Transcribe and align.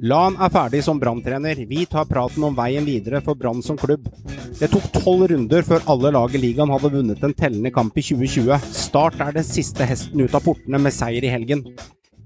Lan 0.00 0.32
er 0.40 0.48
ferdig 0.48 0.80
som 0.80 0.96
Brann-trener. 0.96 1.58
Vi 1.68 1.82
tar 1.84 2.06
praten 2.08 2.44
om 2.46 2.54
veien 2.56 2.86
videre 2.88 3.18
for 3.20 3.36
Brann 3.36 3.58
som 3.60 3.76
klubb. 3.76 4.06
Det 4.56 4.70
tok 4.72 4.86
tolv 4.94 5.26
runder 5.28 5.60
før 5.66 5.84
alle 5.92 6.12
lag 6.16 6.32
i 6.32 6.40
ligaen 6.40 6.72
hadde 6.72 6.90
vunnet 6.94 7.20
en 7.26 7.34
tellende 7.36 7.68
kamp 7.74 7.98
i 8.00 8.04
2020. 8.06 8.56
Start 8.72 9.20
er 9.20 9.36
den 9.36 9.44
siste 9.44 9.84
hesten 9.84 10.24
ut 10.24 10.32
av 10.32 10.46
portene 10.46 10.80
med 10.80 10.96
seier 10.96 11.26
i 11.28 11.32
helgen. 11.34 11.66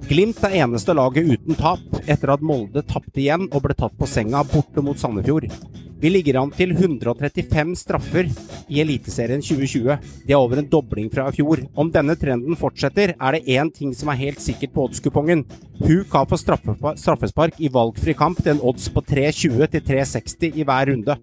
Glimt 0.06 0.38
er 0.46 0.54
eneste 0.60 0.94
laget 0.94 1.26
uten 1.26 1.58
tap, 1.58 1.82
etter 2.06 2.36
at 2.36 2.46
Molde 2.46 2.84
tapte 2.86 3.24
igjen 3.24 3.48
og 3.50 3.66
ble 3.66 3.74
tatt 3.74 3.98
på 3.98 4.06
senga 4.06 4.44
borte 4.46 4.84
mot 4.84 5.00
Sandefjord. 5.00 5.50
Vi 6.04 6.10
ligger 6.12 6.36
an 6.36 6.50
til 6.52 6.74
135 6.74 7.70
straffer 7.80 8.26
i 8.68 8.82
Eliteserien 8.82 9.40
2020. 9.40 9.94
Det 10.28 10.34
er 10.34 10.36
over 10.36 10.60
en 10.60 10.66
dobling 10.68 11.06
fra 11.08 11.30
i 11.30 11.32
fjor. 11.32 11.62
Om 11.80 11.88
denne 11.94 12.12
trenden 12.20 12.58
fortsetter, 12.60 13.14
er 13.16 13.38
det 13.38 13.54
én 13.54 13.70
ting 13.72 13.94
som 13.96 14.10
er 14.12 14.18
helt 14.20 14.42
sikkert 14.44 14.74
på 14.74 14.84
oddskupongen. 14.84 15.46
Huk 15.80 16.12
har 16.12 16.28
fått 16.28 16.42
straffespark 16.44 17.56
i 17.56 17.72
valgfri 17.72 18.12
kamp 18.20 18.42
til 18.42 18.52
en 18.52 18.60
odds 18.60 18.90
på 18.92 19.00
3,20 19.00 19.64
til 19.72 19.86
3,60 19.88 20.60
i 20.60 20.68
hver 20.68 20.92
runde. 20.92 21.16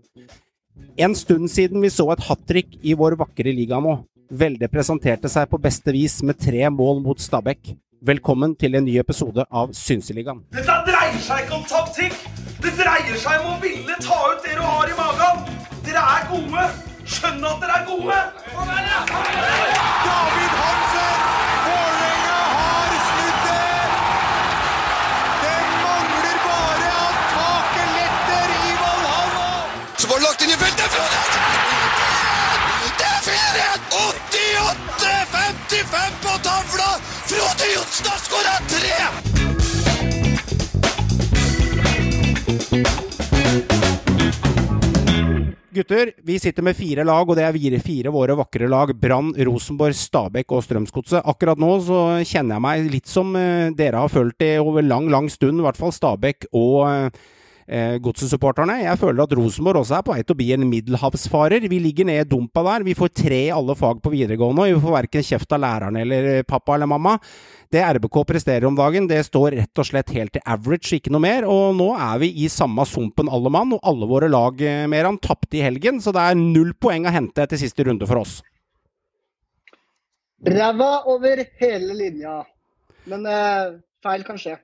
En 0.97 1.13
stund 1.13 1.53
siden 1.53 1.85
vi 1.85 1.93
så 1.93 2.07
et 2.15 2.25
hat 2.31 2.41
trick 2.49 2.73
i 2.81 2.97
vår 2.97 3.19
vakre 3.21 3.53
liga 3.53 3.77
nå. 3.77 3.99
Velde 4.33 4.65
presenterte 4.73 5.29
seg 5.29 5.45
på 5.51 5.61
beste 5.61 5.93
vis 5.93 6.23
med 6.25 6.41
tre 6.41 6.65
mål 6.73 7.05
mot 7.05 7.21
Stabæk. 7.21 7.75
Velkommen 8.01 8.55
til 8.57 8.73
en 8.73 8.81
ny 8.81 8.95
episode 8.97 9.43
av 9.53 9.75
Synseligaen. 9.77 10.39
Dette 10.55 10.73
dreier 10.87 11.19
seg 11.21 11.43
ikke 11.43 11.53
om 11.59 11.65
taktikk. 11.69 12.15
Det 12.63 12.71
dreier 12.79 13.13
seg 13.21 13.35
om 13.43 13.51
å 13.53 13.57
ville 13.61 13.93
ta 14.01 14.17
ut 14.31 14.41
det 14.41 14.55
du 14.57 14.63
har 14.65 14.89
i 14.89 14.95
magen. 14.97 15.45
Dere 15.85 16.01
er 16.15 16.23
gode. 16.31 16.63
Skjønn 17.05 17.45
at 17.45 17.61
dere 17.61 17.75
er 17.77 17.85
gode. 17.91 18.17
David 20.07 20.51
Hansen! 20.63 21.13
Vålerenga 21.67 22.39
har 22.55 22.89
snudd 23.11 23.37
det! 23.45 23.69
Det 25.43 25.59
mangler 25.85 26.37
bare 26.47 26.89
at 27.05 27.17
taket 27.37 27.89
letter 27.99 28.47
i 28.57 28.73
Valhalla! 28.81 29.45
Så 29.93 30.05
var 30.09 30.17
det 30.17 30.25
lagt 30.25 30.41
inn 30.41 30.57
i 30.57 30.59
feltet! 30.65 30.91
Det 32.97 33.05
er 33.13 33.21
4-1! 33.29 33.77
88-55 34.01 36.17
på 36.25 36.33
tavla! 36.49 36.89
Frode 37.31 37.67
Johnsen 37.75 38.07
har 38.11 38.19
skåra 38.19 38.55
tre! 38.67 38.95
Gutter, 45.71 46.11
vi 46.27 46.39
sitter 46.39 46.63
med 46.67 46.75
fire 46.75 47.05
lag, 47.07 47.23
og 47.23 47.37
det 47.39 47.45
er 47.47 47.55
fire, 47.55 47.79
fire 47.79 48.11
våre 48.11 48.35
vakre 48.35 48.67
lag. 48.67 48.91
Brann, 48.99 49.31
Rosenborg, 49.47 49.95
Stabæk 49.95 50.51
og 50.51 50.65
Strømsgodset. 50.65 51.23
Akkurat 51.23 51.61
nå 51.63 51.71
så 51.87 52.01
kjenner 52.27 52.57
jeg 52.57 52.65
meg 52.67 52.91
litt 52.97 53.07
som 53.07 53.31
eh, 53.39 53.71
dere 53.79 54.03
har 54.03 54.11
følt 54.11 54.35
det 54.43 54.57
over 54.59 54.83
lang, 54.83 55.07
lang 55.07 55.31
stund. 55.31 55.63
I 55.63 55.69
hvert 55.69 55.79
fall 55.79 55.95
Stabæk 55.95 56.49
og 56.51 57.15
eh, 57.71 57.95
Godset-supporterne. 58.03 58.75
Jeg 58.83 58.99
føler 58.99 59.23
at 59.23 59.33
Rosenborg 59.37 59.81
også 59.81 59.97
er 59.97 60.03
på 60.05 60.13
vei 60.13 60.25
til 60.25 60.35
å 60.35 60.39
bli 60.41 60.49
en 60.55 60.67
middelhavsfarer. 60.69 61.65
Vi 61.71 61.79
ligger 61.81 62.07
ned 62.09 62.21
i 62.25 62.27
dumpa 62.27 62.63
der. 62.67 62.85
Vi 62.87 62.95
får 62.97 63.13
tre 63.23 63.39
i 63.47 63.55
alle 63.55 63.75
fag 63.79 64.03
på 64.03 64.11
videregående, 64.13 64.67
og 64.67 64.75
vi 64.75 64.83
får 64.83 64.95
verken 64.97 65.25
kjeft 65.31 65.55
av 65.55 65.63
læreren 65.63 65.99
eller 66.01 66.29
pappa 66.47 66.75
eller 66.75 66.91
mamma. 66.91 67.15
Det 67.71 67.81
RBK 67.97 68.17
presterer 68.27 68.67
om 68.67 68.75
dagen, 68.75 69.07
det 69.07 69.21
står 69.23 69.55
rett 69.55 69.79
og 69.79 69.87
slett 69.87 70.11
helt 70.11 70.33
til 70.35 70.43
average, 70.43 70.97
ikke 70.97 71.13
noe 71.15 71.23
mer. 71.23 71.47
Og 71.47 71.75
nå 71.79 71.89
er 71.95 72.21
vi 72.21 72.33
i 72.43 72.49
samme 72.51 72.83
sumpen 72.89 73.31
alle 73.31 73.51
mann, 73.53 73.71
og 73.77 73.85
alle 73.87 74.09
våre 74.11 74.31
lag 74.31 74.59
eh, 74.59 74.87
mer 74.91 75.07
han 75.07 75.21
tapte 75.23 75.59
i 75.59 75.63
helgen, 75.63 76.03
så 76.03 76.11
det 76.15 76.25
er 76.27 76.39
null 76.39 76.75
poeng 76.75 77.07
å 77.07 77.15
hente 77.15 77.45
etter 77.45 77.61
siste 77.61 77.87
runde 77.87 78.09
for 78.09 78.21
oss. 78.25 78.41
Ræva 80.41 81.03
over 81.11 81.45
hele 81.61 81.95
linja. 81.95 82.41
Men 83.09 83.25
eh, 83.29 83.79
feil 84.03 84.25
kan 84.27 84.39
skje. 84.41 84.57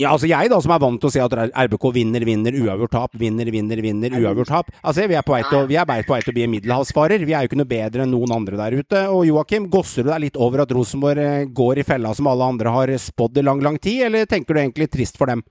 Ja, 0.00 0.14
altså 0.14 0.30
jeg 0.30 0.48
da, 0.48 0.56
som 0.64 0.72
er 0.72 0.80
vant 0.80 0.96
til 1.02 1.10
å 1.10 1.12
si 1.12 1.20
at 1.20 1.34
RBK 1.36 1.82
vinner, 1.92 2.24
vinner, 2.24 2.54
uavgjort 2.56 2.94
tap, 2.94 3.16
vinner, 3.20 3.50
vinner, 3.52 3.82
vinner, 3.84 4.14
uavgjort 4.16 4.48
tap. 4.48 4.70
Altså, 4.80 5.04
vi 5.10 5.18
er 5.18 5.26
på 5.26 5.34
vei 5.34 5.42
til 5.44 5.58
å, 5.58 5.66
på 5.68 6.14
vei 6.14 6.20
til 6.24 6.32
å 6.32 6.36
bli 6.38 6.44
en 6.46 6.52
middelhavsfarer. 6.54 7.24
Vi 7.28 7.34
er 7.36 7.44
jo 7.44 7.50
ikke 7.50 7.58
noe 7.60 7.68
bedre 7.68 8.06
enn 8.06 8.14
noen 8.14 8.32
andre 8.38 8.56
der 8.62 8.78
ute. 8.80 9.02
Og 9.12 9.26
Joakim, 9.28 9.68
gosser 9.72 10.06
du 10.06 10.12
deg 10.14 10.24
litt 10.24 10.40
over 10.40 10.64
at 10.64 10.72
Rosenborg 10.72 11.20
eh, 11.20 11.48
går 11.52 11.82
i 11.82 11.86
fella 11.86 12.14
som 12.16 12.30
alle 12.32 12.48
andre 12.54 12.72
har 12.72 12.94
spådd 12.96 13.42
i 13.42 13.44
lang, 13.44 13.60
lang 13.66 13.76
tid, 13.76 14.06
eller 14.08 14.24
tenker 14.30 14.56
du 14.56 14.62
egentlig 14.62 14.88
trist 14.94 15.20
for 15.20 15.28
dem? 15.28 15.44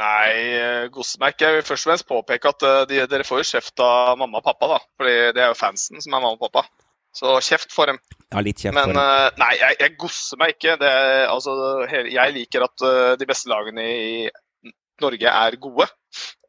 Nei, 0.00 0.32
eh, 0.56 0.88
ikke. 0.88 1.44
Jeg 1.44 1.58
vil 1.58 1.66
først 1.68 1.84
og 1.84 1.90
fremst 1.90 2.08
påpeke 2.08 2.54
at 2.54 2.64
eh, 2.64 2.82
de, 2.88 3.02
dere 3.12 3.28
får 3.28 3.42
jo 3.42 3.50
kjeft 3.52 3.84
av 3.84 4.16
mamma 4.22 4.40
og 4.40 4.46
pappa, 4.48 4.72
da. 4.72 4.80
Fordi 4.96 5.16
det 5.36 5.44
er 5.44 5.52
jo 5.52 5.60
fansen 5.60 6.00
som 6.00 6.14
er 6.14 6.22
mamma 6.22 6.38
og 6.38 6.46
pappa. 6.48 6.64
Så 7.16 7.38
kjeft 7.42 7.72
for 7.74 7.90
dem. 7.90 7.98
Ja, 8.30 8.42
litt 8.44 8.60
kjeft 8.62 8.76
Men 8.76 8.92
for 8.92 8.94
dem. 8.94 9.02
eh, 9.02 9.38
nei, 9.40 9.54
jeg, 9.58 9.78
jeg 9.82 9.96
gosser 9.98 10.38
meg 10.38 10.54
ikke. 10.54 10.76
Det, 10.80 10.92
altså, 11.30 11.54
jeg 11.90 12.36
liker 12.36 12.66
at 12.68 12.84
eh, 12.86 13.14
de 13.18 13.26
beste 13.26 13.50
lagene 13.50 13.86
i 13.90 14.12
Norge 15.02 15.32
er 15.32 15.56
gode. 15.58 15.88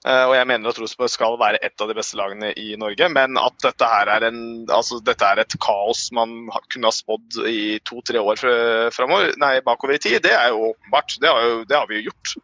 Eh, 0.05 0.23
og 0.27 0.35
jeg 0.35 0.47
mener 0.49 0.69
at 0.69 0.79
Rosenborg 0.81 1.11
skal 1.13 1.37
være 1.41 1.61
et 1.65 1.81
av 1.81 1.89
de 1.89 1.95
beste 1.97 2.17
lagene 2.19 2.51
i 2.59 2.75
Norge. 2.77 3.09
Men 3.13 3.39
at 3.41 3.57
dette 3.65 3.89
her 3.89 4.11
er, 4.13 4.27
en, 4.29 4.39
altså, 4.69 4.99
dette 5.05 5.25
er 5.33 5.41
et 5.41 5.57
kaos 5.63 6.07
man 6.13 6.35
kunne 6.73 6.91
ha 6.91 6.93
spådd 6.93 7.41
i 7.49 7.79
to-tre 7.87 8.21
år 8.21 8.41
fremover, 8.93 9.33
nei, 9.41 9.55
bakover 9.65 9.97
i 9.97 10.01
tid, 10.03 10.19
det 10.25 10.35
er 10.37 10.53
jo 10.53 10.71
åpenbart. 10.71 11.17
Det 11.21 11.29
har, 11.31 11.47
jo, 11.47 11.61
det 11.69 11.79
har 11.79 11.89
vi 11.89 12.01
jo 12.01 12.11
gjort. 12.11 12.35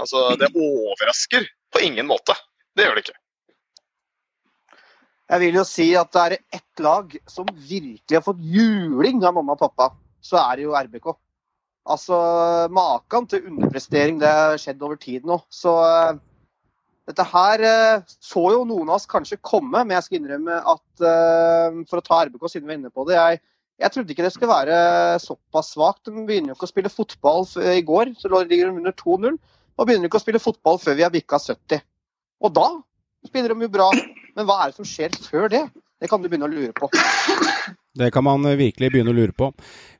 Altså, 0.00 0.30
det 0.40 0.48
overrasker 0.56 1.48
på 1.72 1.84
ingen 1.84 2.08
måte. 2.08 2.36
Det 2.76 2.86
gjør 2.86 2.96
det 2.96 3.04
ikke. 3.06 3.18
Jeg 5.30 5.40
vil 5.40 5.58
jo 5.60 5.64
si 5.66 5.92
at 5.96 6.10
det 6.14 6.22
er 6.22 6.38
ett 6.58 6.82
lag 6.82 7.12
som 7.30 7.46
virkelig 7.48 8.18
har 8.18 8.24
fått 8.24 8.42
juling 8.42 9.22
av 9.24 9.36
mamma 9.38 9.54
og 9.54 9.62
pappa, 9.62 9.92
så 10.22 10.40
er 10.42 10.58
det 10.58 10.66
jo 10.66 10.74
RBK. 10.76 11.12
Altså, 11.92 12.18
Maken 12.70 13.26
til 13.30 13.46
underprestering, 13.50 14.20
det 14.22 14.28
har 14.30 14.60
skjedd 14.60 14.82
over 14.82 14.98
tid 15.00 15.24
nå. 15.26 15.38
Så 15.50 15.72
uh, 15.82 16.18
dette 17.08 17.26
her 17.32 17.64
uh, 17.64 18.04
så 18.22 18.44
jo 18.54 18.66
noen 18.68 18.90
av 18.90 19.00
oss 19.00 19.08
kanskje 19.10 19.40
komme, 19.42 19.82
men 19.82 19.96
jeg 19.96 20.06
skal 20.06 20.20
innrømme 20.20 20.60
at 20.74 21.06
uh, 21.06 21.80
for 21.90 21.98
å 21.98 22.06
ta 22.06 22.20
RBK 22.28 22.46
siden 22.52 22.68
vi 22.68 22.76
er 22.76 22.82
inne 22.82 22.94
på 22.94 23.06
det 23.08 23.18
jeg, 23.18 23.40
jeg 23.82 23.94
trodde 23.94 24.14
ikke 24.14 24.26
det 24.26 24.30
skulle 24.34 24.52
være 24.52 24.76
såpass 25.22 25.72
svakt. 25.74 26.04
De 26.06 26.26
begynner 26.28 26.52
jo 26.52 26.58
ikke 26.58 26.68
å 26.68 26.70
spille 26.70 26.92
fotball 26.92 27.48
i 27.72 27.82
går, 27.82 28.12
så 28.20 28.30
ligger 28.30 28.68
de 28.68 28.78
under 28.78 28.94
2-0. 28.94 29.40
Og 29.80 29.88
begynner 29.88 30.06
ikke 30.06 30.20
å 30.20 30.22
spille 30.22 30.42
fotball 30.42 30.78
før 30.78 30.98
vi 30.98 31.06
har 31.06 31.10
bikka 31.10 31.40
70. 31.40 31.82
Og 32.44 32.52
da 32.54 32.68
spiller 33.26 33.54
de 33.54 33.66
jo 33.66 33.72
bra. 33.72 33.88
Men 34.36 34.48
hva 34.48 34.62
er 34.62 34.72
det 34.72 34.80
som 34.80 34.88
skjer 34.88 35.16
før 35.28 35.52
det? 35.52 35.66
Det 36.02 36.10
kan 36.10 36.22
du 36.22 36.26
begynne 36.26 36.48
å 36.48 36.50
lure 36.50 36.72
på. 36.74 36.88
Det 37.94 38.08
kan 38.10 38.24
man 38.24 38.44
eh, 38.48 38.56
virkelig 38.56 38.88
begynne 38.90 39.12
å 39.12 39.14
lure 39.14 39.34
på. 39.36 39.50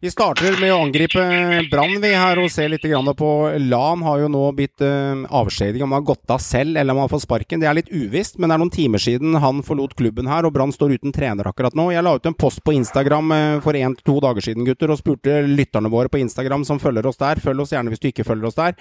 Vi 0.01 0.11
starter 0.11 0.57
med 0.59 0.73
å 0.73 0.79
angripe 0.81 1.23
Brann, 1.71 1.99
vi 2.01 2.11
her, 2.17 2.41
og 2.41 2.49
se 2.51 2.65
litt 2.67 2.87
på 3.19 3.29
Lan 3.69 4.03
har 4.03 4.23
jo 4.23 4.31
nå 4.33 4.47
blitt 4.57 4.81
uh, 4.81 5.23
avskjediget. 5.29 5.85
Om 5.85 5.93
han 5.93 6.01
har 6.01 6.09
gått 6.09 6.33
av 6.33 6.41
selv 6.41 6.81
eller 6.81 6.91
om 6.91 7.03
han 7.03 7.07
har 7.07 7.13
fått 7.13 7.27
sparken, 7.27 7.61
det 7.61 7.69
er 7.69 7.77
litt 7.77 7.93
uvisst. 7.93 8.41
Men 8.41 8.49
det 8.49 8.57
er 8.57 8.63
noen 8.65 8.73
timer 8.73 9.05
siden 9.05 9.37
han 9.45 9.61
forlot 9.63 9.95
klubben 9.99 10.31
her, 10.33 10.49
og 10.49 10.57
Brann 10.57 10.73
står 10.73 10.97
uten 10.97 11.13
trener 11.15 11.53
akkurat 11.53 11.77
nå. 11.77 11.91
Jeg 11.93 12.03
la 12.03 12.17
ut 12.17 12.27
en 12.33 12.39
post 12.39 12.65
på 12.65 12.75
Instagram 12.81 13.37
eh, 13.37 13.61
for 13.63 13.77
én 13.77 13.95
til 13.99 14.09
to 14.09 14.19
dager 14.25 14.49
siden, 14.49 14.65
gutter, 14.67 14.91
og 14.91 14.99
spurte 14.99 15.43
lytterne 15.47 15.93
våre 15.93 16.11
på 16.11 16.23
Instagram 16.25 16.65
som 16.67 16.81
følger 16.83 17.13
oss 17.13 17.21
der, 17.21 17.45
følg 17.45 17.67
oss 17.67 17.77
gjerne 17.77 17.93
hvis 17.93 18.03
du 18.03 18.09
ikke 18.09 18.27
følger 18.27 18.49
oss 18.49 18.59
der, 18.59 18.75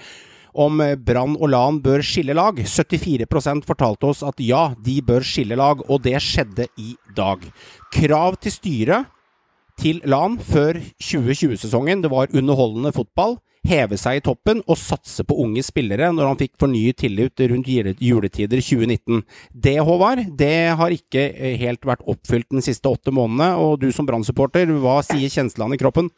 om 0.52 0.80
eh, 0.84 0.96
Brann 0.96 1.36
og 1.38 1.50
Lan 1.52 1.80
bør 1.84 2.04
skille 2.06 2.36
lag. 2.36 2.58
74% 2.58 3.66
fortalte 3.68 4.10
oss 4.10 4.22
at 4.26 4.40
ja, 4.42 4.70
de 4.84 4.98
bør 5.04 5.24
skille 5.26 5.58
lag, 5.58 5.82
og 5.88 6.02
det 6.04 6.18
skjedde 6.22 6.68
i 6.80 6.94
dag. 7.16 7.44
Krav 7.92 8.38
til 8.42 8.54
styret 8.54 9.10
til 9.80 10.02
LAN 10.08 10.38
før 10.42 10.78
2020-sesongen. 11.00 12.02
Det 12.04 12.10
var 12.12 12.32
underholdende 12.36 12.92
fotball, 12.94 13.38
heve 13.66 13.96
seg 14.00 14.18
i 14.18 14.24
toppen 14.24 14.60
og 14.66 14.78
satse 14.78 15.24
på 15.26 15.36
unge 15.44 15.62
spillere 15.64 16.10
når 16.14 16.32
han 16.32 16.40
fikk 16.40 16.56
fornyet 16.60 16.98
tillit 17.02 17.44
rundt 17.52 17.70
juletider 17.70 18.58
2019. 18.58 19.22
Det, 19.54 19.78
Håvard, 19.86 20.24
det 20.38 20.74
har 20.78 20.94
ikke 20.94 21.28
eh, 21.30 21.56
helt 21.62 21.86
vært 21.86 22.04
oppfylt 22.10 22.50
den 22.52 22.64
siste 22.64 22.90
åtte 22.90 23.14
månedene. 23.14 23.54
Og 23.62 23.80
du 23.82 23.90
som 23.94 24.08
Brann-supporter, 24.08 24.70
hva 24.82 25.00
sier 25.06 25.32
kjenslene 25.32 25.78
i 25.78 25.82
kroppen? 25.82 26.10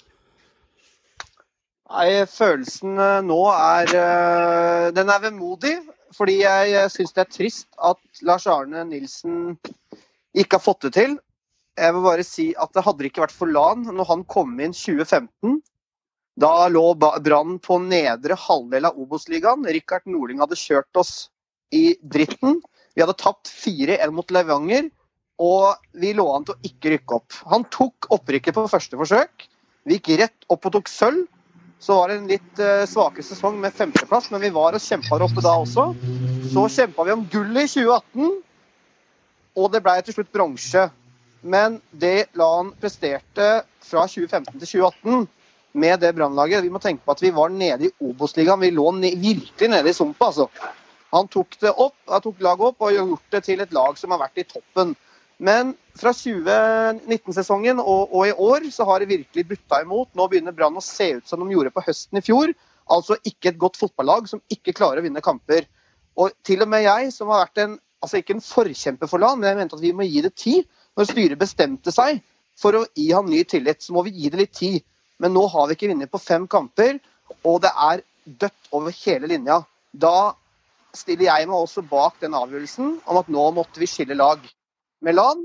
Nei, 1.93 2.25
følelsen 2.31 2.97
eh, 2.97 3.21
nå 3.27 3.41
er 3.53 3.91
eh, 3.99 4.87
Den 4.97 5.13
er 5.13 5.21
vemodig. 5.27 5.77
Fordi 6.15 6.39
jeg 6.45 6.91
syns 6.95 7.13
det 7.13 7.25
er 7.25 7.31
trist 7.33 7.69
at 7.83 8.23
Lars 8.23 8.47
Arne 8.47 8.85
Nilsen 8.87 9.57
ikke 10.35 10.61
har 10.61 10.63
fått 10.63 10.87
det 10.87 10.93
til. 10.95 11.17
Jeg 11.75 11.95
vil 11.97 12.05
bare 12.05 12.27
si 12.27 12.53
at 12.55 12.71
det 12.77 12.85
hadde 12.87 13.09
ikke 13.09 13.25
vært 13.25 13.35
for 13.35 13.51
LAN 13.51 13.83
når 13.89 14.07
han 14.13 14.23
kom 14.31 14.53
inn 14.63 14.77
2015. 14.77 15.59
Da 16.39 16.69
lå 16.71 16.85
Brann 16.99 17.59
på 17.63 17.81
nedre 17.83 18.39
halvdel 18.39 18.87
av 18.87 18.99
Obos-ligaen. 18.99 19.67
Rikard 19.67 20.07
Norling 20.07 20.43
hadde 20.43 20.59
kjørt 20.59 21.03
oss 21.03 21.15
i 21.75 21.97
dritten. 21.99 22.61
Vi 22.95 23.03
hadde 23.03 23.19
tapt 23.19 23.51
4-1 23.51 24.15
mot 24.15 24.31
Levanger, 24.35 24.87
og 25.43 25.75
vi 25.99 26.15
lå 26.15 26.27
an 26.31 26.47
til 26.47 26.55
å 26.55 26.71
ikke 26.71 26.95
rykke 26.95 27.19
opp. 27.19 27.39
Han 27.51 27.67
tok 27.75 28.07
opprykket 28.15 28.55
på 28.55 28.69
første 28.71 28.99
forsøk. 28.99 29.49
Vi 29.85 29.99
gikk 29.99 30.15
rett 30.23 30.47
opp 30.47 30.71
og 30.71 30.79
tok 30.79 30.91
sølv. 30.91 31.27
Så 31.85 31.95
var 31.99 32.09
det 32.09 32.15
en 32.17 32.29
litt 32.31 32.61
eh, 32.65 32.87
svakere 32.89 33.27
sesong 33.27 33.59
med 33.61 33.75
femteplass, 33.77 34.31
men 34.33 34.41
vi 34.41 34.49
var 34.55 34.73
og 34.73 34.81
kjempa 34.81 35.19
oppe 35.21 35.43
da 35.45 35.53
også. 35.61 35.91
Så 36.55 36.63
kjempa 36.79 37.05
vi 37.05 37.13
om 37.13 37.27
gullet 37.29 37.67
i 37.67 37.73
2018, 37.75 38.31
og 39.61 39.73
det 39.75 39.83
ble 39.85 39.99
til 40.07 40.17
slutt 40.17 40.33
bronse. 40.33 40.87
Men 41.45 41.77
det 41.93 42.31
LAN 42.41 42.71
presterte 42.81 43.49
fra 43.85 44.07
2015 44.09 44.57
til 44.63 44.71
2018, 44.81 45.27
med 45.75 46.01
det 46.01 46.15
Brannlaget. 46.17 46.65
Vi 46.65 46.73
må 46.73 46.81
tenke 46.81 47.05
på 47.05 47.13
at 47.13 47.21
vi 47.21 47.35
var 47.35 47.53
nede 47.53 47.91
i 47.91 47.93
Obos-ligaen. 48.01 48.63
Vi 48.63 48.73
lå 48.73 48.89
ne 48.97 49.11
virkelig 49.21 49.69
nede 49.69 49.91
i 49.91 49.97
sumpa, 49.97 50.31
altså. 50.31 50.49
Han 51.13 51.29
tok 51.29 51.59
det 51.61 51.71
opp, 51.71 51.99
han 52.09 52.23
tok 52.25 52.41
laget 52.43 52.71
opp 52.71 52.87
og 52.87 52.95
gjort 52.95 53.35
det 53.35 53.45
til 53.45 53.61
et 53.61 53.75
lag 53.77 53.99
som 53.99 54.15
har 54.15 54.25
vært 54.25 54.41
i 54.41 54.47
toppen. 54.49 54.97
Men 55.45 55.75
fra 55.99 56.13
2019-sesongen 56.17 57.81
og, 57.83 58.13
og, 58.15 58.23
i 58.29 58.33
år 58.33 58.69
så 58.73 58.87
har 58.89 59.03
det 59.03 59.11
virkelig 59.11 59.45
butta 59.51 59.83
imot. 59.85 60.09
Nå 60.17 60.29
begynner 60.31 60.55
Brann 60.57 60.79
å 60.81 60.85
se 60.85 61.11
ut 61.19 61.29
som 61.29 61.43
de 61.43 61.53
gjorde 61.53 61.73
på 61.75 61.85
høsten 61.85 62.21
i 62.21 62.25
fjor. 62.25 62.55
Altså 62.95 63.19
ikke 63.29 63.51
et 63.53 63.61
godt 63.61 63.77
fotballag 63.81 64.29
som 64.31 64.41
ikke 64.53 64.75
klarer 64.77 65.03
å 65.03 65.05
vinne 65.05 65.25
kamper. 65.25 65.67
Og 66.17 66.33
til 66.47 66.65
og 66.65 66.71
med 66.73 66.87
jeg, 66.87 67.11
som 67.13 67.33
har 67.33 67.45
vært 67.45 67.61
en 67.65 67.77
altså 68.05 68.21
ikke 68.21 68.37
en 68.37 68.45
forkjemper 68.45 69.09
for 69.09 69.23
LAN, 69.23 69.39
men 69.41 69.49
jeg 69.49 69.59
mente 69.63 69.77
at 69.79 69.85
vi 69.85 69.93
må 69.97 70.07
gi 70.09 70.23
det 70.25 70.35
tid. 70.37 70.65
Når 70.95 71.09
styret 71.09 71.41
bestemte 71.41 71.93
seg 71.95 72.21
for 72.61 72.77
å 72.77 72.85
gi 72.95 73.09
han 73.11 73.29
ny 73.29 73.41
tillit, 73.49 73.83
så 73.83 73.95
må 73.97 74.05
vi 74.07 74.15
gi 74.15 74.31
det 74.33 74.43
litt 74.43 74.57
tid. 74.57 74.81
Men 75.23 75.33
nå 75.37 75.47
har 75.51 75.69
vi 75.69 75.77
ikke 75.77 75.91
vunnet 75.91 76.13
på 76.13 76.21
fem 76.23 76.45
kamper, 76.51 76.99
og 77.43 77.63
det 77.65 77.73
er 77.89 78.05
dødt 78.25 78.75
over 78.77 78.95
hele 79.05 79.31
linja. 79.31 79.63
Da 79.91 80.35
stiller 80.95 81.29
jeg 81.31 81.49
meg 81.49 81.57
også 81.57 81.83
bak 81.89 82.21
den 82.23 82.37
avgjørelsen 82.37 82.99
om 83.11 83.19
at 83.21 83.33
nå 83.33 83.49
måtte 83.57 83.83
vi 83.83 83.89
skille 83.91 84.17
lag 84.19 84.43
med 85.05 85.19
LAN. 85.19 85.45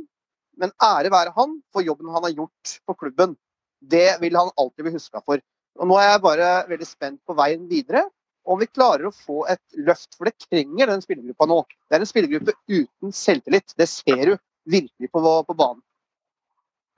Men 0.59 0.73
ære 0.83 1.11
være 1.13 1.33
han 1.35 1.59
for 1.73 1.85
jobben 1.85 2.11
han 2.11 2.25
har 2.25 2.35
gjort 2.35 2.79
på 2.87 2.95
klubben. 2.99 3.35
Det 3.79 4.19
vil 4.21 4.35
han 4.35 4.51
alltid 4.59 4.85
bli 4.85 4.95
huska 4.97 5.21
for. 5.23 5.41
Og 5.79 5.87
Nå 5.87 5.99
er 5.99 6.09
jeg 6.09 6.23
bare 6.25 6.47
veldig 6.67 6.87
spent 6.87 7.19
på 7.27 7.35
veien 7.37 7.67
videre. 7.69 8.03
Om 8.49 8.59
vi 8.59 8.67
klarer 8.71 9.07
å 9.07 9.13
få 9.13 9.43
et 9.51 9.61
løft, 9.77 10.15
for 10.17 10.27
det 10.27 10.47
trenger 10.47 10.89
den 10.89 11.03
spillergruppa 11.03 11.47
nå. 11.47 11.59
Det 11.87 11.95
er 11.95 12.03
en 12.03 12.09
spillergruppe 12.09 12.55
uten 12.71 13.13
selvtillit. 13.15 13.75
Det 13.77 13.87
ser 13.91 14.23
du 14.31 14.33
virkelig 14.69 15.11
på, 15.11 15.21
på 15.21 15.55
banen. 15.55 15.83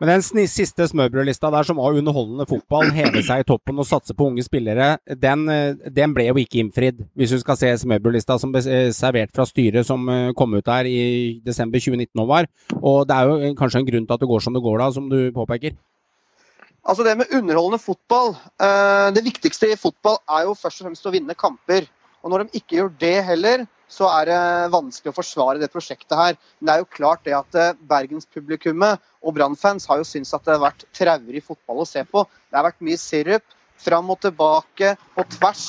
Men 0.01 0.09
den 0.18 0.48
siste 0.50 0.88
smørbrødlista 0.89 1.51
der 1.53 1.68
som 1.68 1.77
var 1.77 1.94
underholdende 1.94 2.48
fotball, 2.50 2.89
heve 2.95 3.21
seg 3.21 3.44
i 3.44 3.45
toppen 3.45 3.77
og 3.77 3.86
satse 3.86 4.15
på 4.18 4.31
unge 4.31 4.42
spillere, 4.42 4.95
den, 5.06 5.44
eh, 5.53 5.75
den 5.94 6.15
ble 6.15 6.25
jo 6.25 6.39
ikke 6.42 6.57
innfridd. 6.63 7.03
Hvis 7.13 7.36
du 7.36 7.38
skal 7.44 7.59
se 7.59 7.69
smørbrødlista 7.83 8.39
som 8.42 8.50
ble 8.50 8.63
eh, 8.65 8.89
servert 8.98 9.30
fra 9.36 9.45
styret 9.45 9.86
som 9.86 10.09
eh, 10.09 10.31
kom 10.33 10.57
ut 10.57 10.65
der 10.65 10.89
i 10.89 11.38
desember 11.45 11.77
2019 11.77 12.24
og 12.24 12.31
var. 12.33 12.50
Og 12.81 13.06
det 13.06 13.13
er 13.13 13.30
jo 13.30 13.53
kanskje 13.59 13.83
en 13.83 13.89
grunn 13.92 14.09
til 14.09 14.18
at 14.18 14.25
det 14.25 14.31
går 14.33 14.42
som 14.42 14.57
det 14.57 14.65
går 14.65 14.81
da, 14.81 14.89
som 14.98 15.06
du 15.12 15.19
påpeker. 15.38 15.77
Altså 16.81 17.06
det 17.06 17.13
med 17.19 17.30
underholdende 17.38 17.77
fotball 17.77 18.31
Det 19.13 19.21
viktigste 19.21 19.68
i 19.69 19.77
fotball 19.77 20.15
er 20.25 20.48
jo 20.48 20.56
først 20.57 20.81
og 20.81 20.88
fremst 20.88 21.06
å 21.06 21.13
vinne 21.13 21.38
kamper. 21.38 21.86
Og 22.21 22.31
når 22.31 22.45
de 22.45 22.59
ikke 22.62 22.77
gjør 22.79 22.91
det 23.01 23.15
heller, 23.27 23.65
så 23.91 24.07
er 24.07 24.29
det 24.29 24.41
vanskelig 24.71 25.12
å 25.12 25.18
forsvare 25.18 25.59
det 25.59 25.71
prosjektet 25.73 26.15
her. 26.15 26.38
Men 26.59 26.69
det 26.69 26.73
er 26.73 26.83
jo 26.83 26.91
klart 26.95 27.23
det 27.27 27.35
at 27.35 27.57
eh, 27.59 27.73
bergenspublikummet 27.89 29.01
og 29.21 29.35
Brann-fans 29.35 29.88
har 29.89 30.00
jo 30.00 30.07
syntes 30.07 30.33
at 30.38 30.45
det 30.47 30.56
har 30.56 30.63
vært 30.63 30.85
traurig 30.95 31.44
fotball 31.44 31.83
å 31.83 31.89
se 31.89 32.03
på. 32.07 32.23
Det 32.47 32.59
har 32.59 32.69
vært 32.69 32.85
mye 32.88 33.00
sirup, 33.01 33.57
fram 33.81 34.13
og 34.13 34.21
tilbake, 34.23 34.95
på 35.18 35.25
tvers. 35.35 35.65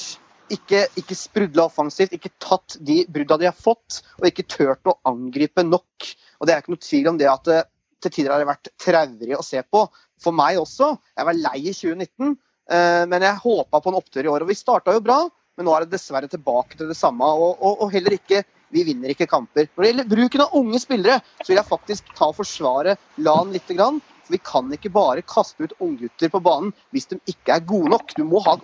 Ikke, 0.52 0.84
ikke 1.00 1.16
sprudla 1.16 1.64
offensivt, 1.64 2.12
ikke 2.12 2.34
tatt 2.43 2.76
de 2.84 3.00
brudda 3.08 3.38
de 3.40 3.48
har 3.48 3.56
fått, 3.56 4.02
og 4.20 4.28
ikke 4.28 4.44
turt 4.52 4.90
å 4.90 4.98
angripe 5.08 5.64
nok. 5.64 6.10
Og 6.38 6.46
det 6.46 6.55
er 6.55 6.62
ikke 6.62 6.75
noe 6.75 6.84
tvil 6.84 7.08
om 7.08 7.20
det 7.20 7.31
at 7.32 7.48
det 7.48 7.62
til 8.02 8.16
tider 8.16 8.34
har 8.34 8.43
det 8.43 8.50
vært 8.50 8.72
traurig 8.82 9.37
å 9.38 9.44
se 9.46 9.62
på. 9.62 9.87
For 10.22 10.34
meg 10.34 10.60
også. 10.60 10.93
Jeg 11.19 11.28
var 11.28 11.38
lei 11.38 11.58
i 11.62 11.75
2019, 11.75 12.34
eh, 12.70 13.05
men 13.10 13.26
jeg 13.26 13.43
håpa 13.43 13.81
på 13.81 13.90
en 13.90 13.98
opptur 13.98 14.26
i 14.26 14.31
år. 14.31 14.44
Og 14.44 14.52
vi 14.52 14.58
starta 14.58 14.94
jo 14.94 15.02
bra, 15.05 15.22
men 15.56 15.69
nå 15.69 15.75
er 15.76 15.84
det 15.84 15.96
dessverre 15.96 16.31
tilbake 16.31 16.78
til 16.78 16.88
det 16.90 16.96
samme. 16.96 17.26
Og, 17.26 17.60
og, 17.60 17.84
og 17.84 17.94
heller 17.94 18.16
ikke 18.19 18.44
Vi 18.72 18.87
vinner 18.88 19.10
ikke 19.12 19.26
kamper. 19.28 19.66
Når 19.76 19.84
det 19.84 19.88
gjelder 19.90 20.06
bruken 20.08 20.40
av 20.40 20.54
unge 20.56 20.78
spillere, 20.81 21.19
så 21.43 21.50
vil 21.50 21.58
jeg 21.58 21.69
faktisk 21.69 22.06
ta 22.16 22.31
og 22.31 22.38
forsvare 22.38 22.94
LAN 23.20 23.50
litt. 23.52 23.69
Grann. 23.69 23.99
For 24.25 24.32
vi 24.32 24.38
kan 24.40 24.70
ikke 24.72 24.88
bare 24.94 25.25
kaste 25.28 25.66
ut 25.66 25.75
unggutter 25.76 26.31
på 26.32 26.40
banen 26.40 26.70
hvis 26.96 27.10
de 27.10 27.19
ikke 27.28 27.52
er 27.58 27.66
gode 27.69 27.90
nok. 27.93 28.14
Du 28.16 28.22
må 28.25 28.40
ha 28.46 28.54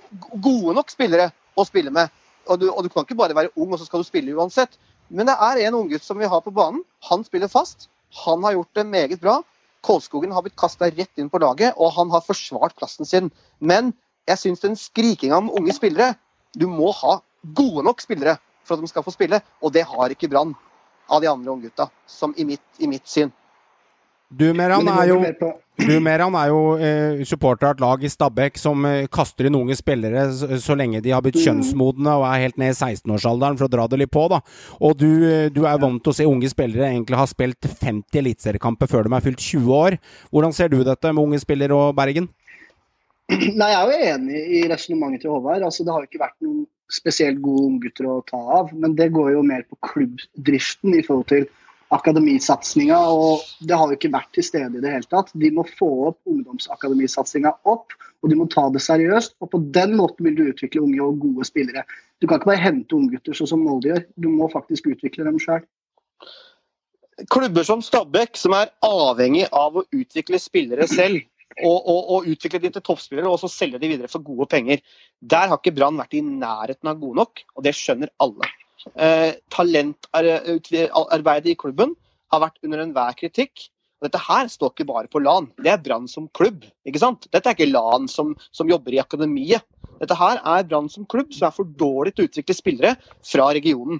gode 0.41 0.73
nok 0.79 0.89
spillere 0.95 1.27
å 1.61 1.67
spille 1.69 1.93
med. 1.93 2.09
Og 2.49 2.57
du, 2.63 2.71
og 2.73 2.81
du 2.87 2.89
kan 2.89 3.05
ikke 3.05 3.19
bare 3.19 3.37
være 3.37 3.53
ung, 3.53 3.69
og 3.69 3.83
så 3.83 3.85
skal 3.85 4.01
du 4.01 4.09
spille 4.09 4.33
uansett. 4.33 4.79
Men 5.13 5.29
det 5.29 5.37
er 5.45 5.61
en 5.67 5.77
unggutt 5.77 6.07
som 6.07 6.17
vi 6.17 6.31
har 6.33 6.41
på 6.41 6.55
banen. 6.57 6.81
Han 7.11 7.27
spiller 7.27 7.53
fast. 7.53 7.91
Han 8.25 8.47
har 8.47 8.57
gjort 8.57 8.81
det 8.81 8.87
meget 8.89 9.21
bra. 9.21 9.43
Kolskogen 9.85 10.33
har 10.33 10.47
blitt 10.47 10.57
kasta 10.57 10.89
rett 10.89 11.21
inn 11.21 11.29
på 11.29 11.41
laget, 11.45 11.77
og 11.77 11.93
han 11.99 12.09
har 12.17 12.25
forsvart 12.25 12.81
plassen 12.81 13.05
sin. 13.05 13.29
Men 13.61 13.93
jeg 14.29 14.41
syns 14.41 14.65
den 14.65 14.77
skrikinga 14.77 15.37
om 15.37 15.53
unge 15.53 15.77
spillere 15.77 16.15
Du 16.59 16.67
må 16.71 16.91
ha 17.03 17.19
gode 17.55 17.85
nok 17.87 18.03
spillere 18.03 18.39
for 18.67 18.77
at 18.77 18.85
de 18.85 18.91
skal 18.91 19.05
få 19.07 19.15
spille, 19.15 19.41
og 19.63 19.73
det 19.73 19.87
har 19.89 20.13
ikke 20.13 20.31
Brann 20.31 20.57
av 21.09 21.23
de 21.23 21.31
andre 21.31 21.55
unggutta, 21.55 21.89
som 22.07 22.35
i 22.37 22.45
mitt, 22.45 22.65
i 22.79 22.91
mitt 22.91 23.07
syn. 23.09 23.31
Du, 24.29 24.51
Meran, 24.53 24.85
er 24.93 25.07
jo 25.09 25.23
Du, 25.79 25.95
Meran, 26.05 26.35
er 26.37 26.51
jo 26.51 26.59
eh, 26.77 27.23
supporter 27.25 27.71
av 27.71 27.79
et 27.79 27.81
lag 27.81 28.03
i 28.05 28.11
Stabæk 28.13 28.59
som 28.61 28.85
eh, 28.85 29.07
kaster 29.09 29.49
inn 29.49 29.57
unge 29.57 29.73
spillere 29.79 30.27
så, 30.37 30.51
så 30.61 30.77
lenge 30.77 31.01
de 31.01 31.15
har 31.15 31.23
blitt 31.25 31.39
kjønnsmodne 31.41 32.13
og 32.13 32.27
er 32.29 32.43
helt 32.43 32.59
ned 32.61 32.75
i 32.75 32.77
16-årsalderen, 32.77 33.57
for 33.57 33.71
å 33.71 33.73
dra 33.73 33.87
det 33.89 34.03
litt 34.03 34.13
på, 34.13 34.27
da. 34.29 34.43
Og 34.85 34.99
du, 35.01 35.09
eh, 35.25 35.47
du 35.55 35.63
er 35.65 35.81
vant 35.81 36.03
til 36.03 36.13
å 36.13 36.19
se 36.19 36.29
unge 36.29 36.51
spillere 36.53 36.91
egentlig 36.91 37.17
ha 37.17 37.25
spilt 37.31 37.71
50 37.71 38.21
eliteseriekamper 38.21 38.91
før 38.91 39.09
de 39.09 39.17
er 39.17 39.25
fylt 39.31 39.47
20 39.47 39.73
år. 39.79 39.97
Hvordan 40.29 40.59
ser 40.59 40.75
du 40.75 40.83
dette 40.85 41.15
med 41.15 41.25
unge 41.25 41.41
spillere 41.41 41.79
og 41.79 41.97
Bergen? 41.97 42.29
Nei, 43.29 43.69
Jeg 43.71 43.77
er 43.77 43.91
jo 43.91 44.09
enig 44.15 44.43
i 44.57 44.61
resonnementet 44.71 45.25
til 45.25 45.35
Håvard. 45.35 45.65
Altså, 45.67 45.85
det 45.85 45.93
har 45.93 46.03
jo 46.03 46.09
ikke 46.09 46.23
vært 46.23 46.39
noen 46.45 46.65
spesielt 46.93 47.41
gode 47.45 47.67
unggutter 47.69 48.09
å 48.09 48.21
ta 48.29 48.41
av. 48.61 48.73
Men 48.73 48.97
det 48.97 49.11
går 49.13 49.35
jo 49.35 49.45
mer 49.45 49.67
på 49.69 49.77
klubbdriften 49.85 50.97
i 50.97 51.05
forhold 51.05 51.29
til 51.35 51.45
akademisatsinga. 51.93 52.97
Og 53.13 53.45
det 53.69 53.77
har 53.77 53.93
jo 53.93 53.99
ikke 53.99 54.13
vært 54.17 54.33
til 54.37 54.47
stede 54.49 54.81
i 54.81 54.85
det 54.85 54.95
hele 54.95 55.11
tatt. 55.13 55.33
De 55.37 55.53
må 55.53 55.67
få 55.69 55.91
opp 56.09 56.33
ungdomsakademisatsinga 56.33 57.53
opp, 57.69 57.93
og 58.23 58.33
de 58.33 58.41
må 58.41 58.49
ta 58.53 58.65
det 58.73 58.83
seriøst. 58.87 59.37
Og 59.45 59.53
på 59.53 59.63
den 59.77 59.97
måten 60.01 60.29
vil 60.29 60.39
du 60.39 60.47
utvikle 60.49 60.87
unge 60.89 61.05
og 61.05 61.21
gode 61.23 61.49
spillere. 61.49 61.85
Du 62.19 62.27
kan 62.27 62.41
ikke 62.41 62.55
bare 62.55 62.65
hente 62.65 62.97
unggutter 62.97 63.37
sånn 63.37 63.53
som 63.53 63.65
Molde 63.65 63.93
gjør. 63.93 64.05
Du 64.17 64.33
må 64.33 64.49
faktisk 64.53 64.89
utvikle 64.95 65.29
dem 65.29 65.41
sjøl. 65.43 65.67
klubber 67.35 67.65
som 67.67 67.81
Stabæk, 67.83 68.37
som 68.39 68.55
er 68.55 68.71
avhengig 68.87 69.49
av 69.53 69.77
å 69.77 69.83
utvikle 69.91 70.39
spillere 70.39 70.87
selv, 70.87 71.25
og, 71.57 71.79
og, 71.79 72.01
og 72.15 72.29
utvikle 72.31 72.61
de 72.63 72.71
til 72.75 72.85
toppspillere, 72.85 73.31
og 73.31 73.41
så 73.43 73.51
selge 73.51 73.81
de 73.81 73.91
videre 73.91 74.11
for 74.11 74.25
gode 74.25 74.49
penger, 74.51 74.83
der 75.21 75.51
har 75.51 75.59
ikke 75.59 75.75
Brann 75.79 75.99
vært 75.99 76.17
i 76.19 76.25
nærheten 76.25 76.91
av 76.91 77.01
gode 77.01 77.23
nok, 77.23 77.43
og 77.57 77.67
det 77.67 77.75
skjønner 77.77 78.13
alle. 78.23 78.51
Eh, 78.95 79.33
Talentarbeidet 79.53 81.53
i 81.53 81.59
klubben 81.59 81.97
har 82.33 82.45
vært 82.45 82.63
under 82.65 82.85
enhver 82.85 83.17
kritikk. 83.19 83.69
Og 83.99 84.07
dette 84.07 84.21
her 84.23 84.47
står 84.47 84.71
ikke 84.71 84.87
bare 84.87 85.11
på 85.11 85.19
LAN, 85.25 85.49
det 85.59 85.73
er 85.73 85.81
Brann 85.83 86.07
som 86.07 86.29
klubb. 86.31 86.63
ikke 86.87 87.01
sant? 87.03 87.27
Dette 87.35 87.51
er 87.51 87.57
ikke 87.57 87.73
LAN 87.73 88.07
som, 88.11 88.37
som 88.55 88.71
jobber 88.71 88.95
i 88.95 89.01
akademiet. 89.03 89.65
Dette 89.99 90.15
her 90.15 90.39
er 90.39 90.69
Brann 90.69 90.87
som 90.93 91.09
klubb 91.11 91.33
som 91.35 91.49
er 91.49 91.57
for 91.57 91.67
dårlig 91.81 92.15
til 92.15 92.25
å 92.25 92.31
utvikle 92.31 92.55
spillere 92.55 92.95
fra 93.27 93.49
regionen. 93.57 93.99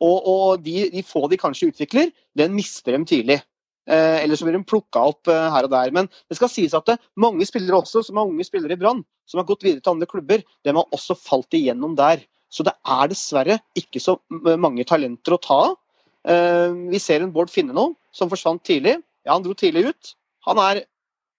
Og, 0.00 0.28
og 0.30 0.62
de, 0.64 0.86
de 0.94 1.02
få 1.04 1.26
de 1.28 1.36
kanskje 1.40 1.72
utvikler, 1.72 2.12
den 2.38 2.54
mister 2.54 2.94
dem 2.94 3.02
tidlig. 3.08 3.40
Eh, 3.88 4.18
eller 4.24 4.36
så 4.36 4.46
blir 4.46 4.58
de 4.58 4.66
plukka 4.66 5.02
opp 5.12 5.30
eh, 5.30 5.46
her 5.54 5.66
og 5.66 5.72
der. 5.72 5.92
Men 5.96 6.10
det 6.28 6.38
skal 6.38 6.52
sies 6.52 6.74
at 6.76 6.88
det, 6.90 6.98
mange 7.20 7.46
spillere 7.48 7.80
også, 7.80 8.04
som 8.06 8.20
er 8.20 8.28
unge 8.28 8.46
spillere 8.46 8.76
i 8.76 8.80
Brann, 8.80 9.04
som 9.28 9.40
har 9.40 9.48
gått 9.48 9.64
videre 9.66 9.82
til 9.84 9.94
andre 9.94 10.10
klubber, 10.10 10.44
dem 10.66 10.80
har 10.80 10.96
også 10.96 11.16
falt 11.18 11.56
igjennom 11.56 11.96
der. 11.98 12.22
Så 12.50 12.66
det 12.66 12.74
er 12.82 13.10
dessverre 13.10 13.60
ikke 13.78 14.02
så 14.02 14.16
mange 14.58 14.84
talenter 14.88 15.36
å 15.36 15.42
ta 15.42 15.58
av. 15.70 15.76
Eh, 16.28 16.70
vi 16.92 17.00
ser 17.00 17.24
en 17.24 17.32
Bård 17.34 17.52
Finne 17.52 17.74
nå, 17.76 17.92
som 18.14 18.30
forsvant 18.32 18.62
tidlig. 18.66 18.98
Ja, 19.24 19.36
han 19.36 19.44
dro 19.44 19.54
tidlig 19.56 19.90
ut. 19.92 20.14
Han 20.48 20.60
er 20.62 20.84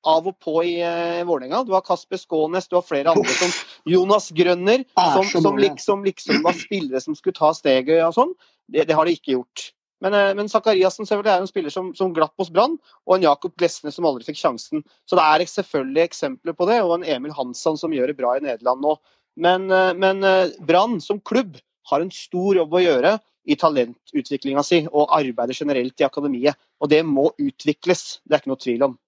av 0.07 0.25
og 0.29 0.37
på 0.41 0.61
i 0.65 0.77
eh, 0.81 1.21
Vålerenga. 1.27 1.61
Du 1.67 1.75
har 1.75 1.83
Kasper 1.85 2.17
Skånes, 2.17 2.67
du 2.69 2.77
har 2.77 2.85
flere 2.85 3.13
andre 3.13 3.35
som 3.37 3.51
Jonas 3.89 4.31
Grønner, 4.33 4.85
Er 4.97 5.11
som, 5.17 5.27
som, 5.43 5.59
liksom, 5.61 6.05
liksom 6.07 6.41
var 6.45 6.57
spillere 6.57 7.01
som 7.03 7.17
skulle 7.17 7.37
ta 7.37 7.51
steget 7.57 8.01
og 8.07 8.15
sånn. 8.17 8.33
Det, 8.71 8.87
det 8.89 8.97
har 8.97 9.05
de 9.05 9.13
ikke 9.17 9.35
gjort. 9.35 9.67
Men, 10.01 10.15
eh, 10.17 10.33
men 10.37 10.49
Zakariassen 10.49 11.05
selvfølgelig 11.05 11.33
er 11.33 11.43
en 11.43 11.49
spiller 11.49 11.73
som, 11.73 11.91
som 11.97 12.13
glapp 12.15 12.33
hos 12.41 12.51
Brann, 12.53 12.77
og 13.05 13.15
en 13.15 13.25
Jakob 13.27 13.53
Glesne 13.59 13.93
som 13.93 14.07
aldri 14.09 14.25
fikk 14.27 14.39
sjansen. 14.41 14.85
Så 15.05 15.17
det 15.17 15.25
er 15.25 15.45
selvfølgelig 15.53 16.05
eksempler 16.07 16.57
på 16.57 16.67
det, 16.69 16.79
og 16.81 16.97
en 16.97 17.07
Emil 17.17 17.35
Hansson 17.37 17.77
som 17.79 17.93
gjør 17.93 18.11
det 18.11 18.17
bra 18.19 18.35
i 18.37 18.45
Nederland 18.45 18.81
nå. 18.83 18.95
Men, 19.41 19.69
eh, 19.71 19.91
men 19.97 20.23
eh, 20.27 20.55
Brann 20.67 20.99
som 21.03 21.21
klubb 21.21 21.59
har 21.91 22.01
en 22.01 22.13
stor 22.13 22.57
jobb 22.57 22.73
å 22.73 22.83
gjøre 22.83 23.19
i 23.49 23.57
talentutviklinga 23.57 24.63
si, 24.65 24.83
og 24.89 25.13
arbeider 25.17 25.57
generelt 25.57 26.01
i 26.01 26.05
akademiet. 26.05 26.57
Og 26.81 26.91
det 26.91 27.01
må 27.05 27.29
utvikles, 27.41 28.19
det 28.25 28.37
er 28.37 28.43
ikke 28.43 28.53
noe 28.53 28.61
tvil 28.61 28.89
om. 28.89 28.99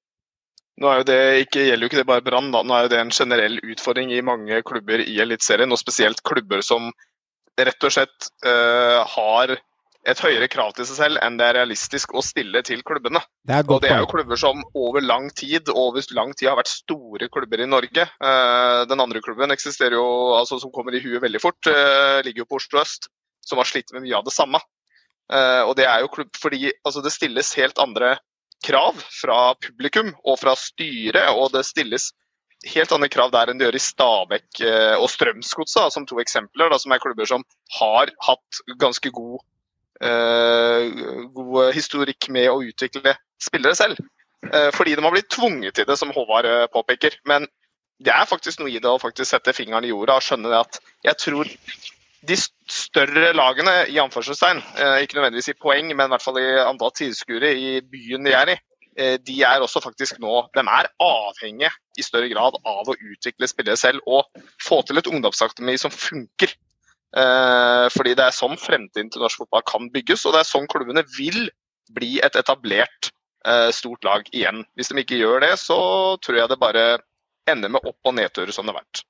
Nå 0.82 0.90
jo 0.98 1.04
ikke, 1.38 1.68
gjelder 1.68 1.86
jo 1.86 1.90
ikke 1.92 2.00
det 2.00 2.10
bare 2.10 2.26
Brann, 2.26 2.50
nå 2.50 2.74
er 2.74 2.88
jo 2.88 2.94
det 2.96 3.02
en 3.04 3.14
generell 3.14 3.60
utfordring 3.62 4.10
i 4.14 4.24
mange 4.26 4.64
klubber 4.66 5.04
i 5.06 5.20
Eliteserien. 5.22 5.74
Og 5.74 5.78
spesielt 5.78 6.24
klubber 6.26 6.64
som 6.66 6.90
rett 7.62 7.86
og 7.86 7.94
slett 7.94 8.32
uh, 8.42 9.06
har 9.06 9.54
et 10.04 10.20
høyere 10.20 10.50
krav 10.52 10.74
til 10.76 10.88
seg 10.88 10.98
selv 10.98 11.20
enn 11.24 11.38
det 11.40 11.46
er 11.48 11.58
realistisk 11.62 12.12
å 12.16 12.24
stille 12.26 12.60
til 12.68 12.82
klubbene. 12.86 13.22
Det 13.48 13.62
Og 13.72 13.82
det 13.84 13.92
er 13.94 14.02
jo 14.04 14.10
klubber 14.12 14.40
som 14.40 14.64
over 14.76 15.04
lang 15.04 15.30
tid 15.32 15.72
over 15.72 16.04
lang 16.16 16.34
tid 16.36 16.50
har 16.52 16.60
vært 16.60 16.72
store 16.72 17.30
klubber 17.32 17.64
i 17.64 17.70
Norge. 17.70 18.04
Eh, 18.04 18.82
den 18.90 19.04
andre 19.04 19.22
klubben 19.24 19.54
eksisterer 19.56 19.96
jo, 19.96 20.08
altså 20.36 20.60
som 20.60 20.74
kommer 20.76 20.96
i 20.96 21.04
huet 21.04 21.24
veldig 21.24 21.42
fort, 21.42 21.72
eh, 21.72 22.20
ligger 22.28 22.44
jo 22.44 22.50
på 22.52 22.60
Oslo 22.60 22.82
øst, 22.82 23.08
som 23.48 23.62
har 23.62 23.70
slitt 23.70 23.94
med 23.96 24.04
mye 24.04 24.18
av 24.20 24.28
det 24.28 24.36
samme. 24.36 24.60
Eh, 25.32 25.62
og 25.64 25.78
det 25.80 25.88
er 25.88 26.04
jo 26.04 26.12
klubb 26.12 26.36
fordi 26.36 26.74
altså, 26.84 27.04
det 27.04 27.16
stilles 27.16 27.54
helt 27.56 27.80
andre 27.80 28.18
krav 28.64 29.00
fra 29.12 29.56
publikum 29.64 30.12
og 30.24 30.38
fra 30.40 30.58
styret, 30.60 31.32
og 31.32 31.56
det 31.56 31.64
stilles 31.68 32.12
helt 32.74 32.92
andre 32.96 33.12
krav 33.12 33.32
der 33.32 33.52
enn 33.52 33.60
det 33.60 33.68
gjør 33.68 33.76
i 33.76 33.84
Stabæk 33.84 34.62
og 34.96 35.10
Strømsgodset, 35.12 35.92
som 35.92 36.06
to 36.08 36.22
eksempler, 36.24 36.72
da, 36.72 36.78
som 36.80 36.94
er 36.96 37.02
klubber 37.04 37.28
som 37.28 37.44
har 37.76 38.12
hatt 38.24 38.62
ganske 38.80 39.12
god, 39.12 39.42
god 40.02 41.74
historikk 41.76 42.28
med 42.34 42.50
å 42.52 42.64
utvikle 42.66 43.14
spillere 43.42 43.78
selv. 43.78 44.00
Eh, 44.52 44.70
fordi 44.76 44.96
de 44.96 45.04
har 45.04 45.14
blitt 45.14 45.32
tvunget 45.32 45.78
til 45.78 45.88
det, 45.88 45.98
som 46.00 46.12
Håvard 46.12 46.48
eh, 46.50 46.66
påpeker. 46.74 47.16
Men 47.30 47.48
det 48.04 48.12
er 48.12 48.28
faktisk 48.28 48.60
noe 48.60 48.72
i 48.74 48.82
det 48.82 48.90
å 48.90 49.02
faktisk 49.02 49.30
sette 49.32 49.56
fingeren 49.56 49.86
i 49.88 49.94
jorda 49.94 50.18
og 50.20 50.26
skjønne 50.26 50.52
det 50.52 50.60
at 50.60 50.80
jeg 51.08 51.20
tror 51.22 51.52
de 52.24 52.36
større 52.72 53.34
lagene, 53.36 53.72
i 53.92 54.00
anførselstegn, 54.00 54.62
eh, 54.80 55.00
ikke 55.04 55.18
nødvendigvis 55.18 55.52
i 55.52 55.60
poeng, 55.60 55.90
men 55.92 56.08
i 56.08 56.14
hvert 56.14 56.24
fall 56.24 56.40
i 56.40 56.48
antall 56.64 56.94
tilskuere 56.96 57.52
i 57.52 57.74
byen 57.84 58.24
de 58.28 58.36
er 58.36 58.54
i, 58.54 58.58
eh, 58.96 59.18
de 59.20 59.42
er 59.44 59.64
også 59.64 59.82
faktisk 59.84 60.22
nå 60.24 60.46
de 60.56 60.64
er 60.64 60.92
avhengige 61.04 61.72
i 62.00 62.06
større 62.06 62.30
grad 62.32 62.56
av 62.64 62.88
å 62.88 62.96
utvikle 62.96 63.50
spillere 63.52 63.80
selv 63.80 64.00
og 64.08 64.24
få 64.64 64.82
til 64.88 64.98
et 64.98 65.10
ungdomsakademi 65.12 65.76
som 65.78 65.92
funker. 65.92 66.56
Eh, 67.14 67.88
fordi 67.94 68.16
det 68.18 68.26
er 68.26 68.34
sånn 68.34 68.58
fremtiden 68.58 69.12
til 69.14 69.22
norsk 69.22 69.44
fotball 69.44 69.64
kan 69.70 69.90
bygges, 69.94 70.26
og 70.26 70.34
det 70.34 70.42
er 70.42 70.50
sånn 70.50 70.70
klubbene 70.72 71.06
vil 71.14 71.46
bli 71.94 72.18
et 72.26 72.38
etablert 72.40 73.12
eh, 73.46 73.70
stort 73.76 74.06
lag 74.08 74.26
igjen. 74.34 74.64
Hvis 74.78 74.90
de 74.90 75.02
ikke 75.04 75.20
gjør 75.20 75.44
det, 75.46 75.54
så 75.62 75.78
tror 76.26 76.40
jeg 76.40 76.50
det 76.50 76.62
bare 76.62 76.86
ender 77.50 77.70
med 77.70 77.86
opp- 77.86 78.10
og 78.10 78.16
nedturer 78.18 78.56
som 78.56 78.66
det 78.66 78.74
har 78.74 78.82
vært. 78.82 79.04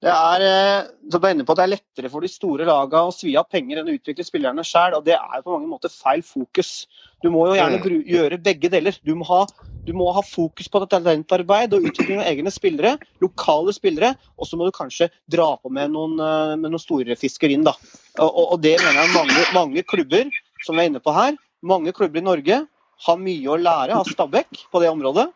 Det 0.00 0.08
er, 0.08 0.40
eh, 0.40 0.86
som 1.12 1.20
du 1.20 1.26
er 1.28 1.34
inne 1.34 1.44
på, 1.44 1.52
det 1.58 1.64
er 1.66 1.72
lettere 1.74 2.08
for 2.08 2.24
de 2.24 2.28
store 2.32 2.64
lagene 2.64 3.10
å 3.10 3.12
svi 3.12 3.34
av 3.36 3.50
penger 3.52 3.82
enn 3.82 3.90
å 3.90 3.96
utvikle 3.98 4.24
spillerne 4.24 4.64
sjøl, 4.64 4.94
og 4.96 5.04
det 5.04 5.12
er 5.18 5.42
på 5.44 5.52
mange 5.52 5.68
måter 5.68 5.92
feil 5.92 6.22
fokus. 6.24 6.86
Du 7.20 7.28
må 7.28 7.42
jo 7.50 7.58
gjerne 7.58 7.82
Mm. 7.84 8.06
gjøre 8.08 8.42
begge 8.42 8.70
deler. 8.72 8.96
Du 9.04 9.14
må, 9.14 9.26
ha, 9.28 9.44
du 9.84 9.92
må 9.92 10.10
ha 10.14 10.22
fokus 10.22 10.68
på 10.68 10.88
talentarbeid 10.88 11.74
og 11.74 11.84
utvikling 11.84 12.20
av 12.20 12.30
egne 12.32 12.48
spillere, 12.50 12.98
lokale 13.20 13.74
spillere, 13.76 14.16
og 14.38 14.46
så 14.48 14.56
må 14.56 14.64
du 14.64 14.72
kanskje 14.72 15.10
dra 15.28 15.58
på 15.58 15.70
med 15.70 15.90
noen, 15.90 16.16
eh, 16.18 16.56
med 16.56 16.70
noen 16.70 16.80
store 16.80 17.14
fisker 17.14 17.50
inn. 17.52 17.64
da. 17.64 17.74
Og, 18.18 18.52
og 18.54 18.62
det 18.62 18.78
mener 18.80 19.04
jeg 19.04 19.14
mange, 19.14 19.52
mange 19.52 19.82
klubber, 19.84 20.30
som 20.64 20.76
vi 20.76 20.82
er 20.86 20.88
inne 20.88 21.00
på 21.04 21.12
her, 21.12 21.36
mange 21.62 21.92
klubber 21.92 22.16
i 22.16 22.24
Norge 22.24 22.66
har 23.06 23.16
mye 23.16 23.48
å 23.52 23.60
lære 23.60 23.92
av 23.96 24.06
Stabæk 24.08 24.64
på 24.72 24.80
det 24.80 24.88
området. 24.88 25.28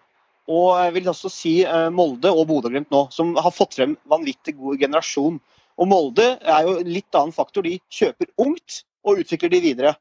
Og 0.50 0.76
jeg 0.76 0.92
vil 0.98 1.08
også 1.08 1.30
si 1.32 1.52
eh, 1.64 1.90
Molde 1.94 2.32
og 2.32 2.46
Bodø-Glimt 2.50 2.90
nå, 2.92 3.06
som 3.14 3.32
har 3.40 3.54
fått 3.54 3.78
frem 3.78 3.94
vanvittig 4.10 4.56
god 4.58 4.82
generasjon. 4.82 5.38
Og 5.80 5.88
Molde 5.88 6.34
er 6.36 6.66
jo 6.66 6.76
en 6.82 6.90
litt 6.90 7.16
annen 7.16 7.34
faktor. 7.34 7.64
De 7.64 7.78
kjøper 7.92 8.28
ungt 8.42 8.82
og 9.08 9.22
utvikler 9.24 9.54
de 9.54 9.62
videre. 9.64 9.94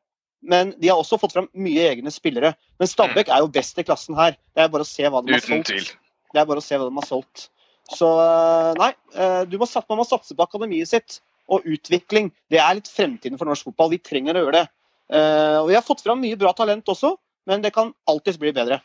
Men 0.43 0.73
de 0.81 0.91
har 0.91 0.99
også 0.99 1.17
fått 1.21 1.37
frem 1.37 1.47
mye 1.55 1.87
egne 1.93 2.11
spillere. 2.11 2.51
Men 2.81 2.91
Stabæk 2.91 3.31
er 3.31 3.45
jo 3.45 3.51
best 3.55 3.79
i 3.79 3.87
klassen 3.87 4.19
her. 4.19 4.35
Det 4.51 4.65
er 4.65 4.71
bare 4.73 4.83
å 4.83 4.89
se 4.89 5.07
hva 5.07 5.23
de 5.23 5.31
har 5.31 5.39
Uten 5.39 5.55
solgt. 5.63 5.71
tvil. 5.71 5.89
Det 6.33 6.41
er 6.41 6.49
bare 6.49 6.59
å 6.59 6.65
se 6.65 6.75
hva 6.75 6.89
de 6.89 6.99
har 6.99 7.07
solgt. 7.07 7.47
Så 7.93 8.09
eh, 8.19 8.71
nei, 8.81 8.91
eh, 9.15 9.41
du 9.47 9.55
må, 9.61 9.67
man 9.87 10.01
må 10.01 10.07
satse 10.07 10.35
på 10.35 10.43
akademiet 10.43 10.91
sitt. 10.91 11.21
Og 11.51 11.63
utvikling. 11.67 12.33
Det 12.51 12.59
er 12.59 12.75
litt 12.75 12.91
fremtiden 12.91 13.39
for 13.39 13.47
norsk 13.47 13.71
fotball. 13.71 13.95
Vi 13.95 14.03
trenger 14.03 14.35
å 14.35 14.45
gjøre 14.45 14.59
det. 14.61 14.67
Og 15.13 15.67
vi 15.67 15.75
har 15.75 15.83
fått 15.85 16.01
fram 16.01 16.21
mye 16.23 16.37
bra 16.39 16.53
talent 16.55 16.87
også, 16.89 17.11
men 17.51 17.61
det 17.61 17.73
kan 17.75 17.91
alltids 18.09 18.39
bli 18.41 18.53
bedre. 18.55 18.79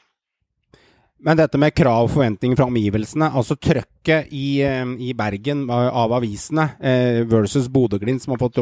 Men 1.20 1.37
dette 1.37 1.58
med 1.58 1.75
krav 1.75 2.06
og 2.06 2.12
forventninger 2.12 2.54
fra 2.54 2.68
omgivelsene, 2.68 3.26
altså 3.34 3.56
trøkket 3.58 4.30
i, 4.30 4.60
eh, 4.62 4.84
i 5.02 5.10
Bergen 5.18 5.64
av 5.66 5.88
av 5.98 6.12
avisene 6.20 6.68
eh, 6.78 7.25
versus 7.26 7.66
Bodø-Glimt, 7.68 8.22
som 8.22 8.37
har 8.37 8.38
fått 8.38 8.60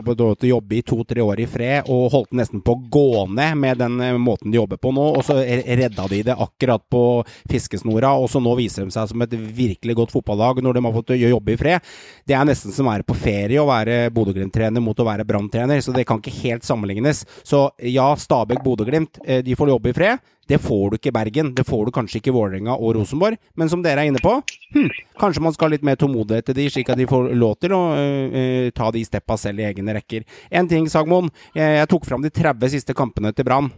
jobbe 0.48 0.76
i 0.78 0.82
to-tre 0.82 1.20
år 1.20 1.42
i 1.44 1.46
fred, 1.46 1.90
og 1.92 2.08
holdt 2.14 2.32
nesten 2.32 2.62
på 2.64 2.72
å 2.72 2.80
gå 2.88 3.26
ned 3.28 3.58
med 3.60 3.82
den 3.82 4.00
eh, 4.00 4.16
måten 4.16 4.50
de 4.50 4.56
jobber 4.56 4.80
på 4.80 4.94
nå, 4.96 5.04
og 5.18 5.24
så 5.26 5.36
redda 5.36 6.06
de 6.08 6.22
det 6.30 6.36
akkurat 6.46 6.80
på 6.88 7.02
fiskesnora, 7.50 8.14
og 8.16 8.30
så 8.32 8.40
nå 8.40 8.54
viser 8.56 8.86
de 8.86 8.94
seg 8.94 9.10
som 9.10 9.26
et 9.26 9.36
virkelig 9.36 9.98
godt 10.00 10.14
fotballag 10.14 10.62
når 10.64 10.78
de 10.78 10.84
har 10.86 10.96
fått 10.96 11.12
jobbe 11.20 11.52
i 11.52 11.58
fred. 11.60 11.92
Det 12.24 12.38
er 12.38 12.48
nesten 12.48 12.72
som 12.72 12.88
å 12.88 12.94
være 12.94 13.06
på 13.06 13.18
ferie 13.20 13.60
å 13.60 13.68
være 13.68 14.06
Bodø-Glimt-trener 14.16 14.80
mot 14.80 14.96
å 14.96 15.08
være 15.10 15.28
Brann-trener, 15.28 15.84
så 15.84 15.92
det 15.92 16.06
kan 16.08 16.24
ikke 16.24 16.38
helt 16.40 16.64
sammenlignes. 16.64 17.26
Så 17.44 17.66
ja, 17.84 18.08
Stabæk-Bodø-Glimt, 18.16 19.20
de 19.44 19.58
får 19.60 19.74
jobbe 19.74 19.92
i 19.92 19.98
fred. 20.00 20.32
Det 20.48 20.58
får 20.62 20.90
du 20.90 20.98
ikke 20.98 21.10
i 21.10 21.16
Bergen. 21.16 21.54
Det 21.54 21.66
får 21.66 21.86
du 21.86 21.94
kanskje 21.94 22.20
ikke 22.20 22.30
i 22.30 22.36
Vålerenga 22.36 22.76
og 22.76 22.94
Rosenborg. 22.96 23.38
Men 23.58 23.70
som 23.72 23.82
dere 23.82 24.04
er 24.04 24.12
inne 24.12 24.22
på, 24.22 24.36
hm, 24.74 24.90
kanskje 25.20 25.42
man 25.42 25.56
skal 25.56 25.68
ha 25.68 25.74
litt 25.74 25.86
mer 25.86 25.98
tålmodighet 25.98 26.50
til 26.50 26.58
de, 26.58 26.68
slik 26.70 26.92
at 26.92 27.00
de 27.00 27.08
får 27.10 27.32
lov 27.34 27.56
til 27.60 27.74
å 27.74 27.80
øh, 27.96 28.68
ta 28.76 28.90
de 28.94 29.02
steppa 29.06 29.38
selv 29.40 29.62
i 29.62 29.66
egne 29.70 29.96
rekker. 29.98 30.26
En 30.50 30.70
ting, 30.70 30.86
Sagmoen. 30.90 31.32
Jeg, 31.56 31.80
jeg 31.80 31.90
tok 31.90 32.06
fram 32.06 32.22
de 32.22 32.30
30 32.30 32.76
siste 32.76 32.94
kampene 32.96 33.34
til 33.34 33.48
Brann. 33.48 33.72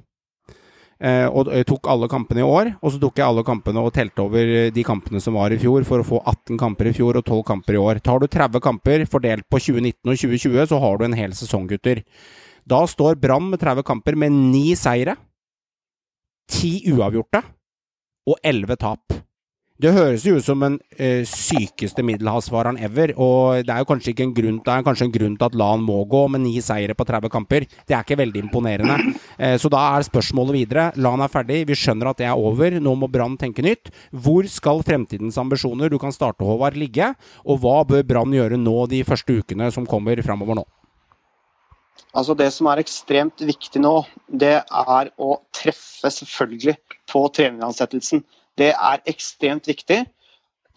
Uh, 0.98 1.30
og 1.30 1.46
tok 1.62 1.86
alle 1.86 2.08
kampene 2.10 2.42
i 2.42 2.46
år, 2.46 2.72
og 2.82 2.90
så 2.90 2.98
tok 2.98 3.20
jeg 3.20 3.22
alle 3.28 3.44
kampene 3.46 3.84
og 3.86 3.92
telte 3.94 4.18
over 4.18 4.48
de 4.74 4.82
kampene 4.82 5.20
som 5.22 5.36
var 5.38 5.54
i 5.54 5.58
fjor, 5.62 5.84
for 5.86 6.02
å 6.02 6.06
få 6.06 6.18
18 6.24 6.58
kamper 6.58 6.90
i 6.90 6.94
fjor 6.96 7.20
og 7.20 7.22
12 7.22 7.44
kamper 7.46 7.78
i 7.78 7.78
år. 7.78 8.00
Tar 8.02 8.18
du 8.18 8.26
30 8.26 8.64
kamper 8.64 9.04
fordelt 9.06 9.46
på 9.46 9.60
2019 9.62 9.94
og 10.02 10.18
2020, 10.18 10.66
så 10.72 10.80
har 10.82 10.98
du 10.98 11.06
en 11.06 11.14
hel 11.14 11.36
sesong, 11.38 11.68
gutter. 11.70 12.02
Da 12.68 12.82
står 12.90 13.14
Brann 13.22 13.46
med 13.52 13.62
30 13.62 13.86
kamper 13.86 14.18
med 14.18 14.34
ni 14.34 14.74
seire, 14.74 15.14
ti 16.48 16.78
uavgjorte 16.92 17.44
og 18.28 18.38
elleve 18.44 18.76
tap. 18.80 19.18
Det 19.78 19.92
høres 19.94 20.24
jo 20.26 20.32
ut 20.34 20.42
som 20.42 20.58
den 20.58 20.76
eh, 20.98 21.20
sykeste 21.22 22.02
middelhavsvareren 22.02 22.80
ever, 22.82 23.12
og 23.14 23.60
det 23.62 23.70
er 23.70 23.84
jo 23.84 23.86
kanskje 23.86 24.10
ikke 24.10 24.24
en 24.26 24.32
grunn, 24.34 24.56
det 24.66 24.72
er 24.74 24.86
kanskje 24.88 25.06
en 25.06 25.12
grunn 25.14 25.36
til 25.38 25.46
at 25.46 25.58
LAN 25.60 25.84
må 25.86 26.00
gå 26.10 26.24
med 26.34 26.42
ni 26.42 26.56
seire 26.58 26.96
på 26.98 27.06
30 27.06 27.30
kamper. 27.30 27.66
Det 27.86 27.94
er 27.94 28.02
ikke 28.02 28.18
veldig 28.18 28.42
imponerende. 28.42 28.96
Eh, 29.38 29.54
så 29.54 29.70
da 29.70 29.84
er 29.94 30.02
spørsmålet 30.02 30.56
videre. 30.56 30.88
LAN 30.98 31.22
er 31.22 31.30
ferdig, 31.30 31.60
vi 31.68 31.76
skjønner 31.78 32.10
at 32.10 32.18
det 32.18 32.26
er 32.26 32.34
over, 32.34 32.74
nå 32.82 32.96
må 32.98 33.06
Brann 33.06 33.38
tenke 33.38 33.62
nytt. 33.62 33.92
Hvor 34.10 34.50
skal 34.50 34.82
fremtidens 34.82 35.38
ambisjoner, 35.38 35.94
du 35.94 36.00
kan 36.02 36.10
starte 36.10 36.42
Håvard, 36.42 36.74
ligge? 36.74 37.12
Og 37.46 37.62
hva 37.62 37.84
bør 37.86 38.02
Brann 38.02 38.34
gjøre 38.34 38.58
nå 38.58 38.80
de 38.90 39.04
første 39.06 39.38
ukene 39.38 39.70
som 39.70 39.86
kommer 39.86 40.18
framover 40.26 40.58
nå? 40.58 40.66
Altså 42.16 42.34
Det 42.34 42.48
som 42.54 42.68
er 42.70 42.80
ekstremt 42.82 43.42
viktig 43.44 43.82
nå, 43.82 43.94
det 44.28 44.56
er 44.62 45.10
å 45.20 45.38
treffe 45.54 46.10
selvfølgelig 46.12 46.76
på 47.10 47.24
treneransettelsen. 47.36 48.24
Det 48.58 48.72
er 48.74 49.02
ekstremt 49.10 49.68
viktig. 49.68 50.02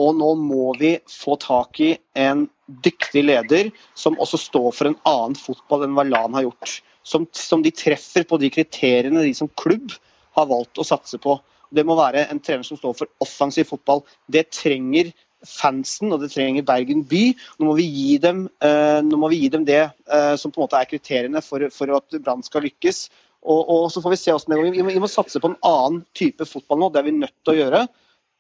Og 0.02 0.16
nå 0.18 0.32
må 0.40 0.72
vi 0.80 0.96
få 1.10 1.36
tak 1.42 1.80
i 1.84 1.92
en 2.18 2.48
dyktig 2.86 3.24
leder 3.28 3.70
som 3.98 4.18
også 4.22 4.40
står 4.40 4.70
for 4.74 4.90
en 4.90 4.98
annen 5.08 5.38
fotball 5.38 5.86
enn 5.86 5.98
hva 5.98 6.06
LAN 6.08 6.38
har 6.38 6.48
gjort. 6.48 6.80
Som, 7.04 7.26
som 7.34 7.64
de 7.66 7.74
treffer 7.74 8.26
på 8.30 8.38
de 8.42 8.52
kriteriene 8.54 9.24
de 9.26 9.34
som 9.38 9.50
klubb 9.58 9.94
har 10.38 10.48
valgt 10.50 10.80
å 10.80 10.86
satse 10.88 11.18
på. 11.22 11.36
Det 11.72 11.86
må 11.88 11.96
være 11.98 12.28
en 12.30 12.42
trener 12.44 12.68
som 12.68 12.80
står 12.80 12.96
for 13.00 13.12
offensiv 13.24 13.70
fotball. 13.72 14.04
Det 14.32 14.50
trenger 14.54 15.12
fansen, 15.48 16.12
og 16.14 16.22
det 16.22 16.32
trenger 16.34 16.66
Bergen 16.68 17.04
by. 17.08 17.24
Nå 17.60 17.70
må 17.70 17.76
vi 17.80 17.88
gi 17.88 18.18
dem, 18.22 18.46
eh, 18.64 19.02
vi 19.02 19.42
gi 19.44 19.50
dem 19.54 19.66
det 19.66 19.82
eh, 19.90 20.36
som 20.38 20.52
på 20.52 20.62
en 20.62 20.68
måte 20.68 20.80
er 20.80 20.90
kriteriene 20.90 21.42
for, 21.46 21.66
for 21.74 21.92
at 21.98 22.22
Brann 22.22 22.44
skal 22.46 22.66
lykkes. 22.68 23.10
Og, 23.42 23.62
og 23.74 23.90
så 23.90 24.04
får 24.04 24.14
vi 24.14 24.22
se 24.22 24.36
hvordan 24.36 24.54
det 24.54 24.60
går. 24.60 24.72
Vi 24.76 24.86
må, 24.86 24.94
vi 24.94 25.02
må 25.02 25.10
satse 25.10 25.42
på 25.42 25.50
en 25.50 25.60
annen 25.66 26.04
type 26.18 26.46
fotball 26.46 26.82
nå, 26.82 26.92
det 26.94 27.02
er 27.02 27.10
vi 27.10 27.18
nødt 27.18 27.38
til 27.42 27.56
å 27.56 27.58
gjøre. 27.58 27.82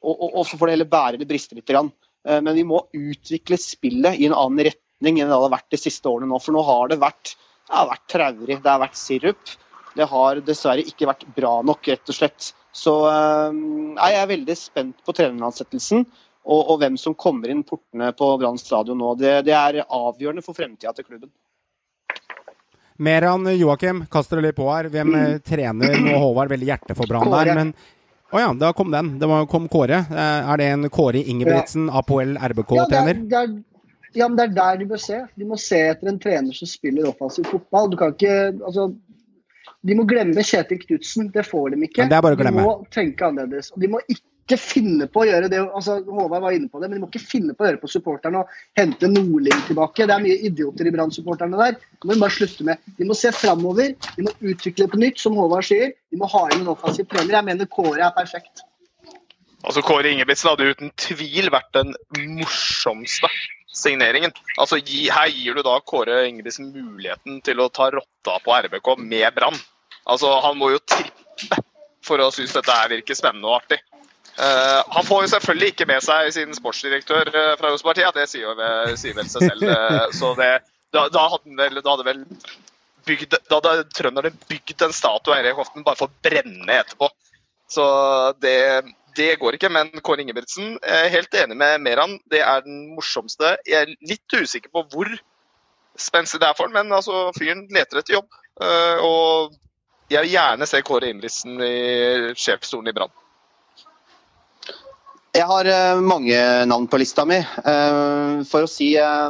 Og, 0.01 0.13
og, 0.13 0.29
og 0.29 0.47
så 0.49 0.57
får 0.59 0.69
det 0.69 0.77
heller 0.77 0.91
bære 0.93 1.17
eller 1.17 1.29
briste 1.29 1.57
litt. 1.57 1.67
Grann. 1.69 1.91
Eh, 2.27 2.41
Men 2.41 2.57
vi 2.57 2.67
må 2.67 2.83
utvikle 2.97 3.57
spillet 3.61 4.21
i 4.21 4.29
en 4.29 4.37
annen 4.37 4.65
retning 4.69 5.19
enn 5.19 5.31
det 5.33 5.41
har 5.41 5.55
vært 5.57 5.73
de 5.73 5.81
siste 5.81 6.09
årene 6.09 6.29
nå. 6.29 6.39
For 6.41 6.53
nå 6.53 6.63
har 6.67 6.91
det 6.91 7.01
vært, 7.01 7.35
vært 7.71 8.07
traurig, 8.13 8.61
det 8.61 8.69
har 8.69 8.81
vært 8.83 8.99
sirup. 8.99 9.57
Det 9.97 10.07
har 10.07 10.39
dessverre 10.47 10.85
ikke 10.87 11.09
vært 11.09 11.25
bra 11.35 11.57
nok, 11.67 11.87
rett 11.89 12.11
og 12.11 12.15
slett. 12.15 12.53
Så 12.71 12.93
nei, 13.51 14.11
jeg 14.13 14.21
er 14.21 14.29
veldig 14.29 14.55
spent 14.55 15.01
på 15.03 15.15
treneransettelsen. 15.17 16.05
Og, 16.41 16.61
og 16.73 16.79
hvem 16.81 16.97
som 16.97 17.13
kommer 17.13 17.51
inn 17.53 17.61
portene 17.67 18.09
på 18.17 18.31
Brann 18.41 18.57
stadion 18.57 18.97
nå. 18.97 19.13
Det, 19.19 19.41
det 19.45 19.53
er 19.53 19.83
avgjørende 19.85 20.43
for 20.45 20.57
fremtida 20.57 20.93
til 20.97 21.05
klubben. 21.05 21.29
Meran 23.01 23.47
Joakim, 23.57 24.03
kaster 24.13 24.37
dere 24.37 24.49
litt 24.49 24.57
på 24.57 24.67
her. 24.69 24.89
Hvem 24.93 25.13
mm. 25.13 25.39
trener 25.45 25.97
nå 26.01 26.17
Håvard? 26.21 26.51
Veldig 26.53 26.69
hjerte 26.69 26.97
for 26.97 27.09
Brann 27.09 27.33
der, 27.33 27.53
men 27.57 27.73
Å 28.31 28.39
ja, 28.39 28.51
da 28.55 28.69
kom 28.77 28.93
den. 28.93 29.15
Det 29.19 29.27
var, 29.27 29.45
kom 29.51 29.65
Kåre. 29.71 30.03
Eh, 30.07 30.51
Er 30.53 30.61
det 30.61 30.67
en 30.71 30.89
Kåre 30.93 31.19
Ingebrigtsen, 31.19 31.89
Apoel 31.89 32.37
Ja, 32.37 32.39
det 32.39 32.45
er, 32.45 32.53
RBK-trener? 32.53 33.23
det 33.27 33.39
er, 33.39 33.55
ja, 34.15 34.27
men 34.27 34.37
det 34.37 34.45
er 34.45 34.53
der 34.55 34.77
de 34.79 34.87
bør 34.91 35.01
se. 35.03 35.17
De 35.35 35.47
må 35.47 35.57
se 35.59 35.79
etter 35.89 36.11
en 36.11 36.19
trener 36.21 36.55
som 36.55 36.69
spiller 36.69 37.09
offensiv 37.09 37.49
fotball. 37.51 37.89
Du 37.91 37.97
kan 37.99 38.13
ikke 38.15 38.37
altså, 38.53 38.87
De 39.81 39.95
må 39.97 40.05
glemme 40.09 40.43
Kjetil 40.45 40.81
Knutsen. 40.81 41.31
Det 41.33 41.45
får 41.47 41.73
de 41.73 41.87
ikke. 41.87 42.09
Det 42.09 42.17
er 42.17 42.25
bare 42.25 42.37
å 42.37 42.41
glemme. 42.41 42.61
De 42.61 42.67
må 42.67 42.91
tenke 42.93 43.25
annerledes. 43.27 43.71
Og 43.75 43.81
de 43.83 43.89
må 43.91 44.01
ikke 44.11 44.57
finne 44.59 45.07
på 45.07 45.21
å 45.21 45.27
gjøre 45.29 45.47
det 45.51 45.59
altså 45.61 45.99
Håvard 46.03 46.43
var 46.43 46.55
inne 46.55 46.67
på 46.67 46.81
det, 46.81 46.89
men 46.89 46.97
de 46.97 47.03
må 47.03 47.07
ikke 47.11 47.21
finne 47.23 47.53
på 47.55 47.63
å 47.63 47.69
gjøre 47.69 47.79
på 47.79 47.91
supporterne 47.93 48.41
og 48.41 48.55
hente 48.79 49.07
Nordling 49.07 49.61
tilbake. 49.67 50.07
Det 50.09 50.15
er 50.15 50.25
mye 50.25 50.41
idioter 50.49 50.89
i 50.89 50.93
Brann-supporterne 50.95 51.61
der. 51.61 51.77
Det 51.77 52.09
må 52.09 52.17
de 52.17 52.23
bare 52.25 52.35
slutte 52.35 52.67
med. 52.67 52.89
De 52.97 53.07
må 53.07 53.17
se 53.17 53.31
framover. 53.35 53.95
De 54.17 54.27
må 54.27 54.33
utvikle 54.53 54.89
på 54.91 54.99
nytt, 55.01 55.21
som 55.21 55.39
Håvard 55.39 55.69
sier. 55.69 55.95
De 56.11 56.19
må 56.19 56.29
ha 56.33 56.43
inn 56.51 56.65
en 56.65 56.73
offensiv 56.75 57.07
trener. 57.11 57.37
Jeg 57.37 57.49
mener 57.53 57.71
Kåre 57.71 58.03
er 58.09 58.13
perfekt. 58.17 58.65
Altså 59.61 59.83
Kåre 59.85 60.09
Ingebrigtsen 60.09 60.49
hadde 60.49 60.71
uten 60.73 60.93
tvil 60.99 61.51
vært 61.53 61.69
den 61.77 61.93
morsomste 62.39 63.29
signeringen. 63.71 64.33
Altså 64.57 64.79
gi, 64.81 65.07
Her 65.09 65.31
gir 65.31 65.57
du 65.57 65.63
da 65.65 65.77
Kåre 65.85 66.25
Ingebrigtsen 66.27 66.71
muligheten 66.73 67.39
til 67.45 67.61
å 67.63 67.69
ta 67.73 67.89
rotta 67.93 68.37
på 68.43 68.57
RBK 68.67 68.93
med 68.99 69.27
Brann. 69.35 69.57
Altså 70.09 70.33
Han 70.45 70.59
må 70.59 70.73
jo 70.73 70.83
trippe 70.83 71.61
for 72.05 72.21
å 72.21 72.31
synes 72.33 72.53
dette 72.55 72.73
her 72.75 72.89
virker 72.91 73.17
spennende 73.17 73.47
og 73.47 73.59
artig. 73.61 73.79
Uh, 74.31 74.81
han 74.95 75.05
får 75.05 75.25
jo 75.25 75.31
selvfølgelig 75.33 75.73
ikke 75.73 75.85
med 75.89 76.03
seg 76.05 76.31
sin 76.33 76.53
sportsdirektør 76.55 77.29
uh, 77.29 77.53
fra 77.59 77.69
Rosenborg, 77.69 77.99
ja, 77.99 78.09
det 78.15 78.23
sier, 78.31 78.47
jo, 78.47 78.95
sier 78.97 79.17
vel 79.17 79.27
seg 79.29 79.43
selv. 79.43 79.67
Uh, 79.67 80.07
så 80.17 80.31
det, 80.39 80.49
da, 80.95 81.03
da, 81.13 81.25
hadde 81.33 81.57
vel, 81.59 81.81
da 81.83 81.91
hadde 81.91 82.07
vel 82.07 82.23
bygd, 83.05 83.35
da 83.51 83.59
hadde 83.59 83.89
trønderne 83.93 84.31
bygd 84.49 84.87
en 84.87 84.95
statue 84.95 85.35
av 85.35 85.45
i 85.45 85.53
Hoften 85.57 85.85
bare 85.85 85.99
for 85.99 86.09
å 86.09 86.25
brenne 86.25 86.79
etterpå. 86.79 87.11
Så 87.71 87.85
det, 88.43 88.55
det 89.17 89.35
går 89.41 89.57
ikke. 89.57 89.71
Men 89.73 89.91
Kåre 90.03 90.23
Ingebrigtsen, 90.23 90.77
er 90.83 91.11
helt 91.13 91.33
enig 91.37 91.57
med 91.57 91.81
Meran. 91.83 92.17
Det 92.31 92.41
er 92.43 92.63
den 92.65 92.83
morsomste. 92.95 93.55
Jeg 93.67 93.85
er 93.85 93.95
litt 94.07 94.37
usikker 94.37 94.71
på 94.73 94.85
hvor 94.93 95.11
spenstig 95.99 96.41
det 96.41 96.49
er 96.49 96.57
for 96.57 96.69
han, 96.69 96.75
men 96.75 96.95
altså, 96.95 97.29
fyren 97.37 97.65
leter 97.73 98.01
etter 98.01 98.19
jobb. 98.19 98.29
Eh, 98.61 99.01
og 99.05 99.57
jeg 100.11 100.25
vil 100.25 100.35
gjerne 100.35 100.67
se 100.69 100.83
Kåre 100.85 101.11
Ingebrigtsen 101.11 101.59
i 101.65 102.35
sjefsstolen 102.35 102.91
i 102.91 102.95
Brann. 102.95 103.17
Jeg 105.31 105.47
har 105.47 105.67
eh, 105.71 105.99
mange 106.03 106.39
navn 106.67 106.87
på 106.91 106.99
lista 106.99 107.23
mi. 107.27 107.39
Eh, 107.39 108.41
for 108.49 108.67
å 108.67 108.71
si 108.71 108.93
eh, 108.99 109.29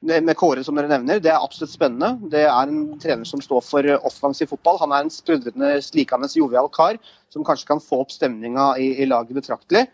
med 0.00 0.36
Kåre, 0.38 0.62
som 0.64 0.78
dere 0.78 0.88
nevner, 0.88 1.18
det 1.20 1.32
er 1.32 1.42
absolutt 1.42 1.74
spennende. 1.74 2.30
Det 2.32 2.44
er 2.46 2.70
en 2.70 2.98
trener 3.02 3.28
som 3.28 3.42
står 3.42 3.64
for 3.66 3.86
eh, 3.86 4.06
offensiv 4.06 4.52
fotball. 4.52 4.78
Han 4.84 4.94
er 4.94 5.04
en 5.04 5.12
sprudlende, 5.12 5.74
slikende, 5.84 6.30
jovial 6.34 6.70
kar 6.72 7.00
som 7.30 7.46
kanskje 7.46 7.68
kan 7.70 7.82
få 7.82 8.02
opp 8.04 8.12
stemninga 8.14 8.72
i, 8.78 8.92
i 9.02 9.08
laget 9.08 9.38
betraktelig. 9.38 9.86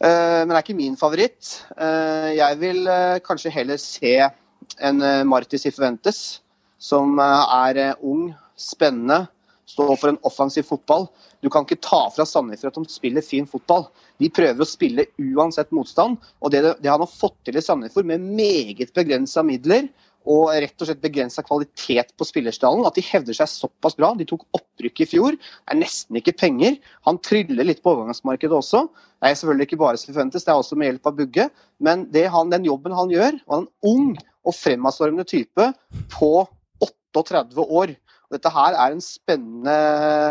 Uh, 0.00 0.44
men 0.44 0.52
det 0.52 0.58
er 0.58 0.64
ikke 0.64 0.78
min 0.78 0.96
favoritt. 1.00 1.56
Uh, 1.76 2.30
jeg 2.32 2.60
vil 2.60 2.86
uh, 2.88 3.18
kanskje 3.24 3.52
heller 3.52 3.80
se 3.80 4.14
en 4.80 5.02
uh, 5.04 5.24
Marti 5.28 5.60
Sifuentes, 5.60 6.40
som 6.80 7.18
er 7.20 7.80
ung, 8.00 8.30
spennende, 8.56 9.26
står 9.68 9.96
for 10.00 10.10
en 10.10 10.20
offensiv 10.26 10.64
fotball. 10.68 11.06
Du 11.44 11.48
kan 11.52 11.64
ikke 11.64 11.80
ta 11.84 12.02
fra 12.12 12.26
Sandefjord 12.28 12.72
at 12.74 12.88
de 12.88 12.92
spiller 12.92 13.24
fin 13.24 13.46
fotball. 13.48 13.86
De 14.20 14.30
prøver 14.32 14.64
å 14.64 14.68
spille 14.68 15.06
uansett 15.20 15.70
motstand. 15.76 16.18
Og 16.40 16.52
det, 16.52 16.62
det 16.80 16.90
han 16.90 17.04
har 17.04 17.12
fått 17.12 17.36
til 17.46 17.60
i 17.60 17.64
Sandefjord 17.64 18.08
med 18.08 18.24
meget 18.24 18.92
begrensa 18.96 19.44
midler 19.46 19.88
og 20.28 20.50
rett 20.52 20.82
og 20.82 20.88
slett 20.88 21.00
begrensa 21.00 21.42
kvalitet 21.46 22.12
på 22.18 22.26
spillerstallen, 22.28 22.84
at 22.84 22.96
de 22.98 23.04
hevder 23.04 23.36
seg 23.36 23.48
såpass 23.48 23.96
bra. 23.96 24.12
De 24.18 24.26
tok 24.28 24.44
opprykk 24.56 25.04
i 25.04 25.08
fjor. 25.08 25.38
Det 25.38 25.72
er 25.72 25.80
nesten 25.80 26.18
ikke 26.20 26.36
penger. 26.36 26.76
Han 27.08 27.20
tryller 27.24 27.64
litt 27.66 27.80
på 27.84 27.94
overgangsmarkedet 27.94 28.56
også. 28.56 28.84
Det 29.20 29.30
er 29.30 29.38
selvfølgelig 29.40 29.68
ikke 29.70 29.80
bare 29.80 30.00
Sifuentes, 30.00 30.44
det 30.44 30.52
er 30.52 30.60
også 30.60 30.76
med 30.76 30.90
hjelp 30.90 31.08
av 31.08 31.16
Bugge. 31.16 31.48
Men 31.80 32.06
han, 32.34 32.52
den 32.52 32.68
jobben 32.68 32.96
han 32.96 33.12
gjør, 33.12 33.40
og 33.46 33.56
han 33.56 33.66
er 33.66 33.70
en 33.70 33.94
ung 33.94 34.12
og 34.44 34.56
fremadstormende 34.56 35.26
type 35.28 35.72
på 36.12 36.32
38 36.84 37.66
år. 37.66 37.96
Dette 38.30 38.50
her 38.54 38.76
er 38.78 38.94
en 38.94 39.02
spennende 39.02 39.76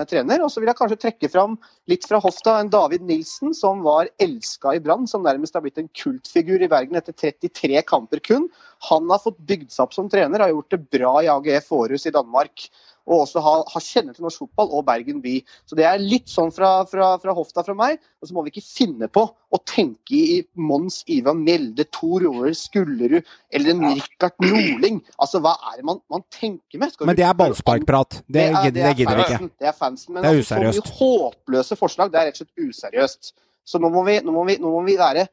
trener. 0.07 0.43
Og 0.43 0.51
så 0.51 0.61
vil 0.61 0.71
jeg 0.71 0.79
kanskje 0.79 0.99
trekke 1.03 1.29
fram 1.31 1.57
litt 1.91 2.07
fra 2.07 2.21
hofta 2.23 2.55
en 2.59 2.71
David 2.71 3.03
Nilsen, 3.07 3.51
som 3.57 3.83
var 3.83 4.11
elska 4.23 4.75
i 4.77 4.83
Brann, 4.83 5.07
som 5.09 5.25
nærmest 5.25 5.57
har 5.57 5.65
blitt 5.65 5.81
en 5.81 5.91
kultfigur 5.91 6.63
i 6.63 6.71
Bergen 6.71 6.99
etter 6.99 7.15
33 7.15 7.83
kamper 7.89 8.23
kun. 8.23 8.47
Han 8.87 9.11
har 9.11 9.19
fått 9.23 9.41
bygd 9.49 9.73
seg 9.73 9.87
opp 9.87 9.97
som 9.97 10.07
trener, 10.11 10.39
har 10.39 10.53
gjort 10.53 10.75
det 10.75 10.85
bra 10.95 11.17
i 11.25 11.31
AGF 11.31 11.73
Århus 11.75 12.07
i 12.07 12.15
Danmark. 12.15 12.69
Og 13.09 13.23
også 13.23 13.41
ha, 13.41 13.55
ha 13.65 13.81
kjenner 13.81 14.13
til 14.13 14.25
norsk 14.25 14.43
fotball 14.43 14.69
og 14.77 14.85
Bergen 14.85 15.19
by. 15.23 15.39
Så 15.65 15.77
det 15.77 15.87
er 15.89 16.01
litt 16.01 16.29
sånn 16.29 16.51
fra, 16.53 16.83
fra, 16.89 17.15
fra 17.21 17.33
hofta 17.33 17.63
fra 17.65 17.73
meg. 17.77 17.97
Og 18.21 18.29
så 18.29 18.35
må 18.35 18.43
vi 18.45 18.53
ikke 18.53 18.65
finne 18.65 19.09
på 19.09 19.23
å 19.25 19.59
tenke 19.65 20.13
i 20.13 20.39
Mons 20.61 21.01
Ivan 21.09 21.41
Mjelde, 21.41 21.87
Tor 21.95 22.21
Roar 22.27 22.53
Skullerud 22.57 23.25
eller 23.55 23.73
en 23.73 23.85
Rikard 23.97 24.37
Norling. 24.45 25.01
Altså, 25.17 25.41
hva 25.41 25.55
er 25.71 25.79
det 25.81 25.87
man, 25.89 26.01
man 26.13 26.25
tenker 26.29 26.81
med? 26.81 26.93
Skal 26.93 27.09
Men 27.09 27.17
det 27.17 27.25
er 27.25 27.37
ballsparkprat. 27.39 28.21
Det, 28.27 28.45
det, 28.53 28.73
det 28.77 28.95
gidder 29.01 29.21
vi 29.23 29.27
ikke. 29.27 29.51
Det 29.57 29.71
er 29.73 29.77
fansen, 29.77 30.13
men 30.13 30.23
Det 30.23 30.29
er 30.29 30.37
altså, 30.37 30.53
så 30.53 30.59
useriøst. 30.59 30.85
mye 30.85 30.97
håpløse 31.01 31.79
forslag. 31.79 32.13
Det 32.13 32.21
er 32.21 32.29
rett 32.29 32.37
og 32.37 32.45
slett 32.45 32.69
useriøst. 32.69 33.33
Så 33.69 33.81
nå 33.81 33.91
må 33.93 34.05
vi, 34.07 34.19
nå 34.25 34.33
må 34.33 34.45
vi, 34.47 34.57
nå 34.61 34.73
må 34.73 34.85
vi 34.85 34.97
være 34.99 35.27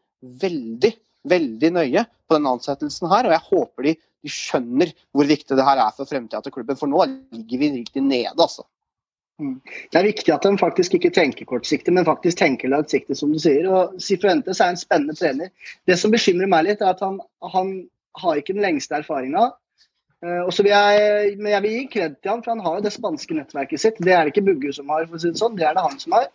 veldig, 0.46 0.92
veldig 1.28 1.72
nøye 1.76 2.04
på 2.26 2.38
den 2.38 2.48
ansettelsen 2.50 3.10
her. 3.12 3.28
Og 3.28 3.36
jeg 3.36 3.44
håper 3.50 3.88
de, 3.88 3.94
de 4.24 4.32
skjønner 4.32 4.92
hvor 5.14 5.28
viktig 5.28 5.58
det 5.58 5.66
her 5.66 5.82
er 5.82 5.92
for 5.96 6.08
fremtida 6.08 6.40
til 6.44 6.54
klubben. 6.54 6.78
For 6.78 6.90
nå 6.90 7.04
ligger 7.06 7.62
vi 7.62 7.74
riktig 7.80 8.02
nede, 8.04 8.34
altså. 8.36 8.64
Det 9.36 9.98
er 9.98 10.06
viktig 10.06 10.32
at 10.32 10.46
de 10.46 10.56
faktisk 10.56 10.94
ikke 10.96 11.12
tenker 11.12 11.44
kortsiktig, 11.48 11.92
men 11.92 12.06
faktisk 12.08 12.38
tenker 12.40 12.72
langsiktig, 12.72 13.18
som 13.18 13.34
du 13.34 13.38
sier. 13.42 13.68
Og 13.68 13.98
Sifuentes 14.00 14.62
er 14.64 14.72
en 14.72 14.80
spennende 14.80 15.16
trener. 15.18 15.52
Det 15.84 15.98
som 16.00 16.14
bekymrer 16.14 16.48
meg 16.48 16.64
litt, 16.70 16.80
er 16.80 16.94
at 16.94 17.02
han, 17.04 17.20
han 17.44 17.74
har 18.22 18.40
ikke 18.40 18.56
den 18.56 18.64
lengste 18.64 18.96
erfaringa. 18.96 19.50
Eh, 20.24 21.36
men 21.36 21.50
jeg 21.52 21.62
vil 21.66 21.74
gi 21.74 21.84
kred 21.92 22.16
til 22.16 22.32
han, 22.32 22.42
for 22.44 22.54
han 22.54 22.64
har 22.64 22.78
jo 22.78 22.86
det 22.86 22.94
spanske 22.94 23.36
nettverket 23.36 23.82
sitt. 23.82 24.00
Det 24.00 24.14
er 24.14 24.24
det 24.24 24.32
ikke 24.32 24.46
Bugge 24.48 24.72
som 24.72 24.88
har, 24.94 25.04
for 25.04 25.18
å 25.18 25.22
si 25.22 25.32
det 25.34 25.42
sånn. 25.42 25.58
Det 25.58 25.68
er 25.68 25.76
det 25.76 25.84
han 25.84 26.00
som 26.00 26.16
har. 26.16 26.30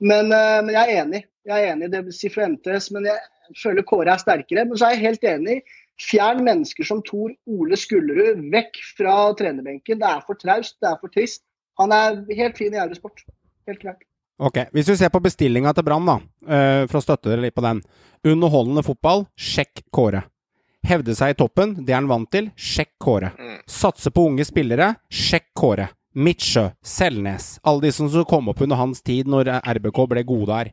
Men, 0.00 0.32
eh, 0.32 0.60
men 0.64 0.72
jeg 0.72 0.84
er 0.86 1.02
enig. 1.02 1.24
Jeg 1.48 1.64
er 1.64 1.74
enig 1.74 1.88
i 1.88 1.92
det 1.92 2.04
med 2.06 2.16
Sifuentes, 2.16 2.88
men 2.94 3.10
jeg 3.10 3.60
føler 3.60 3.84
Kåre 3.84 4.14
er 4.14 4.24
sterkere. 4.24 4.64
Men 4.64 4.80
så 4.80 4.88
er 4.88 4.96
jeg 4.96 5.04
helt 5.04 5.28
enig. 5.36 5.60
Fjern 5.98 6.44
mennesker 6.46 6.86
som 6.86 7.00
Tor 7.02 7.32
Ole 7.50 7.76
Skullerud 7.76 8.44
vekk 8.52 8.76
fra 8.96 9.16
trenerbenken. 9.38 9.98
Det 9.98 10.06
er 10.06 10.20
for 10.26 10.38
traust, 10.38 10.76
det 10.80 10.92
er 10.92 10.98
for 11.00 11.10
trist. 11.10 11.42
Han 11.80 11.92
er 11.94 12.20
helt 12.38 12.56
fin 12.58 12.74
i 12.74 12.78
Eurosport. 12.78 13.24
Helt 13.66 13.80
klart. 13.82 14.04
Ok, 14.38 14.58
Hvis 14.72 14.86
vi 14.88 14.94
ser 14.96 15.10
på 15.10 15.18
bestillinga 15.22 15.72
til 15.74 15.82
Brann, 15.82 16.06
da, 16.06 16.20
eh, 16.46 16.86
for 16.86 17.00
å 17.00 17.02
støtte 17.02 17.26
dere 17.32 17.42
litt 17.42 17.54
på 17.56 17.62
den. 17.64 17.82
Underholdende 18.24 18.84
fotball, 18.86 19.26
sjekk 19.36 19.82
Kåre. 19.92 20.22
Hevde 20.86 21.14
seg 21.18 21.34
i 21.34 21.34
toppen, 21.34 21.74
det 21.84 21.90
er 21.90 21.98
han 21.98 22.06
vant 22.06 22.30
til, 22.30 22.52
sjekk 22.54 22.94
Kåre. 23.02 23.32
Mm. 23.36 23.58
Satse 23.66 24.12
på 24.14 24.28
unge 24.30 24.46
spillere, 24.46 24.92
sjekk 25.10 25.50
Kåre. 25.58 25.88
Midtsjø, 26.14 26.72
Selnes, 26.82 27.58
alle 27.64 27.80
de 27.80 27.90
som 27.92 28.08
kom 28.24 28.48
opp 28.48 28.62
under 28.62 28.76
hans 28.76 29.02
tid 29.02 29.26
når 29.26 29.50
RBK 29.60 30.06
ble 30.08 30.22
gode 30.26 30.46
der. 30.46 30.72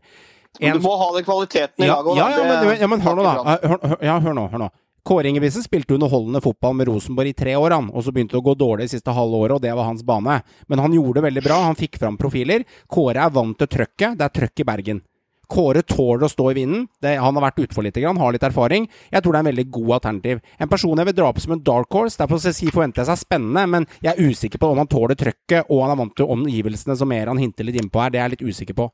En- 0.61 0.77
du 0.77 0.79
må 0.79 0.95
ha 0.97 1.11
den 1.17 1.25
kvaliteten 1.25 1.83
i 1.83 1.87
ja, 1.87 1.97
laget. 2.01 2.17
ja, 2.17 2.29
ja, 2.29 2.43
men, 2.43 2.67
Det- 2.67 2.79
ja, 2.79 2.87
men 2.87 3.01
hør 3.01 3.15
nå, 3.15 3.23
da. 3.23 3.57
Hør, 3.57 3.77
hør, 3.81 3.97
ja, 4.01 4.19
hør 4.19 4.33
nå. 4.33 4.47
hør 4.51 4.57
nå. 4.59 4.69
Kåre 5.05 5.29
Ingebrigtsen 5.29 5.63
spilte 5.63 5.93
underholdende 5.93 6.41
fotball 6.41 6.73
med 6.73 6.87
Rosenborg 6.89 7.29
i 7.29 7.33
tre 7.37 7.55
år, 7.55 7.75
han, 7.77 7.91
og 7.93 8.01
så 8.01 8.11
begynte 8.13 8.33
det 8.33 8.39
å 8.41 8.45
gå 8.47 8.55
dårlig 8.57 8.87
det 8.87 8.95
siste 8.95 9.13
halve 9.13 9.37
året, 9.37 9.59
og 9.59 9.61
det 9.61 9.73
var 9.77 9.85
hans 9.85 10.01
bane. 10.03 10.39
Men 10.65 10.81
han 10.81 10.95
gjorde 10.97 11.19
det 11.19 11.27
veldig 11.27 11.43
bra, 11.45 11.59
han 11.67 11.77
fikk 11.77 11.99
fram 12.01 12.17
profiler. 12.17 12.65
Kåre 12.89 13.21
er 13.21 13.35
vant 13.35 13.59
til 13.59 13.69
trøkket, 13.69 14.17
det 14.17 14.25
er 14.25 14.33
trøkk 14.33 14.63
i 14.63 14.65
Bergen. 14.65 15.03
Kåre 15.45 15.83
tåler 15.85 16.25
å 16.25 16.29
stå 16.31 16.47
i 16.49 16.55
vinden. 16.57 16.87
Det, 17.01 17.11
han 17.21 17.37
har 17.37 17.45
vært 17.45 17.61
utfor 17.67 17.85
litt, 17.85 17.99
har 18.01 18.33
litt 18.33 18.47
erfaring. 18.47 18.87
Jeg 19.13 19.21
tror 19.21 19.35
det 19.35 19.37
er 19.37 19.45
en 19.45 19.49
veldig 19.51 19.65
god 19.77 19.91
alternativ. 19.99 20.41
En 20.57 20.71
person 20.73 20.97
jeg 20.97 21.09
vil 21.11 21.17
dra 21.19 21.29
opp 21.29 21.41
som 21.43 21.53
en 21.53 21.63
dark 21.69 21.93
horse, 21.93 22.17
derfor 22.17 22.41
si 22.41 22.73
forventer 22.73 23.03
jeg 23.03 23.11
seg 23.11 23.21
spennende, 23.21 23.65
men 23.69 23.85
jeg 24.01 24.15
er 24.15 24.33
usikker 24.33 24.61
på 24.61 24.73
om 24.73 24.81
han 24.81 24.89
tåler 24.89 25.19
trøkket, 25.19 25.69
og 25.69 25.83
han 25.85 25.93
er 25.93 26.01
vant 26.01 26.17
til 26.17 26.33
omgivelsene 26.33 26.97
som 26.97 27.13
mer 27.13 27.29
han 27.29 27.41
hinter 27.41 27.69
litt 27.69 27.77
innpå 27.77 28.01
her. 28.01 28.15
Det 28.15 28.23
er 28.23 28.25
jeg 28.25 28.39
litt 28.39 28.47
usikker 28.55 28.81
på. 28.81 28.89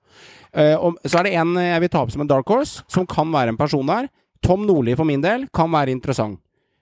Uh, 0.51 0.75
og 0.75 0.99
så 1.05 1.21
er 1.21 1.29
det 1.29 1.37
en 1.39 1.55
jeg 1.55 1.85
vil 1.85 1.93
ta 1.95 2.03
opp 2.03 2.11
som 2.11 2.25
en 2.25 2.35
dark 2.35 2.51
horse, 2.51 2.83
som 2.91 3.07
kan 3.07 3.31
være 3.31 3.55
en 3.55 3.61
person 3.61 3.87
der. 3.87 4.11
Tom 4.45 4.65
Nordli 4.67 4.95
for 4.97 5.07
min 5.07 5.23
del 5.23 5.47
kan 5.53 5.71
være 5.71 5.93
interessant. 5.93 6.39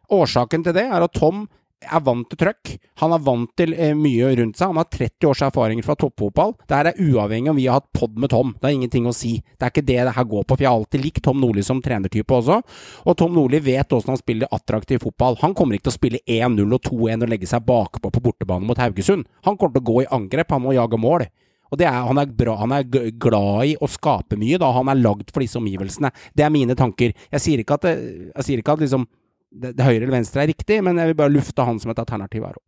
Årsaken 0.09 0.63
til 0.65 0.73
det 0.73 0.87
er 0.89 1.05
at 1.05 1.13
Tom 1.13 1.45
er 1.79 2.01
vant 2.03 2.27
til 2.27 2.39
trøkk. 2.41 2.73
Han 2.99 3.13
er 3.15 3.21
vant 3.23 3.51
til 3.57 3.73
eh, 3.75 3.93
mye 3.95 4.31
rundt 4.39 4.57
seg. 4.59 4.71
Han 4.71 4.79
har 4.81 4.89
30 4.91 5.27
års 5.29 5.43
erfaringer 5.47 5.85
fra 5.85 5.95
toppfotball. 5.99 6.55
Det 6.67 6.75
her 6.75 6.89
er 6.91 6.99
uavhengig 6.99 7.51
om 7.53 7.59
vi 7.59 7.67
har 7.69 7.79
hatt 7.79 7.87
pod 7.95 8.17
med 8.19 8.31
Tom. 8.33 8.51
Det 8.59 8.67
er 8.67 8.75
ingenting 8.75 9.07
å 9.07 9.15
si. 9.15 9.37
Det 9.55 9.67
er 9.67 9.73
ikke 9.73 9.85
det 9.87 9.99
det 10.09 10.15
her 10.17 10.27
går 10.33 10.43
på, 10.43 10.57
for 10.57 10.65
jeg 10.65 10.71
har 10.71 10.79
alltid 10.81 11.05
likt 11.05 11.23
Tom 11.25 11.39
Nordli 11.39 11.63
som 11.65 11.81
trenertype 11.83 12.39
også. 12.39 12.59
Og 13.05 13.19
Tom 13.19 13.35
Nordli 13.37 13.61
vet 13.63 13.95
åssen 13.95 14.13
han 14.13 14.21
spiller 14.21 14.51
attraktiv 14.55 15.03
fotball. 15.05 15.39
Han 15.43 15.55
kommer 15.57 15.77
ikke 15.77 15.87
til 15.87 15.95
å 15.95 15.99
spille 15.99 16.23
1-0 16.25 16.65
og 16.67 16.89
2-1 16.89 17.27
og 17.27 17.35
legge 17.35 17.49
seg 17.49 17.67
bakpå 17.67 18.11
på 18.11 18.23
bortebane 18.27 18.67
mot 18.67 18.79
Haugesund. 18.79 19.27
Han 19.47 19.55
kommer 19.55 19.77
til 19.77 19.85
å 19.85 19.89
gå 19.93 20.01
i 20.03 20.11
angrep, 20.19 20.51
han 20.55 20.65
må 20.65 20.75
jage 20.75 20.99
mål. 20.99 21.29
Og 21.69 21.79
det 21.79 21.87
er, 21.89 21.99
han, 22.07 22.21
er 22.21 22.31
bra, 22.41 22.55
han 22.63 22.73
er 22.75 22.87
glad 23.21 23.69
i 23.69 23.75
å 23.77 23.89
skape 23.89 24.37
mye, 24.39 24.59
da. 24.61 24.71
Han 24.75 24.89
er 24.91 25.01
lagd 25.01 25.29
for 25.33 25.45
disse 25.45 25.59
omgivelsene. 25.59 26.11
Det 26.35 26.45
er 26.45 26.53
mine 26.53 26.77
tanker. 26.77 27.13
Jeg 27.29 27.43
sier 27.43 27.63
ikke 27.63 27.77
at, 27.79 27.87
det, 27.87 27.95
jeg 28.33 28.47
sier 28.47 28.63
ikke 28.63 28.77
at 28.77 28.83
liksom, 28.85 29.05
det, 29.49 29.75
det 29.77 29.85
høyre 29.85 30.01
eller 30.03 30.17
venstre 30.19 30.43
er 30.43 30.51
riktig, 30.51 30.81
men 30.85 30.97
jeg 31.01 31.11
vil 31.11 31.19
bare 31.21 31.33
lufte 31.33 31.65
han 31.65 31.81
som 31.81 31.93
et 31.93 32.01
alternativ 32.01 32.45
her 32.47 32.57
òg. 32.57 32.65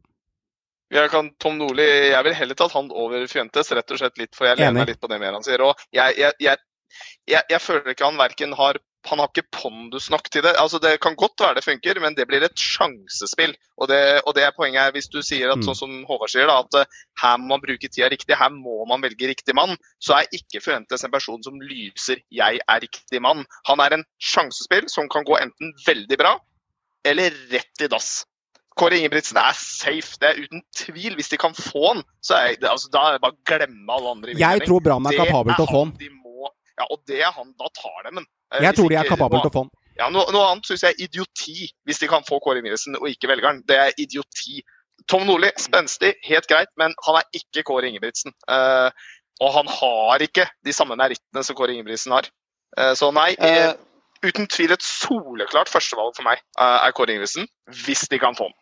Jeg 0.92 1.08
kan 1.08 1.30
Tom 1.40 1.56
Nordli, 1.56 1.88
jeg 2.12 2.24
vil 2.28 2.34
heller 2.36 2.58
tatt 2.60 2.74
han 2.76 2.90
over 2.92 3.24
Fuentes, 3.32 3.70
rett 3.72 3.94
og 3.96 4.00
slett 4.02 4.18
litt, 4.20 4.34
for 4.36 4.50
jeg 4.50 4.60
lener 4.60 4.82
meg 4.82 4.90
litt 4.92 5.00
på 5.00 5.08
det 5.08 5.22
mer 5.22 5.38
han 5.38 5.46
sier. 5.46 5.64
Og 5.64 5.80
jeg, 5.96 6.18
jeg, 6.20 6.36
jeg, 6.44 6.60
jeg, 7.32 7.46
jeg 7.48 7.62
føler 7.64 7.94
ikke 7.94 8.10
han 8.10 8.20
verken 8.20 8.56
har 8.60 8.80
han 9.10 9.20
har 9.20 9.30
ikke 9.32 9.50
pondus 9.56 10.10
nok 10.14 10.30
til 10.30 10.44
det. 10.46 10.54
Altså 10.62 10.80
Det 10.82 11.00
kan 11.02 11.16
godt 11.18 11.40
være 11.42 11.58
det 11.58 11.66
funker, 11.66 12.00
men 12.04 12.16
det 12.16 12.28
blir 12.30 12.44
et 12.46 12.58
sjansespill. 12.58 13.56
Og 13.82 13.90
det, 13.90 14.22
og 14.28 14.36
det 14.38 14.44
er 14.46 14.54
poenget 14.56 14.82
her. 14.82 14.92
Hvis 14.94 15.10
du 15.10 15.22
sier 15.26 15.50
at 15.52 15.58
Mm. 15.58 15.66
sånn 15.66 15.80
som 15.80 16.06
Håvard 16.06 16.30
sier, 16.30 16.46
da, 16.48 16.60
at 16.62 16.74
eh, 16.82 17.00
her 17.22 17.38
må 17.38 17.56
man 17.56 17.62
bruke 17.62 17.90
tida 17.90 18.10
riktig, 18.10 18.38
her 18.38 18.50
må 18.50 18.86
man 18.88 19.02
velge 19.02 19.28
riktig 19.28 19.56
mann, 19.56 19.76
så 20.00 20.20
er 20.20 20.30
ikke 20.32 20.62
Fuentes 20.62 21.04
en 21.04 21.12
person 21.12 21.42
som 21.44 21.60
lyser 21.60 22.22
'jeg 22.32 22.60
er 22.68 22.80
riktig 22.80 23.22
mann'. 23.22 23.46
Han 23.66 23.80
er 23.80 23.94
en 23.94 24.06
sjansespill 24.20 24.88
som 24.90 25.10
kan 25.10 25.26
gå 25.26 25.38
enten 25.42 25.74
veldig 25.86 26.18
bra 26.18 26.40
eller 27.04 27.32
rett 27.50 27.82
i 27.82 27.88
dass. 27.88 28.26
Kåre 28.78 28.98
Ingebrigtsen 28.98 29.38
er 29.38 29.54
safe, 29.54 30.16
det 30.22 30.30
er 30.30 30.44
uten 30.46 30.62
tvil. 30.76 31.16
Hvis 31.16 31.30
de 31.30 31.38
kan 31.38 31.54
få 31.54 31.94
han, 31.96 32.04
så 32.22 32.36
er 32.36 32.56
det, 32.56 32.70
altså, 32.70 32.88
da 32.94 33.00
er 33.00 33.12
det 33.14 33.22
bare 33.22 33.34
å 33.34 33.44
glemme 33.44 33.90
alle 33.90 34.10
andre. 34.12 34.34
Jeg 34.38 34.62
tror 34.66 34.80
Brann 34.80 35.06
er 35.06 35.18
kapabel 35.18 35.56
til 35.56 35.66
å 35.66 35.72
få 35.72 35.86
han 35.86 36.22
ja, 36.82 36.88
og 36.90 37.02
det 37.10 37.22
er 37.22 37.32
han. 37.36 37.54
Da 37.60 37.70
tar 37.78 38.06
de 38.08 38.16
han. 38.18 38.28
Jeg 38.52 38.68
hvis 38.68 38.80
tror 38.80 38.90
de 38.92 38.98
er 39.00 39.08
kapable 39.08 39.40
kapabel 39.40 39.44
til 39.46 39.52
å 39.52 39.56
få 39.56 39.64
han. 39.66 39.72
Ja, 40.00 40.08
noe, 40.10 40.26
noe 40.34 40.50
annet 40.50 40.68
syns 40.68 40.84
jeg 40.86 40.96
er 40.96 41.04
idioti, 41.06 41.70
hvis 41.86 42.00
de 42.02 42.10
kan 42.12 42.24
få 42.28 42.40
Kåre 42.44 42.62
Ingebrigtsen 42.62 42.98
og 43.00 43.10
ikke 43.12 43.30
velger 43.32 43.52
han. 43.52 43.62
Det 43.70 43.78
er 43.78 43.92
idioti. 44.02 44.62
Tom 45.10 45.26
Nordli, 45.28 45.52
spenstig, 45.60 46.14
helt 46.26 46.48
greit, 46.50 46.72
men 46.80 46.96
han 47.06 47.20
er 47.20 47.38
ikke 47.38 47.64
Kåre 47.68 47.90
Ingebrigtsen. 47.90 48.34
Uh, 48.50 48.90
Og 49.42 49.54
han 49.56 49.70
har 49.74 50.22
ikke 50.22 50.46
de 50.66 50.74
samme 50.74 50.96
merittene 51.00 51.44
som 51.44 51.58
Kåre 51.58 51.74
Ingebrigtsen 51.74 52.14
har. 52.14 52.28
Uh, 52.78 52.94
Så 52.98 53.12
nei, 53.12 53.34
Eh, 53.40 53.74
uten 54.24 54.46
tvil 54.48 54.72
et 54.72 54.84
soleklart 54.86 55.70
førstevalg 55.70 56.14
for 56.16 56.28
meg 56.28 56.42
er 56.62 56.94
Kåre 56.98 57.16
Ingebrigtsen, 57.16 57.48
hvis 57.86 58.08
de 58.12 58.20
kan 58.22 58.38
få 58.38 58.50
han. 58.50 58.58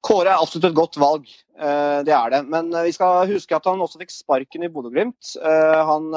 Kåre 0.00 0.32
er 0.32 0.40
absolutt 0.40 0.70
et 0.70 0.76
godt 0.76 0.96
valg, 1.00 1.26
eh, 1.60 2.00
det 2.08 2.12
er 2.16 2.32
det. 2.32 2.40
Men 2.48 2.70
eh, 2.72 2.86
vi 2.88 2.94
skal 2.96 3.28
huske 3.28 3.56
at 3.56 3.66
han 3.68 3.82
også 3.84 4.00
fikk 4.00 4.14
sparken 4.14 4.64
i 4.64 4.70
Bodø-Glimt. 4.72 5.34
Eh, 5.36 5.80
Han, 5.90 6.08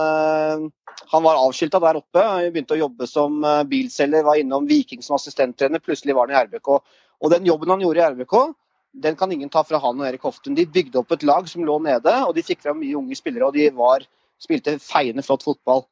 han 1.12 1.24
var 1.26 1.42
avskilta 1.42 1.82
der 1.84 2.00
oppe. 2.00 2.24
Han 2.24 2.48
begynte 2.54 2.78
å 2.78 2.84
jobbe 2.86 3.08
som 3.10 3.44
bilselger, 3.68 4.24
var 4.24 4.40
innom 4.40 4.68
Viking 4.70 5.02
som 5.04 5.18
assistenttrener. 5.18 5.84
Plutselig 5.84 6.16
var 6.16 6.30
han 6.30 6.36
i 6.36 6.46
RBK. 6.48 6.70
Og 7.24 7.34
den 7.34 7.48
jobben 7.48 7.74
han 7.74 7.84
gjorde 7.84 8.00
i 8.00 8.06
RBK, 8.14 8.36
den 9.04 9.18
kan 9.20 9.32
ingen 9.32 9.50
ta 9.52 9.64
fra 9.66 9.80
han 9.82 10.00
og 10.00 10.08
Erik 10.08 10.24
Hoftun. 10.24 10.56
De 10.56 10.68
bygde 10.70 11.02
opp 11.02 11.12
et 11.12 11.26
lag 11.26 11.48
som 11.50 11.66
lå 11.66 11.80
nede, 11.84 12.14
og 12.28 12.36
de 12.38 12.46
fikk 12.46 12.62
fram 12.64 12.80
mye 12.80 12.96
unge 13.00 13.18
spillere. 13.18 13.50
Og 13.50 13.58
de 13.58 13.68
var, 13.76 14.06
spilte 14.40 14.78
feiende 14.80 15.26
flott 15.26 15.44
fotball. 15.44 15.84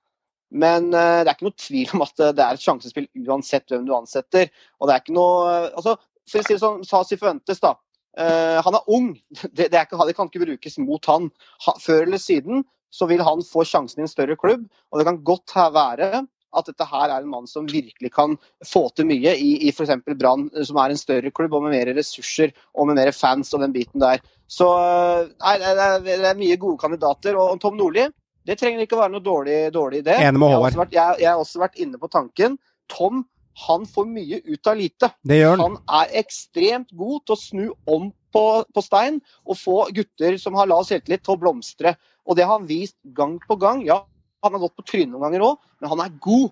Men 0.51 0.91
det 0.91 1.01
er 1.01 1.33
ikke 1.33 1.47
noe 1.47 1.59
tvil 1.59 1.91
om 1.95 2.05
at 2.05 2.23
det 2.37 2.43
er 2.43 2.55
et 2.55 2.63
sjansespill 2.63 3.07
uansett 3.25 3.71
hvem 3.71 3.87
du 3.87 3.93
ansetter. 3.97 4.51
Og 4.79 4.87
det 4.87 4.95
er 4.95 5.03
ikke 5.03 5.17
noe 5.17 5.51
altså, 5.71 5.97
For 6.31 6.41
å 6.41 6.47
si 6.47 6.55
det 6.55 6.63
sånn, 6.63 6.83
sa 6.87 7.03
Sifuentes, 7.07 7.61
da. 7.63 7.75
Uh, 8.17 8.59
han 8.65 8.75
er 8.75 8.91
ung. 8.91 9.13
Det, 9.55 9.69
det, 9.71 9.75
er 9.75 9.87
ikke, 9.87 9.99
det 10.07 10.17
kan 10.17 10.31
ikke 10.31 10.45
brukes 10.45 10.77
mot 10.83 11.11
han. 11.11 11.31
Ha, 11.67 11.77
før 11.83 12.05
eller 12.05 12.21
siden 12.21 12.65
så 12.91 13.07
vil 13.07 13.23
han 13.23 13.43
få 13.47 13.63
sjansen 13.67 14.01
i 14.01 14.05
en 14.05 14.11
større 14.11 14.35
klubb, 14.35 14.65
og 14.91 14.99
det 14.99 15.07
kan 15.07 15.21
godt 15.23 15.53
være 15.71 16.25
at 16.51 16.67
dette 16.67 16.87
her 16.87 17.07
er 17.07 17.21
en 17.21 17.31
mann 17.31 17.47
som 17.47 17.67
virkelig 17.69 18.11
kan 18.13 18.35
få 18.67 18.83
til 18.95 19.07
mye 19.07 19.33
i, 19.39 19.51
i 19.67 19.71
f.eks. 19.71 19.93
Brann, 20.19 20.49
som 20.67 20.79
er 20.81 20.93
en 20.93 20.99
større 20.99 21.31
klubb 21.31 21.55
og 21.55 21.65
med 21.65 21.75
mer 21.77 21.93
ressurser 21.95 22.51
og 22.75 22.89
med 22.89 22.99
mer 22.99 23.13
fans 23.15 23.53
og 23.55 23.63
den 23.63 23.75
biten 23.75 24.03
der. 24.03 24.19
Så 24.51 24.67
eh, 24.67 25.29
nei, 25.31 25.55
det, 25.61 25.71
er, 25.71 26.01
det 26.09 26.31
er 26.33 26.39
mye 26.39 26.59
gode 26.59 26.81
kandidater. 26.81 27.39
Og 27.39 27.55
Tom 27.63 27.77
Nordli, 27.79 28.09
det 28.47 28.57
trenger 28.59 28.83
ikke 28.83 28.99
være 28.99 29.15
noe 29.15 29.23
dårlig, 29.23 29.59
dårlig 29.71 30.03
idé. 30.03 30.17
Jeg 30.19 30.35
har, 30.35 30.75
vært, 30.75 30.95
jeg, 30.97 31.21
jeg 31.23 31.29
har 31.31 31.39
også 31.39 31.63
vært 31.63 31.79
inne 31.79 32.01
på 32.01 32.11
tanken. 32.11 32.59
Tom 32.91 33.23
han 33.53 33.85
får 33.85 34.07
mye 34.07 34.39
ut 34.45 34.67
av 34.67 34.77
lite. 34.79 35.11
Han. 35.27 35.59
Han 35.59 35.77
er 36.01 36.15
ekstremt 36.21 36.91
god 36.97 37.25
til 37.25 37.35
å 37.35 37.41
snu 37.41 37.65
om 37.89 38.09
på, 38.31 38.45
på 38.73 38.83
stein 38.85 39.19
og 39.43 39.59
få 39.59 39.77
gutter 39.95 40.37
som 40.39 40.55
har 40.59 40.69
lav 40.71 40.85
selvtillit, 40.87 41.23
til 41.25 41.35
å 41.35 41.41
blomstre. 41.41 41.95
Og 42.27 42.37
det 42.37 42.47
har 42.47 42.59
han 42.59 42.69
vist 42.69 42.97
gang 43.17 43.37
på 43.47 43.57
gang. 43.59 43.83
Ja, 43.87 44.03
han 44.43 44.55
har 44.55 44.63
gått 44.63 44.77
på 44.79 44.87
trynet 44.87 45.11
noen 45.11 45.27
ganger 45.27 45.45
òg, 45.51 45.61
men 45.81 45.93
han 45.93 46.03
er 46.05 46.17
god 46.23 46.49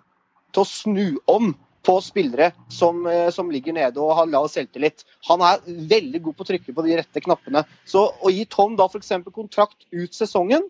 til 0.53 0.63
å 0.63 0.69
snu 0.69 1.07
om 1.29 1.53
på 1.85 1.95
spillere 2.03 2.51
som, 2.67 3.05
eh, 3.07 3.29
som 3.31 3.51
ligger 3.51 3.73
nede 3.73 4.01
og 4.03 4.15
har 4.17 4.27
lav 4.27 4.49
selvtillit. 4.51 5.05
Han 5.29 5.41
er 5.41 5.61
veldig 5.65 6.21
god 6.25 6.35
på 6.35 6.43
å 6.43 6.49
trykke 6.49 6.75
på 6.75 6.85
de 6.85 6.97
rette 6.99 7.23
knappene. 7.23 7.63
Så 7.87 8.03
å 8.19 8.31
gi 8.33 8.43
Tom 8.51 8.75
da 8.75 8.89
f.eks. 8.89 9.13
kontrakt 9.31 9.87
ut 9.91 10.13
sesongen, 10.13 10.67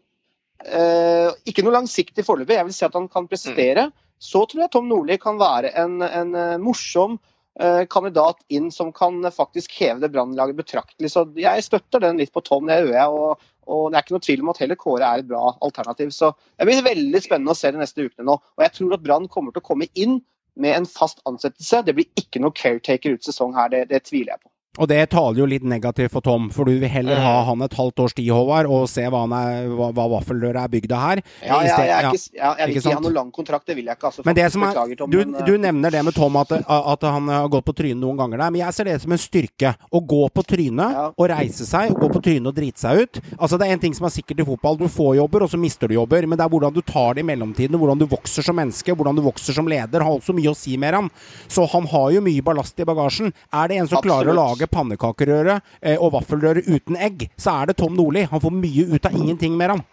eh, 0.66 1.32
ikke 1.50 1.66
noe 1.66 1.80
langsiktig 1.80 2.26
foreløpig, 2.28 2.60
jeg 2.60 2.70
vil 2.70 2.78
si 2.78 2.86
at 2.86 2.94
han 2.94 3.10
kan 3.10 3.28
prestere, 3.28 3.90
så 4.20 4.44
tror 4.46 4.66
jeg 4.66 4.72
Tom 4.74 4.90
Nordli 4.90 5.18
kan 5.22 5.40
være 5.40 5.72
en, 5.80 6.02
en 6.04 6.34
eh, 6.36 6.58
morsom 6.62 7.16
eh, 7.60 7.86
kandidat 7.92 8.42
inn 8.52 8.68
som 8.72 8.92
kan 8.96 9.22
eh, 9.24 9.34
faktisk 9.34 9.78
heve 9.80 10.04
det 10.04 10.12
brannlaget 10.14 10.60
betraktelig. 10.60 11.12
Så 11.14 11.24
jeg 11.40 11.64
støtter 11.64 12.04
den 12.04 12.20
litt 12.20 12.34
på 12.36 12.44
Tom, 12.44 12.68
det 12.68 12.82
gjør 12.82 12.92
jeg. 12.98 13.16
Og, 13.16 13.48
og 13.70 13.86
det 13.88 14.00
er 14.00 14.06
ikke 14.06 14.18
noe 14.18 14.26
tvil 14.28 14.44
om 14.44 14.52
at 14.52 14.60
heller 14.64 14.80
Kåre 14.80 15.08
er 15.08 15.24
et 15.24 15.30
bra 15.30 15.54
alternativ. 15.66 16.12
Så 16.16 16.34
det 16.58 16.68
blir 16.68 16.84
veldig 16.86 17.24
spennende 17.24 17.56
å 17.56 17.60
se 17.60 17.72
de 17.72 17.80
neste 17.80 18.10
ukene 18.10 18.28
nå. 18.28 18.38
Og 18.58 18.66
jeg 18.66 18.76
tror 18.76 18.98
at 18.98 19.08
Brann 19.08 19.32
kommer 19.32 19.56
til 19.56 19.64
å 19.64 19.70
komme 19.72 19.90
inn 19.96 20.20
med 20.60 20.76
en 20.76 20.90
fast 20.90 21.24
ansettelse. 21.30 21.86
Det 21.88 21.96
blir 21.96 22.10
ikke 22.20 22.44
noe 22.44 22.56
caretaker 22.56 23.16
ut 23.16 23.24
sesong 23.24 23.56
her, 23.56 23.72
det, 23.72 23.86
det 23.94 24.04
tviler 24.10 24.36
jeg 24.36 24.44
på. 24.44 24.52
Og 24.78 24.86
det 24.86 25.00
taler 25.10 25.40
jo 25.42 25.48
litt 25.50 25.64
negativt 25.66 26.14
for 26.14 26.22
Tom, 26.22 26.52
for 26.54 26.70
du 26.70 26.76
vil 26.78 26.92
heller 26.94 27.18
ha 27.18 27.40
han 27.48 27.64
et 27.66 27.74
halvt 27.74 28.04
års 28.04 28.14
tid, 28.14 28.28
Håvard, 28.30 28.68
og 28.70 28.86
se 28.88 29.02
hva, 29.10 29.24
er, 29.40 29.64
hva, 29.74 29.88
hva 29.98 30.06
vaffeldøra 30.14 30.68
er 30.68 30.74
bygd 30.76 30.92
av 30.94 31.02
her. 31.02 31.22
Ja, 31.42 31.58
ja, 31.66 31.80
jeg, 31.82 31.90
er 31.90 32.10
ikke, 32.12 32.20
jeg, 32.20 32.44
jeg 32.44 32.68
vil 32.70 32.76
ikke 32.76 32.84
ikke 32.84 32.94
han 32.94 33.06
noen 33.08 33.16
lang 33.18 33.32
kontrakt, 33.34 33.66
det 33.66 33.76
vil 33.80 33.90
jeg 33.90 33.98
ikke. 33.98 34.12
Altså, 34.12 34.26
Men 34.28 34.38
det 34.38 34.46
som 34.54 34.66
er, 34.68 34.78
Tom, 35.00 35.10
du, 35.10 35.18
men, 35.24 35.34
eh, 35.40 35.48
du 35.48 35.58
nevner 35.64 35.96
det 35.98 36.04
med 36.06 36.16
Tom, 36.16 36.38
at, 36.38 36.54
at 36.62 37.08
han 37.10 37.32
har 37.34 37.50
gått 37.50 37.66
på 37.66 37.76
trynet 37.82 37.98
noen 38.04 38.20
ganger 38.22 38.44
der. 38.44 38.54
Men 38.54 38.62
jeg 38.62 38.78
ser 38.78 38.92
det 38.92 39.00
som 39.02 39.16
en 39.16 39.24
styrke. 39.24 39.74
Å 39.74 40.04
gå 40.14 40.22
på 40.38 40.46
trynet 40.54 41.00
og 41.10 41.26
reise 41.34 41.66
seg, 41.66 41.96
og 41.96 42.06
gå 42.06 42.12
på 42.20 42.24
trynet 42.30 42.52
og 42.54 42.60
drite 42.62 42.84
seg 42.86 43.02
ut. 43.02 43.22
Altså 43.40 43.58
Det 43.58 43.68
er 43.68 43.74
en 43.74 43.84
ting 43.88 43.98
som 43.98 44.06
er 44.06 44.14
sikkert 44.14 44.46
i 44.46 44.48
fotball. 44.52 44.78
Du 44.78 44.86
får 44.86 45.18
jobber, 45.18 45.48
og 45.48 45.52
så 45.52 45.60
mister 45.60 45.90
du 45.90 45.98
jobber. 45.98 46.30
Men 46.30 46.38
det 46.38 46.46
er 46.46 46.54
hvordan 46.54 46.78
du 46.78 46.84
tar 46.86 47.18
det 47.18 47.26
i 47.26 47.30
mellomtiden, 47.32 47.82
hvordan 47.82 48.06
du 48.06 48.06
vokser 48.14 48.46
som 48.46 48.60
menneske, 48.62 48.94
hvordan 48.94 49.18
du 49.18 49.26
vokser 49.26 49.58
som 49.58 49.68
leder, 49.68 50.06
har 50.06 50.22
også 50.22 50.38
mye 50.38 50.54
å 50.54 50.58
si 50.58 50.78
med 50.78 50.94
ham. 50.94 51.10
Så 51.50 51.66
han 51.74 51.90
har 51.90 52.14
jo 52.14 52.24
mye 52.24 52.46
ballast 52.46 52.78
i 52.80 52.88
bagasjen. 52.88 53.34
Er 53.50 53.74
det 53.74 53.82
en 53.82 53.90
som 53.90 54.06
klarer 54.06 54.30
å 54.30 54.38
Absolutt. 54.40 54.59
Lage 54.60 54.70
pannekakerøre 54.72 55.60
eh, 55.82 55.98
og 56.00 56.14
vaffelrøre 56.18 56.64
uten 56.68 56.98
egg, 57.00 57.30
så 57.40 57.62
er 57.62 57.72
det 57.72 57.78
Tom 57.80 57.96
Nordli. 57.96 58.26
Han 58.30 58.42
får 58.44 58.56
mye 58.56 58.88
ut 58.96 59.06
av 59.06 59.16
ingenting 59.16 59.56
med 59.58 59.76
ham. 59.76 59.84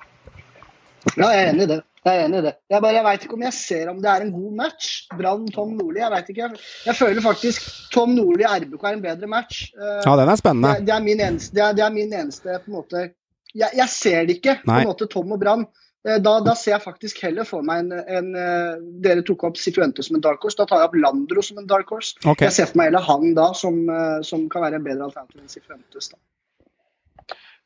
Ja, 1.16 1.28
jeg 1.30 1.42
er 1.44 1.52
enig 1.52 1.66
i 1.66 1.70
det. 1.70 1.82
Jeg 2.06 2.18
er 2.20 2.24
enig 2.26 2.38
i 2.38 2.44
det. 2.46 2.52
Jeg, 2.70 2.82
bare, 2.82 2.94
jeg 2.94 3.04
veit 3.06 3.24
ikke 3.26 3.36
om 3.36 3.44
jeg 3.46 3.54
ser 3.54 3.88
om 3.90 4.00
det 4.02 4.10
er 4.10 4.24
en 4.24 4.32
god 4.34 4.56
match. 4.58 4.90
Brann 5.18 5.46
Tom 5.54 5.74
Nordli. 5.78 6.00
Jeg 6.02 6.12
vet 6.14 6.32
ikke. 6.34 6.48
Jeg 6.86 6.98
føler 6.98 7.22
faktisk 7.22 7.68
Tom 7.94 8.14
Nordli 8.14 8.46
RBK 8.46 8.84
er 8.90 8.98
en 8.98 9.04
bedre 9.06 9.30
match. 9.30 9.68
Eh, 9.74 10.02
Ja, 10.04 10.16
den 10.18 10.30
er 10.30 10.38
spennende. 10.42 10.74
det, 10.86 10.94
er 10.94 11.02
min 11.06 11.22
eneste, 11.22 11.54
det, 11.54 11.62
er, 11.64 11.78
det 11.78 11.86
er 11.86 11.94
min 11.94 12.12
eneste 12.14 12.58
på 12.64 12.70
en 12.72 12.78
måte 12.80 13.08
Jeg, 13.56 13.70
jeg 13.72 13.88
ser 13.88 14.26
det 14.28 14.36
ikke, 14.36 14.58
på 14.66 14.72
en 14.74 14.88
måte, 14.90 15.06
Tom 15.08 15.30
og 15.32 15.40
Brann. 15.40 15.62
Eh, 16.06 16.20
Da, 16.22 16.38
da 16.44 16.54
ser 16.54 16.76
jeg 16.76 16.84
faktisk 16.84 17.20
heller 17.24 17.48
for 17.48 17.66
meg 17.66 17.86
en, 17.86 18.04
en 18.06 18.30
eh, 18.38 18.78
Dere 19.04 19.24
tok 19.26 19.48
opp 19.50 19.60
Sifuentes 19.60 20.08
som 20.10 20.18
en 20.18 20.24
dark 20.24 20.44
horse. 20.44 20.58
Da 20.58 20.68
tar 20.68 20.82
jeg 20.82 20.92
opp 20.92 21.00
Landro 21.02 21.42
som 21.44 21.58
en 21.62 21.68
dark 21.70 21.90
horse. 21.92 22.14
Okay. 22.22 22.46
Jeg 22.46 22.58
ser 22.60 22.70
for 22.70 22.80
meg 22.80 22.92
heller 22.92 23.04
han 23.08 23.34
da 23.38 23.50
som, 23.58 23.82
eh, 23.90 24.22
som 24.26 24.48
kan 24.52 24.66
være 24.66 24.80
en 24.80 24.86
bedre 24.86 25.10
alternativ 25.10 25.42
enn 25.42 25.52
Sifuentes. 25.52 26.12
Da. 26.14 26.18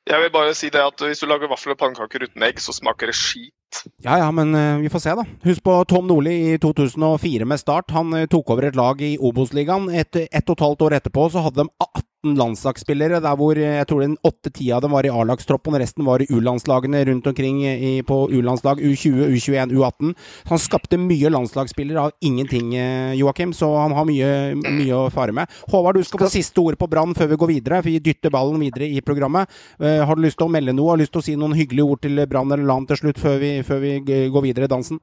Jeg 0.09 0.25
vil 0.25 0.31
bare 0.33 0.55
si 0.57 0.71
det 0.73 0.81
at 0.81 1.03
Hvis 1.05 1.21
du 1.21 1.27
lager 1.29 1.51
vafler 1.51 1.77
og 1.77 1.83
pannekaker 1.83 2.25
uten 2.25 2.43
egg, 2.43 2.59
så 2.59 2.73
smaker 2.75 3.13
det 3.13 3.15
skit. 3.19 3.85
Ja 4.03 4.17
ja, 4.19 4.31
men 4.35 4.51
vi 4.83 4.89
får 4.91 5.03
se, 5.05 5.13
da. 5.15 5.23
Husk 5.45 5.63
på 5.63 5.75
Tom 5.87 6.09
Nordli 6.09 6.33
i 6.51 6.57
2004 6.59 7.47
med 7.47 7.61
start. 7.61 7.93
Han 7.95 8.17
tok 8.33 8.51
over 8.51 8.67
et 8.67 8.79
lag 8.79 8.99
i 9.05 9.13
Obos-ligaen. 9.21 9.87
Et, 9.95 10.25
ett 10.27 10.51
og 10.51 10.57
et 10.57 10.65
halvt 10.65 10.83
år 10.89 10.97
etterpå 10.99 11.29
så 11.31 11.45
hadde 11.45 11.63
de 11.63 11.69
18 11.79 12.10
landslagsspillere, 12.27 13.21
der 13.25 13.37
hvor 13.39 13.57
eh, 13.57 13.79
jeg 13.79 13.89
tror 13.89 14.03
den 14.05 14.17
åtte-ti 14.27 14.69
av 14.75 14.83
dem 14.85 14.93
var 14.93 15.07
i 15.07 15.13
A-lagstroppen, 15.13 15.77
resten 15.81 16.05
var 16.05 16.21
i 16.21 16.29
U-landslagene 16.29 17.03
rundt 17.09 17.27
omkring 17.31 17.63
i, 17.65 17.93
på 18.07 18.19
U-landslag. 18.31 18.81
U20, 18.81 19.31
U21, 19.37 19.73
U18. 19.77 20.13
Så 20.45 20.53
han 20.53 20.63
skapte 20.63 21.01
mye 21.01 21.33
landslagsspillere 21.33 22.07
av 22.09 22.13
ingenting, 22.21 22.75
eh, 22.77 23.15
Joakim, 23.21 23.55
så 23.57 23.73
han 23.79 23.97
har 23.97 24.09
mye, 24.09 24.31
mye 24.61 24.99
å 24.99 25.11
fare 25.13 25.33
med. 25.37 25.49
Håvard, 25.73 25.97
du 25.97 26.05
skal 26.05 26.27
få 26.27 26.33
siste 26.33 26.61
ord 26.61 26.79
på 26.81 26.91
Brann 26.91 27.17
før 27.17 27.33
vi 27.33 27.41
går 27.41 27.55
videre, 27.55 27.83
for 27.83 27.91
vi 27.91 28.03
dytter 28.05 28.35
ballen 28.35 28.61
videre 28.61 28.89
i 28.89 29.01
programmet. 29.01 29.49
Eh, 29.81 30.05
har 30.05 30.17
du 30.17 30.25
lyst 30.27 30.41
til 30.41 30.49
å 30.49 30.53
melde 30.53 30.77
noe? 30.77 30.93
Har 30.93 31.01
du 31.01 31.05
lyst 31.07 31.15
til 31.17 31.25
å 31.25 31.29
si 31.31 31.39
noen 31.41 31.57
hyggelige 31.57 31.89
ord 31.89 32.05
til 32.05 32.27
Brann 32.27 32.53
eller 32.53 32.69
LAN 32.69 32.89
til 32.91 33.01
slutt, 33.01 33.21
før 33.23 33.41
vi, 33.41 33.55
før 33.65 33.81
vi 33.81 33.97
går 34.05 34.47
videre 34.51 34.69
i 34.69 34.75
dansen? 34.75 35.01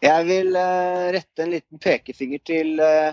Jeg 0.00 0.24
vil 0.24 0.54
uh, 0.56 1.10
rette 1.12 1.44
en 1.44 1.50
liten 1.52 1.80
pekefinger 1.80 2.40
til 2.48 2.78
uh, 2.80 3.12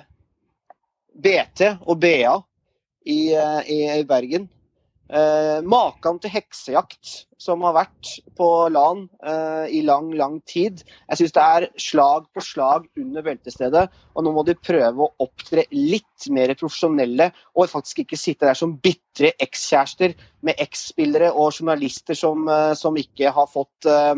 BT 1.20 1.66
og 1.84 1.98
BA 2.00 2.38
i, 3.08 3.20
eh, 3.34 3.60
i, 3.74 3.82
i 4.00 4.06
Bergen. 4.08 4.50
Eh, 5.08 5.62
Makan 5.64 6.18
til 6.20 6.34
heksejakt 6.34 7.14
som 7.40 7.62
har 7.64 7.76
vært 7.78 8.10
på 8.36 8.48
LAN 8.74 9.06
eh, 9.24 9.68
i 9.78 9.82
lang, 9.86 10.10
lang 10.20 10.40
tid. 10.50 10.82
Jeg 11.08 11.22
syns 11.22 11.36
det 11.38 11.46
er 11.46 11.68
slag 11.80 12.26
på 12.36 12.44
slag 12.44 12.90
under 13.00 13.24
beltestedet, 13.24 13.86
og 14.18 14.26
nå 14.26 14.34
må 14.36 14.44
de 14.48 14.58
prøve 14.60 15.06
å 15.06 15.14
opptre 15.24 15.64
litt 15.72 16.28
mer 16.34 16.52
profesjonelle 16.60 17.30
og 17.56 17.72
faktisk 17.72 18.04
ikke 18.04 18.20
sitte 18.20 18.50
der 18.50 18.58
som 18.58 18.76
bitre 18.84 19.32
ekskjærester 19.44 20.18
med 20.48 20.60
eksspillere 20.66 21.32
og 21.32 21.54
journalister 21.54 22.18
som, 22.18 22.44
eh, 22.52 22.74
som 22.76 23.00
ikke 23.00 23.32
har 23.38 23.48
fått 23.54 23.88
eh, 23.88 24.18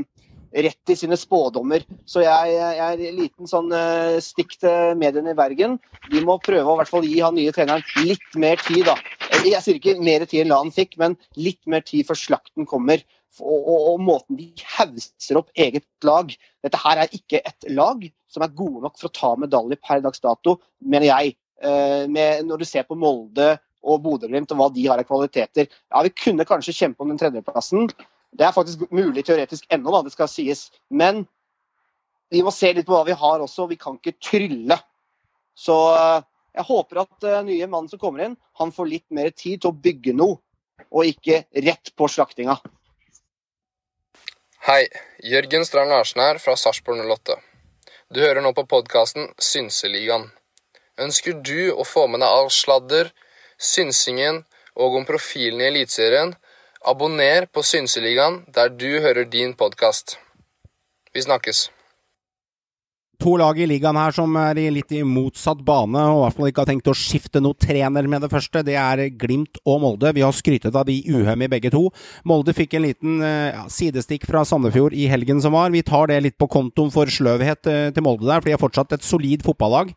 rett 0.52 0.92
i 0.92 0.96
sine 0.98 1.18
spådommer. 1.20 1.84
Så 2.10 2.24
jeg, 2.24 2.54
jeg 2.56 2.80
er 2.86 3.04
en 3.10 3.20
liten 3.20 3.50
sånn 3.50 3.72
eh, 3.76 4.18
stikk 4.24 4.56
til 4.62 4.98
mediene 5.00 5.34
i 5.34 5.38
Bergen. 5.38 5.78
De 6.10 6.24
må 6.26 6.40
prøve 6.44 6.66
å 6.66 6.78
hvert 6.80 6.92
fall 6.92 7.08
gi 7.08 7.20
han 7.22 7.38
nye 7.38 7.54
treneren 7.56 7.86
litt 8.06 8.40
mer 8.40 8.62
tid. 8.66 8.88
da. 8.90 8.98
Jeg 9.46 9.62
sier 9.64 9.80
ikke 9.80 10.00
mer 10.02 10.26
tid 10.26 10.46
enn 10.46 10.56
han 10.56 10.74
fikk, 10.74 10.98
men 11.02 11.18
litt 11.38 11.62
mer 11.70 11.86
tid 11.86 12.08
før 12.10 12.20
slakten 12.20 12.70
kommer. 12.70 13.04
Og, 13.40 13.60
og, 13.60 13.84
og 13.94 14.02
måten 14.04 14.40
de 14.40 14.50
hauser 14.76 15.38
opp 15.40 15.52
eget 15.54 15.86
lag. 16.04 16.34
Dette 16.66 16.82
her 16.82 17.04
er 17.04 17.14
ikke 17.16 17.44
et 17.46 17.70
lag 17.72 18.02
som 18.30 18.44
er 18.46 18.58
gode 18.58 18.84
nok 18.84 18.98
for 19.00 19.10
å 19.10 19.16
ta 19.16 19.32
medalje 19.40 19.78
per 19.82 20.02
dags 20.04 20.22
dato, 20.24 20.58
mener 20.82 21.10
jeg. 21.12 21.38
Eh, 21.60 22.06
med, 22.08 22.46
når 22.48 22.62
du 22.62 22.68
ser 22.68 22.86
på 22.88 22.96
Molde 22.96 23.58
og 23.84 24.02
Bodø-Glimt 24.04 24.52
og 24.54 24.60
hva 24.60 24.70
de 24.74 24.86
har 24.88 25.02
av 25.02 25.08
kvaliteter. 25.08 25.68
Ja, 25.92 26.04
vi 26.06 26.12
kunne 26.16 26.48
kanskje 26.48 26.76
kjempe 26.76 27.04
om 27.04 27.12
den 27.12 27.20
tredjeplassen. 27.20 27.90
Det 28.36 28.46
er 28.46 28.56
faktisk 28.56 28.90
mulig 28.94 29.24
teoretisk 29.26 29.66
ennå, 29.74 29.92
da, 29.94 30.04
det 30.06 30.14
skal 30.14 30.30
sies. 30.32 30.68
Men 30.90 31.26
vi 32.30 32.44
må 32.46 32.54
se 32.54 32.72
litt 32.74 32.88
på 32.88 32.94
hva 32.94 33.06
vi 33.08 33.18
har 33.18 33.42
også. 33.44 33.68
Vi 33.72 33.80
kan 33.80 33.98
ikke 33.98 34.20
trylle. 34.22 34.78
Så 35.58 35.78
eh, 35.96 36.22
jeg 36.56 36.66
håper 36.68 37.04
at 37.04 37.26
uh, 37.26 37.40
nye 37.46 37.68
mannen 37.68 37.90
som 37.92 38.02
kommer 38.02 38.26
inn, 38.26 38.38
han 38.60 38.72
får 38.76 38.90
litt 38.90 39.08
mer 39.14 39.30
tid 39.36 39.62
til 39.62 39.72
å 39.72 39.80
bygge 39.86 40.16
noe, 40.18 40.40
og 40.90 41.10
ikke 41.10 41.44
rett 41.66 41.92
på 41.98 42.08
slaktinga. 42.10 42.58
Hei, 44.66 44.82
Jørgen 45.24 45.66
Strand 45.68 45.94
Larsen 45.94 46.22
her 46.24 46.40
fra 46.42 46.56
Sarpsborg 46.60 47.04
08. 47.06 47.38
Du 48.12 48.20
hører 48.24 48.42
nå 48.44 48.52
på 48.58 48.66
podkasten 48.70 49.30
Synseligaen. 49.38 50.30
Ønsker 51.00 51.38
du 51.46 51.72
å 51.72 51.86
få 51.88 52.08
med 52.12 52.24
deg 52.24 52.34
all 52.34 52.50
sladder, 52.52 53.12
synsingen 53.56 54.44
og 54.80 54.98
om 55.00 55.06
profilen 55.08 55.62
i 55.62 55.70
Eliteserien, 55.70 56.34
Abonner 56.88 57.44
på 57.52 57.60
Synseligaen 57.60 58.46
der 58.56 58.72
du 58.72 58.88
hører 59.04 59.28
din 59.28 59.52
podkast. 59.54 60.16
Vi 61.14 61.22
snakkes. 61.22 61.68
To 63.20 63.34
lag 63.36 63.58
i 63.60 63.66
ligaen 63.68 63.98
her 64.00 64.14
som 64.16 64.32
er 64.40 64.56
litt 64.72 64.94
i 64.96 65.02
motsatt 65.04 65.60
bane, 65.68 66.00
og 66.08 66.22
i 66.22 66.24
hvert 66.24 66.38
fall 66.38 66.52
ikke 66.54 66.64
har 66.64 66.70
tenkt 66.70 66.88
å 66.88 66.96
skifte 66.96 67.42
noe 67.44 67.58
trener 67.60 68.08
med 68.08 68.24
det 68.24 68.30
første. 68.32 68.62
Det 68.64 68.78
er 68.80 69.02
Glimt 69.20 69.60
og 69.66 69.82
Molde. 69.84 70.14
Vi 70.16 70.24
har 70.24 70.32
skrytet 70.32 70.72
av 70.72 70.88
de 70.88 70.96
uhem 71.04 71.44
i 71.44 71.50
begge 71.52 71.74
to. 71.74 71.90
Molde 72.24 72.56
fikk 72.56 72.78
en 72.78 72.86
liten 72.88 73.20
eh, 73.20 73.50
ja, 73.52 73.66
sidestikk 73.68 74.24
fra 74.30 74.46
Sandefjord 74.48 74.96
i 74.96 75.10
helgen 75.12 75.44
som 75.44 75.58
var. 75.58 75.76
Vi 75.76 75.84
tar 75.84 76.08
det 76.14 76.22
litt 76.24 76.40
på 76.40 76.48
kontoen 76.48 76.96
for 76.96 77.12
sløvhet 77.12 77.68
eh, 77.68 77.90
til 77.92 78.08
Molde 78.08 78.24
der, 78.24 78.40
for 78.40 78.48
de 78.48 78.56
er 78.56 78.64
fortsatt 78.64 78.96
et 78.96 79.04
solid 79.04 79.44
fotballag. 79.44 79.92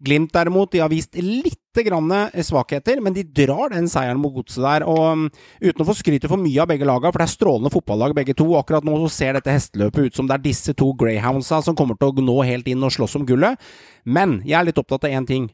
Glimt 0.00 0.32
derimot, 0.32 0.72
de 0.72 0.80
har 0.80 0.92
vist 0.92 1.20
litt 1.20 1.60
grann 1.82 2.12
svakheter, 2.46 3.00
men 3.02 3.16
de 3.16 3.24
drar 3.26 3.72
den 3.72 3.88
seieren 3.90 4.20
mot 4.22 4.34
godset 4.36 4.62
der. 4.62 4.86
og 4.86 5.00
um, 5.10 5.24
Uten 5.58 5.82
å 5.82 5.88
få 5.88 5.96
skryte 5.98 6.30
for 6.30 6.38
mye 6.38 6.62
av 6.62 6.70
begge 6.70 6.86
lagene, 6.86 7.10
for 7.10 7.22
det 7.22 7.26
er 7.26 7.34
strålende 7.34 7.72
fotballag 7.74 8.14
begge 8.14 8.36
to. 8.38 8.46
Akkurat 8.60 8.86
nå 8.86 8.94
så 9.02 9.10
ser 9.16 9.38
dette 9.38 9.50
hesteløpet 9.50 10.06
ut 10.06 10.20
som 10.20 10.30
det 10.30 10.38
er 10.38 10.46
disse 10.46 10.76
to 10.78 10.92
greyhoundsa 11.00 11.62
som 11.66 11.74
kommer 11.74 11.98
til 11.98 12.12
å 12.12 12.26
nå 12.28 12.38
helt 12.46 12.70
inn 12.70 12.86
og 12.86 12.94
slåss 12.94 13.18
om 13.18 13.26
gullet. 13.26 13.58
Men 14.04 14.38
jeg 14.44 14.60
er 14.60 14.68
litt 14.70 14.78
opptatt 14.78 15.08
av 15.08 15.18
én 15.18 15.26
ting. 15.26 15.50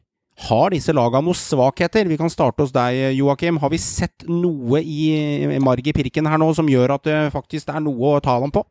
Har 0.47 0.71
disse 0.73 0.93
lagene 0.95 1.25
noen 1.27 1.37
svakheter? 1.37 2.07
Vi 2.09 2.17
kan 2.17 2.31
starte 2.31 2.63
hos 2.63 2.73
deg, 2.73 3.15
Joakim. 3.17 3.59
Har 3.61 3.73
vi 3.73 3.81
sett 3.81 4.25
noe 4.29 4.81
i 4.81 5.59
marg 5.61 5.89
pirken 5.95 6.29
her 6.29 6.39
nå 6.41 6.51
som 6.57 6.69
gjør 6.69 6.95
at 6.97 7.09
det 7.09 7.17
faktisk 7.35 7.69
er 7.69 7.83
noe 7.83 8.15
å 8.17 8.23
ta 8.23 8.39
dem 8.41 8.53
på? 8.53 8.63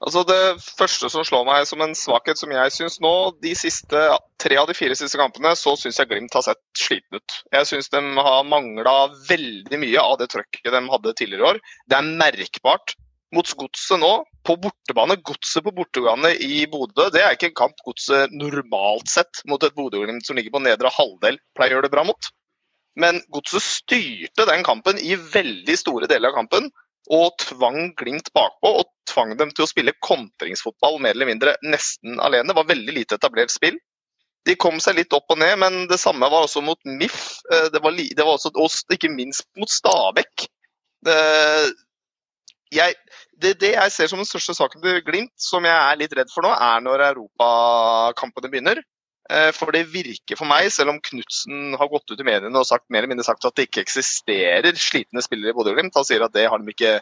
Altså 0.00 0.22
Det 0.24 0.40
første 0.78 1.10
som 1.12 1.24
slår 1.28 1.44
meg 1.44 1.66
som 1.68 1.82
en 1.84 1.92
svakhet 1.98 2.40
som 2.40 2.52
jeg 2.54 2.72
syns 2.72 2.96
nå, 3.04 3.12
de 3.44 3.52
siste 3.58 4.04
tre 4.40 4.56
av 4.56 4.70
de 4.70 4.76
fire 4.76 4.96
siste 4.96 5.20
kampene, 5.20 5.52
så 5.58 5.74
syns 5.76 6.00
jeg 6.00 6.08
Glimt 6.08 6.36
har 6.36 6.46
sett 6.46 6.60
sliten 6.78 7.20
ut. 7.20 7.36
Jeg 7.52 7.68
syns 7.68 7.92
de 7.92 8.00
har 8.00 8.48
mangla 8.48 8.94
veldig 9.28 9.82
mye 9.82 10.00
av 10.00 10.16
det 10.22 10.30
trøkket 10.32 10.72
de 10.72 10.82
hadde 10.94 11.14
tidligere 11.20 11.52
år. 11.52 11.62
Det 11.92 12.00
er 12.00 12.10
merkbart 12.24 12.96
mot 13.36 13.52
Godset 13.60 14.00
nå, 14.00 14.10
på 14.48 14.56
bortebane. 14.64 15.20
Godset 15.26 15.68
på 15.68 15.74
bortebane 15.76 16.32
i 16.42 16.64
Bodø, 16.70 17.10
det 17.12 17.20
er 17.22 17.36
ikke 17.36 17.50
en 17.52 17.60
kamp 17.66 17.84
Godset 17.84 18.32
normalt 18.32 19.10
sett 19.12 19.44
mot 19.46 19.62
et 19.62 19.76
Bodø-Glimt 19.76 20.26
som 20.26 20.38
ligger 20.40 20.56
på 20.56 20.64
nedre 20.64 20.90
halvdel, 20.96 21.38
pleier 21.54 21.76
å 21.76 21.78
gjøre 21.78 21.90
det 21.90 21.94
bra 21.94 22.08
mot. 22.08 22.32
Men 22.98 23.20
Godset 23.36 23.62
styrte 23.62 24.48
den 24.48 24.64
kampen 24.66 24.98
i 24.98 25.12
veldig 25.14 25.76
store 25.78 26.08
deler 26.10 26.32
av 26.32 26.40
kampen 26.40 26.72
og 27.08 27.36
tvang 27.40 27.92
Glimt 27.98 28.28
bakpå 28.36 28.72
og 28.80 28.90
tvang 29.10 29.36
dem 29.38 29.52
til 29.54 29.64
å 29.64 29.70
spille 29.70 29.96
kontringsfotball 30.04 31.00
mer 31.02 31.16
eller 31.16 31.30
mindre 31.30 31.54
nesten 31.64 32.20
alene. 32.22 32.50
Det 32.50 32.58
var 32.58 32.68
veldig 32.68 32.96
lite 32.96 33.18
etablert 33.18 33.52
spill. 33.52 33.78
De 34.48 34.56
kom 34.56 34.78
seg 34.80 34.96
litt 34.96 35.12
opp 35.16 35.28
og 35.32 35.40
ned, 35.40 35.56
men 35.60 35.84
det 35.90 36.00
samme 36.00 36.28
var 36.32 36.46
også 36.46 36.62
mot 36.64 36.78
MIF. 36.88 37.40
Eh, 37.52 37.68
det 37.74 37.82
var, 37.84 37.96
det 37.96 38.24
var 38.24 38.36
også, 38.36 38.52
og 38.56 38.96
ikke 38.96 39.12
minst 39.12 39.48
mot 39.60 39.70
Stabæk. 39.70 40.46
Det, 41.04 41.16
jeg, 42.72 42.96
det, 43.40 43.56
det, 43.60 43.74
jeg 43.74 43.92
ser 43.92 44.08
som 44.10 44.20
den 44.20 44.28
største 44.28 44.54
saken 44.56 44.82
til 44.84 45.02
Glimt, 45.04 45.34
som 45.40 45.66
jeg 45.68 45.76
er 45.76 46.00
litt 46.00 46.16
redd 46.16 46.32
for 46.32 46.46
nå, 46.46 46.54
er 46.54 46.84
når 46.84 47.04
europakampene 47.10 48.52
begynner. 48.52 48.82
Eh, 49.30 49.50
for 49.54 49.70
det 49.74 49.84
virker 49.92 50.38
for 50.38 50.48
meg, 50.50 50.72
selv 50.74 50.94
om 50.94 51.00
Knutsen 51.06 51.76
har 51.78 51.90
gått 51.92 52.10
ut 52.10 52.18
i 52.18 52.26
mediene 52.26 52.58
og 52.58 52.66
sagt, 52.66 52.88
mer 52.90 53.04
eller 53.04 53.12
mindre 53.12 53.26
sagt 53.28 53.46
at 53.46 53.54
det 53.54 53.68
ikke 53.68 53.84
eksisterer 53.84 54.74
slitne 54.74 55.22
spillere 55.22 55.54
i 55.54 55.56
Bodø-Glimt. 55.56 55.94
Han 55.94 56.06
sier 56.06 56.24
at 56.26 56.34
det 56.34 56.48
har 56.50 56.58
de 56.58 56.74
ikke 56.74 56.98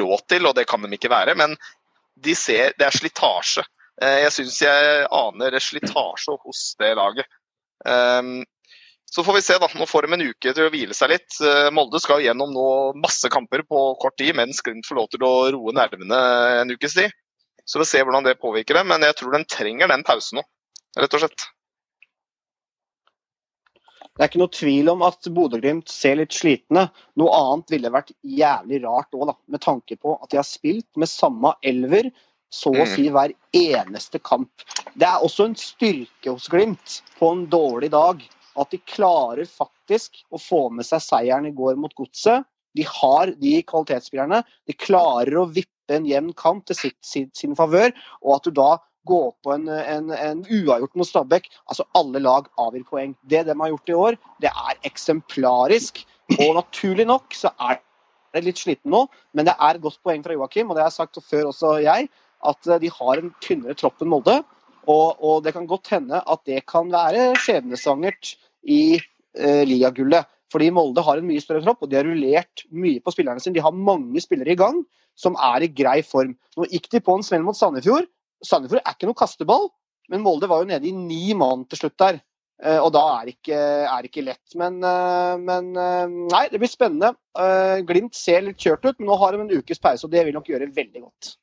råd 0.00 0.24
til, 0.28 0.48
og 0.48 0.56
det 0.58 0.66
kan 0.68 0.84
de 0.84 0.92
ikke 0.92 1.12
være. 1.12 1.36
Men 1.40 1.56
de 2.20 2.34
ser, 2.36 2.74
det 2.76 2.88
er 2.88 2.96
slitasje. 2.96 3.64
Eh, 4.02 4.22
jeg 4.26 4.34
syns 4.36 4.58
jeg 4.66 5.04
aner 5.08 5.56
slitasje 5.62 6.36
hos 6.44 6.64
det 6.80 6.92
laget. 6.98 7.28
Ehm, 7.88 8.42
så 9.10 9.24
får 9.24 9.38
vi 9.38 9.42
se, 9.46 9.56
da. 9.62 9.68
Nå 9.80 9.88
får 9.88 10.06
de 10.06 10.18
en 10.18 10.26
uke 10.28 10.52
til 10.52 10.66
å 10.66 10.72
hvile 10.72 10.96
seg 10.96 11.14
litt. 11.14 11.38
Eh, 11.40 11.70
Molde 11.74 12.00
skal 12.02 12.20
gjennom 12.24 12.52
nå 12.54 12.66
masse 13.00 13.30
kamper 13.32 13.64
på 13.64 13.86
kort 14.02 14.18
tid, 14.20 14.34
mens 14.36 14.60
Glimt 14.64 14.88
får 14.88 15.00
lov 15.00 15.08
til 15.14 15.24
å 15.24 15.32
roe 15.56 15.76
nervene 15.76 16.20
en 16.60 16.76
ukes 16.76 16.98
tid. 16.98 17.16
Så 17.64 17.78
vi 17.78 17.86
får 17.86 17.90
se 17.94 18.04
hvordan 18.04 18.28
det 18.28 18.40
påvirker 18.42 18.80
dem, 18.80 18.92
men 18.92 19.08
jeg 19.08 19.16
tror 19.16 19.32
de 19.32 19.42
trenger 19.48 19.90
den 19.90 20.04
pausen 20.04 20.40
nå, 20.40 20.44
rett 20.98 21.16
og 21.16 21.24
slett. 21.24 21.48
Det 24.20 24.26
er 24.26 24.28
ikke 24.34 24.40
noe 24.42 24.52
tvil 24.52 24.88
om 24.92 25.02
at 25.06 25.26
Bodø-Glimt 25.32 25.88
ser 25.88 26.18
litt 26.20 26.34
slitne. 26.36 26.82
Noe 27.16 27.36
annet 27.38 27.70
ville 27.72 27.92
vært 27.94 28.10
jævlig 28.20 28.82
rart 28.82 29.16
òg, 29.16 29.30
med 29.48 29.62
tanke 29.64 29.96
på 29.96 30.12
at 30.18 30.28
de 30.28 30.36
har 30.36 30.44
spilt 30.44 31.00
med 31.00 31.08
samme 31.08 31.54
elver 31.64 32.10
så 32.52 32.68
å 32.68 32.82
mm. 32.82 32.90
si 32.92 33.06
hver 33.14 33.32
eneste 33.56 34.20
kamp. 34.20 34.66
Det 34.92 35.08
er 35.08 35.24
også 35.24 35.46
en 35.48 35.56
styrke 35.56 36.34
hos 36.34 36.50
Glimt 36.52 36.98
på 37.16 37.30
en 37.32 37.46
dårlig 37.48 37.88
dag 37.96 38.20
at 38.60 38.76
de 38.76 38.82
klarer 38.92 39.48
faktisk 39.48 40.20
å 40.28 40.36
få 40.36 40.66
med 40.68 40.84
seg 40.84 41.00
seieren 41.06 41.48
i 41.48 41.54
går 41.56 41.80
mot 41.80 41.96
Godset. 41.96 42.44
De 42.76 42.84
har 42.84 43.32
de 43.40 43.56
kvalitetsspillerne. 43.72 44.42
De 44.68 44.76
klarer 44.76 45.40
å 45.40 45.48
vippe 45.48 45.96
en 45.96 46.04
jevn 46.04 46.34
kamp 46.36 46.68
til 46.68 46.76
sitt, 46.76 47.00
sin, 47.00 47.32
sin 47.32 47.56
favør, 47.56 47.88
og 48.20 48.36
at 48.36 48.44
du 48.44 48.52
da 48.60 48.74
gå 49.08 49.20
på 49.44 49.52
en, 49.54 49.68
en, 49.68 50.10
en 50.14 50.40
uavgjort 50.44 50.96
mot 50.98 51.08
Stabæk. 51.08 51.48
Altså, 51.70 51.86
alle 51.96 52.22
lag 52.22 52.48
avgir 52.60 52.84
poeng. 52.88 53.14
Det 53.28 53.44
de 53.48 53.56
har 53.56 53.72
gjort 53.72 53.92
i 53.92 53.98
år, 54.06 54.18
det 54.42 54.50
er 54.50 54.80
eksemplarisk. 54.88 56.02
Og 56.38 56.54
naturlig 56.58 57.06
nok 57.08 57.34
så 57.34 57.52
er 57.58 57.80
det 58.34 58.44
litt 58.46 58.60
sliten 58.60 58.92
nå, 58.94 59.06
men 59.34 59.48
det 59.48 59.56
er 59.56 59.74
et 59.74 59.82
godt 59.82 59.98
poeng 60.06 60.22
fra 60.22 60.36
Joakim, 60.36 60.70
og 60.70 60.76
det 60.76 60.84
har 60.84 60.92
jeg 60.92 61.00
sagt 61.00 61.18
før 61.26 61.48
også 61.50 61.72
jeg, 61.82 62.06
at 62.46 62.68
eh, 62.68 62.80
de 62.82 62.90
har 62.94 63.20
en 63.20 63.32
tynnere 63.42 63.76
tropp 63.78 64.02
enn 64.02 64.12
Molde. 64.12 64.40
Og, 64.88 65.18
og, 65.18 65.42
det 65.44 65.52
kan 65.54 65.66
godt 65.68 65.90
hende 65.92 66.22
at 66.22 66.44
det 66.48 66.62
kan 66.70 66.88
være 66.92 67.34
skjebnesvangert 67.42 68.34
i 68.70 68.96
eh, 68.96 69.64
ligagullet. 69.68 70.28
Fordi 70.50 70.70
Molde 70.74 71.02
har 71.06 71.20
en 71.20 71.28
mye 71.28 71.42
større 71.42 71.62
tropp, 71.66 71.84
og 71.84 71.90
de 71.90 71.98
har 71.98 72.06
rullert 72.08 72.64
mye 72.74 73.02
på 73.02 73.12
spillerne 73.14 73.42
sine. 73.42 73.54
De 73.58 73.62
har 73.62 73.76
mange 73.76 74.22
spillere 74.22 74.54
i 74.54 74.58
gang 74.58 74.80
som 75.18 75.36
er 75.38 75.66
i 75.66 75.70
grei 75.70 76.00
form. 76.06 76.32
Nå 76.56 76.66
gikk 76.70 76.88
de 76.94 77.02
på 77.04 77.14
en 77.14 77.26
smell 77.26 77.44
mot 77.46 77.58
Sandefjord, 77.58 78.08
Sandefjord 78.46 78.82
er 78.82 78.96
ikke 78.96 79.08
noe 79.08 79.18
kasteball, 79.18 79.68
men 80.10 80.24
Molde 80.24 80.48
var 80.50 80.62
jo 80.62 80.70
nede 80.70 80.88
i 80.88 80.94
ni 80.96 81.34
mann 81.38 81.66
til 81.70 81.84
slutt 81.84 81.98
der. 82.00 82.20
Eh, 82.60 82.76
og 82.76 82.90
da 82.92 83.02
er 83.14 83.28
det 83.28 83.36
ikke, 83.38 83.58
er 83.88 84.06
ikke 84.06 84.24
lett. 84.24 84.56
Men, 84.60 84.80
eh, 84.84 85.36
men, 85.40 85.70
eh, 85.76 86.16
nei, 86.32 86.46
det 86.52 86.60
blir 86.60 86.70
spennende. 86.70 87.14
Glimt 87.88 88.16
ser 88.16 88.42
litt 88.44 88.60
kjørt 88.60 88.84
ut, 88.84 88.98
men 88.98 89.08
nå 89.08 89.16
har 89.20 89.32
de 89.32 89.40
en 89.40 89.54
ukes 89.60 89.80
pause, 89.80 90.04
og 90.04 90.12
det 90.12 90.26
vil 90.26 90.36
nok 90.36 90.50
gjøre 90.50 90.68
veldig 90.74 91.00
godt. 91.06 91.36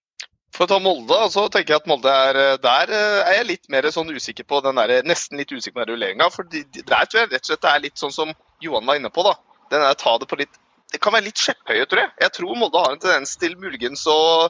For 0.53 0.65
å 0.65 0.69
ta 0.69 0.77
Molde, 0.81 1.17
så 1.29 1.45
tenker 1.53 1.75
jeg 1.75 1.81
at 1.83 1.89
Molde 1.89 2.09
er 2.09 2.57
Der 2.57 2.91
er 2.91 3.33
jeg 3.37 3.47
litt 3.47 3.69
mer 3.69 3.83
sånn 3.93 4.09
usikker 4.09 4.43
på 4.43 4.61
den 4.65 4.75
der, 4.75 5.03
nesten 5.03 5.37
litt 5.37 5.51
usikker 5.51 5.73
på 5.73 5.85
den 5.85 5.93
rulleringa. 5.95 6.29
For 6.33 6.43
det, 6.43 6.65
der 6.73 7.05
tror 7.05 7.21
jeg 7.21 7.31
rett 7.31 7.45
og 7.45 7.51
slett 7.51 7.61
det 7.61 7.73
er 7.73 7.83
litt 7.83 7.97
sånn 7.97 8.13
som 8.13 8.33
Johan 8.61 8.85
var 8.85 8.97
inne 8.97 9.09
på. 9.13 9.23
da. 9.23 9.35
Den 9.71 9.85
der 9.85 9.93
ta 9.93 10.17
det 10.17 10.27
på 10.27 10.37
litt 10.37 10.55
Det 10.87 11.01
kan 11.01 11.11
være 11.11 11.27
litt 11.27 11.35
skjepphøye, 11.35 11.85
tror 11.85 11.99
jeg. 11.99 12.11
Jeg 12.21 12.31
tror 12.31 12.55
Molde 12.55 12.79
har 12.79 12.93
en 12.93 12.99
tendens 12.99 13.35
til 13.35 13.57
muligens 13.59 14.05
å 14.07 14.47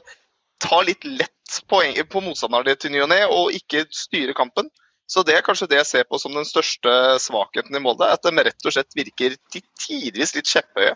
ta 0.62 0.82
litt 0.86 1.02
lett 1.04 1.37
poeng, 1.70 1.96
på 2.10 2.22
motstanderne 2.24 2.76
til 2.76 2.92
ny 2.94 3.02
og 3.04 3.10
ne, 3.12 3.22
og 3.26 3.54
ikke 3.56 3.86
styre 3.94 4.36
kampen. 4.36 4.70
Så 5.08 5.22
det 5.24 5.38
er 5.38 5.44
kanskje 5.44 5.70
det 5.70 5.78
jeg 5.80 5.88
ser 5.88 6.08
på 6.08 6.18
som 6.20 6.34
den 6.36 6.44
største 6.44 6.92
svakheten 7.24 7.76
i 7.76 7.80
Molde. 7.80 8.04
At 8.12 8.26
de 8.26 8.44
rett 8.44 8.66
og 8.68 8.74
slett 8.74 8.96
virker 8.96 9.38
til 9.52 9.64
tidvis 9.80 10.34
litt 10.36 10.50
kjepphøye. 10.50 10.92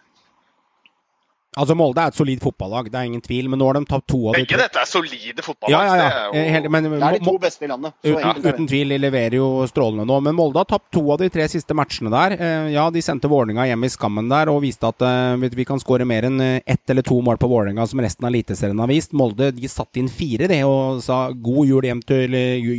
Altså 1.53 1.75
Molde 1.77 2.01
er 2.01 2.09
et 2.09 2.17
solid 2.17 2.41
fotballag, 2.41 2.87
det 2.89 2.97
er 2.97 3.09
ingen 3.11 3.21
tvil, 3.21 3.51
men 3.53 3.61
nå 3.61 3.67
har 3.69 3.77
de 3.77 3.85
tatt 3.85 4.07
to 4.09 4.23
av 4.31 4.39
de 4.39 4.41
Begge 4.41 4.57
dette 4.57 4.79
er 4.81 4.89
solide 4.89 5.43
fotballag. 5.45 5.75
Ja, 5.75 5.81
ja, 5.85 5.97
ja. 6.01 6.05
Det, 6.33 6.41
er 6.41 6.55
jo... 6.57 6.61
Eh, 6.65 6.69
men, 6.73 6.87
det 6.89 7.01
er 7.05 7.17
de 7.19 7.27
to 7.27 7.35
beste 7.43 7.67
i 7.67 7.69
landet. 7.69 7.93
Uten, 8.07 8.39
uten, 8.47 8.69
tvil, 8.71 8.95
de 8.95 8.99
leverer 9.03 9.37
jo 9.37 9.49
strålende 9.69 10.07
nå. 10.09 10.17
Men 10.25 10.39
Molde 10.39 10.63
har 10.63 10.71
tapt 10.71 10.89
to 10.97 11.03
av 11.13 11.21
de 11.21 11.29
tre 11.35 11.45
siste 11.53 11.77
matchene 11.77 12.09
der. 12.15 12.35
Eh, 12.39 12.71
ja, 12.73 12.87
de 12.95 13.03
sendte 13.05 13.29
Vålerenga 13.29 13.67
hjem 13.69 13.85
i 13.85 13.91
skammen 13.93 14.33
der 14.33 14.49
og 14.49 14.63
viste 14.65 14.89
at 14.89 15.05
uh, 15.05 15.45
vi 15.53 15.67
kan 15.69 15.83
skåre 15.83 16.07
mer 16.09 16.25
enn 16.31 16.41
ett 16.41 16.95
eller 16.95 17.05
to 17.05 17.19
mål 17.21 17.37
på 17.43 17.53
Vålerenga, 17.53 17.85
som 17.91 18.01
resten 18.01 18.25
av 18.25 18.33
Eliteserien 18.33 18.81
har 18.81 18.89
vist. 18.89 19.13
Molde 19.13 19.51
de 19.53 19.69
satte 19.69 20.01
inn 20.01 20.09
fire, 20.09 20.49
det, 20.49 20.63
og 20.65 21.05
sa 21.05 21.27
god 21.37 21.69
jul 21.69 21.91
hjem 21.91 22.01
til, 22.09 22.39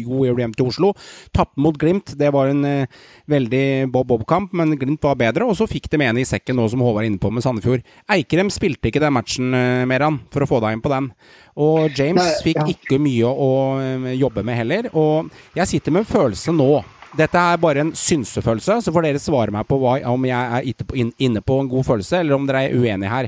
god 0.09 0.31
jul 0.31 0.43
hjem 0.47 0.57
til 0.57 0.73
Oslo. 0.73 0.91
Tapte 1.29 1.62
mot 1.62 1.77
Glimt. 1.77 2.15
Det 2.17 2.33
var 2.33 2.49
en 2.49 2.65
uh, 2.65 3.05
veldig 3.29 3.63
bob-bob-kamp, 3.93 4.57
men 4.57 4.73
Glimt 4.81 5.05
var 5.05 5.21
bedre. 5.21 5.45
Og 5.45 5.62
så 5.62 5.69
fikk 5.69 5.91
de 5.93 6.01
med 6.01 6.15
en 6.15 6.23
i 6.25 6.27
sekken 6.27 6.57
nå, 6.57 6.65
som 6.73 6.81
Håvard 6.81 7.05
er 7.05 7.12
inne 7.13 7.21
på, 7.21 7.29
med 7.29 7.45
Sandefjord. 7.45 7.86
Eikrem 8.17 8.49
spilte 8.63 8.88
ikke 8.89 9.04
den 9.04 9.13
matchen 9.15 9.54
eh, 9.58 9.84
Meran, 9.89 10.21
for 10.32 10.45
å 10.45 10.47
få 10.47 10.63
deg 10.63 10.78
inn 10.78 10.84
på 10.84 10.91
den. 10.93 11.12
Og 11.60 11.91
James 11.97 12.39
fikk 12.45 12.63
ikke 12.71 12.99
mye 13.04 13.28
å 13.28 13.54
eh, 13.84 14.12
jobbe 14.15 14.45
med 14.47 14.60
heller. 14.62 14.89
Og 14.95 15.32
jeg 15.58 15.76
sitter 15.76 15.93
med 15.93 16.06
en 16.06 16.13
følelse 16.13 16.56
nå 16.56 16.71
dette 17.13 17.38
er 17.38 17.60
bare 17.62 17.84
en 17.84 17.91
synsefølelse, 17.93 18.80
så 18.82 18.89
får 18.89 19.04
dere 19.06 19.19
svare 19.21 19.54
meg 19.54 19.67
på 19.69 19.78
hva, 19.78 19.99
om 20.10 20.23
jeg 20.26 20.63
er 20.65 21.12
inne 21.21 21.43
på 21.45 21.60
en 21.62 21.67
god 21.69 21.86
følelse, 21.86 22.23
eller 22.23 22.34
om 22.34 22.47
dere 22.49 22.63
er 22.65 22.73
uenige 22.73 23.12
her. 23.12 23.28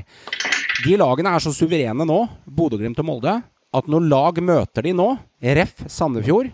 De 0.82 0.96
lagene 0.98 1.30
er 1.30 1.44
så 1.44 1.52
suverene 1.54 2.02
nå, 2.02 2.16
Bodø-Glimt 2.50 2.98
og 2.98 3.06
Molde, 3.06 3.36
at 3.46 3.86
når 3.86 4.08
lag 4.10 4.40
møter 4.42 4.88
de 4.88 4.96
nå, 4.96 5.06
ref. 5.54 5.84
Sandefjord 5.86 6.50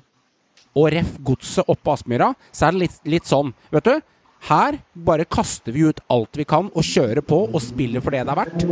og 0.76 0.90
ref. 0.92 1.16
Godset 1.24 1.64
oppe 1.64 1.86
på 1.88 1.96
Aspmyra, 1.96 2.34
så 2.52 2.68
er 2.68 2.76
det 2.76 2.84
litt, 2.84 3.00
litt 3.16 3.32
sånn, 3.32 3.54
vet 3.72 3.88
du 3.88 3.94
her 4.48 4.78
bare 4.94 5.24
kaster 5.24 5.72
vi 5.74 5.84
ut 5.86 6.00
alt 6.10 6.36
vi 6.40 6.44
kan 6.48 6.70
og 6.74 6.82
kjører 6.86 7.22
på 7.26 7.44
og 7.54 7.60
spiller 7.62 8.02
for 8.02 8.10
det 8.14 8.24
det 8.26 8.32
er 8.32 8.40
verdt. 8.40 8.64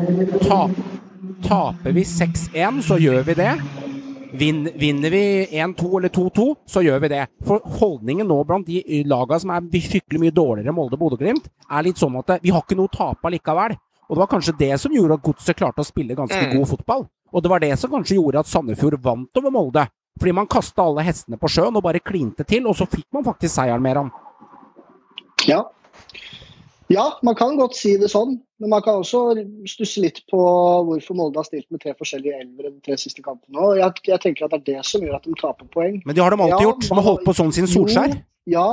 Ta, 0.42 0.60
taper 1.46 1.94
vi 1.94 2.02
6-1, 2.06 2.80
så 2.86 2.98
gjør 3.00 3.22
vi 3.28 3.36
det. 3.38 3.52
Vin, 4.40 4.64
vinner 4.78 5.10
vi 5.10 5.22
1-2 5.58 5.88
eller 5.98 6.12
2-2, 6.14 6.44
så 6.70 6.82
gjør 6.86 7.00
vi 7.02 7.08
det. 7.10 7.22
For 7.46 7.62
holdningen 7.80 8.28
nå 8.30 8.40
blant 8.46 8.66
de 8.68 9.02
lagene 9.10 9.40
som 9.42 9.50
er 9.54 9.66
fryktelig 9.74 10.20
mye 10.22 10.34
dårligere 10.34 10.70
enn 10.70 10.76
Molde 10.76 10.94
og 10.98 11.02
Bodø-Glimt, 11.02 11.48
er 11.70 11.86
litt 11.86 11.98
sånn 11.98 12.18
at 12.20 12.36
vi 12.42 12.52
har 12.54 12.62
ikke 12.62 12.78
noe 12.78 12.90
å 12.90 12.94
tape 12.94 13.32
likevel. 13.34 13.74
Og 14.10 14.16
det 14.16 14.22
var 14.24 14.30
kanskje 14.30 14.56
det 14.58 14.72
som 14.82 14.94
gjorde 14.94 15.18
at 15.18 15.26
Godset 15.26 15.58
klarte 15.58 15.82
å 15.82 15.86
spille 15.86 16.16
ganske 16.18 16.38
Mm. 16.46 16.56
god 16.58 16.68
fotball. 16.68 17.08
Og 17.32 17.42
det 17.42 17.50
var 17.50 17.60
det 17.60 17.78
som 17.78 17.90
kanskje 17.90 18.16
gjorde 18.18 18.40
at 18.40 18.46
Sandefjord 18.46 18.98
vant 19.02 19.36
over 19.38 19.50
Molde. 19.50 19.86
Fordi 20.18 20.32
man 20.34 20.46
kasta 20.46 20.82
alle 20.82 21.02
hestene 21.06 21.38
på 21.38 21.46
sjøen 21.48 21.76
og 21.76 21.82
bare 21.82 22.00
klinte 22.02 22.44
til, 22.44 22.66
og 22.66 22.74
så 22.74 22.86
fikk 22.90 23.06
man 23.12 23.22
faktisk 23.24 23.54
seieren 23.54 23.82
med 23.82 23.96
ham. 23.96 24.10
Ja. 25.48 25.60
ja, 26.92 27.06
man 27.22 27.36
kan 27.38 27.56
godt 27.60 27.78
si 27.78 27.96
det 28.00 28.10
sånn. 28.12 28.38
Men 28.60 28.74
man 28.74 28.82
kan 28.84 29.00
også 29.00 29.40
stusse 29.70 30.02
litt 30.04 30.20
på 30.28 30.38
hvorfor 30.84 31.16
Molde 31.16 31.40
har 31.40 31.46
stilt 31.48 31.64
med 31.72 31.80
tre 31.80 31.94
forskjellige 31.96 32.42
elvere 32.42 32.74
de 32.74 32.82
tre 32.84 32.98
siste 33.00 33.24
kampene. 33.24 33.56
Og 33.56 33.78
jeg, 33.80 34.02
jeg 34.10 34.20
tenker 34.20 34.46
at 34.46 34.52
det 34.52 34.60
er 34.60 34.66
det 34.82 34.88
som 34.88 35.04
gjør 35.04 35.16
at 35.16 35.24
de 35.24 35.36
taper 35.40 35.70
poeng. 35.72 35.96
Men 36.04 36.16
det 36.16 36.24
har 36.24 36.34
de 36.34 36.42
alltid 36.44 36.58
Ja, 36.58 36.66
gjort. 36.68 36.84
De 36.84 36.98
har 36.98 37.06
holdt 37.06 37.24
på 37.24 37.36
sånn 37.38 37.54
siden 37.56 37.72
Solskjær. 37.72 38.18
Ja, 38.52 38.66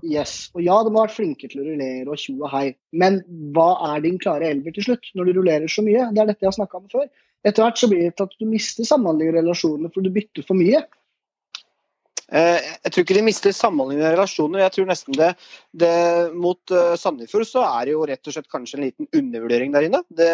yes. 0.00 0.48
Og 0.56 0.64
ja, 0.64 0.78
de 0.80 0.94
har 0.94 1.02
vært 1.02 1.16
flinke 1.18 1.50
til 1.50 1.60
å 1.60 1.66
rullere 1.66 2.08
og 2.08 2.22
tjo 2.22 2.38
og 2.38 2.48
hei. 2.54 2.64
Men 2.96 3.20
hva 3.52 3.68
er 3.90 4.06
din 4.06 4.16
klare 4.22 4.48
elver 4.48 4.72
til 4.76 4.88
slutt, 4.88 5.12
når 5.12 5.28
du 5.28 5.36
rullerer 5.40 5.68
så 5.68 5.84
mye? 5.84 6.08
Det 6.16 6.24
er 6.24 6.32
dette 6.32 6.46
jeg 6.46 6.52
har 6.54 6.56
snakka 6.56 6.80
om 6.80 6.88
før. 6.92 7.10
Etter 7.44 7.66
hvert 7.66 7.80
så 7.82 7.90
blir 7.92 8.06
det 8.06 8.14
til 8.16 8.30
at 8.30 8.38
du 8.40 8.48
mister 8.48 8.88
samhandling 8.88 9.28
i 9.28 9.36
relasjonene 9.36 9.92
fordi 9.92 10.08
du 10.08 10.16
bytter 10.16 10.48
for 10.48 10.56
mye. 10.56 10.80
Eh, 12.32 12.58
Jeg 12.84 12.92
tror 12.92 13.04
ikke 13.04 13.16
de 13.18 13.24
mister 13.26 13.52
sammenlignende 13.52 14.14
relasjoner. 14.14 14.62
Jeg 14.64 14.72
tror 14.76 14.88
nesten 14.88 15.16
det, 15.18 15.30
det 15.76 15.94
Mot 16.32 16.72
uh, 16.72 16.94
Sandefjord 16.96 17.46
så 17.48 17.64
er 17.66 17.88
det 17.88 17.96
jo 17.96 18.04
rett 18.08 18.30
og 18.30 18.36
slett 18.36 18.50
kanskje 18.52 18.78
en 18.78 18.86
liten 18.86 19.08
undervurdering 19.12 19.74
der 19.74 19.88
inne, 19.88 20.00
det, 20.08 20.30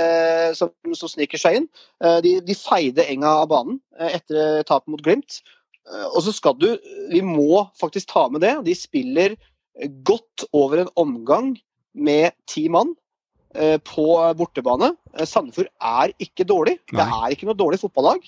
som, 0.59 0.71
som 0.95 1.11
sniker 1.11 1.41
seg 1.41 1.61
inn. 1.61 1.71
Eh, 2.05 2.21
de, 2.25 2.37
de 2.47 2.59
feide 2.59 3.07
Enga 3.11 3.41
av 3.43 3.51
banen 3.51 3.81
eh, 3.99 4.21
etter 4.21 4.63
tapet 4.69 4.93
mot 4.93 5.03
Glimt. 5.03 5.41
Eh, 5.89 6.07
og 6.13 6.23
så 6.27 6.35
skal 6.37 6.59
du 6.61 6.71
Vi 7.11 7.23
må 7.27 7.67
faktisk 7.81 8.13
ta 8.15 8.29
med 8.31 8.45
det. 8.47 8.55
De 8.69 8.77
spiller 8.79 9.35
godt 10.07 10.45
over 10.53 10.85
en 10.85 10.95
omgang 11.01 11.55
med 11.95 12.35
ti 12.51 12.69
mann 12.71 12.93
eh, 13.55 13.79
på 13.83 14.07
bortebane. 14.39 14.93
Eh, 15.17 15.27
Sandefjord 15.27 15.73
er 15.75 16.15
ikke 16.23 16.47
dårlig. 16.47 16.79
Det 16.93 17.03
er 17.03 17.35
ikke 17.35 17.51
noe 17.51 17.59
dårlig 17.59 17.81
fotballag. 17.83 18.23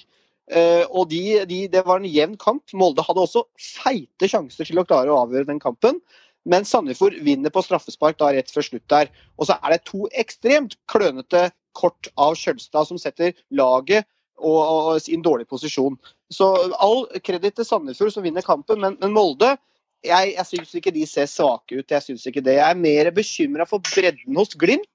Eh, 0.51 0.85
og 0.91 1.09
de, 1.13 1.45
de, 1.47 1.67
Det 1.71 1.85
var 1.87 2.01
en 2.01 2.09
jevn 2.09 2.37
kamp. 2.41 2.65
Molde 2.75 3.05
hadde 3.07 3.23
også 3.23 3.45
feite 3.61 4.29
sjanser 4.31 4.69
til 4.69 4.81
å 4.83 4.87
klare 4.87 5.13
å 5.13 5.23
avgjøre 5.23 5.51
den 5.53 5.63
kampen. 5.63 6.01
Men 6.49 6.67
Sandefjord 6.67 7.21
vinner 7.23 7.53
på 7.55 7.63
straffespark 7.63 8.19
da 8.19 8.33
rett 8.35 8.51
før 8.51 8.67
slutt 8.67 8.89
der. 8.91 9.13
Og 9.39 9.47
så 9.49 9.59
er 9.61 9.77
det 9.77 9.85
to 9.87 10.09
ekstremt 10.19 10.75
klønete 10.91 11.51
kort 11.79 12.11
av 12.21 12.35
Skjølstad 12.37 12.89
som 12.89 12.99
setter 13.01 13.37
laget 13.55 14.09
og, 14.43 14.59
og, 14.59 14.89
i 15.07 15.15
en 15.15 15.25
dårlig 15.25 15.47
posisjon. 15.49 15.95
Så 16.33 16.49
all 16.83 17.07
kreditt 17.25 17.61
til 17.61 17.69
Sandefjord 17.69 18.13
som 18.17 18.27
vinner 18.27 18.45
kampen, 18.45 18.83
men, 18.83 18.99
men 19.01 19.15
Molde 19.15 19.55
jeg, 20.03 20.33
jeg 20.35 20.49
syns 20.49 20.73
ikke 20.75 20.93
de 20.95 21.05
ser 21.07 21.29
svake 21.31 21.79
ut. 21.79 21.95
Jeg 21.95 22.03
syns 22.03 22.27
ikke 22.27 22.43
det. 22.43 22.57
Jeg 22.59 22.67
er 22.67 22.79
mer 22.79 23.13
bekymra 23.15 23.67
for 23.69 23.83
bredden 23.87 24.39
hos 24.39 24.57
Glimt 24.59 24.89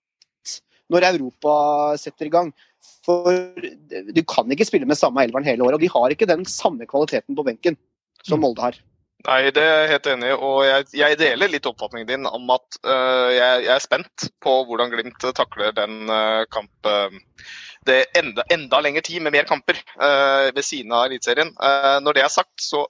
når 0.91 1.07
Europa 1.13 1.53
setter 1.99 2.27
i 2.27 2.33
gang. 2.33 2.51
For 3.07 3.31
du 4.13 4.21
kan 4.27 4.51
ikke 4.51 4.67
spille 4.67 4.87
med 4.89 4.99
samme 4.99 5.23
elveren 5.23 5.47
hele 5.47 5.63
året, 5.63 5.79
og 5.79 5.83
de 5.85 5.91
har 5.93 6.13
ikke 6.13 6.29
den 6.29 6.43
samme 6.49 6.87
kvaliteten 6.89 7.37
på 7.37 7.45
benken 7.47 7.79
som 8.27 8.43
Molde 8.43 8.65
har. 8.65 8.79
Nei, 9.25 9.49
det 9.51 9.63
er 9.63 9.81
jeg 9.81 9.91
helt 9.95 10.09
enig 10.11 10.27
i. 10.29 10.35
Og 10.35 10.59
jeg, 10.67 10.85
jeg 10.99 11.17
deler 11.19 11.49
litt 11.51 11.65
oppfatningen 11.67 12.09
din 12.09 12.27
om 12.29 12.51
at 12.53 12.77
uh, 12.85 13.29
jeg, 13.33 13.63
jeg 13.65 13.73
er 13.73 13.83
spent 13.83 14.27
på 14.43 14.53
hvordan 14.67 14.91
Glimt 14.93 15.25
takler 15.35 15.73
den 15.75 16.05
uh, 16.11 16.45
kamp 16.53 16.87
øh, 16.87 17.17
Det 17.87 17.97
enda, 18.19 18.45
enda 18.53 18.79
lengre 18.83 19.01
tid 19.01 19.23
med 19.23 19.33
mer 19.33 19.47
kamper 19.49 19.79
uh, 19.97 20.53
ved 20.53 20.63
siden 20.63 20.93
av 20.93 21.07
Eliteserien. 21.07 21.53
Uh, 21.57 21.97
når 22.03 22.19
det 22.19 22.23
er 22.23 22.31
sagt, 22.31 22.55
så 22.61 22.85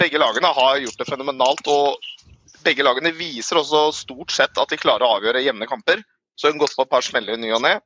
begge 0.00 0.20
lagene 0.22 0.50
har 0.56 0.80
gjort 0.80 1.02
det 1.02 1.10
fenomenalt. 1.10 1.68
Og 1.68 2.00
begge 2.64 2.86
lagene 2.86 3.12
viser 3.16 3.60
også 3.60 3.90
stort 4.00 4.32
sett 4.34 4.58
at 4.58 4.72
de 4.72 4.80
klarer 4.80 5.06
å 5.06 5.18
avgjøre 5.18 5.44
jevne 5.44 5.68
kamper. 5.68 6.02
Så 6.40 6.48
de 6.48 6.62
gått 6.62 6.76
på 6.78 6.86
et 6.86 6.92
par 6.92 7.04
smeller 7.04 7.36
i 7.36 7.42
ny 7.42 7.52
og 7.52 7.62
ne. 7.66 7.76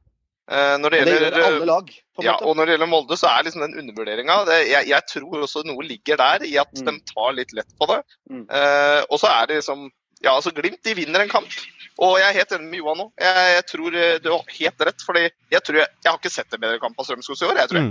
Uh, 0.45 0.77
når 0.77 0.93
det 0.93 0.99
Og 1.01 1.07
det 1.09 1.13
gjør 1.33 1.45
alle 1.47 1.67
lag. 1.71 1.87
ja, 2.21 2.33
og 2.45 2.57
når 2.59 2.67
det 2.69 2.73
gjelder 2.75 2.89
Molde, 2.93 3.17
så 3.17 3.31
er 3.31 3.47
liksom 3.47 3.63
den 3.65 3.79
undervurderinga 3.81 4.35
jeg, 4.69 4.89
jeg 4.91 5.03
tror 5.09 5.39
også 5.47 5.63
noe 5.65 5.83
ligger 5.89 6.19
der 6.21 6.45
i 6.45 6.59
at 6.61 6.69
Mm. 6.77 6.85
de 6.91 7.13
tar 7.15 7.31
litt 7.33 7.53
lett 7.57 7.71
på 7.81 7.87
det. 7.89 8.01
Mm. 8.29 8.43
Eh, 8.51 9.01
og 9.09 9.19
så 9.23 9.31
er 9.33 9.47
det 9.49 9.57
liksom 9.63 9.87
Ja, 10.25 10.35
altså 10.37 10.53
Glimt 10.57 10.83
de 10.85 10.95
vinner 10.95 11.21
en 11.21 11.29
kamp. 11.33 11.49
Og 11.99 12.19
jeg 12.19 12.29
er 12.29 12.37
helt 12.39 12.53
enig 12.53 12.69
med 12.71 12.79
Johan 12.81 12.97
nå. 12.97 13.07
Jeg, 13.21 13.49
jeg 13.57 13.65
tror 13.73 13.95
eh, 13.97 14.19
du 14.25 14.29
har 14.33 14.45
helt 14.59 14.81
rett. 14.89 15.03
fordi 15.07 15.25
jeg 15.53 15.63
tror 15.65 15.77
jeg, 15.81 15.89
jeg 16.05 16.11
har 16.13 16.19
ikke 16.21 16.33
sett 16.37 16.55
en 16.55 16.61
bedre 16.61 16.79
kamp 16.81 16.99
av 16.99 17.05
Strømskog 17.09 17.41
i 17.43 17.49
år. 17.51 17.57
jeg 17.63 17.69
tror 17.73 17.81
jeg. 17.81 17.91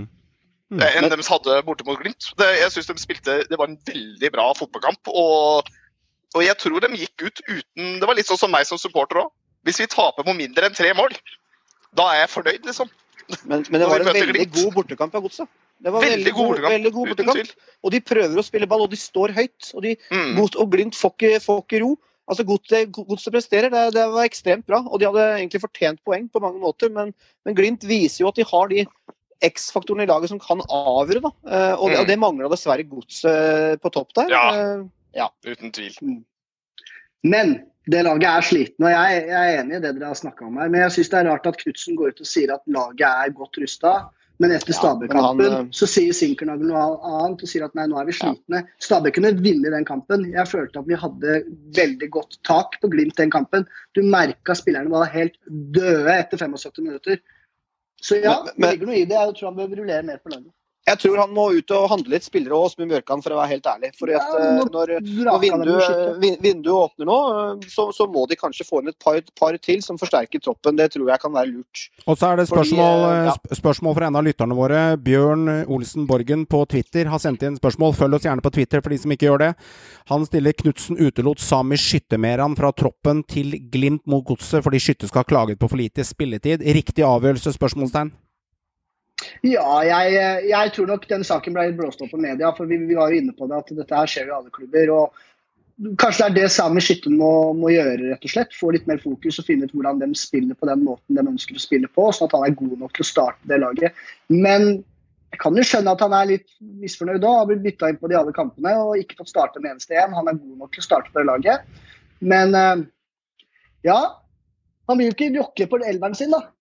Mm. 0.73 0.81
Eh, 0.81 0.95
Enn 0.97 1.09
de 1.09 1.17
hadde 1.29 1.57
borte 1.65 1.85
mot 1.85 1.99
Glimt. 1.99 2.29
Det, 2.37 2.47
jeg 2.59 2.71
synes 2.71 2.87
de 2.89 2.97
spilte, 3.01 3.35
det 3.49 3.57
var 3.59 3.67
en 3.69 3.77
veldig 3.85 4.31
bra 4.33 4.47
fotballkamp. 4.57 5.09
Og, 5.13 5.69
og 6.35 6.41
jeg 6.45 6.57
tror 6.57 6.79
de 6.85 6.89
gikk 6.97 7.21
ut 7.27 7.41
uten 7.49 7.99
Det 7.99 8.07
var 8.09 8.15
litt 8.17 8.29
sånn 8.29 8.37
som 8.45 8.51
meg 8.53 8.65
som 8.69 8.77
supporter 8.81 9.21
òg. 9.25 9.29
Hvis 9.65 9.79
vi 9.81 9.87
taper 9.89 10.23
på 10.25 10.33
mindre 10.37 10.65
enn 10.69 10.73
tre 10.77 10.89
mål, 10.97 11.13
da 11.95 12.07
er 12.13 12.19
jeg 12.23 12.29
fornøyd, 12.33 12.63
liksom. 12.69 12.89
Men, 13.47 13.63
men 13.71 13.79
det 13.81 13.87
var 13.87 14.01
en 14.03 14.09
veldig 14.09 14.33
glitt. 14.35 14.53
god 14.57 14.73
bortekamp 14.75 15.13
av 15.15 15.21
Godset. 15.23 15.47
Det 15.83 15.91
var 15.91 16.03
Veldig 16.03 16.31
god 16.35 16.47
bortekamp, 16.49 16.73
Veldig 16.73 16.91
god 16.95 17.07
bortekamp. 17.11 17.53
Og 17.83 17.91
de 17.91 17.99
prøver 18.01 18.39
å 18.39 18.43
spille 18.45 18.67
ball, 18.67 18.81
og 18.85 18.91
de 18.91 18.99
står 18.99 19.33
høyt. 19.35 19.69
Og, 19.75 19.81
de, 19.83 19.95
Mm. 20.11 20.35
God- 20.37 20.57
og 20.59 20.71
Glimt 20.71 20.95
får 20.95 21.11
ikke, 21.15 21.39
får 21.43 21.61
ikke 21.63 21.81
ro. 21.83 21.93
Altså 22.29 22.45
Godset 22.47 22.91
God 22.91 23.17
presterer, 23.31 23.69
det, 23.69 23.93
det 23.95 24.05
var 24.11 24.23
ekstremt 24.27 24.65
bra. 24.65 24.79
Og 24.87 24.99
de 24.99 25.05
hadde 25.09 25.25
egentlig 25.39 25.61
fortjent 25.63 25.99
poeng 26.05 26.29
på 26.31 26.39
mange 26.43 26.59
måter, 26.61 26.89
men, 26.91 27.13
men 27.45 27.55
Glimt 27.55 27.83
viser 27.83 28.23
jo 28.23 28.29
at 28.31 28.35
de 28.39 28.43
har 28.47 28.67
de 28.71 28.85
X-faktorene 29.43 30.03
i 30.05 30.07
laget 30.07 30.29
som 30.31 30.39
kan 30.39 30.61
avgjøre. 30.69 31.21
da. 31.25 31.31
Eh, 31.47 31.73
og, 31.75 31.89
det, 31.89 31.97
Mm. 31.97 32.01
og 32.01 32.07
det 32.07 32.19
mangla 32.19 32.49
dessverre 32.53 32.83
Godset 32.87 33.81
på 33.83 33.91
topp 33.91 34.13
der. 34.15 34.29
Ja. 34.31 34.83
ja. 35.15 35.27
Uten 35.45 35.71
tvil. 35.71 36.23
Men 37.23 37.55
det 37.91 38.03
laget 38.07 38.29
er 38.29 38.45
sliten, 38.47 38.85
og 38.85 38.91
jeg, 38.93 39.23
jeg 39.27 39.53
er 39.53 39.61
enig 39.61 39.75
i 39.75 39.79
det 39.83 39.95
dere 39.97 40.11
har 40.13 40.19
snakka 40.19 40.45
om 40.47 40.59
her. 40.61 40.69
Men 40.71 40.85
jeg 40.85 40.93
syns 40.97 41.09
det 41.11 41.17
er 41.19 41.29
rart 41.31 41.47
at 41.49 41.57
Knutsen 41.59 41.97
går 41.99 42.13
ut 42.13 42.21
og 42.23 42.29
sier 42.29 42.53
at 42.55 42.63
laget 42.71 43.07
er 43.09 43.33
godt 43.35 43.59
rusta. 43.59 43.95
Men 44.41 44.51
etter 44.55 44.73
Ja, 44.73 44.77
Stabæk-kampen 44.79 45.37
men 45.37 45.51
han, 45.51 45.67
eh, 45.67 45.75
så 45.77 45.87
sier 45.87 46.15
Sinkernagel 46.15 46.71
noe 46.71 46.79
annet 47.05 47.43
og 47.45 47.49
sier 47.51 47.67
at 47.67 47.75
nei, 47.77 47.85
nå 47.91 47.99
er 47.99 48.07
vi 48.07 48.15
slitne. 48.17 48.63
Stabæk 48.81 49.19
kunne 49.19 49.33
vinne 49.43 49.71
den 49.71 49.85
kampen. 49.85 50.25
Jeg 50.31 50.49
følte 50.49 50.81
at 50.81 50.89
vi 50.89 50.97
hadde 50.97 51.35
veldig 51.77 52.09
godt 52.15 52.39
tak 52.47 52.79
på 52.81 52.89
Glimt 52.91 53.19
den 53.19 53.31
kampen. 53.31 53.67
Du 53.93 54.01
merka 54.01 54.55
spillerne 54.57 54.91
var 54.91 55.11
helt 55.13 55.37
døde 55.47 56.17
etter 56.17 56.41
75 56.41 56.81
minutter. 56.81 57.21
Så 58.01 58.19
ja, 58.23 58.41
Men- 58.43 58.55
det 58.57 58.71
ligger 58.71 58.89
noe 58.89 58.95
i 58.95 59.05
det. 59.05 59.19
Jeg 59.19 59.35
tror 59.37 59.51
han 59.51 59.59
bør 59.61 59.75
rullere 59.79 60.03
mer 60.03 60.17
på 60.17 60.33
laget. 60.33 60.51
Jeg 60.83 60.99
tror 60.99 61.19
han 61.21 61.31
må 61.31 61.45
ut 61.55 61.71
og 61.71 61.85
handle 61.93 62.11
litt 62.11 62.25
spillere 62.25 62.57
og 62.57 62.67
Åsmund 62.67 62.91
Bjørkan, 62.91 63.21
for 63.23 63.31
å 63.31 63.37
være 63.39 63.53
helt 63.53 63.67
ærlig. 63.71 63.91
For 63.95 64.11
at 64.11 64.33
Ja, 64.33 64.39
eh, 64.39 64.63
når, 64.73 64.91
når 65.29 65.37
vinduet, 65.39 66.25
vinduet 66.43 66.73
åpner 66.75 67.07
nå, 67.07 67.17
eh, 67.33 67.67
så, 67.71 67.85
så 67.95 68.07
må 68.11 68.25
de 68.27 68.35
kanskje 68.39 68.65
få 68.67 68.81
inn 68.81 68.91
et 68.91 68.97
par, 68.99 69.21
par 69.39 69.55
til 69.63 69.79
som 69.85 69.99
forsterker 69.99 70.43
troppen. 70.43 70.75
Det 70.79 70.89
tror 70.95 71.13
jeg 71.13 71.23
kan 71.23 71.31
være 71.31 71.53
lurt. 71.53 71.85
Og 72.03 72.19
så 72.19 72.33
er 72.33 72.41
det 72.41 72.47
spørsmål, 72.49 73.05
Fordi, 73.05 73.29
ja. 73.29 73.59
spørsmål 73.61 73.95
fra 73.95 74.09
en 74.09 74.19
av 74.19 74.27
lytterne 74.27 74.57
våre. 74.57 74.81
Bjørn 75.05 75.45
Olsen 75.71 76.07
Borgen 76.09 76.43
på 76.51 76.65
Twitter 76.73 77.07
har 77.13 77.23
sendt 77.23 77.45
inn 77.47 77.55
spørsmål. 77.61 77.95
Følg 78.01 78.19
oss 78.19 78.27
gjerne 78.27 78.43
på 78.43 78.51
Twitter 78.57 78.83
for 78.83 78.91
de 78.91 78.99
som 79.05 79.15
ikke 79.15 79.29
gjør 79.29 79.43
det. 79.45 79.51
Han 80.11 80.27
stiller 80.27 80.57
Knutsen 80.59 80.99
utelot 80.99 81.39
Sami 81.39 81.79
Skyttermeran 81.79 82.57
fra 82.59 82.73
troppen 82.75 83.23
til 83.23 83.55
Glimt 83.71 84.03
mot 84.09 84.25
Godset 84.27 84.65
fordi 84.67 84.83
Skytte 84.83 85.07
skal 85.07 85.23
ha 85.23 85.31
klaget 85.31 85.63
på 85.63 85.71
for 85.71 85.79
lite 85.79 86.03
spilletid. 86.03 86.65
Riktig 86.75 87.07
avgjørelse? 87.07 87.55
spørsmålstegn. 87.55 88.11
Ja, 89.45 89.67
jeg, 89.87 90.47
jeg 90.49 90.71
tror 90.75 90.89
nok 90.89 91.05
den 91.09 91.25
saken 91.27 91.55
ble 91.55 91.69
blåst 91.77 92.01
opp 92.03 92.13
på 92.13 92.21
media. 92.21 92.53
For 92.57 92.69
vi, 92.69 92.79
vi 92.87 92.97
var 92.97 93.11
jo 93.11 93.21
inne 93.21 93.35
på 93.37 93.49
det 93.49 93.59
at 93.59 93.75
dette 93.81 94.01
her 94.01 94.09
skjer 94.09 94.31
i 94.31 94.35
alle 94.37 94.53
klubber. 94.53 94.93
og 94.93 95.97
Kanskje 95.99 96.27
det 96.29 96.43
er 96.43 96.45
det 96.45 96.53
Sami 96.53 96.81
Skytten 96.85 97.15
må, 97.17 97.31
må 97.57 97.71
gjøre, 97.73 98.11
rett 98.11 98.25
og 98.27 98.33
slett. 98.33 98.55
Få 98.55 98.71
litt 98.75 98.85
mer 98.89 99.01
fokus 99.01 99.41
og 99.41 99.47
finne 99.47 99.65
ut 99.67 99.73
hvordan 99.73 100.01
de 100.03 100.09
spiller 100.17 100.57
på 100.57 100.69
den 100.69 100.83
måten 100.85 101.17
de 101.17 101.25
ønsker 101.25 101.57
å 101.57 101.63
spille 101.63 101.89
på. 101.89 102.07
Sånn 102.13 102.29
at 102.29 102.35
han 102.37 102.47
er 102.47 102.57
god 102.59 102.75
nok 102.85 102.93
til 102.95 103.05
å 103.05 103.09
starte 103.09 103.49
det 103.49 103.59
laget. 103.63 104.03
Men 104.29 104.69
jeg 105.33 105.41
kan 105.41 105.57
jo 105.57 105.65
skjønne 105.65 105.95
at 105.97 106.03
han 106.05 106.13
er 106.13 106.29
litt 106.29 106.49
misfornøyd 106.61 107.23
òg. 107.25 107.39
Har 107.39 107.47
blitt 107.49 107.63
bytta 107.65 107.89
inn 107.89 107.97
på 108.01 108.11
de 108.11 108.19
alle 108.19 108.35
kampene 108.35 108.75
og 108.83 108.99
ikke 109.01 109.17
fått 109.23 109.33
starte 109.33 109.57
en 109.59 109.71
eneste 109.71 109.97
igjen. 109.97 110.13
Han 110.13 110.29
er 110.29 110.37
god 110.37 110.59
nok 110.61 110.75
til 110.75 110.85
å 110.85 110.87
starte 110.91 111.13
det 111.17 111.25
laget. 111.25 111.65
Men 112.21 112.53
eh, 112.55 112.83
ja, 113.89 113.99
han 114.87 114.99
vil 114.99 115.09
jo 115.09 115.15
ikke 115.17 115.33
rokke 115.39 115.67
på 115.71 115.81
elveren 115.81 116.15
sin, 116.17 116.37
da. 116.37 116.52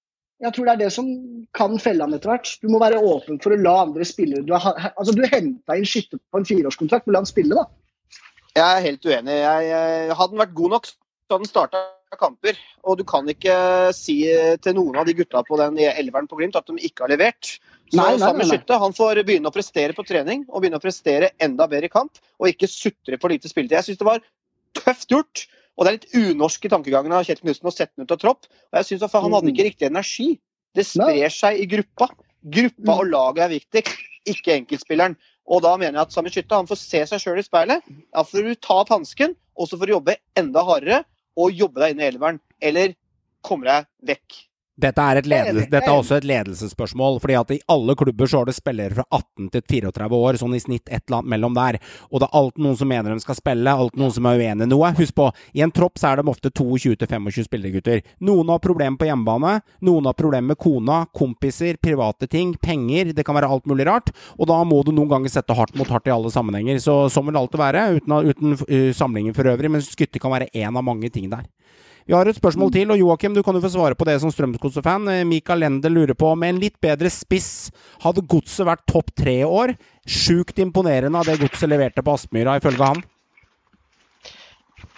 Jeg 0.43 0.55
tror 0.57 0.67
det 0.67 0.73
er 0.73 0.81
det 0.81 0.91
som 0.91 1.09
kan 1.55 1.77
felle 1.79 2.03
han 2.03 2.15
etter 2.17 2.33
hvert. 2.33 2.51
Du 2.63 2.67
må 2.73 2.81
være 2.83 2.99
åpen 2.99 3.39
for 3.43 3.55
å 3.55 3.61
la 3.63 3.77
andre 3.85 4.07
spillere 4.09 4.43
Du 4.47 4.53
har 4.57 4.75
altså, 4.91 5.15
du 5.15 5.23
henta 5.23 5.77
inn 5.79 5.87
skytter 5.87 6.19
på 6.19 6.41
en 6.41 6.49
fireårskontrakt, 6.49 7.07
men 7.07 7.17
la 7.17 7.23
han 7.23 7.31
spille, 7.31 7.59
da. 7.59 7.69
Jeg 8.53 8.67
er 8.67 8.87
helt 8.89 9.07
uenig. 9.07 9.37
Jeg, 9.39 9.69
jeg, 9.71 10.09
hadde 10.19 10.35
han 10.35 10.43
vært 10.43 10.57
god 10.59 10.75
nok, 10.75 10.89
så 10.91 11.37
hadde 11.37 11.47
han 11.47 11.53
starta 11.53 11.85
kamper. 12.21 12.59
Og 12.85 12.99
du 12.99 13.05
kan 13.09 13.29
ikke 13.31 13.55
si 13.97 14.19
til 14.65 14.77
noen 14.77 14.99
av 15.01 15.07
de 15.09 15.15
gutta 15.17 15.45
på 15.47 15.61
den 15.61 15.79
elveren 15.87 16.29
på 16.29 16.41
Glimt 16.41 16.59
at 16.59 16.69
de 16.69 16.77
ikke 16.91 17.07
har 17.07 17.15
levert. 17.15 17.55
Så 17.93 18.01
Nei, 18.01 18.11
nei, 18.19 18.35
nei, 18.41 18.49
skytte, 18.49 18.77
han 18.81 18.95
får 18.97 19.23
begynne 19.23 19.51
å 19.51 19.55
prestere 19.55 19.95
på 19.97 20.05
trening 20.09 20.47
og 20.49 20.63
begynne 20.63 20.79
å 20.81 20.83
prestere 20.83 21.33
enda 21.45 21.67
bedre 21.69 21.91
i 21.91 21.93
kamp, 21.93 22.21
og 22.41 22.49
ikke 22.49 22.71
sutre 22.71 23.19
på 23.21 23.31
lite 23.33 23.51
spilletid. 23.53 23.77
Jeg 23.79 23.89
syns 23.91 24.01
det 24.01 24.09
var 24.09 24.23
tøft 24.79 25.13
gjort. 25.13 25.47
Og 25.77 25.85
det 25.85 25.91
er 25.91 25.97
litt 25.99 26.35
unorsk 26.35 26.67
i 26.67 26.71
tankegangen 26.73 27.15
av 27.17 27.25
Kjetil 27.27 27.47
Knutsen 27.47 27.71
å 27.71 27.75
sette 27.75 27.95
den 27.97 28.07
ut 28.07 28.15
av 28.15 28.21
tropp. 28.21 28.49
Og 28.71 28.81
jeg 28.81 28.89
synes 28.91 29.07
at 29.07 29.15
Han 29.17 29.37
hadde 29.37 29.53
ikke 29.53 29.69
riktig 29.71 29.89
energi. 29.89 30.29
Det 30.77 30.85
sprer 30.89 31.33
seg 31.33 31.61
i 31.61 31.69
gruppa. 31.69 32.09
Gruppa 32.53 32.97
og 32.99 33.09
laget 33.13 33.45
er 33.47 33.53
viktigst, 33.55 34.03
ikke 34.33 34.57
enkeltspilleren. 34.61 35.17
Og 35.53 35.63
da 35.65 35.75
mener 35.77 35.99
jeg 35.99 36.07
at 36.07 36.15
Sami 36.15 36.31
Skytta 36.33 36.61
han 36.61 36.69
får 36.71 36.81
se 36.81 37.03
seg 37.11 37.23
sjøl 37.23 37.41
i 37.41 37.47
speilet. 37.47 37.89
Da 38.15 38.25
får 38.27 38.47
du 38.47 38.55
ta 38.55 38.79
opp 38.83 38.93
hansken, 38.95 39.37
og 39.59 39.69
så 39.69 39.79
får 39.79 39.89
du 39.89 39.97
jobbe 39.97 40.17
enda 40.39 40.63
hardere 40.67 41.03
og 41.41 41.57
jobbe 41.57 41.83
deg 41.83 41.95
inn 41.95 42.03
i 42.03 42.09
elveren. 42.11 42.41
Eller 42.63 42.95
komme 43.47 43.69
deg 43.69 43.89
vekk. 44.13 44.43
Dette 44.83 45.05
er, 45.05 45.21
et 45.21 45.29
ledelse, 45.31 45.53
enig, 45.53 45.63
jeg 45.63 45.69
er 45.69 45.75
dette 45.77 45.91
er 45.91 46.01
også 46.01 46.19
et 46.19 46.27
ledelsesspørsmål. 46.29 47.21
fordi 47.23 47.37
at 47.39 47.55
i 47.55 47.61
alle 47.71 47.95
klubber 47.99 48.31
så 48.31 48.43
har 48.43 48.49
det 48.49 48.57
spillere 48.57 48.97
fra 48.97 49.05
18 49.11 49.51
til 49.55 49.63
34 49.87 50.19
år, 50.19 50.39
sånn 50.41 50.57
i 50.57 50.63
snitt 50.63 50.89
et 50.89 51.05
eller 51.07 51.21
annet 51.21 51.33
mellom 51.35 51.57
der. 51.57 51.79
Og 52.11 52.23
det 52.23 52.29
er 52.29 52.39
alltid 52.41 52.67
noen 52.67 52.79
som 52.81 52.91
mener 52.91 53.15
de 53.15 53.25
skal 53.25 53.39
spille, 53.39 53.77
alltid 53.85 54.03
noen 54.03 54.15
som 54.17 54.29
er 54.29 54.43
uenig 54.43 54.67
i 54.67 54.73
noe. 54.73 54.93
Husk 54.99 55.17
på, 55.19 55.29
i 55.55 55.65
en 55.65 55.75
tropp 55.75 56.01
så 56.01 56.11
er 56.11 56.21
de 56.21 56.33
ofte 56.33 56.51
22-25 56.51 57.49
spillergutter. 57.49 58.03
Noen 58.27 58.53
har 58.53 58.63
problemer 58.65 58.99
på 58.99 59.09
hjemmebane, 59.09 59.55
noen 59.87 60.11
har 60.11 60.19
problemer 60.19 60.53
med 60.53 60.61
kona, 60.63 61.03
kompiser, 61.15 61.79
private 61.83 62.29
ting, 62.31 62.55
penger. 62.63 63.15
Det 63.17 63.27
kan 63.27 63.39
være 63.39 63.51
alt 63.53 63.69
mulig 63.71 63.87
rart. 63.89 64.13
Og 64.39 64.51
da 64.51 64.59
må 64.67 64.83
du 64.83 64.93
noen 64.95 65.11
ganger 65.13 65.33
sette 65.33 65.57
hardt 65.57 65.77
mot 65.79 65.91
hardt 65.93 66.11
i 66.11 66.15
alle 66.15 66.33
sammenhenger. 66.35 66.83
Så 66.83 67.05
sånn 67.13 67.29
vil 67.29 67.37
det 67.37 67.45
alltid 67.45 67.63
være, 67.63 67.89
uten, 67.99 68.19
uten 68.33 68.59
uh, 68.59 68.91
samlingen 68.97 69.37
for 69.37 69.49
øvrig. 69.53 69.71
Men 69.73 69.85
skytte 69.85 70.23
kan 70.23 70.35
være 70.35 70.51
én 70.53 70.75
av 70.75 70.87
mange 70.87 71.11
ting 71.13 71.31
der. 71.33 71.47
Vi 72.07 72.15
har 72.17 72.27
et 72.27 72.39
spørsmål 72.39 72.73
til, 72.75 72.91
og 72.91 72.99
Joakim, 72.99 73.35
du 73.35 73.43
kan 73.47 73.55
jo 73.55 73.63
få 73.63 73.71
svare 73.77 73.99
på 73.99 74.07
det 74.09 74.17
som 74.23 74.33
Strømsgodset-fan. 74.35 75.07
Eh, 75.13 75.25
Mikael 75.29 75.63
Lende 75.63 75.91
lurer 75.93 76.17
på, 76.19 76.33
med 76.35 76.55
en 76.55 76.61
litt 76.65 76.81
bedre 76.83 77.11
spiss, 77.13 77.71
hadde 78.03 78.25
Godset 78.27 78.67
vært 78.67 78.83
topp 78.91 79.13
tre 79.19 79.39
i 79.45 79.47
år? 79.47 79.77
Sjukt 80.03 80.59
imponerende 80.63 81.21
av 81.21 81.31
det 81.31 81.39
Godset 81.43 81.71
leverte 81.71 82.03
på 82.03 82.17
Aspmyra, 82.17 82.59
ifølge 82.59 82.89
han. 82.91 83.03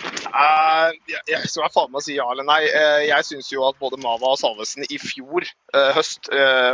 Uh, 0.04 0.90
jeg, 1.06 1.20
jeg 1.30 1.48
skal 1.48 1.70
faen 1.72 1.92
meg 1.92 2.02
si 2.04 2.16
ja 2.16 2.24
eller 2.32 2.46
nei. 2.48 2.62
Uh, 2.72 3.04
jeg 3.06 3.26
syns 3.28 3.52
jo 3.52 3.62
at 3.68 3.76
både 3.80 4.00
Mava 4.02 4.32
og 4.32 4.40
Salvesen 4.40 4.84
i 4.88 4.98
fjor 5.00 5.44
uh, 5.46 5.90
høst 5.94 6.32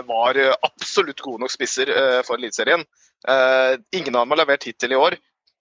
var 0.08 0.38
absolutt 0.66 1.20
gode 1.22 1.44
nok 1.44 1.52
spisser 1.52 1.90
for 2.26 2.38
Eliteserien. 2.38 2.86
Ingen 3.92 4.14
av 4.16 4.24
dem 4.24 4.32
har 4.32 4.40
levert 4.40 4.64
hittil 4.64 4.94
i 4.94 4.98
år. 4.98 5.18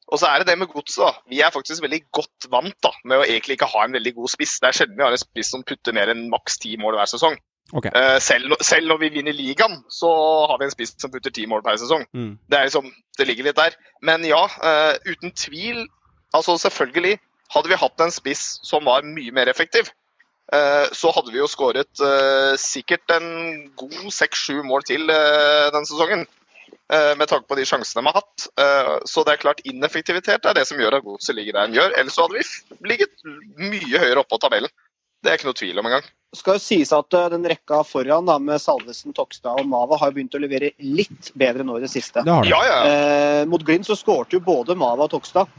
Og 0.10 0.18
så 0.18 0.30
er 0.30 0.42
det 0.42 0.50
det 0.50 0.58
med 0.58 0.72
godset. 0.72 1.04
da. 1.04 1.12
Vi 1.30 1.42
er 1.46 1.54
faktisk 1.54 1.84
veldig 1.86 2.02
godt 2.16 2.50
vant 2.50 2.78
da, 2.86 2.92
med 3.06 3.22
å 3.22 3.28
egentlig 3.28 3.60
ikke 3.60 3.70
ha 3.70 3.86
en 3.86 3.94
veldig 3.94 4.16
god 4.18 4.32
spiss. 4.34 4.58
Det 4.62 4.72
er 4.72 4.80
sjelden 4.80 4.98
vi 4.98 5.06
har 5.06 5.14
en 5.14 5.22
spiss 5.22 5.52
som 5.54 5.66
putter 5.68 5.96
mer 5.96 6.10
enn 6.10 6.30
maks 6.34 6.58
ti 6.64 6.76
mål 6.82 6.98
hver 6.98 7.12
sesong. 7.12 7.38
Okay. 7.70 7.94
Eh, 7.94 8.18
selv, 8.22 8.56
selv 8.66 8.90
når 8.90 8.98
vi 9.04 9.12
vinner 9.20 9.36
ligaen, 9.36 9.78
så 9.94 10.10
har 10.50 10.58
vi 10.58 10.66
en 10.66 10.74
spiss 10.74 10.96
som 10.98 11.14
putter 11.14 11.34
ti 11.34 11.46
mål 11.50 11.62
per 11.66 11.78
sesong. 11.78 12.08
Mm. 12.18 12.34
Det 12.50 12.58
er 12.58 12.70
liksom, 12.70 12.90
det 13.20 13.28
ligger 13.30 13.50
litt 13.50 13.60
der. 13.60 13.78
Men 14.02 14.26
ja, 14.26 14.42
uh, 14.64 14.96
uten 15.06 15.34
tvil. 15.38 15.86
Altså 16.34 16.58
selvfølgelig, 16.62 17.20
hadde 17.54 17.70
vi 17.70 17.82
hatt 17.82 18.02
en 18.02 18.14
spiss 18.14 18.58
som 18.66 18.86
var 18.90 19.06
mye 19.06 19.34
mer 19.34 19.50
effektiv, 19.50 19.90
uh, 20.54 20.90
så 20.94 21.14
hadde 21.14 21.34
vi 21.34 21.42
jo 21.42 21.50
skåret 21.50 22.04
sikkert 22.62 23.14
en 23.14 23.30
god 23.78 24.10
seks-sju 24.14 24.64
mål 24.66 24.86
til 24.90 25.06
den 25.10 25.90
sesongen. 25.90 26.26
Eh, 26.94 27.16
Med 27.20 27.28
tanke 27.32 27.48
på 27.50 27.56
de 27.60 27.66
sjansene 27.66 28.02
de 28.04 28.10
har 28.12 28.20
hatt. 28.22 28.48
Eh, 28.60 28.92
Så 29.06 29.24
det 29.26 29.34
er 29.38 29.42
klart 29.44 29.62
ineffektivitet 29.66 30.46
er 30.46 30.54
det 30.58 30.68
som 30.68 30.78
gjør 30.80 30.98
at 31.00 31.04
Godset 31.08 31.36
ligger 31.36 31.54
der 31.60 31.68
de 31.68 31.80
gjør. 31.80 31.96
Ellers 32.00 32.14
så 32.18 32.28
hadde 32.28 32.40
vi 32.40 32.90
ligget 32.94 33.10
mye 33.58 34.00
høyere 34.06 34.20
oppe 34.24 34.36
på 34.36 34.42
tabellen. 34.46 34.72
Det 35.24 35.32
er 35.32 35.36
ikke 35.40 35.50
noe 35.50 35.58
tvil 35.60 35.80
om 35.82 35.86
engang. 35.90 36.06
skal 36.36 36.56
jo 36.56 36.62
sies 36.64 36.92
at 36.96 37.14
eh, 37.18 37.30
den 37.34 37.44
rekka 37.52 37.82
foran 37.84 38.26
da, 38.30 38.38
med 38.40 38.62
Salvesen, 38.62 39.12
Tokstad 39.18 39.60
og 39.60 39.68
Mava 39.68 39.98
har 40.00 40.12
begynt 40.16 40.36
å 40.38 40.40
levere 40.40 40.70
litt 40.80 41.32
bedre 41.36 41.66
nå 41.68 41.76
i 41.78 41.82
det 41.84 41.90
siste. 41.92 42.24
Det 42.24 42.32
har 42.32 42.44
du. 42.46 42.50
Ja, 42.50 42.62
ja. 42.66 42.78
Eh, 42.88 43.46
mot 43.50 43.66
Glimt 43.68 43.86
så 43.90 43.98
skårte 44.00 44.38
jo 44.38 44.40
både 44.46 44.78
Mava 44.80 45.10
og 45.10 45.12
Tokstad. 45.12 45.50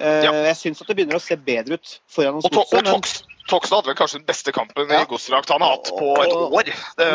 Eh, 0.00 0.22
Ja. 0.24 0.32
Jeg 0.32 0.56
syns 0.56 0.80
at 0.80 0.88
det 0.88 0.96
begynner 0.96 1.18
å 1.18 1.20
se 1.20 1.36
bedre 1.36 1.76
ut 1.76 2.00
foran 2.08 2.38
hos 2.40 2.48
Godset. 2.48 3.26
Tokstad 3.50 3.80
hadde 3.80 3.90
vel 3.90 3.98
kanskje 3.98 4.18
den 4.20 4.26
beste 4.28 4.52
kampen 4.54 4.88
Ja. 4.88 5.02
i 5.02 5.08
Godset-drakt 5.10 5.50
han 5.50 5.60
har 5.64 5.74
hatt 5.76 5.90
på 5.90 6.10
et 6.22 6.32
år. 6.32 6.70
Det 6.96 7.08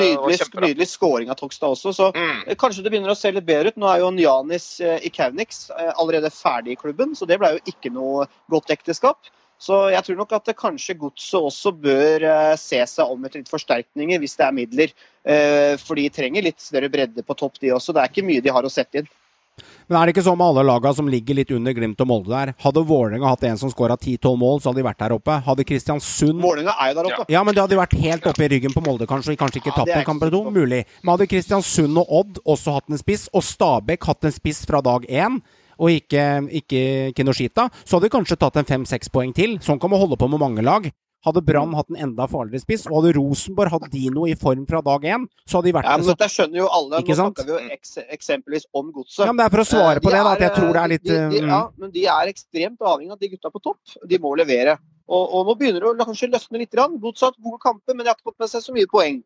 Nydelig, 0.00 0.38
nydelig 0.62 0.88
scoring 0.88 1.30
av 1.30 1.36
Tokstad 1.36 1.68
også. 1.76 1.92
Så 1.94 2.10
Mm. 2.14 2.42
eh, 2.48 2.54
kanskje 2.56 2.82
det 2.82 2.90
begynner 2.92 3.12
å 3.12 3.16
se 3.16 3.30
litt 3.32 3.44
bedre 3.46 3.68
ut. 3.68 3.76
Nå 3.76 3.86
er 3.92 3.98
jo 4.00 4.10
Njanis 4.10 4.80
eh, 4.80 4.98
i 5.04 5.10
Kaunix 5.10 5.70
eh, 5.70 5.92
allerede 5.98 6.30
ferdig 6.32 6.72
i 6.72 6.80
klubben, 6.80 7.14
så 7.14 7.26
det 7.28 7.38
ble 7.38 7.52
jo 7.58 7.60
ikke 7.66 7.92
noe 7.92 8.26
godt 8.50 8.70
ekteskap. 8.70 9.18
Så 9.62 9.92
jeg 9.92 10.02
tror 10.02 10.16
nok 10.16 10.32
at 10.32 10.44
det 10.44 10.56
kanskje 10.58 10.96
Godset 10.98 11.38
også 11.38 11.70
bør 11.80 12.22
eh, 12.26 12.56
se 12.56 12.80
seg 12.86 13.06
om 13.06 13.24
etter 13.24 13.38
litt 13.38 13.48
forsterkninger, 13.52 14.18
hvis 14.18 14.34
det 14.36 14.46
er 14.48 14.52
midler. 14.56 14.90
Eh, 15.24 15.76
For 15.78 15.94
de 15.94 16.08
trenger 16.10 16.42
litt 16.42 16.58
større 16.58 16.90
bredde 16.90 17.22
på 17.22 17.36
topp, 17.36 17.60
de 17.60 17.68
også. 17.70 17.94
Det 17.94 18.02
er 18.02 18.08
ikke 18.10 18.26
mye 18.26 18.42
de 18.42 18.50
har 18.50 18.62
å 18.66 18.70
sette 18.72 18.98
inn. 18.98 19.08
Men 19.88 19.98
er 19.98 20.08
det 20.08 20.14
ikke 20.14 20.24
sånn 20.24 20.38
med 20.40 20.46
alle 20.48 20.62
laga 20.64 20.92
som 20.96 21.08
ligger 21.10 21.36
litt 21.36 21.50
under 21.52 21.74
Glimt 21.76 22.00
og 22.00 22.08
Molde 22.08 22.32
der? 22.32 22.52
Hadde 22.62 22.84
Vålerenga 22.88 23.32
hatt 23.34 23.44
en 23.44 23.58
som 23.60 23.70
skåra 23.72 23.98
10-12 23.98 24.38
mål, 24.40 24.60
så 24.62 24.70
hadde 24.70 24.80
de 24.80 24.86
vært 24.86 25.00
der 25.02 25.14
oppe. 25.16 25.36
Hadde 25.44 25.66
Kristiansund 25.68 26.40
Vålerenga 26.40 26.74
er 26.80 26.92
jo 26.92 26.98
der 26.98 27.10
oppe. 27.10 27.26
Ja, 27.34 27.42
men 27.44 27.56
det 27.56 27.64
hadde 27.64 27.80
vært 27.80 27.96
helt 28.00 28.28
oppe 28.30 28.46
i 28.46 28.50
ryggen 28.54 28.72
på 28.72 28.84
Molde, 28.86 29.08
kanskje. 29.10 29.36
Kanskje 29.40 29.60
ikke 29.60 29.74
Ja, 29.74 29.78
tatt 29.80 29.92
er 29.92 30.00
en 30.00 30.08
kamp 30.08 30.24
eller 30.24 30.32
to. 30.38 30.54
Mulig. 30.54 30.84
Men 31.02 31.14
hadde 31.14 31.28
Kristiansund 31.28 32.00
og 32.00 32.14
Odd 32.22 32.40
også 32.56 32.78
hatt 32.78 32.88
en 32.88 33.02
spiss, 33.02 33.28
og 33.34 33.44
Stabæk 33.44 34.08
hatt 34.08 34.30
en 34.30 34.34
spiss 34.38 34.64
fra 34.68 34.80
dag 34.84 35.04
én, 35.10 35.42
og 35.82 35.90
ikke, 35.90 36.24
ikke 36.62 36.82
Kinoshita, 37.18 37.68
så 37.84 37.98
hadde 37.98 38.08
de 38.08 38.16
kanskje 38.16 38.38
tatt 38.40 38.56
en 38.60 38.68
fem-seks 38.68 39.12
poeng 39.12 39.34
til. 39.36 39.58
Sånn 39.64 39.80
kan 39.82 39.92
man 39.92 40.00
holde 40.00 40.16
på 40.20 40.30
med 40.30 40.40
mange 40.40 40.64
lag. 40.64 40.88
Hadde 41.22 41.42
Brann 41.46 41.74
hatt 41.78 41.90
en 41.92 42.00
enda 42.08 42.26
farligere 42.30 42.64
spiss, 42.64 42.88
og 42.90 42.98
hadde 42.98 43.14
Rosenborg 43.18 43.70
hatt 43.76 43.88
Dino 43.92 44.26
i 44.26 44.34
form 44.38 44.64
fra 44.66 44.80
dag 44.82 45.04
én, 45.06 45.26
så 45.46 45.60
hadde 45.60 45.70
de 45.70 45.74
vært 45.78 45.86
Ja, 45.86 45.96
men 46.00 46.06
så, 46.08 46.16
dette 46.16 46.30
skjønner 46.34 46.62
jo 46.62 46.68
alle. 46.78 47.02
Ikke 47.04 47.14
Nå 47.14 47.20
sant? 47.20 47.38
snakker 47.38 47.50
vi 47.50 47.54
jo 47.54 47.76
eks 47.76 47.98
eksempelvis 48.02 48.66
om 48.74 48.90
Godset. 48.92 49.24
Ja, 49.24 49.30
men 49.30 49.42
det 49.42 49.46
er 49.46 49.54
for 49.56 49.64
å 49.64 49.68
svare 49.68 50.02
Eh, 50.02 50.04
på 50.04 50.10
de 50.10 50.16
det, 50.16 50.24
da, 50.24 50.32
at 50.32 50.42
jeg 50.42 50.54
tror 50.56 50.72
det 50.72 50.80
eh, 50.80 50.84
er 50.84 50.92
litt 50.92 51.04
de, 51.04 51.18
de, 51.32 51.42
mm. 51.42 51.52
Ja, 51.52 51.60
men 51.78 51.92
de 51.94 52.06
er 52.14 52.32
ekstremt 52.32 52.80
avhengig 52.82 53.14
av 53.14 53.20
de 53.22 53.30
gutta 53.36 53.52
på 53.52 53.62
topp. 53.62 53.98
De 54.08 54.18
må 54.22 54.34
levere. 54.38 54.78
Og, 55.12 55.22
og 55.22 55.46
nå 55.46 55.54
begynner 55.60 55.84
det 55.84 55.92
å 55.92 56.06
kanskje 56.08 56.30
løsne 56.32 56.62
litt. 56.62 56.72
grann. 56.72 56.98
Godset 57.02 57.26
har 57.26 57.34
hatt 57.34 57.44
gode 57.44 57.60
kamper, 57.62 57.94
men 57.94 58.04
de 58.04 58.10
har 58.10 58.18
ikke 58.18 58.32
fått 58.32 58.42
med 58.42 58.50
seg 58.50 58.64
så 58.64 58.74
mye 58.74 58.90
poeng. 58.90 59.20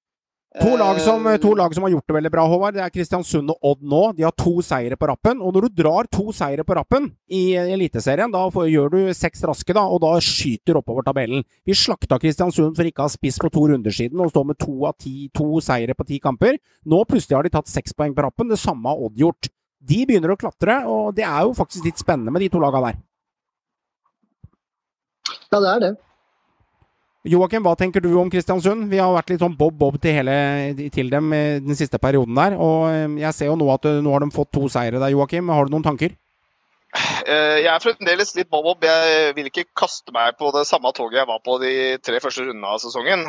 To 0.57 0.77
lag, 0.77 1.01
som, 1.01 1.27
Eh, 1.27 1.37
to 1.37 1.55
lag 1.55 1.75
som 1.75 1.83
har 1.83 1.91
gjort 1.91 2.07
det 2.07 2.15
veldig 2.15 2.31
bra, 2.31 2.47
Håvard. 2.49 2.75
Det 2.75 2.83
er 2.83 2.91
Kristiansund 2.91 3.51
og 3.51 3.59
Odd 3.63 3.83
nå. 3.83 4.17
De 4.17 4.23
har 4.23 4.33
to 4.33 4.63
seire 4.63 4.97
på 4.97 5.07
rappen. 5.07 5.43
Og 5.43 5.53
når 5.53 5.69
du 5.69 5.83
drar 5.83 6.09
to 6.09 6.33
seire 6.33 6.65
på 6.65 6.75
rappen 6.75 7.11
i 7.29 7.53
Eliteserien, 7.53 8.33
da 8.33 8.49
får, 8.49 8.71
gjør 8.73 8.91
du 8.91 9.15
seks 9.15 9.43
raske, 9.45 9.75
da, 9.75 9.85
og 9.85 10.01
da 10.01 10.15
skyter 10.17 10.73
du 10.73 10.81
oppover 10.81 11.05
tabellen. 11.05 11.45
Vi 11.67 11.77
slakta 11.77 12.19
Kristiansund 12.19 12.75
for 12.75 12.89
ikke 12.89 13.05
å 13.05 13.09
ha 13.11 13.13
spiss 13.13 13.37
på 13.39 13.53
to 13.53 13.67
runder 13.69 13.93
siden 13.93 14.19
og 14.21 14.31
står 14.33 14.47
med 14.47 14.59
to, 14.59 14.87
av 14.87 14.97
ti, 14.97 15.29
to 15.35 15.61
seire 15.61 15.95
på 15.95 16.07
ti 16.07 16.19
kamper. 16.19 16.57
Nå 16.87 17.05
plutselig 17.05 17.37
har 17.37 17.43
de 17.45 17.53
tatt 17.53 17.69
seks 17.69 17.93
poeng 17.93 18.15
på 18.17 18.25
rappen. 18.25 18.49
Det 18.49 18.59
samme 18.59 18.89
har 18.89 18.97
Odd 18.97 19.21
gjort. 19.21 19.51
De 19.87 20.07
begynner 20.07 20.33
å 20.33 20.41
klatre, 20.41 20.87
og 20.89 21.15
det 21.15 21.27
er 21.29 21.45
jo 21.45 21.53
faktisk 21.53 21.85
litt 21.85 22.01
spennende 22.01 22.33
med 22.33 22.41
de 22.41 22.49
to 22.49 22.59
laga 22.59 22.81
der. 22.89 22.97
Ja, 25.53 25.61
det 25.61 25.69
er 25.69 25.81
det. 25.85 25.97
Joakim, 27.27 27.65
hva 27.67 27.75
tenker 27.79 28.03
du 28.05 28.13
om 28.21 28.29
Kristiansund? 28.31 28.87
Vi 28.91 29.01
har 29.03 29.11
vært 29.15 29.33
litt 29.33 29.43
sånn 29.43 29.57
bob-bob 29.59 29.99
til, 30.03 30.31
til 30.95 31.11
dem 31.11 31.33
eh, 31.35 31.59
den 31.65 31.79
siste 31.79 31.99
perioden 32.03 32.39
der. 32.39 32.55
Og 32.55 32.87
eh, 32.93 33.17
jeg 33.25 33.35
ser 33.35 33.51
jo 33.51 33.57
nå 33.59 33.67
at 33.75 33.89
eh, 33.89 33.99
nå 34.05 34.13
har 34.15 34.23
de 34.23 34.31
fått 34.35 34.53
to 34.55 34.71
seire 34.71 35.01
der, 35.03 35.11
Joakim. 35.15 35.51
Har 35.51 35.67
du 35.67 35.75
noen 35.75 35.87
tanker? 35.87 36.15
Jeg 37.27 37.67
er 37.69 37.83
fremdeles 37.83 38.31
litt 38.39 38.49
bob-bob. 38.49 38.85
Jeg 38.87 39.33
vil 39.37 39.51
ikke 39.51 39.67
kaste 39.77 40.15
meg 40.15 40.39
på 40.39 40.53
det 40.55 40.63
samme 40.69 40.93
toget 40.97 41.19
jeg 41.19 41.29
var 41.29 41.43
på 41.45 41.59
de 41.61 41.73
tre 42.07 42.21
første 42.23 42.47
rundene 42.47 42.71
av 42.71 42.79
sesongen. 42.81 43.27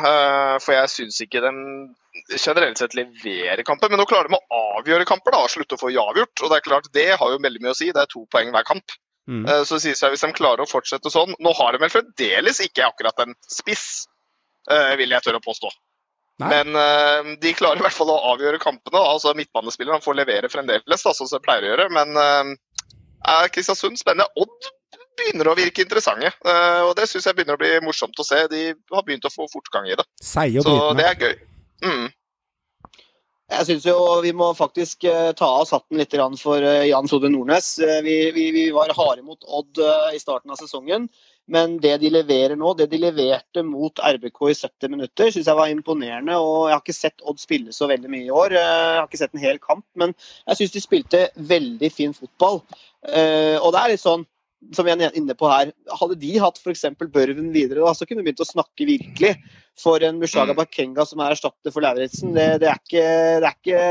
For 0.62 0.76
jeg 0.76 0.92
syns 0.94 1.18
ikke 1.24 1.42
de 1.44 1.50
generelt 2.38 2.80
sett 2.80 2.96
leverer 2.96 3.64
kamper. 3.66 3.90
Men 3.90 4.00
nå 4.00 4.06
klarer 4.08 4.30
de 4.30 4.38
å 4.38 4.62
avgjøre 4.78 5.08
kamper 5.10 5.34
da, 5.34 5.42
og 5.44 5.52
slutte 5.52 5.76
å 5.76 5.82
få 5.82 5.90
avgjort. 5.90 6.38
Og 6.38 6.54
det 6.54 6.60
er 6.60 6.64
klart, 6.70 6.88
det 6.94 7.10
har 7.18 7.34
jo 7.34 7.42
veldig 7.44 7.64
mye 7.66 7.74
å 7.74 7.80
si. 7.82 7.90
Det 7.92 8.06
er 8.06 8.14
to 8.14 8.24
poeng 8.32 8.54
hver 8.54 8.64
kamp. 8.70 8.96
Mm. 9.28 9.44
Eh, 9.48 9.62
Så 9.64 9.76
det 9.76 9.84
sier 9.84 9.98
seg 9.98 10.14
hvis 10.14 10.24
de 10.24 10.32
klarer 10.36 10.64
å 10.64 10.70
fortsette 10.70 11.10
sånn 11.12 11.34
Nå 11.44 11.52
har 11.58 11.74
de 11.74 11.82
vel 11.82 11.92
fremdeles 11.92 12.62
ikke 12.64 12.86
akkurat 12.86 13.26
en 13.26 13.34
spiss, 13.44 14.06
eh, 14.70 14.94
vil 14.96 15.12
jeg 15.12 15.24
tørre 15.26 15.42
å 15.42 15.44
påstå. 15.44 15.70
Nei. 16.38 16.48
Men 16.54 16.78
eh, 16.78 17.34
de 17.42 17.52
klarer 17.58 17.82
i 17.82 17.84
hvert 17.84 17.96
fall 17.96 18.12
å 18.14 18.20
avgjøre 18.32 18.62
kampene. 18.62 19.02
altså 19.02 19.34
Midtbanespillerne 19.36 20.04
får 20.04 20.16
levere 20.20 20.50
fremdeles, 20.52 21.04
da, 21.04 21.12
sånn 21.12 21.28
som 21.28 21.36
de 21.36 21.44
pleier 21.44 21.66
å 21.66 21.72
gjøre. 21.72 21.88
Men 21.92 22.56
er 23.28 23.50
Kristiansund 23.52 23.98
spennende? 23.98 24.30
Odd 24.38 24.70
begynner 25.18 25.50
å 25.50 25.56
virke 25.58 25.82
interessante. 25.82 26.30
og 26.86 26.94
Det 26.96 27.08
syns 27.10 27.26
jeg 27.26 27.34
begynner 27.34 27.58
å 27.58 27.60
bli 27.60 27.72
morsomt 27.82 28.22
å 28.22 28.24
se. 28.24 28.44
De 28.52 28.70
har 28.94 29.02
begynt 29.02 29.26
å 29.26 29.34
få 29.34 29.48
fortgang 29.50 29.90
i 29.90 29.98
det. 29.98 30.06
Så 30.22 30.94
det 30.94 31.08
er 31.08 31.18
gøy. 31.26 31.34
Mm. 31.82 32.06
Jeg 33.48 33.64
syns 33.64 33.86
jo 33.88 33.96
vi 34.20 34.34
må 34.36 34.50
faktisk 34.52 35.06
eh, 35.08 35.30
ta 35.36 35.46
av 35.48 35.62
oss 35.62 35.72
hatten 35.72 35.96
litt 35.96 36.12
for 36.36 36.60
eh, 36.60 36.90
Jan 36.90 37.08
Frode 37.08 37.30
Nordnes. 37.32 37.78
Eh, 37.80 38.02
vi, 38.04 38.16
vi, 38.36 38.50
vi 38.52 38.64
var 38.76 38.92
harde 38.92 39.24
mot 39.24 39.40
Odd 39.48 39.80
i 40.12 40.20
starten 40.20 40.52
av 40.52 40.60
sesongen. 40.60 41.08
Men 41.48 41.78
det 41.80 41.94
de 42.02 42.10
leverer 42.12 42.58
nå, 42.60 42.74
det 42.76 42.90
de 42.92 43.00
leverte 43.00 43.62
mot 43.64 43.98
RBK 44.04 44.42
i 44.50 44.54
70 44.58 44.92
minutter, 44.92 45.30
syns 45.32 45.48
jeg 45.48 45.56
var 45.56 45.72
imponerende. 45.72 46.36
og 46.36 46.68
Jeg 46.68 46.76
har 46.76 46.82
ikke 46.84 46.98
sett 46.98 47.24
Odd 47.24 47.40
spille 47.40 47.72
så 47.72 47.88
veldig 47.88 48.12
mye 48.12 48.26
i 48.26 48.34
år. 48.42 48.58
Jeg 48.58 48.98
har 48.98 49.08
ikke 49.08 49.22
sett 49.22 49.32
en 49.32 49.46
hel 49.46 49.62
kamp, 49.64 49.86
men 49.96 50.12
jeg 50.44 50.60
syns 50.60 50.76
de 50.76 50.84
spilte 50.84 51.22
veldig 51.54 51.90
fin 51.94 52.12
fotball. 52.12 52.60
Og 52.60 53.70
det 53.72 53.80
er 53.80 53.94
litt 53.94 54.04
sånn, 54.04 54.28
som 54.74 54.88
jeg 54.88 54.98
er 55.00 55.16
inne 55.16 55.36
på 55.38 55.48
her, 55.50 55.70
hadde 56.00 56.16
de 56.18 56.34
hatt 56.42 56.58
f.eks. 56.58 56.84
Børven 56.98 57.52
videre, 57.54 57.84
da, 57.84 57.94
så 57.94 58.06
kunne 58.06 58.22
vi 58.22 58.30
begynt 58.30 58.42
å 58.44 58.48
snakke 58.48 58.86
virkelig. 58.88 59.34
For 59.78 60.02
en 60.02 60.16
Mushaga 60.18 60.56
Mm. 60.56 60.58
Bakenga 60.58 61.04
som 61.06 61.20
er 61.22 61.36
erstatter 61.36 61.70
for 61.70 61.84
Lauritzen, 61.84 62.32
det, 62.34 62.46
det, 62.64 62.66
er 62.66 62.80
ikke, 62.80 63.04
det 63.38 63.46
er 63.46 63.54
ikke 63.54 63.82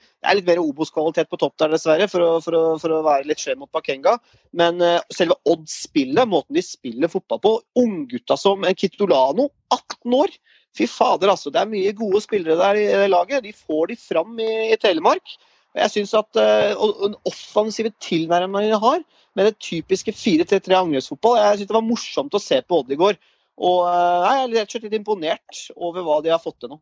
Det 0.00 0.30
er 0.30 0.38
litt 0.38 0.48
mer 0.48 0.62
Obos-kvalitet 0.62 1.28
på 1.28 1.36
topp 1.42 1.58
der, 1.60 1.74
dessverre, 1.74 2.08
for 2.08 2.24
å, 2.24 2.30
for 2.40 2.56
å, 2.56 2.62
for 2.80 2.94
å 2.96 3.02
være 3.04 3.28
litt 3.28 3.42
skjev 3.44 3.60
mot 3.60 3.68
Bakenga. 3.68 4.16
Men 4.56 4.80
uh, 4.80 5.02
selve 5.12 5.36
Odd-spillet, 5.44 6.24
måten 6.32 6.56
de 6.56 6.64
spiller 6.64 7.12
fotball 7.12 7.42
på, 7.44 7.52
unggutta 7.84 8.38
som 8.40 8.64
en 8.64 8.78
Kitolano, 8.78 9.50
18 9.76 10.16
år 10.16 10.32
Fy 10.76 10.84
fader, 10.90 11.30
altså. 11.32 11.48
Det 11.52 11.60
er 11.62 11.70
mye 11.70 11.92
gode 11.96 12.20
spillere 12.20 12.58
der 12.60 12.78
i 12.80 12.88
i 13.06 13.08
laget. 13.08 13.44
De 13.46 13.52
får 13.56 13.92
de 13.92 13.96
fram 13.96 14.34
i, 14.44 14.50
i 14.74 14.76
Telemark. 14.80 15.36
Jeg 15.76 15.92
synes 15.92 16.14
at 16.16 16.40
eh, 16.40 16.72
og, 16.74 16.96
Den 17.04 17.16
offensive 17.28 17.92
tilnærmingen 18.02 18.72
de 18.72 18.80
har, 18.80 19.00
med 19.36 19.50
det 19.50 19.58
typiske 19.60 20.12
4-3-3 20.16 20.76
angrepsfotball 20.78 21.38
Jeg 21.38 21.58
synes 21.58 21.68
det 21.68 21.76
var 21.76 21.84
morsomt 21.84 22.36
å 22.36 22.42
se 22.42 22.62
på 22.64 22.80
Odd 22.80 22.92
går. 22.96 23.18
Og 23.56 23.80
eh, 23.88 24.26
jeg 24.26 24.42
er 24.42 24.52
rett 24.54 24.68
og 24.68 24.76
slett 24.76 24.86
litt 24.88 25.00
imponert 25.00 25.64
over 25.76 26.06
hva 26.06 26.20
de 26.24 26.32
har 26.32 26.42
fått 26.42 26.58
til 26.64 26.72
nå. 26.74 26.80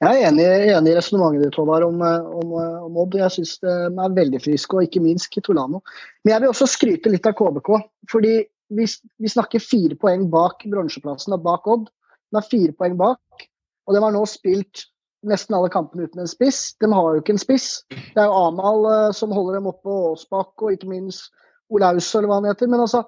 Jeg 0.00 0.10
er 0.10 0.26
enig, 0.26 0.46
enig 0.74 0.90
i 0.90 0.96
resonnementet 0.96 1.44
ditt 1.46 1.58
Håvard, 1.60 1.86
om, 1.86 2.00
eh, 2.02 2.30
om, 2.42 2.54
om 2.88 3.02
Odd. 3.04 3.18
Jeg 3.22 3.36
syns 3.36 3.56
de 3.62 3.74
er 3.90 4.16
veldig 4.18 4.42
friske, 4.42 4.76
og 4.76 4.88
ikke 4.88 5.02
minst 5.04 5.30
Kitolano. 5.34 5.84
Men 6.24 6.34
jeg 6.34 6.44
vil 6.44 6.54
også 6.54 6.70
skryte 6.70 7.12
litt 7.12 7.28
av 7.30 7.36
KBK. 7.38 7.76
fordi 8.10 8.34
vi, 8.70 8.86
vi 9.18 9.30
snakker 9.30 9.62
fire 9.62 9.96
poeng 9.98 10.28
bak 10.30 10.62
bronseplassen 10.70 11.38
bak 11.42 11.66
Odd. 11.70 11.88
De 12.30 12.38
er 12.38 12.50
fire 12.50 12.74
poeng 12.78 12.96
bak, 12.98 13.46
og 13.86 13.94
de 13.94 14.02
har 14.02 14.14
nå 14.14 14.22
spilt 14.30 14.86
nesten 15.26 15.56
alle 15.56 15.70
kampene 15.72 16.06
uten 16.08 16.22
en 16.22 16.30
spiss. 16.30 16.74
De 16.80 16.88
har 16.92 17.14
jo 17.14 17.22
ikke 17.22 17.34
en 17.36 17.42
spiss. 17.42 17.68
Det 17.90 18.18
er 18.20 18.28
jo 18.28 18.42
Amal 18.48 18.86
uh, 18.88 19.12
som 19.16 19.32
holder 19.34 19.58
dem 19.58 19.68
oppe, 19.70 19.88
og 19.90 20.14
Aasbakk 20.14 20.64
og 20.64 20.76
ikke 20.76 20.90
minst 20.90 21.30
Olaus, 21.70 22.08
eller 22.14 22.30
hva 22.30 22.40
han 22.40 22.48
heter. 22.50 22.70
Men 22.70 22.84
altså, 22.86 23.04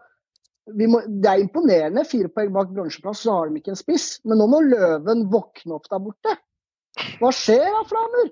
vi 0.78 0.86
må, 0.90 1.00
det 1.06 1.30
er 1.30 1.42
imponerende. 1.42 2.04
Fire 2.08 2.30
poeng 2.32 2.52
bak 2.54 2.70
bronseplass, 2.74 3.24
så 3.24 3.38
har 3.38 3.50
de 3.50 3.62
ikke 3.62 3.74
en 3.74 3.80
spiss. 3.80 4.06
Men 4.28 4.42
nå 4.42 4.46
må 4.52 4.62
Løven 4.66 5.26
våkne 5.32 5.78
opp 5.78 5.90
der 5.90 6.02
borte. 6.04 6.36
Hva 7.18 7.32
skjer 7.34 7.64
da, 7.66 7.82
Flamur? 7.88 8.30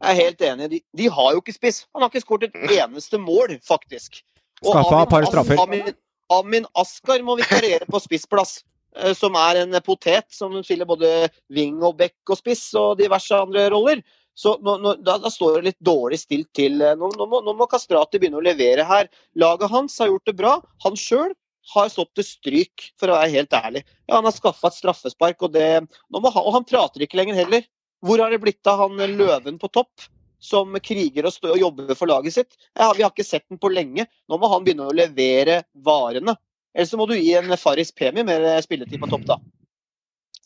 Jeg 0.00 0.14
er 0.14 0.16
helt 0.22 0.42
enig. 0.46 0.68
De, 0.72 0.78
de 0.96 1.08
har 1.12 1.34
jo 1.34 1.42
ikke 1.42 1.52
spiss. 1.58 1.82
Han 1.92 2.04
har 2.04 2.12
ikke 2.12 2.22
skåret 2.24 2.48
et 2.48 2.76
eneste 2.78 3.20
mål, 3.20 3.58
faktisk. 3.66 4.22
Og 4.64 4.72
Skaffa 4.72 5.02
et 5.02 5.12
par 5.12 5.24
Amin- 5.24 5.32
straffer. 5.32 5.60
Amin, 5.60 5.94
Amin 6.32 6.68
Askar 6.78 7.20
må 7.26 7.36
vikariere 7.40 7.88
på 7.90 8.00
spissplass. 8.00 8.60
Eh, 8.96 9.12
Som 9.14 9.36
er 9.38 9.62
en 9.62 9.76
potet 9.86 10.26
som 10.34 10.56
spiller 10.64 10.88
både 10.88 11.28
wing 11.52 11.82
og 11.82 11.98
back 12.00 12.16
og 12.30 12.40
spiss 12.40 12.68
og 12.78 12.98
diverse 13.00 13.36
andre 13.36 13.68
roller. 13.70 14.02
Så 14.40 14.54
nå, 14.62 14.76
nå, 14.80 14.94
da, 15.04 15.18
da 15.20 15.30
står 15.30 15.58
det 15.58 15.66
litt 15.70 15.80
dårlig 15.84 16.20
stilt 16.22 16.48
til. 16.56 16.80
eh, 16.82 16.96
Nå, 16.96 17.10
nå, 17.18 17.26
må, 17.52 17.66
Kastrati 17.70 18.20
begynne 18.20 18.40
å 18.40 18.44
levere 18.44 18.86
her. 18.88 19.10
Laget 19.36 19.70
hans 19.72 19.98
har 20.00 20.08
gjort 20.12 20.30
det 20.30 20.36
bra. 20.38 20.54
Han 20.86 20.96
sjøl 20.96 21.34
har 21.74 21.90
stått 21.92 22.14
til 22.16 22.24
stryk, 22.24 22.86
for 22.98 23.12
å 23.12 23.18
være 23.18 23.34
helt 23.34 23.52
ærlig. 23.54 23.82
Ja, 24.08 24.16
Han 24.16 24.24
har 24.26 24.32
skaffa 24.34 24.70
et 24.70 24.78
straffespark, 24.78 25.42
og, 25.44 25.52
det, 25.54 25.66
han, 25.76 26.24
og 26.30 26.54
han 26.56 26.64
prater 26.64 27.04
ikke 27.04 27.20
lenger 27.20 27.36
heller. 27.42 27.66
Hvor 28.00 28.22
har 28.22 28.32
det 28.32 28.40
blitt 28.40 28.66
av 28.70 28.80
han 28.86 28.96
løven 29.18 29.60
på 29.60 29.68
topp? 29.68 30.08
Som 30.40 30.72
kriger 30.80 31.26
og, 31.28 31.36
og 31.44 31.58
jobber 31.60 31.92
for 31.98 32.08
laget 32.08 32.32
sitt. 32.32 32.54
Ja, 32.72 32.88
vi 32.96 33.04
har 33.04 33.12
ikke 33.12 33.26
sett 33.28 33.44
den 33.52 33.60
på 33.60 33.68
lenge. 33.68 34.06
Nå 34.24 34.38
må 34.40 34.48
han 34.48 34.64
begynne 34.64 34.86
å 34.88 34.94
levere 34.96 35.58
varene. 35.84 36.32
Ellers 36.76 36.92
så 36.92 36.98
må 37.00 37.06
du 37.10 37.16
gi 37.16 37.32
en 37.38 37.50
Farris 37.58 37.90
Pemi 37.94 38.22
mer 38.26 38.44
spilletid 38.64 39.00
på 39.02 39.08
topp, 39.10 39.26
da. 39.28 39.38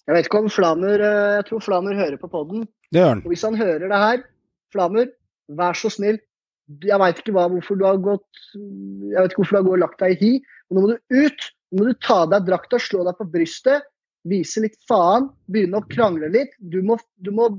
Jeg 0.05 0.17
vet 0.17 0.29
ikke 0.29 0.43
om 0.45 0.51
Flamur 0.53 1.01
eh, 1.01 1.35
Jeg 1.39 1.47
tror 1.49 1.65
Flamur 1.65 1.97
hører 1.97 2.17
på 2.21 2.31
podden. 2.33 2.67
Det 2.93 3.01
gjør 3.01 3.13
han. 3.15 3.25
Og 3.25 3.33
hvis 3.33 3.45
han 3.47 3.59
hører 3.59 3.89
det 3.89 4.01
her, 4.05 4.25
Flamur, 4.75 5.11
vær 5.61 5.79
så 5.79 5.91
snill. 5.93 6.21
Jeg 6.85 7.01
veit 7.01 7.21
ikke 7.21 7.35
hva, 7.37 7.47
hvorfor 7.53 7.77
du 7.77 7.85
har 7.85 7.99
gått 8.01 8.45
Jeg 8.57 9.19
vet 9.19 9.33
ikke 9.33 9.43
hvorfor 9.43 9.57
du 9.57 9.59
har 9.59 9.67
gått 9.67 9.77
og 9.77 9.83
lagt 9.83 10.01
deg 10.01 10.15
i 10.15 10.21
hi, 10.21 10.31
men 10.69 10.79
nå 10.79 10.85
må 10.85 10.93
du 10.93 11.25
ut. 11.25 11.51
Nå 11.75 11.81
må 11.83 11.89
du 11.91 11.99
ta 12.05 12.23
av 12.25 12.31
deg 12.33 12.47
drakta, 12.49 12.81
slå 12.81 13.03
deg 13.09 13.19
på 13.19 13.27
brystet, 13.33 13.89
vise 14.31 14.63
litt 14.65 14.77
faen, 14.89 15.27
begynne 15.53 15.81
å 15.81 15.89
krangle 15.91 16.31
litt. 16.33 16.55
Du 16.61 16.79
må, 16.87 16.97
du 17.21 17.33
må 17.35 17.51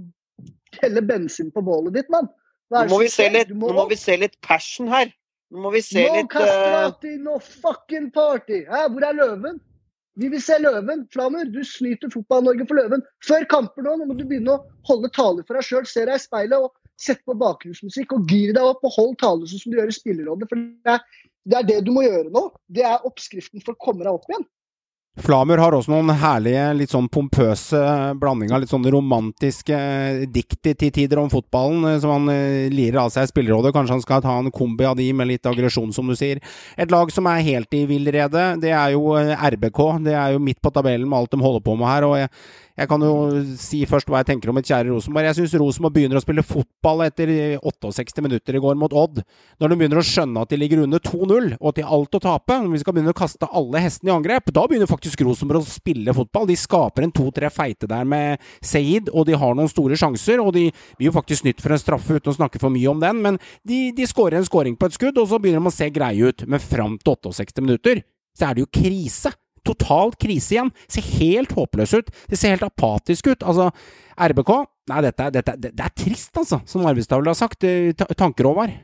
helle 0.79 1.03
bensin 1.05 1.51
på 1.53 1.61
bålet 1.65 1.97
ditt, 1.97 2.09
mann. 2.13 2.29
Nå 2.73 2.85
må 2.89 3.01
vi 3.03 3.09
se 3.11 3.27
litt, 3.29 3.51
må 3.53 3.69
nå 3.69 3.77
må 3.77 3.85
vi 3.91 3.97
se 3.99 4.15
litt 4.17 4.37
passion 4.45 4.89
her. 4.89 5.11
Nå 5.55 5.63
må 5.63 5.71
vi 5.71 5.79
se 5.85 6.01
no 6.03 6.17
litt 6.17 6.25
eh, 6.25 6.31
castrati, 6.33 7.13
no 7.23 7.37
fucking 7.39 8.09
party! 8.11 8.65
Hæ, 8.67 8.89
hvor 8.91 9.05
er 9.07 9.15
løven? 9.15 9.61
Vi 10.19 10.27
vil 10.31 10.41
se 10.43 10.57
løven. 10.59 11.05
Flamur, 11.11 11.47
du 11.51 11.61
snyter 11.67 12.11
Fotball-Norge 12.11 12.67
for 12.67 12.79
løven. 12.79 13.03
Før 13.23 13.45
kamper 13.51 13.85
nå, 13.85 13.93
nå 13.99 14.07
må 14.09 14.17
du 14.19 14.25
begynne 14.27 14.57
å 14.57 14.63
holde 14.89 15.11
taler 15.15 15.47
for 15.47 15.55
deg 15.55 15.67
sjøl. 15.67 15.87
Se 15.87 16.03
deg 16.07 16.19
i 16.19 16.23
speilet 16.23 16.59
og 16.59 16.75
sette 16.99 17.23
på 17.27 17.35
bakgrunnsmusikk 17.39 18.15
og 18.15 18.27
gir 18.31 18.51
deg 18.55 18.63
opp 18.63 18.83
og 18.87 18.95
hold 18.95 19.15
taler 19.23 19.47
sånn 19.47 19.63
som 19.63 19.71
du 19.71 19.79
gjør 19.79 19.91
i 19.91 19.95
spillerrådet. 19.95 20.51
For 20.51 20.65
det 20.87 20.93
er, 20.97 21.23
det 21.51 21.59
er 21.59 21.69
det 21.71 21.79
du 21.87 21.91
må 21.95 22.03
gjøre 22.03 22.31
nå. 22.35 22.45
Det 22.71 22.83
er 22.87 23.07
oppskriften 23.07 23.63
for 23.63 23.75
å 23.75 23.83
komme 23.87 24.03
deg 24.03 24.11
opp 24.15 24.27
igjen. 24.31 24.47
Flamur 25.15 25.61
har 25.63 25.71
også 25.71 25.93
noen 25.93 26.11
herlige, 26.19 26.63
litt 26.75 26.91
sånn 26.91 27.05
pompøse 27.07 27.79
blandinger, 28.19 28.59
litt 28.59 28.71
sånn 28.71 28.87
romantiske 28.91 29.77
dikt 30.27 30.59
til 30.65 30.91
tider 30.91 31.21
om 31.21 31.29
fotballen, 31.31 31.85
eh, 31.87 31.99
som 32.03 32.11
han 32.17 32.33
eh, 32.33 32.67
lirer 32.73 32.99
av 33.05 33.13
seg 33.13 33.23
i 33.23 33.31
spillerrådet. 33.31 33.71
Kanskje 33.75 33.95
han 33.95 34.03
skal 34.03 34.25
ta 34.25 34.35
en 34.41 34.51
kombi 34.51 34.83
av 34.89 34.97
de 34.99 35.07
med 35.15 35.29
litt 35.31 35.47
aggresjon, 35.47 35.93
som 35.95 36.11
du 36.11 36.17
sier. 36.19 36.43
Et 36.75 36.91
lag 36.91 37.13
som 37.15 37.31
er 37.31 37.45
helt 37.47 37.79
i 37.79 37.85
villrede, 37.87 38.43
det 38.59 38.75
er 38.75 38.91
jo 38.97 39.15
eh, 39.15 39.31
RBK. 39.55 39.81
Det 40.03 40.19
er 40.19 40.35
jo 40.35 40.43
midt 40.43 40.59
på 40.59 40.73
tabellen 40.75 41.07
med 41.07 41.21
alt 41.21 41.31
de 41.31 41.39
holder 41.45 41.63
på 41.63 41.79
med 41.79 41.91
her. 41.93 42.09
og 42.09 42.19
jeg 42.19 42.33
jeg 42.75 42.89
kan 42.91 43.03
jo 43.05 43.11
si 43.55 43.77
først 43.87 44.09
hva 44.11 44.19
jeg 44.19 44.27
tenker 44.33 44.51
om 44.51 44.57
et 44.59 44.67
kjære 44.67 44.89
Rosenborg. 44.91 45.29
Jeg 45.29 45.37
syns 45.37 45.53
Rosenborg 45.61 45.93
begynner 45.95 46.19
å 46.19 46.23
spille 46.23 46.43
fotball 46.43 47.05
etter 47.05 47.29
68 47.63 48.23
minutter 48.25 48.57
i 48.57 48.61
går 48.63 48.75
mot 48.79 48.91
Odd. 48.91 49.21
Når 49.63 49.71
de 49.71 49.77
begynner 49.79 50.01
å 50.01 50.03
skjønne 50.03 50.43
at 50.43 50.51
de 50.51 50.59
ligger 50.59 50.81
under 50.83 50.99
2-0, 50.99 51.53
og 51.55 51.69
at 51.71 51.77
de 51.79 51.85
har 51.85 51.95
alt 51.95 52.17
å 52.19 52.21
tape, 52.25 52.57
når 52.59 52.73
vi 52.73 52.81
skal 52.83 52.97
begynne 52.97 53.13
å 53.15 53.17
kaste 53.17 53.47
alle 53.47 53.83
hestene 53.85 54.11
i 54.11 54.15
angrep, 54.17 54.51
da 54.51 54.65
begynner 54.67 54.91
faktisk 54.91 55.23
Rosenborg 55.23 55.63
å 55.63 55.69
spille 55.69 56.15
fotball. 56.17 56.49
De 56.51 56.57
skaper 56.59 57.07
en 57.07 57.15
to-tre 57.15 57.51
feite 57.53 57.87
der 57.87 58.03
med 58.11 58.43
Seid, 58.59 59.07
og 59.13 59.29
de 59.29 59.39
har 59.39 59.55
noen 59.55 59.71
store 59.71 59.95
sjanser. 59.99 60.43
Og 60.43 60.51
de 60.57 60.65
blir 60.99 61.07
jo 61.07 61.15
faktisk 61.15 61.45
snytt 61.45 61.63
for 61.63 61.71
en 61.71 61.81
straffe, 61.81 62.19
uten 62.19 62.33
å 62.33 62.37
snakke 62.41 62.59
for 62.59 62.75
mye 62.75 62.91
om 62.91 62.99
den, 62.99 63.23
men 63.23 63.39
de, 63.63 63.87
de 63.95 64.09
skårer 64.09 64.41
en 64.41 64.49
skåring 64.49 64.75
på 64.75 64.91
et 64.91 64.99
skudd, 64.99 65.23
og 65.23 65.31
så 65.31 65.39
begynner 65.39 65.63
de 65.63 65.71
å 65.71 65.77
se 65.77 65.87
greie 65.95 66.27
ut. 66.27 66.43
Men 66.43 66.59
fram 66.59 66.99
til 66.99 67.39
68 67.39 67.63
minutter, 67.63 68.03
så 68.35 68.49
er 68.49 68.57
det 68.57 68.65
jo 68.65 68.73
krise 68.83 69.31
totalt 69.67 70.17
krise 70.21 70.55
igjen. 70.57 70.71
Ser 70.91 71.05
helt 71.19 71.51
håpløs 71.57 71.93
ut. 71.97 72.09
Det 72.29 72.37
ser 72.39 72.53
helt 72.55 72.65
apatisk 72.67 73.31
ut. 73.33 73.43
Altså, 73.43 73.71
RBK 74.15 74.53
Nei, 74.85 74.99
dette, 75.01 75.25
dette, 75.33 75.53
det, 75.57 75.71
det 75.73 75.81
er 75.81 75.93
trist, 75.97 76.29
altså, 76.37 76.59
som 76.69 76.83
Arvestad 76.85 77.25
har 77.25 77.33
sagt. 77.33 77.63
Eh, 77.65 77.89
Tanker, 78.13 78.45
Håvard? 78.45 78.75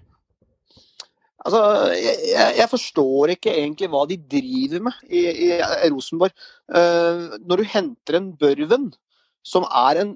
Altså, 1.46 1.60
jeg, 1.98 2.56
jeg- 2.58 2.70
forstår 2.70 3.34
ikke 3.36 3.54
egentlig 3.54 3.88
hva 3.90 4.02
de 4.10 4.18
driver 4.34 4.82
med 4.88 4.94
i, 5.10 5.22
i 5.50 5.90
Rosenborg. 5.90 6.34
Uh, 6.70 7.38
når 7.46 7.62
du 7.62 7.70
henter 7.70 8.18
en 8.20 8.32
Børven, 8.38 8.92
som 9.46 9.66
er 9.66 10.02
en, 10.04 10.12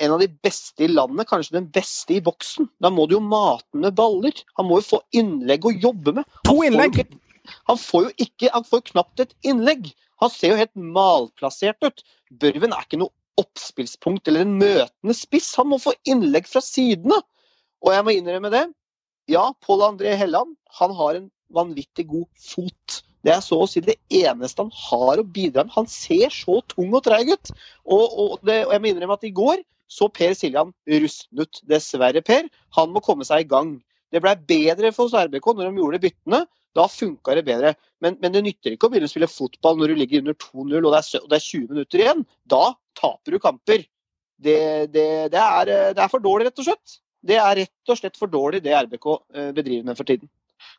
en 0.00 0.14
av 0.16 0.20
de 0.22 0.28
beste 0.44 0.84
i 0.84 0.88
landet, 0.92 1.28
kanskje 1.28 1.58
den 1.58 1.68
beste 1.72 2.16
i 2.16 2.22
boksen, 2.24 2.68
da 2.80 2.88
må 2.92 3.04
du 3.08 3.16
jo 3.18 3.20
mate 3.24 3.64
den 3.74 3.84
med 3.84 3.96
baller. 3.96 4.32
Han 4.56 4.68
må 4.70 4.80
jo 4.80 4.88
få 4.94 5.02
innlegg 5.16 5.68
å 5.68 5.74
jobbe 5.76 6.16
med. 6.20 6.24
Han 6.28 6.48
To 6.48 6.56
får 6.60 6.68
innlegg! 6.70 7.00
ikke- 7.04 7.26
Han 7.66 7.76
får 7.80 8.02
jo 8.04 8.10
ikke, 8.24 8.48
han 8.52 8.64
får 8.68 8.82
knapt 8.92 9.20
et 9.24 9.32
innlegg. 9.42 9.88
Han 10.20 10.32
ser 10.32 10.52
jo 10.52 10.60
helt 10.60 10.76
malplassert 10.76 11.80
ut. 11.84 12.04
Børven 12.30 12.74
er 12.76 12.84
ikke 12.84 13.00
noe 13.00 13.14
oppspillspunkt 13.40 14.28
eller 14.28 14.44
en 14.44 14.58
møtende 14.60 15.16
spiss. 15.16 15.54
Han 15.58 15.70
må 15.72 15.80
få 15.80 15.94
innlegg 16.08 16.48
fra 16.50 16.62
sidene. 16.64 17.20
Og 17.80 17.94
jeg 17.94 18.06
må 18.06 18.14
innrømme 18.14 18.52
det. 18.52 18.66
Ja, 19.30 19.50
Pål 19.64 19.86
André 19.92 20.16
Helland 20.18 20.56
han 20.78 20.92
har 20.96 21.16
en 21.16 21.30
vanvittig 21.54 22.06
god 22.10 22.28
fot. 22.40 23.00
Det 23.24 23.34
er 23.34 23.42
så 23.44 23.58
å 23.62 23.68
si 23.68 23.82
det 23.84 23.98
eneste 24.16 24.64
han 24.64 24.72
har 24.72 25.20
å 25.20 25.26
bidra 25.26 25.66
med. 25.66 25.74
Han 25.76 25.88
ser 25.90 26.32
så 26.32 26.60
tung 26.72 26.92
og 26.96 27.04
treig 27.04 27.32
ut. 27.32 27.52
Og, 27.84 28.04
og, 28.06 28.38
det, 28.46 28.62
og 28.66 28.74
jeg 28.74 28.82
må 28.82 28.92
innrømme 28.92 29.18
at 29.18 29.28
i 29.28 29.34
går 29.36 29.62
så 29.90 30.06
Per 30.14 30.34
Siljan 30.38 30.72
rusten 31.02 31.42
ut. 31.42 31.62
Dessverre, 31.68 32.22
Per. 32.24 32.48
Han 32.78 32.92
må 32.94 33.02
komme 33.04 33.26
seg 33.28 33.44
i 33.44 33.50
gang. 33.50 33.74
Det 34.10 34.22
ble 34.24 34.32
bedre 34.48 34.90
for 34.96 35.06
oss 35.08 35.14
RBK 35.14 35.52
når 35.54 35.68
de 35.70 35.82
gjorde 35.82 36.02
byttene. 36.02 36.40
Da 36.74 36.84
funka 36.90 37.34
det 37.34 37.44
bedre. 37.46 37.74
Men, 38.02 38.16
men 38.22 38.32
det 38.34 38.42
nytter 38.46 38.74
ikke 38.74 38.86
å 38.86 38.92
begynne 38.92 39.08
å 39.10 39.12
spille 39.12 39.30
fotball 39.30 39.78
når 39.80 39.92
du 39.92 40.00
ligger 40.00 40.22
under 40.22 40.36
2-0 40.38 40.76
og, 40.78 40.90
og 40.94 41.30
det 41.30 41.38
er 41.38 41.46
20 41.46 41.70
minutter 41.74 42.02
igjen. 42.04 42.26
Da 42.50 42.64
taper 42.98 43.34
du 43.36 43.40
kamper. 43.42 43.86
Det, 44.40 44.58
det, 44.94 45.06
det, 45.34 45.40
er, 45.40 45.72
det 45.94 46.00
er 46.04 46.10
for 46.12 46.22
dårlig, 46.24 46.48
rett 46.48 46.62
og 46.62 46.68
slett. 46.70 47.00
Det 47.20 47.36
er 47.36 47.58
rett 47.64 47.90
og 47.92 47.98
slett 47.98 48.16
for 48.16 48.30
dårlig 48.32 48.62
det 48.64 48.72
RBK 48.86 49.08
eh, 49.36 49.50
bedriver 49.56 49.90
med 49.90 49.98
for 49.98 50.08
tiden. 50.08 50.30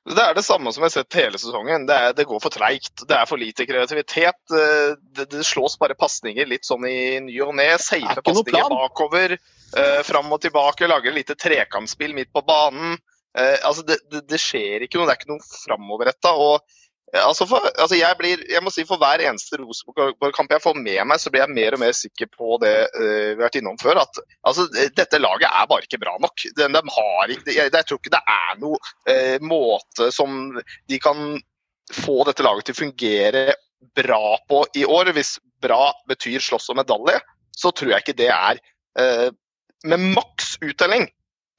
Det 0.07 0.17
er 0.21 0.33
det 0.37 0.43
samme 0.45 0.71
som 0.73 0.81
jeg 0.81 0.89
har 0.89 0.93
sett 0.95 1.17
hele 1.19 1.37
sesongen. 1.41 1.85
Det, 1.89 1.93
er, 1.93 2.15
det 2.17 2.25
går 2.29 2.39
for 2.41 2.53
treigt. 2.53 3.03
Det 3.09 3.13
er 3.17 3.27
for 3.29 3.41
lite 3.41 3.67
kreativitet. 3.69 4.39
Eh, 4.49 4.95
Det, 5.17 5.27
det 5.29 5.43
slås 5.45 5.75
bare 5.81 5.97
pasninger 5.99 6.47
litt 6.49 6.65
sånn 6.65 6.87
i 6.89 7.19
ny 7.21 7.35
og 7.45 7.53
ne. 7.59 7.67
Safe 7.81 8.15
er 8.15 8.23
pasninger 8.25 8.71
bakover. 8.73 9.35
eh, 9.77 10.01
Fram 10.07 10.31
og 10.33 10.41
tilbake. 10.41 10.89
Lager 10.89 11.13
lite 11.13 11.35
trekantspill 11.37 12.15
midt 12.17 12.31
på 12.33 12.41
banen. 12.47 12.97
Eh, 13.37 13.57
altså 13.63 13.83
det, 13.87 14.01
det, 14.11 14.25
det 14.27 14.39
skjer 14.41 14.85
ikke 14.85 14.99
noe. 14.99 15.07
Det 15.07 15.15
er 15.15 15.21
ikke 15.21 15.33
noe 15.33 15.49
framoverretta. 15.63 16.33
Eh, 17.11 17.23
altså 17.25 17.47
altså 17.53 17.97
jeg, 17.97 18.39
jeg 18.49 18.63
må 18.63 18.71
si 18.73 18.85
for 18.87 19.01
hver 19.01 19.23
eneste 19.25 19.59
Rosenborg-kamp 19.59 20.53
jeg 20.55 20.63
får 20.63 20.77
med 20.79 21.01
meg, 21.09 21.19
så 21.19 21.31
blir 21.31 21.43
jeg 21.43 21.55
mer 21.55 21.75
og 21.75 21.83
mer 21.83 21.95
sikker 21.97 22.29
på 22.31 22.59
det 22.63 22.75
eh, 22.87 23.31
vi 23.33 23.39
har 23.39 23.45
vært 23.45 23.59
innom 23.59 23.79
før. 23.81 24.01
At 24.03 24.21
altså, 24.47 24.67
eh, 24.75 24.91
dette 24.97 25.21
laget 25.21 25.49
er 25.49 25.69
bare 25.71 25.87
ikke 25.87 26.01
bra 26.03 26.15
nok. 26.23 26.47
De, 26.57 26.67
de 26.75 26.83
har 26.97 27.35
ikke, 27.35 27.55
jeg, 27.55 27.73
jeg 27.73 27.87
tror 27.89 28.01
ikke 28.01 28.15
det 28.15 28.23
er 28.37 28.61
noe 28.63 28.93
eh, 29.11 29.37
måte 29.43 30.11
som 30.15 30.55
de 30.61 31.01
kan 31.03 31.35
få 31.91 32.21
dette 32.27 32.45
laget 32.45 32.69
til 32.69 32.77
å 32.77 32.81
fungere 32.85 33.45
bra 33.97 34.37
på 34.47 34.63
i 34.79 34.85
år. 34.87 35.11
Hvis 35.15 35.35
bra 35.63 35.89
betyr 36.09 36.43
slåss 36.43 36.71
om 36.71 36.79
medalje, 36.79 37.19
så 37.57 37.73
tror 37.75 37.95
jeg 37.95 38.05
ikke 38.05 38.19
det 38.21 38.29
er 38.31 38.59
Med 39.83 40.03
maks 40.13 40.53
uttelling 40.61 41.07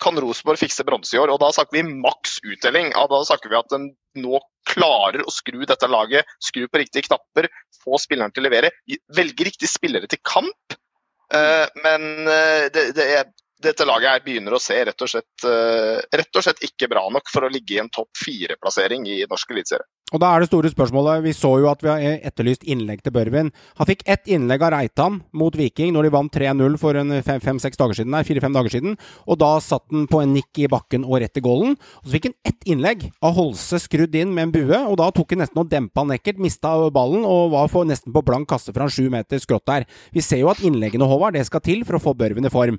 kan 0.02 0.18
Rosenborg 0.20 0.60
fikse 0.60 0.84
bronse 0.86 1.14
i 1.16 1.20
år. 1.22 1.32
Og 1.32 1.40
da 1.42 1.50
snakker 1.54 1.78
vi 1.78 1.84
maks 2.02 2.38
uttelling. 2.44 2.92
Da 2.92 3.20
snakker 3.28 3.52
vi 3.52 3.58
at 3.60 3.76
en 3.76 3.90
nå 4.22 4.40
klarer 4.68 5.22
å 5.24 5.32
skru 5.32 5.62
dette 5.66 5.88
laget, 5.90 6.28
skru 6.44 6.66
på 6.68 6.82
riktige 6.82 7.06
knapper, 7.08 7.48
få 7.82 7.98
spilleren 8.02 8.34
til 8.34 8.44
å 8.44 8.48
levere. 8.50 8.72
Velge 9.16 9.48
riktige 9.48 9.70
spillere 9.70 10.10
til 10.10 10.20
kamp. 10.28 10.76
Eh, 11.32 11.66
men 11.84 12.28
eh, 12.28 12.66
det, 12.74 12.90
det, 12.98 13.06
er- 13.20 13.30
dette 13.64 13.86
laget 13.88 14.10
her 14.10 14.24
begynner 14.24 14.56
å 14.56 14.62
se 14.62 14.76
rett 14.88 15.04
og, 15.04 15.10
slett, 15.10 15.46
eh, 15.48 16.02
rett 16.18 16.38
og 16.38 16.46
slett 16.46 16.62
ikke 16.66 16.90
bra 16.92 17.06
nok 17.12 17.30
for 17.32 17.46
å 17.46 17.52
ligge 17.52 17.76
i 17.76 17.82
en 17.82 17.90
topp 17.92 18.10
fire-plassering 18.24 19.06
i 19.10 19.22
norsk 19.30 19.54
eliteserie. 19.54 19.88
Og 20.12 20.20
da 20.20 20.28
er 20.28 20.42
det 20.42 20.50
store 20.50 20.70
spørsmålet 20.72 21.22
Vi 21.24 21.32
så 21.36 21.54
jo 21.62 21.68
at 21.70 21.82
vi 21.84 21.88
har 21.88 22.18
etterlyst 22.28 22.66
innlegg 22.68 23.02
til 23.04 23.14
Børvin. 23.14 23.50
Han 23.78 23.88
fikk 23.88 24.04
ett 24.04 24.28
innlegg 24.28 24.64
av 24.66 24.74
Reitan 24.74 25.20
mot 25.32 25.56
Viking 25.56 25.94
når 25.94 26.06
de 26.06 26.12
vant 26.12 26.34
3-0 26.34 26.76
for 26.80 26.98
fem-seks 27.46 27.80
dager. 27.80 28.04
Dager 28.52 28.72
siden. 28.72 28.98
Og 29.26 29.38
da 29.40 29.54
satt 29.64 29.86
han 29.92 30.04
på 30.10 30.20
en 30.20 30.34
nikk 30.36 30.60
i 30.60 30.68
bakken 30.70 31.06
og 31.06 31.22
rett 31.22 31.40
i 31.40 31.44
golden. 31.44 31.78
Og 32.02 32.08
så 32.08 32.16
fikk 32.16 32.28
han 32.28 32.36
ett 32.50 32.68
innlegg 32.68 33.06
av 33.24 33.36
Holse 33.38 33.80
skrudd 33.80 34.14
inn 34.18 34.34
med 34.34 34.48
en 34.48 34.54
bue, 34.54 34.82
og 34.90 34.98
da 35.00 35.08
tok 35.14 35.32
han 35.32 35.42
nesten 35.44 35.62
og 35.62 35.70
dempa 35.72 36.04
han 36.04 36.12
ekkelt. 36.18 36.42
Mista 36.42 36.74
ballen 36.92 37.24
og 37.28 37.54
var 37.54 37.72
for, 37.72 37.88
nesten 37.88 38.12
på 38.12 38.24
blank 38.26 38.50
kasse 38.52 38.74
fra 38.74 38.88
en 38.88 38.92
sju 38.92 39.08
meter 39.12 39.40
skrått 39.42 39.66
der. 39.70 39.88
Vi 40.12 40.24
ser 40.24 40.42
jo 40.42 40.52
at 40.52 40.60
innleggene, 40.60 41.08
Håvard, 41.08 41.38
det 41.38 41.46
skal 41.48 41.64
til 41.64 41.86
for 41.88 41.96
å 41.96 42.04
få 42.04 42.16
Børvin 42.18 42.48
i 42.48 42.52
form. 42.52 42.78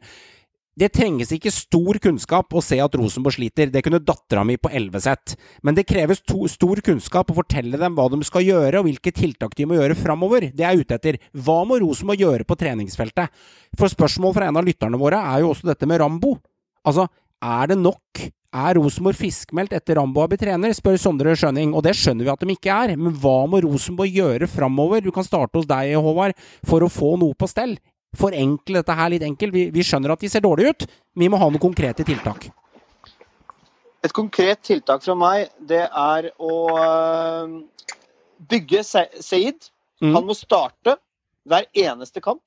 Det 0.74 0.88
trenges 0.90 1.30
ikke 1.36 1.52
stor 1.54 2.00
kunnskap 2.02 2.54
å 2.58 2.62
se 2.66 2.80
at 2.82 2.96
Rosenborg 2.98 3.36
sliter, 3.36 3.70
det 3.70 3.84
kunne 3.86 4.02
dattera 4.02 4.42
mi 4.48 4.56
på 4.58 4.72
11 4.74 5.04
sett. 5.06 5.36
Men 5.62 5.78
det 5.78 5.86
kreves 5.86 6.24
to, 6.26 6.48
stor 6.50 6.82
kunnskap 6.82 7.30
å 7.30 7.38
fortelle 7.38 7.78
dem 7.78 7.94
hva 7.94 8.08
de 8.10 8.18
skal 8.26 8.48
gjøre, 8.48 8.82
og 8.82 8.88
hvilke 8.88 9.14
tiltak 9.14 9.54
de 9.60 9.68
må 9.70 9.78
gjøre 9.78 9.98
framover. 10.00 10.50
Det 10.50 10.66
er 10.66 10.74
jeg 10.74 10.88
ute 10.88 10.98
etter. 10.98 11.20
Hva 11.46 11.60
må 11.70 11.78
Rosenborg 11.84 12.26
gjøre 12.26 12.50
på 12.50 12.58
treningsfeltet? 12.58 13.30
For 13.78 13.94
spørsmål 13.94 14.34
fra 14.34 14.50
en 14.50 14.58
av 14.58 14.66
lytterne 14.66 14.98
våre 14.98 15.22
er 15.22 15.44
jo 15.44 15.54
også 15.54 15.70
dette 15.70 15.90
med 15.90 16.02
Rambo. 16.02 16.40
Altså, 16.90 17.06
er 17.44 17.70
det 17.70 17.78
nok? 17.84 18.26
Er 18.54 18.78
Rosenborg 18.78 19.18
friskmeldt 19.18 19.78
etter 19.78 19.98
Rambo 19.98 20.22
har 20.22 20.30
blitt 20.30 20.42
trener, 20.42 20.74
spør 20.74 20.98
Sondre 21.02 21.38
Skjønning, 21.38 21.78
og 21.78 21.86
det 21.86 21.94
skjønner 21.98 22.26
vi 22.26 22.34
at 22.34 22.42
de 22.42 22.54
ikke 22.58 22.74
er. 22.74 22.98
Men 22.98 23.14
hva 23.22 23.44
må 23.50 23.62
Rosenborg 23.62 24.14
gjøre 24.14 24.50
framover? 24.50 25.06
Du 25.06 25.14
kan 25.14 25.26
starte 25.26 25.62
hos 25.62 25.70
deg, 25.70 25.94
Håvard, 26.02 26.34
for 26.66 26.82
å 26.82 26.90
få 26.90 27.14
noe 27.22 27.38
på 27.38 27.50
stell 27.50 27.78
forenkle 28.18 28.82
dette 28.82 28.98
her 28.98 29.14
litt 29.14 29.26
enkelt. 29.26 29.54
Vi, 29.54 29.68
vi, 29.74 29.86
skjønner 29.86 30.14
at 30.14 30.24
de 30.24 30.30
ser 30.32 30.44
dårlige 30.44 30.74
ut, 30.74 30.86
vi 31.20 31.30
må 31.30 31.40
ha 31.42 31.50
noen 31.50 31.62
konkrete 31.62 32.06
tiltak. 32.08 32.50
Et 34.04 34.14
konkret 34.14 34.60
tiltak 34.68 35.04
fra 35.06 35.16
meg, 35.16 35.48
det 35.64 35.86
er 35.88 36.28
å 36.36 36.56
øh, 36.76 37.56
bygge 38.52 38.84
Seid. 38.84 39.70
Mm. 40.04 40.12
Han 40.18 40.28
må 40.28 40.36
starte 40.36 40.98
hver 41.48 41.68
eneste 41.72 42.24
kamp. 42.24 42.44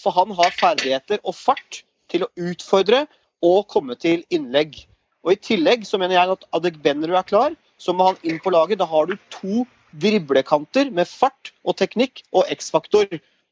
For 0.00 0.14
han 0.16 0.32
har 0.34 0.54
ferdigheter 0.56 1.20
og 1.22 1.36
fart 1.36 1.82
til 2.10 2.24
å 2.24 2.30
utfordre 2.40 3.04
og 3.44 3.66
komme 3.72 3.96
til 4.00 4.24
innlegg. 4.34 4.82
Og 5.24 5.34
I 5.34 5.40
tillegg 5.40 5.84
så 5.86 6.00
mener 6.00 6.16
jeg 6.16 6.34
at 6.34 6.46
Adegbenru 6.56 7.14
er 7.14 7.26
klar, 7.28 7.54
så 7.80 7.92
må 7.96 8.10
han 8.10 8.18
inn 8.26 8.40
på 8.42 8.52
laget. 8.52 8.80
Da 8.80 8.88
har 8.88 9.08
du 9.08 9.16
to 9.32 9.66
driblekanter 10.00 10.90
med 10.94 11.08
fart 11.08 11.52
og 11.64 11.76
teknikk 11.80 12.24
og 12.32 12.48
X-faktor. 12.52 13.06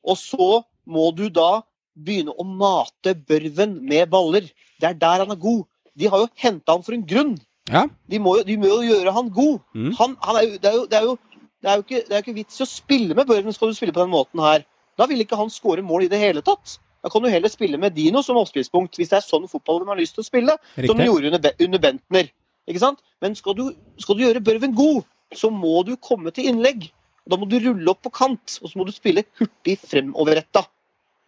Og 0.08 0.18
så 0.20 0.48
må 0.88 1.10
du 1.16 1.28
da 1.32 1.62
begynne 1.98 2.34
å 2.34 2.46
mate 2.46 3.14
børven 3.28 3.78
med 3.88 4.08
baller. 4.12 4.48
Det 4.80 4.90
er 4.92 4.98
der 4.98 5.24
han 5.24 5.34
er 5.34 5.40
god. 5.42 5.66
De 5.98 6.10
har 6.10 6.22
jo 6.22 6.30
henta 6.38 6.76
han 6.76 6.84
for 6.86 6.96
en 6.96 7.06
grunn. 7.06 7.36
Ja. 7.68 7.84
De, 8.08 8.20
må 8.22 8.38
jo, 8.38 8.46
de, 8.48 8.56
må 8.60 8.70
jo, 8.70 8.80
gjøre 8.86 9.14
han 9.14 9.30
god. 9.34 9.60
Mm. 9.74 9.92
Han, 9.98 10.16
han 10.24 10.40
er 10.40 10.46
jo, 10.46 10.56
det, 10.56 10.70
er 10.70 10.76
jo, 10.76 10.84
det, 10.88 10.98
er 10.98 11.06
jo, 11.08 11.14
det, 11.60 11.70
er 11.70 11.74
jo, 11.74 11.86
ikke, 11.86 12.02
det 12.08 12.16
er 12.16 12.24
ikke 12.24 12.36
vits 12.38 12.60
i 12.60 12.64
å 12.64 12.70
spille 12.70 13.16
med 13.18 13.28
børven 13.28 13.56
skal 13.56 13.72
du 13.72 13.78
spille 13.78 13.94
på 13.94 14.04
den 14.04 14.14
måten 14.14 14.42
her. 14.42 14.64
Da 14.98 15.06
vil 15.10 15.22
ikke 15.22 15.38
han 15.38 15.50
skåre 15.52 15.84
mål 15.86 16.06
i 16.06 16.12
det 16.12 16.20
hele 16.22 16.42
tatt. 16.46 16.78
Da 17.04 17.10
kan 17.12 17.22
du 17.22 17.30
heller 17.30 17.50
spille 17.52 17.78
med 17.78 17.94
Dino 17.94 18.24
som 18.26 18.38
oppspillspunkt, 18.40 18.98
hvis 18.98 19.12
det 19.12 19.20
er 19.20 19.26
sånn 19.26 19.46
fotball 19.50 19.84
de 19.84 19.90
har 19.92 20.00
lyst 20.00 20.16
til 20.16 20.24
å 20.24 20.26
spille. 20.26 20.56
Riktig. 20.74 20.88
Som 20.90 20.98
de 20.98 21.06
gjorde 21.06 21.30
under, 21.30 21.54
under 21.66 21.82
Bentner. 21.82 22.30
Ikke 22.68 22.82
sant? 22.82 23.04
Men 23.22 23.36
skal 23.38 23.54
du, 23.58 23.68
skal 24.02 24.18
du 24.18 24.24
gjøre 24.24 24.42
børven 24.44 24.74
god, 24.76 25.04
så 25.36 25.50
må 25.52 25.84
du 25.86 25.94
komme 26.02 26.32
til 26.34 26.50
innlegg. 26.50 26.88
Da 27.28 27.36
må 27.38 27.46
du 27.48 27.58
rulle 27.60 27.92
opp 27.92 28.00
på 28.06 28.12
kant, 28.14 28.58
og 28.62 28.70
så 28.70 28.80
må 28.80 28.86
du 28.88 28.92
spille 28.94 29.26
hurtig 29.38 29.76
fremoverretta. 29.84 30.64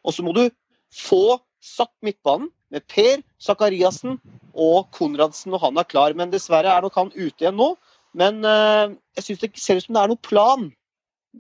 Og 0.05 0.17
så 0.17 0.25
må 0.25 0.35
du 0.37 0.47
få 0.95 1.39
satt 1.61 1.93
midtbanen 2.05 2.49
med 2.73 2.87
Per 2.89 3.21
Sakariassen 3.43 4.19
og 4.55 4.91
Konradsen 4.97 5.53
når 5.55 5.65
han 5.67 5.81
er 5.81 5.89
klar. 5.89 6.17
Men 6.17 6.33
dessverre 6.33 6.73
er 6.73 6.85
nok 6.85 6.97
han 6.99 7.13
ute 7.15 7.45
igjen 7.45 7.59
nå. 7.59 7.75
Men 8.17 8.43
uh, 8.43 8.91
jeg 9.19 9.27
syns 9.27 9.45
det 9.45 9.53
ser 9.61 9.79
ut 9.79 9.87
som 9.87 9.97
det 9.97 10.03
er 10.03 10.13
noen 10.13 10.25
plan 10.27 10.67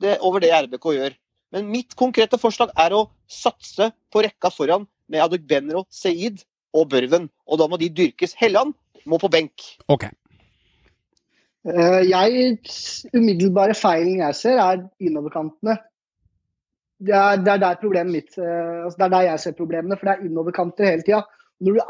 det, 0.02 0.18
over 0.20 0.42
det 0.42 0.52
RBK 0.54 0.92
gjør. 0.96 1.16
Men 1.54 1.70
mitt 1.72 1.96
konkrete 1.98 2.38
forslag 2.38 2.70
er 2.78 2.94
å 2.94 3.08
satse 3.30 3.90
på 4.12 4.22
rekka 4.22 4.52
foran 4.54 4.86
med 5.10 5.24
Adugbenro, 5.24 5.82
Seid 5.90 6.44
og 6.76 6.92
Børven. 6.92 7.26
Og 7.50 7.58
da 7.58 7.66
må 7.66 7.80
de 7.80 7.90
dyrkes. 7.90 8.36
Helland 8.38 8.76
må 9.08 9.18
på 9.18 9.30
benk. 9.32 9.72
Ok. 9.90 10.06
Uh, 11.66 12.00
jeg, 12.06 12.60
umiddelbare 13.12 13.74
feilen 13.76 14.22
jeg 14.22 14.38
ser, 14.38 14.60
er 14.62 14.86
innoverkantene 15.02 15.76
det 17.00 17.14
er, 17.16 17.38
det 17.40 17.52
er, 17.52 17.60
der 17.62 17.78
problemet 17.80 18.12
mitt 18.12 18.34
uh, 18.38 18.84
altså 18.84 18.98
Det 18.98 19.06
er 19.06 19.14
der 19.14 19.28
jeg 19.28 19.40
ser 19.44 19.56
problemene, 19.56 19.96
for 19.96 20.08
det 20.08 20.14
er 20.14 20.26
innoverkanter 20.28 20.90
hele 20.90 21.06
tida. 21.06 21.22
Når, 21.64 21.80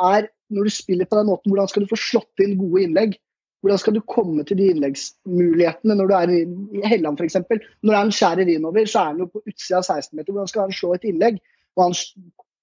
når, 0.50 0.66
du 0.66 0.74
spiller 0.74 1.08
på 1.10 1.18
den 1.18 1.26
måten, 1.30 1.50
hvordan 1.50 1.68
skal 1.70 1.84
du 1.84 1.90
få 1.90 1.98
slått 1.98 2.42
inn 2.44 2.56
gode 2.58 2.84
innlegg? 2.86 3.16
Hvordan 3.60 3.80
skal 3.82 3.94
du 3.94 4.00
komme 4.08 4.44
til 4.48 4.56
de 4.56 4.70
innleggsmulighetene 4.72 5.96
når 5.98 6.08
du 6.08 6.14
er 6.16 6.30
i 6.34 6.84
Helland 6.88 7.20
f.eks.? 7.20 7.36
Når 7.84 7.98
han 7.98 8.12
skjærer 8.14 8.48
innover, 8.48 8.86
så 8.88 9.02
er 9.02 9.10
han 9.12 9.20
jo 9.20 9.28
på 9.28 9.42
utsida 9.44 9.82
av 9.82 9.84
16-meter. 9.84 10.32
Hvordan 10.32 10.52
skal 10.52 10.64
han 10.64 10.78
slå 10.78 10.94
et 10.96 11.04
innlegg? 11.10 11.42
Og 11.76 11.84
han 11.84 11.98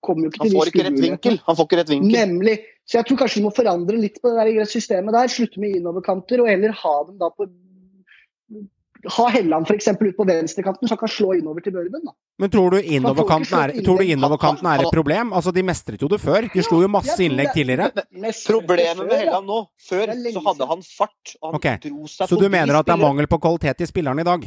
kommer 0.08 0.26
jo 0.26 0.32
ikke 0.32 0.48
til 0.48 0.56
han 0.56 0.58
får 0.58 0.72
ikke 0.72 0.88
rett 0.88 1.04
vinkel. 1.04 1.38
Han 1.46 1.60
får 1.60 1.70
ikke 1.70 1.80
rett 1.82 1.94
vinkel. 1.94 2.18
Nemlig. 2.18 2.56
Så 2.88 2.98
jeg 2.98 3.08
tror 3.08 3.22
kanskje 3.22 3.40
vi 3.40 3.46
må 3.46 3.54
forandre 3.54 4.00
litt 4.02 4.18
på 4.24 4.34
det 4.34 4.48
der 4.48 4.72
systemet 4.72 5.16
der. 5.16 5.32
Slutte 5.32 5.62
med 5.62 5.78
innoverkanter, 5.78 6.42
og 6.42 6.50
heller 6.50 6.76
ha 6.82 6.96
dem 7.12 7.22
da 7.22 7.30
på 7.30 7.50
ha 9.06 9.28
Helland 9.30 9.68
f.eks. 9.70 9.88
ut 9.88 10.18
på 10.18 10.26
venstrekanten, 10.28 10.88
så 10.88 10.96
han 10.96 11.02
kan 11.02 11.12
slå 11.12 11.34
innover 11.38 11.62
til 11.62 11.74
Børven. 11.76 12.04
da. 12.06 12.14
Men 12.40 12.52
tror 12.54 12.72
du 12.72 12.82
innoverkanten 12.82 13.58
er, 13.58 13.74
innover 13.78 14.38
er, 14.38 14.84
et 14.86 14.94
problem? 14.94 15.34
Altså, 15.34 15.52
De 15.52 15.64
mestret 15.64 16.02
jo 16.02 16.10
det 16.12 16.20
før. 16.22 16.50
De 16.54 16.64
slo 16.66 16.82
jo 16.82 16.90
masse 16.92 17.18
innlegg 17.24 17.54
tidligere. 17.56 17.92
Problemet 18.48 19.04
med 19.06 19.18
Helland 19.24 19.48
nå 19.48 19.64
Før 19.88 20.14
så 20.14 20.44
hadde 20.50 20.70
han 20.74 20.84
fart. 20.86 21.36
og 21.42 21.52
han 21.52 21.60
okay. 21.60 21.82
dro 21.84 22.08
seg 22.08 22.30
Så 22.30 22.40
du 22.40 22.48
mener 22.50 22.80
at 22.80 22.88
det 22.88 22.96
er 22.96 23.02
mangel 23.02 23.30
på 23.30 23.40
kvalitet 23.42 23.86
i 23.86 23.90
spilleren 23.90 24.22
i 24.22 24.28
dag? 24.28 24.46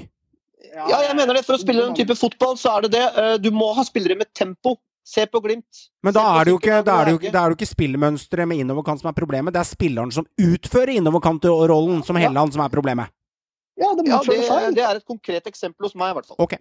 Ja, 0.70 1.00
jeg 1.08 1.16
mener 1.16 1.34
det. 1.34 1.44
For 1.46 1.56
å 1.56 1.62
spille 1.62 1.86
den 1.86 1.96
type 1.98 2.14
fotball, 2.18 2.56
så 2.60 2.76
er 2.76 2.86
det 2.86 2.94
det. 2.98 3.06
Eh, 3.22 3.34
du 3.42 3.50
må 3.54 3.72
ha 3.76 3.84
spillere 3.86 4.18
med 4.18 4.30
tempo. 4.34 4.76
Se 5.10 5.24
på 5.26 5.40
Glimt. 5.42 5.88
Men 6.04 6.14
da 6.14 6.22
er 6.38 6.46
det 6.46 6.52
jo 6.52 6.58
ikke, 6.60 6.74
er 6.84 7.08
det 7.08 7.14
jo, 7.16 7.20
er 7.32 7.50
jo 7.50 7.56
ikke 7.56 7.66
spillmønsteret 7.66 8.46
med 8.46 8.60
innoverkant 8.62 9.00
som 9.00 9.08
er 9.10 9.16
problemet, 9.16 9.54
det 9.56 9.62
er 9.62 9.66
spilleren 9.66 10.12
som 10.14 10.28
utfører 10.38 10.92
innoverkantrollen 11.00 12.04
som 12.06 12.18
Helland 12.20 12.54
som 12.54 12.62
er 12.62 12.70
problemet. 12.70 13.10
Ja, 13.80 13.94
det, 13.96 14.04
ja, 14.10 14.20
det, 14.26 14.74
det, 14.76 14.84
er 14.84 15.00
et 15.00 15.08
konkret 15.08 15.46
eksempel 15.48 15.88
hos 15.88 15.96
meg, 15.96 16.12
i 16.12 16.18
hvert 16.18 16.28
fall. 16.28 16.38
Okay. 16.44 16.60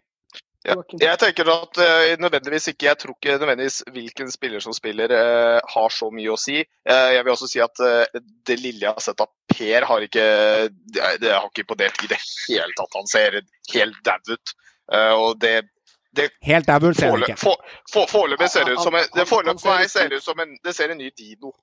Ja, 0.68 0.76
jeg 1.00 1.16
tenker 1.22 1.48
at 1.54 1.78
uh, 1.80 2.18
nødvendigvis 2.20 2.68
ikke, 2.74 2.90
Jeg 2.90 3.00
tror 3.00 3.16
ikke 3.16 3.38
nødvendigvis 3.40 3.78
hvilken 3.96 4.32
spiller 4.32 4.60
som 4.60 4.76
spiller 4.76 5.12
uh, 5.16 5.60
har 5.74 5.94
så 5.96 6.10
mye 6.12 6.34
å 6.34 6.40
si. 6.40 6.60
Uh, 6.84 7.10
jeg 7.16 7.24
vil 7.24 7.32
også 7.32 7.48
si 7.48 7.62
at 7.64 7.84
det 8.48 8.58
lille 8.60 8.84
jeg 8.84 8.92
har 8.92 9.04
sett 9.04 9.24
av 9.24 9.32
Per, 9.50 9.88
har 9.88 10.04
ikke 10.04 10.26
det, 10.68 11.06
det 11.24 11.32
har 11.32 11.48
ikke 11.48 11.64
imponert 11.64 12.04
i 12.04 12.12
det 12.12 12.20
hele 12.20 12.76
tatt. 12.76 13.00
Han 13.00 13.08
ser 13.12 13.40
helt 13.74 14.04
dau 14.04 14.36
ut. 14.36 14.54
og 15.16 15.40
det, 15.40 15.56
det 16.16 16.30
Helt 16.44 16.68
dau 16.68 16.92
ser 16.92 17.16
han 17.16 17.24
ikke. 17.24 17.56
Foreløpig 18.12 18.52
ser 18.52 18.68
det 18.68 18.78
ut 18.78 18.84
som 18.84 18.96
en, 19.00 19.10
det 19.16 19.28
ser 19.92 20.16
ut 20.16 20.24
som 20.24 20.44
en, 20.44 20.56
det 20.64 20.76
ser 20.76 20.92
en 20.92 21.00
ny 21.00 21.12
Dido. 21.16 21.54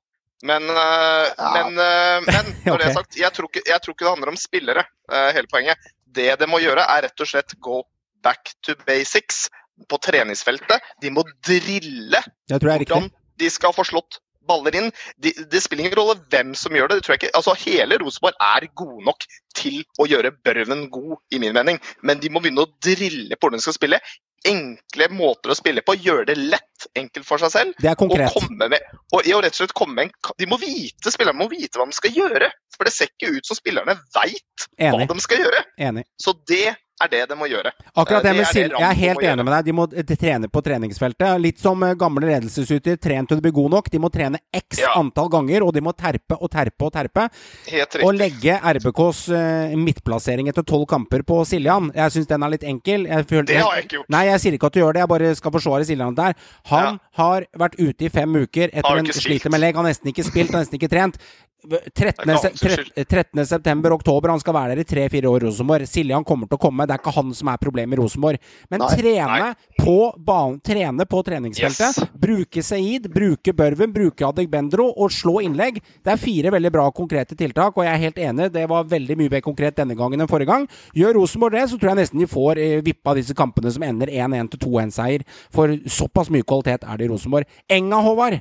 Men, 0.44 0.68
uh, 0.68 1.26
ja. 1.36 1.50
men, 1.56 1.78
uh, 1.80 2.24
men, 2.26 2.50
når 2.68 2.80
det 2.80 2.88
er 2.88 2.96
sagt, 2.98 3.16
jeg 3.16 3.32
tror, 3.32 3.48
ikke, 3.48 3.64
jeg 3.64 3.82
tror 3.82 3.96
ikke 3.96 4.04
det 4.04 4.12
handler 4.12 4.32
om 4.34 4.40
spillere, 4.40 4.84
uh, 5.12 5.30
hele 5.36 5.48
poenget. 5.52 5.92
Det 6.16 6.28
det 6.40 6.48
må 6.48 6.60
gjøre, 6.62 6.84
er 6.84 7.06
rett 7.06 7.24
og 7.24 7.30
slett 7.30 7.56
go 7.64 7.82
back 8.24 8.52
to 8.64 8.76
basics 8.86 9.46
på 9.88 9.98
treningsfeltet. 10.02 10.84
De 11.02 11.12
må 11.12 11.24
drille 11.44 12.22
hvordan 12.48 13.10
de 13.36 13.50
skal 13.52 13.74
få 13.76 13.84
slått 13.84 14.20
baller 14.48 14.76
inn. 14.78 14.92
De, 15.22 15.32
det 15.50 15.60
spiller 15.64 15.86
ingen 15.86 15.98
rolle 15.98 16.16
hvem 16.32 16.54
som 16.58 16.74
gjør 16.76 16.94
det. 16.94 17.00
det. 17.08 17.32
Altså, 17.36 17.56
hele 17.66 17.98
Rosenborg 18.00 18.38
er 18.42 18.68
gode 18.78 19.04
nok 19.08 19.26
til 19.58 19.82
å 20.00 20.06
gjøre 20.08 20.34
Børven 20.46 20.86
god, 20.92 21.18
i 21.34 21.40
min 21.42 21.56
mening. 21.56 21.80
Men 22.06 22.22
de 22.22 22.30
må 22.32 22.42
begynne 22.44 22.64
å 22.64 22.72
drille 22.84 23.36
på 23.36 23.46
hvordan 23.46 23.60
de 23.60 23.66
skal 23.66 23.76
spille 23.76 24.00
enkle 24.48 25.08
måter 25.12 25.52
å 25.52 25.56
spille 25.58 25.82
på. 25.86 25.96
Gjøre 26.02 26.28
det 26.30 26.36
lett, 26.38 26.86
enkelt 26.98 27.26
for 27.28 27.42
seg 27.42 27.52
selv. 27.54 27.82
Det 27.82 27.90
er 27.90 27.98
konkret. 27.98 28.30
Og, 28.30 28.46
komme 28.46 28.70
med, 28.72 28.88
og, 29.12 29.20
og 29.20 29.42
rett 29.44 29.54
og 29.54 29.60
slett 29.62 29.76
komme 29.76 29.98
med 29.98 30.08
en, 30.08 30.32
de 30.38 30.48
må 30.50 30.58
vite, 30.62 31.12
Spillerne 31.12 31.40
må 31.40 31.48
vite 31.52 31.80
hva 31.80 31.88
de 31.88 31.96
skal 31.96 32.16
gjøre. 32.16 32.50
For 32.76 32.88
det 32.88 32.92
ser 32.92 33.12
ikke 33.12 33.38
ut 33.38 33.48
som 33.48 33.58
spillerne 33.58 33.96
veit 34.14 34.66
hva 34.76 35.06
de 35.08 35.22
skal 35.24 35.46
gjøre. 35.46 35.62
Enig. 35.80 36.04
Så 36.20 36.36
det 36.48 36.76
er 37.04 37.10
det 37.12 37.22
de 37.28 37.36
må 37.36 37.46
gjøre. 37.50 37.72
Akkurat 37.92 38.24
det, 38.24 38.30
det 38.30 38.38
med 38.38 38.48
Silje, 38.48 38.78
Jeg 38.80 38.88
er 38.88 38.98
helt 38.98 39.22
enig 39.28 39.44
med 39.44 39.52
deg. 39.52 39.66
De 39.66 39.74
må 39.76 39.84
trene 40.16 40.48
på 40.48 40.62
treningsfeltet. 40.64 41.40
Litt 41.42 41.60
som 41.60 41.82
eh, 41.84 41.96
gamle 41.98 42.24
ledelsesutøvere. 42.30 43.00
Tren 43.02 43.28
til 43.28 43.40
du 43.40 43.44
blir 43.44 43.54
god 43.56 43.74
nok. 43.76 43.90
De 43.92 44.00
må 44.00 44.08
trene 44.12 44.40
x 44.56 44.80
ja. 44.80 44.94
antall 44.96 45.28
ganger, 45.32 45.66
og 45.66 45.74
de 45.76 45.82
må 45.84 45.92
terpe 45.96 46.38
og 46.40 46.50
terpe 46.52 46.88
og 46.88 46.94
terpe. 46.94 47.26
Helt 47.68 47.98
riktig. 47.98 48.06
Og 48.06 48.16
legge 48.16 48.56
RBKs 48.78 49.20
uh, 49.28 49.76
midtplassering 49.80 50.48
etter 50.48 50.64
tolv 50.66 50.86
kamper 50.88 51.24
på 51.26 51.42
Siljan. 51.48 51.90
Jeg 51.96 52.16
syns 52.16 52.30
den 52.32 52.46
er 52.46 52.54
litt 52.54 52.64
enkel. 52.66 53.04
Føler, 53.28 53.48
det 53.50 53.60
har 53.60 53.76
jeg 53.76 53.86
ikke 53.86 53.98
gjort. 53.98 54.10
Nei, 54.16 54.24
jeg 54.30 54.44
sier 54.44 54.56
ikke 54.56 54.70
at 54.70 54.78
du 54.78 54.82
gjør 54.82 54.96
det. 54.96 55.04
Jeg 55.04 55.12
bare 55.12 55.34
skal 55.42 55.56
forsvare 55.58 55.88
Siljan 55.90 56.16
der. 56.16 56.36
Han 56.72 56.86
ja. 56.86 56.94
har 57.20 57.48
vært 57.64 57.76
ute 57.80 58.08
i 58.08 58.12
fem 58.12 58.40
uker 58.40 58.72
etter 58.72 59.02
en 59.02 59.12
sliter 59.12 59.52
med 59.52 59.64
legg. 59.64 59.76
Han 59.76 59.84
har 59.84 59.92
nesten 59.92 60.14
ikke 60.14 60.24
spilt, 60.26 60.54
har 60.56 60.64
nesten 60.64 60.80
ikke 60.80 60.92
trent. 60.92 61.20
13. 61.66 61.90
Det 61.96 62.04
er 62.06 62.12
ikke 62.12 62.38
se- 62.38 62.48
hans 62.48 62.60
skyld. 62.60 62.90
13. 62.94 63.06
13. 63.08 63.46
september, 63.46 63.90
oktober, 63.96 64.28
han 64.30 64.38
skal 64.40 64.54
være 64.54 64.74
der 64.76 64.80
i 64.82 64.84
tre-fire 64.86 65.26
år, 65.30 65.40
Rosenborg. 65.46 65.86
Siljan 65.88 66.24
kommer 66.24 66.46
til 66.46 66.58
å 66.58 66.60
komme, 66.62 66.86
det 66.86 66.94
er 66.94 67.00
ikke 67.00 67.14
han 67.16 67.32
som 67.34 67.48
er 67.48 67.56
problemet 67.58 67.96
i 67.96 68.00
Rosenborg. 68.02 68.38
Men 68.70 68.80
Nei. 68.80 68.88
trene 68.96 69.38
Nei. 69.40 69.54
på 69.80 69.96
banen, 70.18 70.60
trene 70.60 71.06
på 71.06 71.22
treningsfeltet, 71.24 71.98
Yes. 71.98 72.10
bruke 72.14 72.62
Seid, 72.62 73.08
bruke 73.12 73.52
Børven, 73.56 73.92
bruke 73.92 74.22
Adegbendro 74.28 74.92
og 74.96 75.10
slå 75.10 75.40
innlegg. 75.42 75.80
Det 76.04 76.12
er 76.12 76.16
fire 76.16 76.50
veldig 76.52 76.70
bra 76.72 76.90
konkrete 76.90 77.34
tiltak, 77.36 77.76
og 77.76 77.84
jeg 77.84 77.94
er 77.94 78.04
helt 78.04 78.16
enig, 78.16 78.52
det 78.52 78.68
var 78.68 78.84
veldig 78.84 79.16
mye 79.16 79.30
mer 79.30 79.40
konkret 79.40 79.74
denne 79.76 79.96
gangen 79.96 80.20
enn 80.20 80.28
forrige 80.28 80.46
gang. 80.46 80.68
Gjør 80.94 81.14
Rosenborg 81.14 81.52
det, 81.52 81.68
så 81.70 81.78
tror 81.78 81.94
jeg 81.96 82.02
nesten 82.04 82.20
de 82.20 82.26
får 82.26 82.58
eh, 82.58 82.80
vippa 82.82 83.14
disse 83.14 83.34
kampene 83.34 83.72
som 83.72 83.82
ender 83.82 84.06
1-1 84.06 84.50
til 84.50 84.60
2-1-seier. 84.70 85.24
For 85.50 85.68
såpass 85.88 86.30
mye 86.30 86.42
kvalitet 86.46 86.84
er 86.86 86.96
det 86.96 87.06
i 87.06 87.08
Rosenborg. 87.10 87.44
Enga, 87.68 87.96
Håvard. 88.02 88.40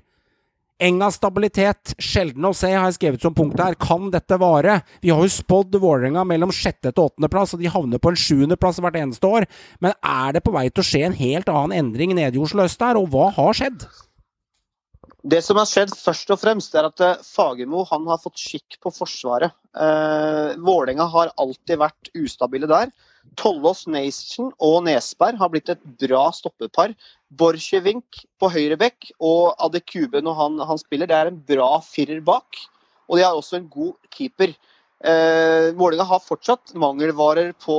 Enga 0.84 1.08
stabilitet, 1.08 1.94
sjelden 2.04 2.50
å 2.50 2.52
se, 2.52 2.68
har 2.74 2.90
jeg 2.90 2.98
skrevet 2.98 3.24
som 3.24 3.36
punkt 3.36 3.62
her. 3.64 3.78
Kan 3.80 4.10
dette 4.12 4.36
vare? 4.42 4.82
Vi 5.00 5.14
har 5.14 5.22
jo 5.24 5.32
spådd 5.32 5.78
Vålerenga 5.80 6.26
mellom 6.28 6.52
sjette 6.52 6.92
til 6.92 7.06
åttendeplass, 7.06 7.54
og 7.56 7.64
de 7.64 7.72
havner 7.72 8.02
på 8.04 8.12
en 8.12 8.20
sjuendeplass 8.20 8.82
hvert 8.84 8.98
eneste 9.00 9.30
år. 9.30 9.48
Men 9.80 9.96
er 10.04 10.36
det 10.36 10.44
på 10.44 10.52
vei 10.52 10.66
til 10.68 10.84
å 10.84 10.88
skje 10.90 11.06
en 11.08 11.16
helt 11.16 11.52
annen 11.54 11.78
endring 11.80 12.12
i 12.20 12.28
Oslo 12.44 12.68
øst 12.68 12.84
der, 12.84 13.00
og 13.00 13.08
hva 13.14 13.30
har 13.38 13.56
skjedd? 13.56 13.88
Det 15.26 15.40
som 15.42 15.58
har 15.58 15.66
skjedd 15.70 15.96
først 15.96 16.36
og 16.36 16.42
fremst, 16.44 16.76
er 16.76 16.86
at 16.92 17.02
eh, 17.02 17.24
Fagermo 17.24 17.86
har 17.88 18.20
fått 18.22 18.38
skikk 18.38 18.76
på 18.84 18.92
Forsvaret. 18.94 19.56
Eh, 19.74 20.52
Vålerenga 20.60 21.08
har 21.10 21.32
alltid 21.40 21.80
vært 21.82 22.12
ustabile 22.20 22.70
der. 22.70 22.92
Tollås 23.40 23.88
Nation 23.90 24.52
og 24.62 24.84
Nesberg 24.86 25.40
har 25.40 25.50
blitt 25.50 25.72
et 25.74 25.82
bra 26.04 26.28
stoppepar. 26.36 26.94
Borchgrevink 27.40 28.24
på 28.40 28.52
høyre 28.54 28.78
bekk 28.80 29.12
og 29.20 29.56
Adekube 29.66 30.22
når 30.24 30.40
han, 30.40 30.62
han 30.72 30.82
spiller, 30.82 31.10
det 31.10 31.18
er 31.18 31.32
en 31.32 31.42
bra 31.52 31.76
firer 31.86 32.24
bak. 32.26 32.64
Og 33.10 33.20
de 33.20 33.26
har 33.26 33.38
også 33.38 33.60
en 33.60 33.70
god 33.70 33.94
keeper. 34.14 34.56
Eh, 35.06 35.74
Vålerenga 35.78 36.06
har 36.08 36.22
fortsatt 36.24 36.72
mangelvarer 36.80 37.52
på, 37.62 37.76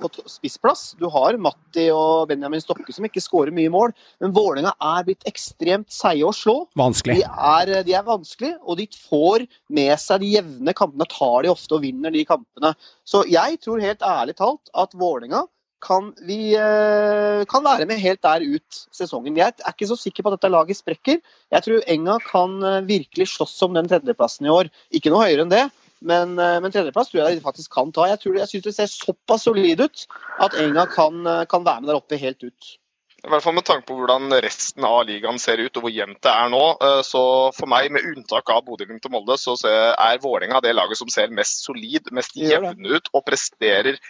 på 0.00 0.10
spissplass. 0.30 0.94
Du 1.00 1.08
har 1.12 1.36
Matti 1.36 1.88
og 1.92 2.30
Benjamin 2.30 2.62
Stokke 2.62 2.94
som 2.94 3.04
ikke 3.04 3.20
skårer 3.20 3.52
mye 3.52 3.72
mål, 3.72 3.92
men 4.22 4.32
Vålerenga 4.36 4.72
er 4.78 5.04
blitt 5.08 5.26
ekstremt 5.28 5.90
seige 5.92 6.28
å 6.28 6.32
slå. 6.36 6.56
Vanskelig. 6.78 7.18
De 7.20 7.26
er, 7.26 7.74
de 7.84 7.96
er 7.98 8.06
vanskelige, 8.06 8.56
og 8.64 8.80
de 8.80 8.88
får 9.10 9.44
med 9.76 9.92
seg 10.00 10.24
de 10.24 10.34
jevne 10.38 10.76
kampene. 10.76 11.08
Tar 11.10 11.44
de 11.44 11.52
ofte 11.52 11.76
og 11.76 11.84
vinner 11.84 12.14
de 12.14 12.24
kampene. 12.28 12.72
Så 13.04 13.26
jeg 13.28 13.60
tror 13.60 13.82
helt 13.84 14.06
ærlig 14.06 14.38
talt 14.40 14.72
at 14.72 14.96
Vålerenga 14.96 15.44
kan, 15.80 16.12
vi, 16.28 16.54
eh, 16.54 17.44
kan 17.48 17.64
være 17.64 17.86
med 17.88 18.00
helt 18.00 18.22
der 18.22 18.44
ut 18.44 18.80
sesongen. 18.94 19.36
Jeg 19.36 19.56
er 19.56 19.72
ikke 19.72 19.88
så 19.88 19.96
sikker 19.98 20.22
på 20.24 20.32
at 20.32 20.38
dette 20.38 20.52
laget 20.52 20.78
sprekker. 20.78 21.20
Jeg 21.52 21.66
tror 21.66 21.86
Enga 21.88 22.18
kan 22.24 22.58
eh, 22.62 22.82
virkelig 22.88 23.30
slåss 23.34 23.56
om 23.66 23.76
den 23.76 23.88
tredjeplassen 23.88 24.48
i 24.48 24.52
år. 24.52 24.70
Ikke 24.92 25.12
noe 25.12 25.24
høyere 25.24 25.46
enn 25.46 25.52
det, 25.52 25.64
men, 26.00 26.36
eh, 26.38 26.58
men 26.60 26.74
tredjeplass 26.74 27.12
tror 27.12 27.24
jeg 27.24 27.38
de 27.40 27.46
faktisk 27.46 27.72
kan 27.72 27.92
ta. 27.96 28.10
Jeg, 28.12 28.20
tror, 28.22 28.36
jeg 28.42 28.52
syns 28.52 28.68
det 28.68 28.76
ser 28.76 28.92
såpass 28.92 29.48
solid 29.48 29.80
ut 29.86 30.04
at 30.44 30.60
Enga 30.60 30.86
kan, 30.92 31.24
kan 31.48 31.66
være 31.66 31.82
med 31.82 31.92
der 31.92 32.02
oppe 32.02 32.20
helt 32.20 32.44
ut. 32.44 32.76
I 33.20 33.28
hvert 33.28 33.44
fall 33.44 33.52
med 33.52 33.66
tanke 33.68 33.84
på 33.84 33.98
hvordan 33.98 34.32
resten 34.40 34.84
av 34.88 35.02
ligaen 35.04 35.36
ser 35.36 35.60
ut 35.60 35.74
og 35.76 35.84
hvor 35.84 35.92
jevnt 35.92 36.22
det 36.24 36.30
er 36.32 36.46
nå. 36.48 36.62
Så 37.04 37.20
for 37.52 37.68
meg, 37.68 37.90
med 37.92 38.06
unntak 38.08 38.48
av 38.48 38.62
Bodø-Glimt 38.64 39.04
og 39.10 39.12
Molde, 39.12 39.36
så 39.36 39.58
er 39.68 40.22
Vålerenga 40.22 40.62
det 40.64 40.72
laget 40.72 40.96
som 40.96 41.12
ser 41.12 41.28
mest 41.28 41.66
solid, 41.66 42.08
mest 42.16 42.32
jevne 42.32 42.96
ut 42.96 43.12
og 43.12 43.26
presterer 43.28 44.00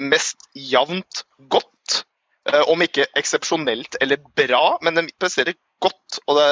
mest 0.00 0.48
jevnt 0.54 1.24
godt. 1.52 2.04
Eh, 2.50 2.62
Om 2.68 2.82
ikke 2.84 3.06
eksepsjonelt 3.16 3.96
eller 4.00 4.20
bra, 4.36 4.78
men 4.82 4.94
de 4.94 5.06
presterer 5.20 5.54
godt. 5.82 6.18
Og 6.26 6.36
det, 6.38 6.48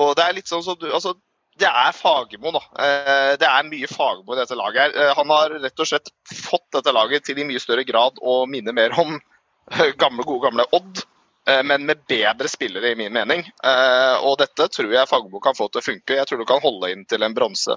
og 0.00 0.16
det 0.16 0.24
er 0.24 0.32
litt 0.38 0.48
sånn 0.50 0.64
som 0.64 0.76
du 0.80 0.88
altså, 0.92 1.14
det 1.60 1.68
er 1.68 1.92
Fagermo, 1.92 2.52
da. 2.54 2.62
Eh, 2.80 3.36
Det 3.36 3.48
er 3.48 3.66
mye 3.68 3.88
Fagermo 3.90 4.32
i 4.32 4.38
dette 4.40 4.56
laget. 4.56 4.80
her. 4.94 5.08
Eh, 5.10 5.14
Han 5.18 5.28
har 5.30 5.50
rett 5.60 5.80
og 5.80 5.86
slett 5.86 6.08
fått 6.24 6.68
dette 6.72 6.92
laget 6.92 7.24
til 7.24 7.38
i 7.38 7.44
mye 7.44 7.60
større 7.60 7.84
grad 7.84 8.16
å 8.22 8.46
minne 8.48 8.72
mer 8.72 8.94
om 8.98 9.18
eh, 9.70 9.92
gamle, 10.00 10.24
gode 10.24 10.48
gamle 10.48 10.64
Odd. 10.72 11.04
eh, 11.46 11.62
Men 11.62 11.84
med 11.86 12.06
bedre 12.08 12.48
spillere, 12.48 12.92
i 12.92 12.94
min 12.96 13.12
mening. 13.12 13.44
Eh, 13.64 14.16
Og 14.24 14.38
dette 14.38 14.68
tror 14.72 14.92
jeg 14.92 15.08
Fagermo 15.08 15.40
kan 15.40 15.54
få 15.54 15.68
til 15.70 15.80
å 15.82 15.84
funke. 15.84 16.16
Jeg 16.16 16.26
tror 16.26 16.38
du 16.38 16.46
kan 16.48 16.60
holde 16.64 16.90
inn 16.92 17.04
til 17.04 17.22
en 17.22 17.34
bronse. 17.34 17.76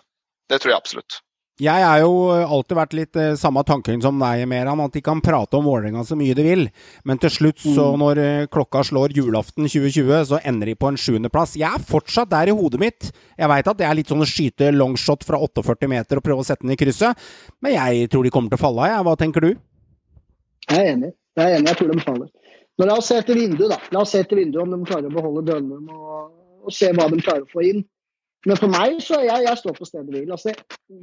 Det 0.49 0.61
tror 0.61 0.71
jeg 0.71 0.77
absolutt. 0.79 1.19
Jeg 1.55 1.85
har 1.87 2.01
jo 2.01 2.15
alltid 2.35 2.75
vært 2.75 2.93
litt 2.97 3.15
eh, 3.15 3.37
samme 3.39 3.61
tanken 3.63 4.01
som 4.03 4.17
deg, 4.19 4.41
Meran, 4.51 4.81
at 4.83 4.91
de 4.91 4.99
kan 5.03 5.21
prate 5.23 5.55
om 5.55 5.63
Vålerenga 5.63 6.01
så 6.03 6.17
mye 6.19 6.35
de 6.35 6.43
vil, 6.43 6.65
men 7.07 7.21
til 7.21 7.31
slutt, 7.31 7.61
så 7.63 7.85
når 7.95 8.19
eh, 8.19 8.47
klokka 8.51 8.81
slår 8.83 9.15
julaften 9.15 9.63
2020, 9.63 10.11
så 10.33 10.41
ender 10.43 10.67
de 10.67 10.75
på 10.75 10.89
en 10.91 10.99
sjuendeplass. 10.99 11.55
Jeg 11.55 11.69
er 11.69 11.85
fortsatt 11.87 12.33
der 12.33 12.51
i 12.51 12.57
hodet 12.57 12.81
mitt. 12.83 13.07
Jeg 13.39 13.51
veit 13.53 13.71
at 13.71 13.79
det 13.79 13.87
er 13.87 13.95
litt 13.95 14.11
sånn 14.11 14.25
å 14.25 14.27
skyte 14.27 14.73
longshot 14.75 15.23
fra 15.23 15.39
48 15.39 15.87
meter 15.95 16.19
og 16.19 16.27
prøve 16.27 16.43
å 16.43 16.49
sette 16.49 16.67
den 16.67 16.75
i 16.75 16.79
krysset, 16.81 17.23
men 17.63 17.77
jeg 17.77 18.11
tror 18.11 18.27
de 18.27 18.35
kommer 18.35 18.51
til 18.51 18.59
å 18.59 18.65
falle 18.65 18.83
av, 18.83 18.91
jeg. 18.91 19.07
Hva 19.07 19.15
tenker 19.23 19.47
du? 19.47 19.51
Jeg 20.67 20.81
er 20.81 20.91
enig. 20.91 21.15
Jeg 21.39 21.45
er 21.45 21.57
enig, 21.61 21.71
jeg 21.71 21.79
tror 21.79 21.95
de 21.95 22.03
faller. 22.03 22.31
Men 22.75 22.91
la 22.91 22.99
oss 22.99 23.07
se 23.07 23.23
etter 23.23 23.39
vinduet, 23.39 23.71
da. 23.71 23.79
La 23.95 24.03
oss 24.03 24.11
se 24.11 24.19
etter 24.19 24.43
vinduet 24.43 24.67
om 24.67 24.75
de 24.75 24.91
klarer 24.91 25.07
å 25.07 25.15
beholde 25.15 25.47
Dønnum 25.47 25.87
og, 25.87 26.31
og 26.67 26.75
se 26.75 26.91
hva 26.91 27.07
de 27.11 27.23
klarer 27.23 27.47
å 27.47 27.51
få 27.55 27.63
inn. 27.63 27.85
Men 28.45 28.59
for 28.61 28.69
meg, 28.69 28.97
så 29.01 29.19
jeg, 29.25 29.43
jeg 29.47 29.57
står 29.57 29.75
på 29.77 29.87
stedet 29.89 30.11
hvil. 30.13 30.31
Altså, 30.31 30.53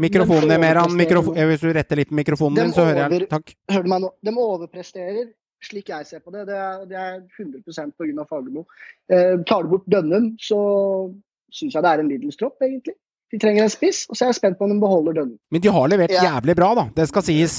Mikrofonen 0.02 0.48
din, 0.48 0.60
Meran. 0.62 0.94
Mikrof 0.96 1.32
eh, 1.34 1.46
hvis 1.50 1.64
du 1.64 1.70
retter 1.74 1.98
litt 1.98 2.12
mikrofonen 2.14 2.60
din, 2.60 2.74
så 2.74 2.86
hører 2.86 3.16
jeg 3.16 3.28
Takk. 3.32 3.54
Hører 3.72 3.88
meg 3.90 4.04
nå? 4.04 4.12
De 4.22 4.34
overpresterer, 4.44 5.32
slik 5.62 5.90
jeg 5.90 6.06
ser 6.06 6.22
på 6.22 6.34
det. 6.34 6.46
Det 6.50 6.58
er, 6.58 6.84
det 6.90 6.98
er 7.00 7.16
100 7.40 7.64
pga. 7.66 8.26
Fagermo. 8.30 8.66
Eh, 9.10 9.34
tar 9.48 9.66
du 9.66 9.74
bort 9.74 9.88
Dønnum, 9.90 10.32
så 10.42 10.60
syns 11.52 11.74
jeg 11.74 11.84
det 11.84 11.90
er 11.90 12.04
en 12.04 12.12
middels 12.12 12.38
tropp, 12.38 12.62
egentlig. 12.62 12.94
De 13.32 13.38
trenger 13.40 13.64
en 13.64 13.70
spiss, 13.72 14.02
og 14.10 14.16
så 14.16 14.26
er 14.26 14.28
jeg 14.28 14.36
spent 14.36 14.58
på 14.58 14.66
om 14.66 14.72
de 14.74 14.76
beholder 14.82 15.14
Dønnum. 15.16 15.38
Men 15.54 15.62
de 15.64 15.70
har 15.72 15.86
levert 15.88 16.12
Ja. 16.12 16.24
jævlig 16.26 16.54
bra, 16.58 16.74
da. 16.76 16.82
Det 16.94 17.06
skal 17.08 17.22
sies. 17.24 17.54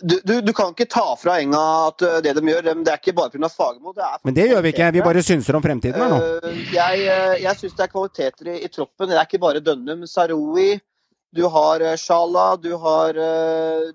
Du, 0.00 0.20
du, 0.22 0.34
du 0.40 0.52
kan 0.54 0.70
ikke 0.70 0.86
ta 0.86 1.02
fra 1.18 1.40
Enga 1.42 1.62
at 1.88 2.04
uh, 2.06 2.18
det 2.22 2.36
de 2.36 2.44
gjør, 2.46 2.62
det 2.62 2.92
er 2.92 3.00
ikke 3.00 3.16
bare 3.16 3.32
pga. 3.34 3.50
Fagermo. 3.50 3.92
det 3.96 4.04
er 4.06 4.20
Men 4.22 4.36
det 4.38 4.46
gjør 4.52 4.62
vi 4.62 4.72
ikke. 4.74 4.92
Vi 4.94 5.02
bare 5.02 5.24
synser 5.26 5.58
om 5.58 5.64
fremtiden 5.64 5.98
her 5.98 6.12
nå. 6.14 6.20
Eh, 6.46 6.60
jeg 6.76 7.08
uh, 7.10 7.34
jeg 7.42 7.58
syns 7.58 7.74
det 7.74 7.84
er 7.88 7.92
kvaliteter 7.96 8.52
i, 8.54 8.56
i 8.62 8.70
troppen. 8.70 9.10
Det 9.10 9.18
er 9.18 9.26
ikke 9.26 9.42
bare 9.42 9.64
Dønnum. 9.66 10.06
Saroui, 10.06 10.78
du 11.34 11.44
har 11.50 11.82
Shala, 11.98 12.48
du 12.62 12.76
har, 12.78 13.18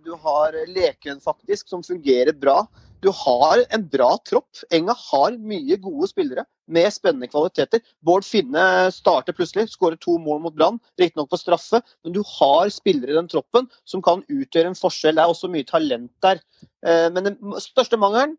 du 0.03 0.11
har 0.19 0.57
Leken, 0.67 1.23
faktisk, 1.23 1.69
som 1.71 1.81
fungerer 1.81 2.35
bra. 2.35 2.65
Du 3.01 3.09
har 3.23 3.63
en 3.71 3.87
bra 3.87 4.11
tropp. 4.27 4.65
Enga 4.69 4.93
har 5.07 5.39
mye 5.39 5.79
gode 5.81 6.11
spillere 6.11 6.43
med 6.71 6.87
spennende 6.95 7.27
kvaliteter. 7.31 7.81
Bård 8.05 8.23
Finne 8.27 8.63
starter 8.95 9.35
plutselig, 9.37 9.67
skårer 9.73 9.99
to 10.01 10.15
mål 10.21 10.39
mot 10.45 10.55
Brann, 10.55 10.79
riktignok 11.01 11.29
på 11.33 11.39
straffe, 11.41 11.81
men 12.05 12.15
du 12.15 12.21
har 12.37 12.71
spillere 12.73 13.11
i 13.13 13.19
den 13.19 13.27
troppen 13.31 13.67
som 13.85 14.01
kan 14.05 14.23
utgjøre 14.31 14.71
en 14.71 14.79
forskjell. 14.79 15.17
Det 15.19 15.25
er 15.25 15.33
også 15.35 15.51
mye 15.51 15.67
talent 15.67 16.11
der. 16.23 16.41
Eh, 16.85 17.09
Men 17.11 17.23
den 17.31 17.37
største 17.61 17.99
mangelen 17.99 18.37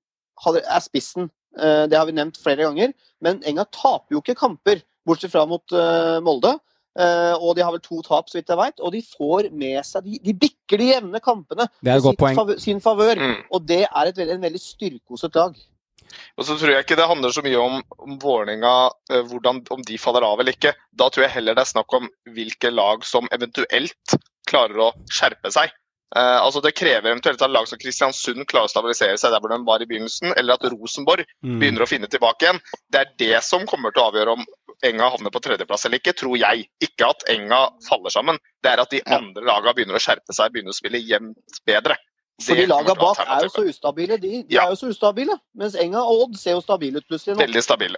er 0.49 0.81
spissen. 0.81 1.31
Eh, 1.59 1.87
Det 1.87 1.99
har 1.99 2.07
vi 2.09 2.13
nevnt 2.17 2.41
flere 2.41 2.65
ganger. 2.67 2.93
Men 3.21 3.43
Enga 3.45 3.65
taper 3.71 4.17
jo 4.17 4.21
ikke 4.25 4.35
kamper, 4.41 4.83
bortsett 5.07 5.31
fra 5.33 5.47
mot 5.47 5.63
eh, 5.73 6.21
Molde. 6.25 6.59
Uh, 6.93 7.33
og 7.41 7.55
de 7.57 7.63
har 7.65 7.73
vel 7.73 7.81
to 7.81 8.03
tap, 8.05 8.27
så 8.29 8.37
vidt 8.37 8.51
jeg 8.53 8.59
vet. 8.61 8.81
Og 8.85 8.93
de 8.93 8.99
får 9.01 9.47
med 9.57 9.79
seg 9.89 10.05
De, 10.05 10.19
de 10.21 10.35
bikker 10.37 10.77
de 10.77 10.91
jevne 10.91 11.21
kampene 11.25 11.65
favør- 12.37 12.61
sin 12.61 12.81
favør. 12.85 13.17
Mm. 13.17 13.39
Og 13.51 13.65
det 13.67 13.79
er 13.89 14.11
et, 14.11 14.19
veldig- 14.19 14.35
en 14.35 14.43
veldig 14.45 14.61
styrke 14.61 15.09
hos 15.09 15.25
et 15.25 15.35
lag. 15.41 15.57
Og 16.39 16.47
så 16.49 16.57
tror 16.59 16.75
jeg 16.75 16.85
ikke 16.87 16.99
det 17.01 17.09
handler 17.11 17.35
så 17.35 17.45
mye 17.45 17.61
om, 17.61 17.83
om 17.99 18.19
Vålerenga, 18.23 18.75
eh, 19.13 19.37
om 19.77 19.83
de 19.87 19.99
faller 19.99 20.27
av 20.27 20.41
eller 20.41 20.57
ikke. 20.57 20.75
Da 20.93 21.09
tror 21.11 21.27
jeg 21.27 21.37
heller 21.37 21.55
det 21.59 21.67
er 21.67 21.75
snakk 21.75 21.93
om 21.99 22.09
hvilke 22.33 22.73
lag 22.73 23.05
som 23.09 23.29
eventuelt 23.33 24.17
klarer 24.49 24.89
å 24.89 24.91
skjerpe 25.11 25.53
seg. 25.55 25.73
Eh, 26.13 26.39
altså 26.45 26.61
Det 26.61 26.75
krever 26.77 27.09
eventuelt 27.09 27.41
at 27.41 27.51
lag 27.51 27.69
som 27.69 27.81
Kristiansund 27.81 28.45
klarer 28.51 28.69
å 28.69 28.73
stabilisere 28.73 29.17
seg 29.17 29.33
der 29.33 29.41
hvor 29.41 29.55
de 29.55 29.63
var 29.65 29.81
i 29.81 29.89
begynnelsen, 29.89 30.35
eller 30.37 30.59
at 30.59 30.67
Rosenborg 30.69 31.25
Mm. 31.43 31.59
begynner 31.59 31.83
å 31.83 31.89
finne 31.89 32.09
tilbake 32.11 32.45
igjen. 32.45 32.61
Det 32.93 33.01
er 33.01 33.15
det 33.19 33.43
som 33.45 33.65
kommer 33.67 33.91
til 33.93 34.03
å 34.03 34.11
avgjøre 34.13 34.37
om 34.37 34.45
Enga 34.85 35.09
havner 35.11 35.31
på 35.31 35.41
tredjeplass 35.41 35.87
eller 35.87 36.01
ikke, 36.01 36.13
tror 36.19 36.37
jeg. 36.37 36.67
Ikke 36.83 37.09
at 37.09 37.23
Enga 37.31 37.69
faller 37.89 38.11
sammen. 38.11 38.39
Det 38.63 38.73
er 38.73 38.81
at 38.83 38.91
de 38.91 39.01
andre 39.07 39.45
lagene 39.47 39.75
begynner 39.75 39.95
å 39.95 40.03
skjerpe 40.03 40.35
seg, 40.35 40.51
begynner 40.53 40.75
å 40.75 40.77
spille 40.77 40.99
jevnt 40.99 41.61
bedre. 41.65 41.97
For 42.41 42.55
Det 42.55 42.63
de 42.63 42.67
laga 42.67 42.95
bak 42.95 43.19
er 43.27 43.43
jo 43.45 43.49
så 43.49 43.65
ustabile. 43.69 44.17
De, 44.17 44.29
de 44.29 44.45
Ja. 44.51 44.65
er 44.65 44.69
jo 44.71 44.75
så 44.75 44.89
ustabile. 44.89 45.39
Mens 45.55 45.75
Enga 45.75 45.99
og 45.99 46.23
Odd 46.23 46.37
ser 46.37 46.53
jo 46.57 46.61
stabile 46.61 46.99
ut 46.99 47.07
plutselig 47.09 47.37
nå. 47.37 47.43
Veldig 47.45 47.63
stabile. 47.63 47.97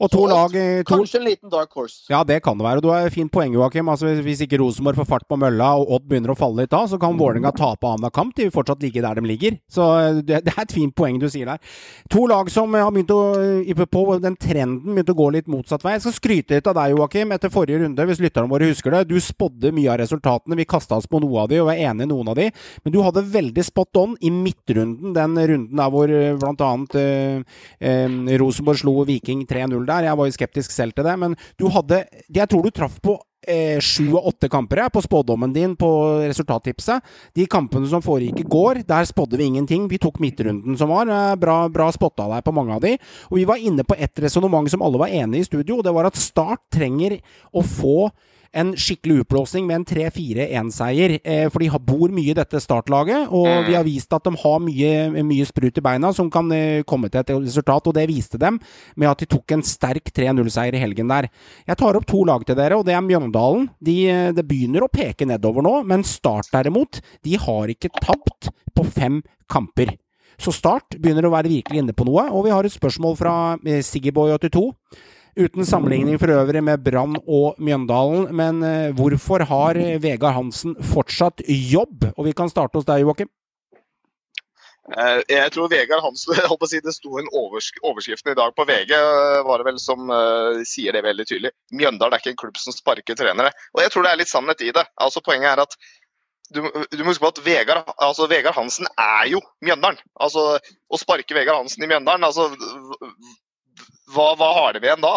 Og 0.00 0.10
to 0.10 0.18
Så 0.24 0.28
lag 0.30 0.54
eh, 0.56 0.82
to, 0.82 0.96
Kanskje 0.96 1.20
en 1.20 1.24
liten 1.26 1.50
dark 1.50 1.72
horse. 1.72 2.04
Ja, 2.10 2.22
det 2.24 2.42
kan 2.44 2.58
det 2.58 2.64
være. 2.66 2.76
Og 2.76 2.82
du 2.82 2.90
har 2.90 3.08
fint 3.10 3.30
poeng, 3.32 3.52
Joakim. 3.54 3.88
Altså, 3.88 4.12
hvis- 4.22 4.42
ikke 4.46 4.58
Rosenborg 4.60 4.96
får 4.96 5.06
fart 5.06 5.28
på 5.28 5.38
mølla 5.38 5.72
og 5.80 5.90
Odd 5.96 6.08
begynner 6.08 6.34
å 6.34 6.36
falle 6.38 6.62
litt 6.64 6.72
av, 6.72 6.88
så 6.88 6.98
kan 7.00 7.16
Vålerenga 7.16 7.52
tape 7.56 7.86
annenhver 7.88 8.12
kamp. 8.12 8.34
De 8.36 8.42
vil 8.44 8.52
fortsatt 8.52 8.80
ligge 8.82 9.00
der 9.02 9.14
de 9.14 9.22
ligger. 9.26 9.58
Så 9.70 9.82
eh, 10.00 10.20
det, 10.22 10.44
det 10.44 10.52
er 10.56 10.62
et 10.62 10.72
fint 10.72 10.94
poeng 10.94 11.18
du 11.18 11.28
sier 11.28 11.46
der. 11.46 11.58
To 12.10 12.26
lag 12.26 12.50
som 12.50 12.72
har 12.74 12.90
begynt 12.92 13.08
å 13.10 13.20
i- 13.64 13.74
på 13.74 14.20
den 14.20 14.36
trenden 14.36 14.94
begynt 14.94 15.08
å 15.12 15.16
gå 15.16 15.30
litt 15.32 15.46
motsatt 15.48 15.82
vei. 15.82 15.92
Jeg 15.96 16.02
skal 16.02 16.12
skryte 16.12 16.50
litt 16.58 16.66
av 16.66 16.74
deg, 16.74 16.96
Joakim, 16.96 17.32
etter 17.32 17.48
forrige 17.50 17.80
runde, 17.82 18.06
hvis 18.06 18.20
lytterne 18.20 18.48
våre 18.48 18.68
husker 18.70 18.90
det. 18.90 19.08
Du 19.08 19.16
spådde 19.20 19.72
mye 19.72 19.88
av 19.92 19.98
resultatene. 20.00 20.56
Vi 20.56 20.64
kasta 20.64 20.96
oss 20.96 21.06
på 21.06 21.20
noe 21.20 21.42
av 21.42 21.48
de 21.48 21.58
og 21.60 21.66
var 21.70 21.74
enig 21.80 22.02
i 22.06 22.10
noen 22.12 22.28
av 22.28 22.36
de. 22.36 22.50
Men 22.84 22.92
du 22.92 23.00
hadde 23.02 23.22
veldig 23.24 23.64
spot 23.64 23.96
on 23.96 24.16
i 24.22 24.30
midtrunden, 24.30 25.12
den 25.16 25.34
runden 25.36 25.76
der 25.76 25.90
hvor 25.90 26.06
bl.a. 26.08 26.70
eh, 27.00 27.42
eh, 27.80 28.38
Rosenborg 28.38 28.78
slo 28.80 29.04
Viking 29.04 29.44
3-0. 29.46 29.65
3-0 29.66 29.86
der. 29.86 30.08
Jeg 30.08 30.18
var 30.18 30.28
jo 30.28 30.36
skeptisk 30.38 30.74
selv 30.74 30.96
til 30.96 31.04
det, 31.06 31.16
men 31.18 31.36
du 31.58 31.68
hadde 31.68 32.04
Jeg 32.32 32.48
tror 32.48 32.62
du 32.62 32.70
traff 32.70 33.00
på 33.02 33.16
eh, 33.46 33.78
sju 33.80 34.08
og 34.16 34.26
åtte 34.32 34.48
kamper 34.50 34.82
på 34.92 35.02
spådommen 35.04 35.52
din 35.54 35.76
på 35.78 35.88
resultattipset. 36.26 37.02
De 37.36 37.46
kampene 37.46 37.88
som 37.90 38.02
foregikk 38.04 38.42
i 38.42 38.48
går, 38.50 38.82
der 38.88 39.06
spådde 39.08 39.38
vi 39.38 39.48
ingenting. 39.50 39.88
Vi 39.90 40.00
tok 40.02 40.20
midtrunden 40.22 40.76
som 40.78 40.90
var. 40.90 41.06
Eh, 41.08 41.34
Bra, 41.40 41.68
bra 41.68 41.90
spotta 41.94 42.28
deg 42.32 42.44
på 42.46 42.54
mange 42.54 42.74
av 42.74 42.82
de. 42.82 42.96
Og 43.30 43.40
vi 43.40 43.46
var 43.48 43.62
inne 43.62 43.84
på 43.86 43.96
ett 43.98 44.18
resonnement 44.22 44.70
som 44.70 44.82
alle 44.82 44.98
var 44.98 45.12
enige 45.12 45.44
i 45.44 45.50
studio, 45.50 45.78
og 45.78 45.84
det 45.86 45.94
var 45.94 46.08
at 46.08 46.18
Start 46.18 46.64
trenger 46.74 47.18
å 47.54 47.62
få 47.62 48.08
en 48.52 48.72
skikkelig 48.74 49.24
utblåsning 49.24 49.66
med 49.66 49.76
en 49.80 49.84
3-4-1-seier. 49.84 51.20
Eh, 51.24 51.48
for 51.48 51.58
de 51.60 51.68
har- 51.68 51.78
bor 51.86 52.08
mye 52.08 52.30
i 52.30 52.34
dette 52.34 52.60
startlaget, 52.60 53.28
og 53.30 53.66
vi 53.66 53.74
har 53.74 53.84
vist 53.84 54.12
at 54.12 54.24
de 54.24 54.30
har 54.36 54.58
mye, 54.60 55.22
mye 55.22 55.46
sprut 55.46 55.78
i 55.78 55.80
beina 55.80 56.12
som 56.12 56.30
kan 56.30 56.50
eh, 56.52 56.82
komme 56.82 57.10
til 57.10 57.20
et 57.20 57.30
resultat, 57.30 57.86
og 57.86 57.94
det 57.94 58.08
viste 58.08 58.38
dem 58.38 58.58
med 58.96 59.08
at 59.08 59.18
de 59.18 59.26
tok 59.26 59.52
en 59.52 59.62
sterk 59.62 60.12
3-0-seier 60.12 60.74
i 60.74 60.78
helgen 60.82 61.08
der. 61.08 61.28
Jeg 61.66 61.76
tar 61.76 61.96
opp 61.96 62.06
to 62.06 62.24
lag 62.24 62.44
til 62.44 62.56
dere, 62.56 62.76
og 62.78 62.84
det 62.84 62.94
er 62.94 63.00
Mjøndalen. 63.02 63.68
De, 63.82 64.08
eh, 64.08 64.32
det 64.32 64.46
begynner 64.48 64.82
å 64.82 64.90
peke 64.90 65.26
nedover 65.26 65.62
nå, 65.62 65.84
men 65.86 66.02
Start 66.02 66.50
derimot, 66.52 67.00
de 67.22 67.36
har 67.36 67.66
ikke 67.68 67.90
tapt 68.00 68.50
på 68.74 68.84
fem 68.86 69.22
kamper. 69.48 69.96
Så 70.38 70.52
Start 70.52 70.98
begynner 71.00 71.24
å 71.24 71.32
være 71.32 71.48
virkelig 71.48 71.78
inne 71.80 71.94
på 71.96 72.04
noe, 72.04 72.26
og 72.30 72.44
vi 72.44 72.50
har 72.50 72.64
et 72.64 72.72
spørsmål 72.72 73.16
fra 73.16 73.34
eh, 73.64 73.80
Siggyboy82. 73.80 74.70
Uten 75.36 75.66
sammenligning 75.68 76.16
for 76.20 76.32
øvrig 76.32 76.62
med 76.64 76.80
Brann 76.80 77.18
og 77.20 77.58
Mjøndalen, 77.60 78.30
men 78.36 78.62
eh, 78.64 78.92
hvorfor 78.96 79.44
har 79.44 79.76
Vegard 80.00 80.32
Hansen 80.32 80.72
fortsatt 80.80 81.44
jobb? 81.46 82.06
Og 82.16 82.24
vi 82.24 82.32
kan 82.36 82.48
starte 82.48 82.80
hos 82.80 82.88
deg, 82.88 83.04
Joakim. 83.04 83.28
Eh, 84.94 85.20
Jeg 85.28 85.50
tror 85.52 85.68
Vegard 85.70 86.04
Hansen 86.04 86.36
holdt 86.50 86.60
på 86.62 86.68
å 86.68 86.70
si 86.70 86.80
Det 86.84 86.94
sto 86.94 87.18
en 87.18 87.30
overs 87.34 87.72
overskriften 87.82 88.32
i 88.32 88.38
dag 88.38 88.54
på 88.54 88.66
VG 88.68 88.92
eh, 88.94 89.42
var 89.46 89.58
det 89.58 89.66
vel 89.72 89.80
som 89.82 90.10
uh, 90.12 90.62
sier 90.68 90.94
det 90.94 91.02
veldig 91.06 91.26
tydelig. 91.26 91.52
Mjøndalen 91.74 92.14
er 92.14 92.22
ikke 92.22 92.34
en 92.36 92.42
klubb 92.44 92.60
som 92.60 92.74
sparker 92.74 93.18
trenere. 93.18 93.50
Og 93.74 93.82
jeg 93.82 93.92
tror 93.92 94.06
det 94.06 94.12
er 94.14 94.20
litt 94.22 94.30
sannhet 94.30 94.62
i 94.62 94.72
det. 94.76 94.86
Altså 95.02 95.22
Poenget 95.26 95.52
er 95.52 95.64
at 95.66 95.78
du, 96.54 96.62
du 96.62 97.02
må 97.02 97.10
huske 97.10 97.24
på 97.24 97.32
at 97.32 97.42
Vegard, 97.42 97.90
altså 97.98 98.28
Vegard 98.30 98.54
Hansen 98.54 98.86
er 98.94 99.26
jo 99.32 99.40
Mjøndalen. 99.66 99.98
Altså 100.22 100.52
Å 100.62 101.00
sparke 101.02 101.34
Vegard 101.34 101.58
Hansen 101.64 101.82
i 101.82 101.90
Mjøndalen, 101.90 102.24
altså 102.28 102.52
hva, 104.12 104.34
hva 104.38 104.52
har 104.60 104.72
det 104.76 104.82
igjen 104.84 105.00
en 105.00 105.06
da? 105.06 105.16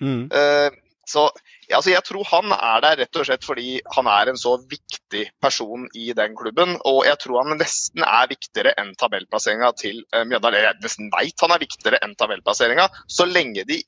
Mm. 0.00 0.20
Eh, 0.30 0.70
så 1.08 1.24
altså, 1.72 1.90
jeg 1.90 2.04
tror 2.04 2.26
han 2.28 2.52
er 2.52 2.82
der 2.84 2.98
rett 3.00 3.16
og 3.16 3.24
slett 3.26 3.44
fordi 3.46 3.78
han 3.96 4.06
er 4.12 4.28
en 4.28 4.36
så 4.40 4.58
viktig 4.68 5.22
person 5.40 5.86
i 5.96 6.10
den 6.16 6.34
klubben. 6.36 6.76
Og 6.84 7.04
jeg 7.08 7.16
tror 7.22 7.42
han 7.42 7.56
nesten 7.58 8.04
er 8.04 8.28
viktigere 8.30 8.74
enn 8.78 8.92
tabellplasseringa 9.00 9.72
til 9.80 10.02
eh, 10.12 10.24
Mjøndalen. 10.28 10.58
Eller 10.58 10.68
Jeg 10.74 10.84
nesten 10.84 11.08
veit 11.14 11.40
han 11.46 11.54
er 11.56 11.62
viktigere 11.64 12.02
enn 12.04 12.12
tabellplasseringa, 12.20 12.88
så 13.08 13.26
lenge 13.28 13.64
de 13.68 13.80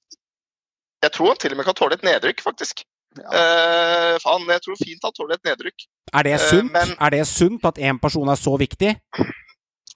Jeg 1.02 1.12
tror 1.12 1.30
han 1.32 1.38
til 1.40 1.52
og 1.54 1.60
med 1.60 1.64
kan 1.68 1.76
tåle 1.78 1.96
et 1.96 2.02
nedrykk, 2.04 2.42
faktisk. 2.44 2.82
Eh, 3.16 4.16
faen, 4.22 4.44
jeg 4.52 4.60
tror 4.64 4.76
fint 4.80 5.04
han 5.06 5.14
tåler 5.16 5.38
et 5.38 5.46
nedrykk. 5.48 5.86
Er 6.12 6.26
det 6.26 6.34
sunt, 6.40 6.50
sunt? 6.50 6.72
men- 6.72 6.96
Er 7.00 7.10
det 7.10 7.26
sunt 7.26 7.64
at 7.64 7.78
én 7.78 7.98
person 8.00 8.28
er 8.28 8.36
så 8.36 8.56
viktig? 8.58 8.96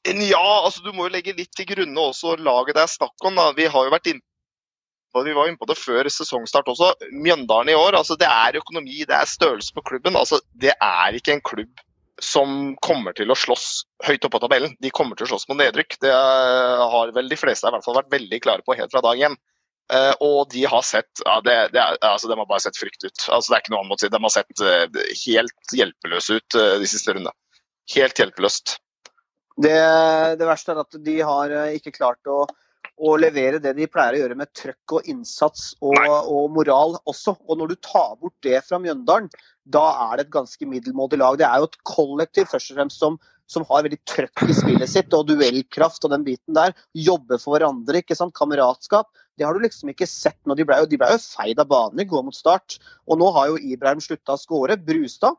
Ja, 0.04 0.64
altså 0.64 0.82
du 0.84 0.92
må 0.92 1.06
jo 1.08 1.12
legge 1.14 1.32
litt 1.36 1.52
til 1.56 1.66
grunne 1.66 1.96
også 2.10 2.36
laget 2.36 2.74
det 2.76 2.82
er 2.84 2.92
snakk 2.92 3.24
om. 3.24 3.34
da. 3.34 3.52
Vi 3.56 3.64
har 3.64 3.84
jo 3.86 3.90
vært 3.90 4.10
inne 4.12 4.20
vi 5.22 5.34
var 5.36 5.46
inne 5.46 5.60
på 5.60 5.68
det 5.70 5.78
før 5.78 6.08
sesongstart 6.10 6.68
også. 6.72 6.90
Mjøndalen 7.14 7.70
i 7.70 7.78
år, 7.78 7.94
altså 8.00 8.16
det 8.18 8.26
er 8.26 8.58
økonomi, 8.58 9.04
det 9.06 9.14
er 9.14 9.30
størrelse 9.30 9.74
på 9.76 9.84
klubben. 9.86 10.16
altså 10.18 10.40
Det 10.58 10.74
er 10.74 11.14
ikke 11.14 11.36
en 11.36 11.44
klubb 11.46 11.84
som 12.22 12.74
kommer 12.82 13.14
til 13.14 13.30
å 13.30 13.38
slåss 13.38 13.84
høyt 14.06 14.24
oppe 14.26 14.36
på 14.36 14.42
tabellen. 14.44 14.74
De 14.82 14.90
kommer 14.94 15.18
til 15.18 15.26
å 15.26 15.32
slåss 15.32 15.48
mot 15.50 15.58
nedrykk. 15.58 15.98
Det 16.02 16.12
har 16.12 17.12
vel 17.14 17.30
de 17.30 17.38
fleste 17.38 17.68
i 17.68 17.74
hvert 17.74 17.86
fall 17.86 17.98
vært 17.98 18.12
veldig 18.14 18.40
klare 18.42 18.66
på 18.66 18.76
helt 18.78 18.94
fra 18.94 19.02
dag 19.04 19.22
én. 19.28 19.36
Uh, 19.92 20.14
og 20.24 20.48
de 20.48 20.62
har 20.64 20.80
sett 20.80 21.20
ja, 21.26 21.34
det, 21.44 21.54
det 21.74 21.80
altså 22.08 22.30
De 22.30 22.38
har 22.38 22.46
bare 22.48 22.62
sett 22.64 22.78
frykt 22.80 23.04
ut. 23.04 23.26
Altså 23.28 23.50
Det 23.50 23.56
er 23.56 23.64
ikke 23.64 23.74
noe 23.74 23.82
annet 23.82 23.98
å 23.98 24.00
si. 24.00 24.12
De 24.14 24.20
har 24.22 24.32
sett 24.32 24.62
uh, 24.64 25.00
helt 25.26 25.74
hjelpeløse 25.76 26.38
ut 26.38 26.56
uh, 26.56 26.76
de 26.80 26.88
siste 26.88 27.12
rundene. 27.12 27.34
Helt 27.92 28.22
hjelpeløst. 28.22 28.78
Det, 29.60 29.76
det 30.40 30.46
verste 30.48 30.72
er 30.72 30.80
at 30.82 30.96
de 31.04 31.18
har 31.22 31.52
ikke 31.76 31.92
klart 31.94 32.32
å, 32.32 32.42
å 32.94 33.16
levere 33.18 33.58
det 33.62 33.74
de 33.76 33.86
pleier 33.90 34.16
å 34.16 34.20
gjøre 34.22 34.36
med 34.38 34.50
trøkk 34.54 34.96
og 34.98 35.08
innsats 35.10 35.72
og, 35.82 35.96
og 35.98 36.50
moral 36.54 36.96
også. 37.10 37.34
Og 37.48 37.58
når 37.58 37.72
du 37.72 37.76
tar 37.82 38.14
bort 38.20 38.36
det 38.46 38.60
fra 38.66 38.78
Mjøndalen, 38.82 39.30
da 39.64 39.84
er 40.08 40.18
det 40.18 40.26
et 40.26 40.34
ganske 40.36 40.68
middelmådig 40.68 41.18
lag. 41.18 41.38
Det 41.40 41.48
er 41.48 41.62
jo 41.62 41.70
et 41.70 41.80
kollektiv 41.88 42.50
først 42.52 42.72
og 42.72 42.78
fremst 42.78 43.02
som, 43.02 43.18
som 43.50 43.66
har 43.70 43.84
veldig 43.86 44.00
trøkk 44.08 44.44
i 44.46 44.56
spillet 44.56 44.92
sitt, 44.92 45.16
og 45.16 45.26
duellkraft 45.30 46.06
og 46.06 46.14
den 46.14 46.26
biten 46.26 46.56
der. 46.56 46.74
Jobbe 46.94 47.40
for 47.42 47.56
hverandre, 47.56 48.04
ikke 48.04 48.18
sant. 48.18 48.36
Kameratskap. 48.38 49.10
Det 49.34 49.46
har 49.48 49.56
du 49.56 49.64
liksom 49.64 49.90
ikke 49.90 50.06
sett 50.06 50.38
nå. 50.46 50.54
De 50.54 50.66
ble 50.68 50.78
jo, 50.78 50.90
de 50.90 51.00
ble 51.00 51.10
jo 51.16 51.22
feid 51.22 51.58
av 51.58 51.70
banen 51.72 52.04
i 52.04 52.08
går 52.08 52.28
mot 52.28 52.36
start. 52.36 52.78
Og 53.10 53.18
nå 53.18 53.32
har 53.34 53.50
jo 53.50 53.58
Ibrahim 53.58 54.02
slutta 54.04 54.36
å 54.36 54.40
skåre. 54.40 54.78
Brustad 54.78 55.34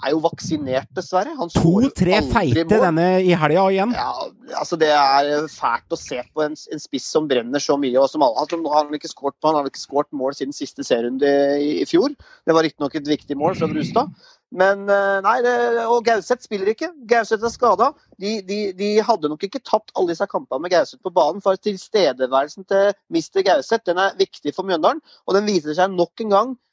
er 0.00 0.14
jo 0.14 0.20
vaksinert, 0.24 0.88
dessverre. 0.96 1.34
To-tre 1.56 2.20
feite 2.30 2.64
mål. 2.64 2.84
denne 2.86 3.06
i 3.26 3.32
helga 3.36 3.66
igjen. 3.74 3.94
Ja, 3.96 4.12
altså 4.58 4.78
Det 4.80 4.90
er 4.94 5.46
fælt 5.50 5.92
å 5.92 5.98
se 5.98 6.22
på 6.34 6.44
en, 6.44 6.56
en 6.56 6.82
spiss 6.82 7.08
som 7.10 7.28
brenner 7.30 7.62
så 7.62 7.76
mye. 7.80 7.96
og 7.98 8.08
som 8.10 8.24
alle, 8.24 8.38
altså, 8.40 8.60
Han 8.60 8.88
har 8.88 8.98
ikke 9.00 9.12
skåret 9.12 9.36
på, 9.40 9.50
han 9.50 9.58
har 9.60 9.70
ikke 9.70 9.82
skåret 9.82 10.12
mål 10.12 10.36
siden 10.38 10.56
siste 10.56 10.86
serierunde 10.86 11.30
i, 11.60 11.80
i 11.82 11.88
fjor. 11.88 12.14
Det 12.46 12.56
var 12.56 12.66
riktignok 12.66 12.94
et 12.94 13.08
viktig 13.08 13.36
mål 13.36 13.58
fra 13.58 13.70
Brustad. 13.70 14.14
Men 14.50 14.88
eh, 14.90 15.18
nei, 15.22 15.36
det, 15.46 15.52
og 15.86 16.02
Gauseth 16.06 16.42
spiller 16.42 16.72
ikke. 16.72 16.90
Gauseth 17.10 17.46
er 17.46 17.52
skada. 17.52 17.92
De, 18.20 18.40
de, 18.46 18.58
de 18.76 18.88
hadde 19.06 19.30
nok 19.30 19.44
ikke 19.46 19.62
tapt 19.62 19.94
alle 19.94 20.10
disse 20.10 20.26
kampene 20.30 20.64
med 20.64 20.74
Gauseth 20.74 21.02
på 21.06 21.12
banen, 21.14 21.42
for 21.44 21.58
tilstedeværelsen 21.62 22.66
til 22.70 22.90
Mr. 23.14 23.44
Gauseth 23.46 23.86
den 23.86 24.02
er 24.02 24.18
viktig 24.18 24.54
for 24.56 24.66
Mjøndalen. 24.66 25.02
Og 25.28 25.38
den 25.38 25.46
viser 25.46 25.76
seg 25.78 25.94
nok 25.94 26.24
en 26.24 26.34
gang 26.34 26.52
eh, 26.54 26.69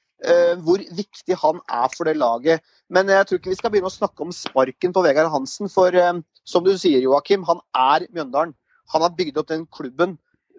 hvor 0.63 0.81
viktig 0.97 1.35
han 1.37 1.59
er 1.69 1.89
for 1.95 2.03
det 2.09 2.17
laget. 2.17 2.61
Men 2.89 3.07
jeg 3.07 3.27
tror 3.27 3.37
ikke 3.37 3.49
vi 3.53 3.55
skal 3.59 3.71
begynne 3.73 3.91
å 3.91 3.93
snakke 3.93 4.23
om 4.25 4.31
sparken 4.33 4.93
på 4.95 5.03
Vegard 5.05 5.29
Hansen. 5.31 5.69
For 5.69 5.93
eh, 5.93 6.13
som 6.47 6.63
du 6.65 6.71
sier, 6.77 7.01
Joakim, 7.05 7.43
han 7.47 7.59
er 7.75 8.07
Mjøndalen. 8.15 8.55
Han 8.93 9.01
har 9.03 9.09
bygd 9.17 9.37
opp 9.37 9.47
den 9.51 9.67
klubben. 9.67 10.17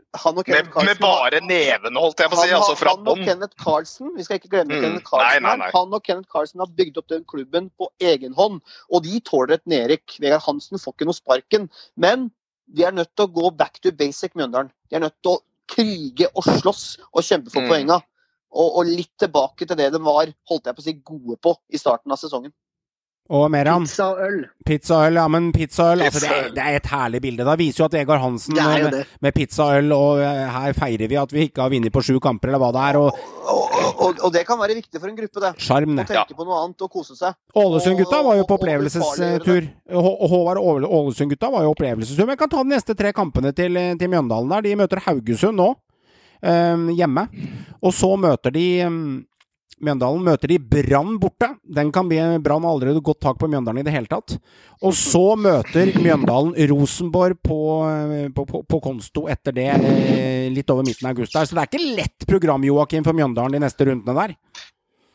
Med, 0.08 0.44
Kenneth 0.46 0.70
Carlsen 0.72 0.86
med 0.88 1.00
bare 1.02 1.38
nevene, 1.44 2.00
holdt 2.00 2.18
jeg 2.22 2.30
på 2.32 2.36
å 2.38 2.40
si. 2.40 2.48
han, 2.48 2.62
altså 2.62 2.76
fra 2.80 2.94
han 2.96 3.08
og. 3.12 3.18
Kenneth 3.26 3.56
Carlsen 3.60 4.14
vi 4.16 4.24
skal 4.24 4.38
ikke 4.40 4.48
glemme 4.54 4.72
Mm. 4.78 4.80
Kenneth 4.82 5.04
Carlsen 5.04 5.42
Nei, 5.44 5.50
nei, 5.50 5.56
nei. 5.60 5.68
han 5.74 5.92
og 5.98 6.02
Kenneth 6.06 6.30
Carlsen 6.32 6.60
har 6.64 6.70
bygd 6.78 6.96
opp 7.02 7.08
den 7.12 7.24
klubben 7.28 7.68
på 7.76 7.90
egen 8.00 8.32
hånd. 8.38 8.62
Og 8.88 9.04
de 9.04 9.20
tåler 9.20 9.58
et 9.58 9.66
nedrykk. 9.68 10.16
Vegard 10.24 10.42
Hansen 10.46 10.80
får 10.80 10.94
ikke 10.96 11.08
noe 11.10 11.18
sparken. 11.18 11.68
Men 11.96 12.30
de 12.72 12.84
er 12.88 12.96
nødt 12.96 13.12
til 13.16 13.26
å 13.28 13.32
gå 13.36 13.50
back 13.56 13.80
to 13.84 13.92
basic, 13.92 14.32
Mjøndalen. 14.34 14.72
De 14.88 14.96
er 14.96 15.04
nødt 15.04 15.16
til 15.22 15.36
å 15.36 15.42
krige 15.68 16.30
og 16.34 16.44
slåss 16.56 16.86
og 17.12 17.22
kjempe 17.22 17.52
for 17.52 17.60
Mm. 17.60 17.68
poenga. 17.68 18.00
Og, 18.54 18.78
og 18.80 18.86
litt 18.88 19.12
tilbake 19.20 19.66
til 19.68 19.76
det 19.76 19.90
de 19.92 20.00
var 20.02 20.30
holdt 20.48 20.70
jeg 20.70 20.78
på 20.78 20.80
å 20.82 20.88
si, 20.88 20.96
gode 21.04 21.36
på 21.44 21.52
i 21.68 21.78
starten 21.80 22.12
av 22.14 22.20
sesongen. 22.20 22.54
Og 23.28 23.42
Meran, 23.52 23.84
Pizza 23.84 24.06
og 24.08 24.20
øl. 24.24 24.36
pizza 24.64 24.94
og 24.96 25.06
øl. 25.10 25.16
Ja, 25.20 25.24
men 25.28 25.50
pizza 25.52 25.84
og 25.84 25.98
øl 25.98 26.04
altså, 26.06 26.20
det, 26.22 26.28
er, 26.32 26.46
det 26.56 26.62
er 26.64 26.76
et 26.78 26.86
herlig 26.88 27.18
bilde. 27.20 27.44
Det 27.44 27.56
viser 27.60 27.82
jo 27.82 27.88
at 27.90 27.96
Vegard 27.98 28.22
Hansen 28.22 28.56
Det 28.56 28.62
er 28.64 28.86
med, 28.86 29.10
med 29.26 29.34
pizza 29.36 29.66
og 29.66 29.82
øl, 29.82 29.92
og 29.92 30.22
eh, 30.24 30.46
her 30.54 30.72
feirer 30.78 31.10
vi 31.12 31.18
at 31.20 31.34
vi 31.36 31.42
ikke 31.50 31.60
har 31.60 31.74
vunnet 31.74 31.92
på 31.92 32.00
sju 32.08 32.14
kamper, 32.24 32.48
eller 32.48 32.62
hva 32.62 32.70
det 32.72 32.86
er. 32.86 32.98
Og 33.02 33.18
Og, 33.48 34.00
og, 34.06 34.22
og 34.24 34.32
det 34.32 34.46
kan 34.48 34.56
være 34.60 34.78
viktig 34.78 34.96
for 35.00 35.10
en 35.10 35.16
gruppe, 35.18 35.40
det. 35.44 35.50
sjarm, 35.60 35.92
Å 35.92 36.06
tenke 36.06 36.14
tenke 36.14 36.38
på 36.38 36.44
noe 36.48 36.62
annet 36.62 36.84
og 36.86 36.90
kose 36.92 37.16
seg. 37.18 37.36
Ålesund-gutta 37.52 38.22
var 38.24 38.36
jo 38.40 38.46
på 38.48 38.56
opplevelsestur. 38.56 39.68
Håvard 39.92 40.60
Ålesund-gutta 40.88 41.50
var 41.52 41.66
jo 41.66 41.74
opplevelsestur. 41.74 42.24
Men 42.24 42.36
jeg 42.36 42.42
kan 42.46 42.52
ta 42.54 42.62
de 42.64 42.72
neste 42.72 42.96
tre 42.96 43.12
kampene 43.16 43.52
til, 43.56 43.76
til 44.00 44.12
Mjøndalen 44.12 44.52
der. 44.56 44.64
De 44.68 44.74
møter 44.80 45.02
Haugesund 45.04 45.58
nå, 45.60 45.68
eh, 45.74 45.76
hjemme. 46.42 47.26
Og 47.82 47.94
så 47.94 48.12
møter 48.20 48.54
de 48.54 48.68
eh, 48.84 49.00
Mjøndalen 49.78 50.24
møter 50.26 50.50
de 50.50 50.56
Brann 50.58 51.18
borte. 51.22 51.52
Den 51.62 51.92
kan 51.94 52.08
bli 52.10 52.18
Brann 52.42 52.64
har 52.66 52.74
allerede 52.74 53.02
gått 53.04 53.20
tak 53.22 53.38
på 53.38 53.46
Mjøndalen 53.50 53.82
i 53.82 53.86
det 53.86 53.94
hele 53.94 54.10
tatt. 54.10 54.34
Og 54.82 54.94
så 54.96 55.36
møter 55.38 55.92
Mjøndalen 55.98 56.56
Rosenborg 56.72 57.38
på, 57.46 57.60
eh, 57.86 58.24
på, 58.34 58.46
på, 58.48 58.64
på 58.66 58.80
konsto 58.82 59.28
etter 59.30 59.54
det, 59.54 59.68
eh, 59.70 60.48
litt 60.54 60.70
over 60.74 60.86
midten 60.86 61.06
av 61.06 61.14
august 61.14 61.36
der. 61.36 61.46
Så 61.46 61.54
det 61.54 61.62
er 61.62 61.70
ikke 61.70 61.94
lett 62.00 62.26
program, 62.26 62.66
Joakim, 62.66 63.06
for 63.06 63.16
Mjøndalen 63.16 63.58
de 63.58 63.62
neste 63.66 63.86
rundene 63.86 64.18
der. 64.18 64.34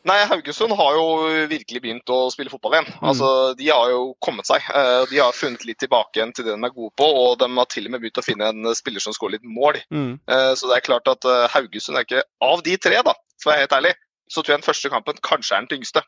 Nei, 0.04 0.18
Haugesund 0.28 0.74
har 0.76 0.96
jo 0.98 1.04
virkelig 1.48 1.80
begynt 1.80 2.10
å 2.12 2.30
spille 2.32 2.50
fotball 2.52 2.74
igjen. 2.76 2.88
Altså, 3.00 3.28
De 3.56 3.68
har 3.72 3.88
jo 3.88 4.14
kommet 4.20 4.44
seg. 4.46 4.60
Eh, 4.68 5.04
De 5.08 5.16
har 5.22 5.32
funnet 5.32 5.64
litt 5.64 5.78
tilbake 5.80 6.18
igjen 6.20 6.34
til 6.36 6.44
det 6.44 6.52
de 6.58 6.64
er 6.68 6.74
gode 6.76 6.92
på, 7.00 7.06
og 7.08 7.38
de 7.40 7.48
har 7.56 7.64
til 7.72 7.86
og 7.88 7.94
med 7.94 8.02
begynt 8.02 8.20
å 8.20 8.24
finne 8.26 8.50
en 8.52 8.74
spiller 8.76 9.00
som 9.00 9.14
skårer 9.16 9.38
litt 9.38 9.44
mål. 9.48 9.78
Mm. 9.90 10.20
Eh, 10.28 10.54
Så 10.54 10.68
det 10.68 10.76
er 10.76 10.84
klart 10.90 11.08
at 11.08 11.24
eh, 11.24 11.46
Haugesund 11.54 11.96
er 11.96 12.04
ikke 12.04 12.22
Av 12.42 12.62
de 12.62 12.76
tre, 12.76 13.00
da, 13.02 13.14
for 13.40 13.50
å 13.50 13.54
være 13.54 13.64
helt 13.64 13.72
ærlig, 13.78 13.94
så 14.28 14.42
tror 14.42 14.54
jeg 14.54 14.60
den 14.60 14.66
første 14.68 14.90
kampen 14.92 15.14
kanskje 15.24 15.56
er 15.56 15.64
den 15.64 15.72
tyngste. 15.72 16.02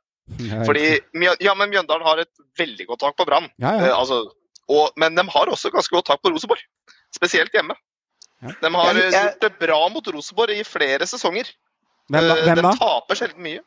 Fordi 0.66 1.00
ja, 1.40 1.54
men 1.54 1.70
Mjøndalen 1.70 2.04
har 2.04 2.18
et 2.18 2.32
veldig 2.58 2.86
godt 2.88 3.00
tak 3.00 3.16
på 3.16 3.24
Brann. 3.28 3.48
Ja, 3.62 3.72
ja. 3.80 3.92
altså, 3.96 4.24
men 4.98 5.14
de 5.14 5.22
har 5.30 5.46
også 5.52 5.70
ganske 5.72 5.94
godt 5.94 6.06
tak 6.10 6.20
på 6.20 6.32
Rosenborg. 6.34 6.60
Spesielt 7.14 7.52
hjemme. 7.54 7.76
Ja. 8.42 8.50
De 8.60 8.70
har 8.74 8.92
Jeg- 8.94 9.12
jeg- 9.12 9.24
gjort 9.24 9.40
det 9.40 9.58
bra 9.58 9.88
mot 9.88 10.06
Rosenborg 10.12 10.50
i 10.50 10.64
flere 10.64 11.06
sesonger. 11.06 11.46
Hvem, 12.10 12.28
da? 12.28 12.34
Hvem 12.42 12.60
da? 12.62 12.70
De 12.72 12.78
taper 12.78 13.14
sjelden 13.14 13.40
mye. 13.42 13.60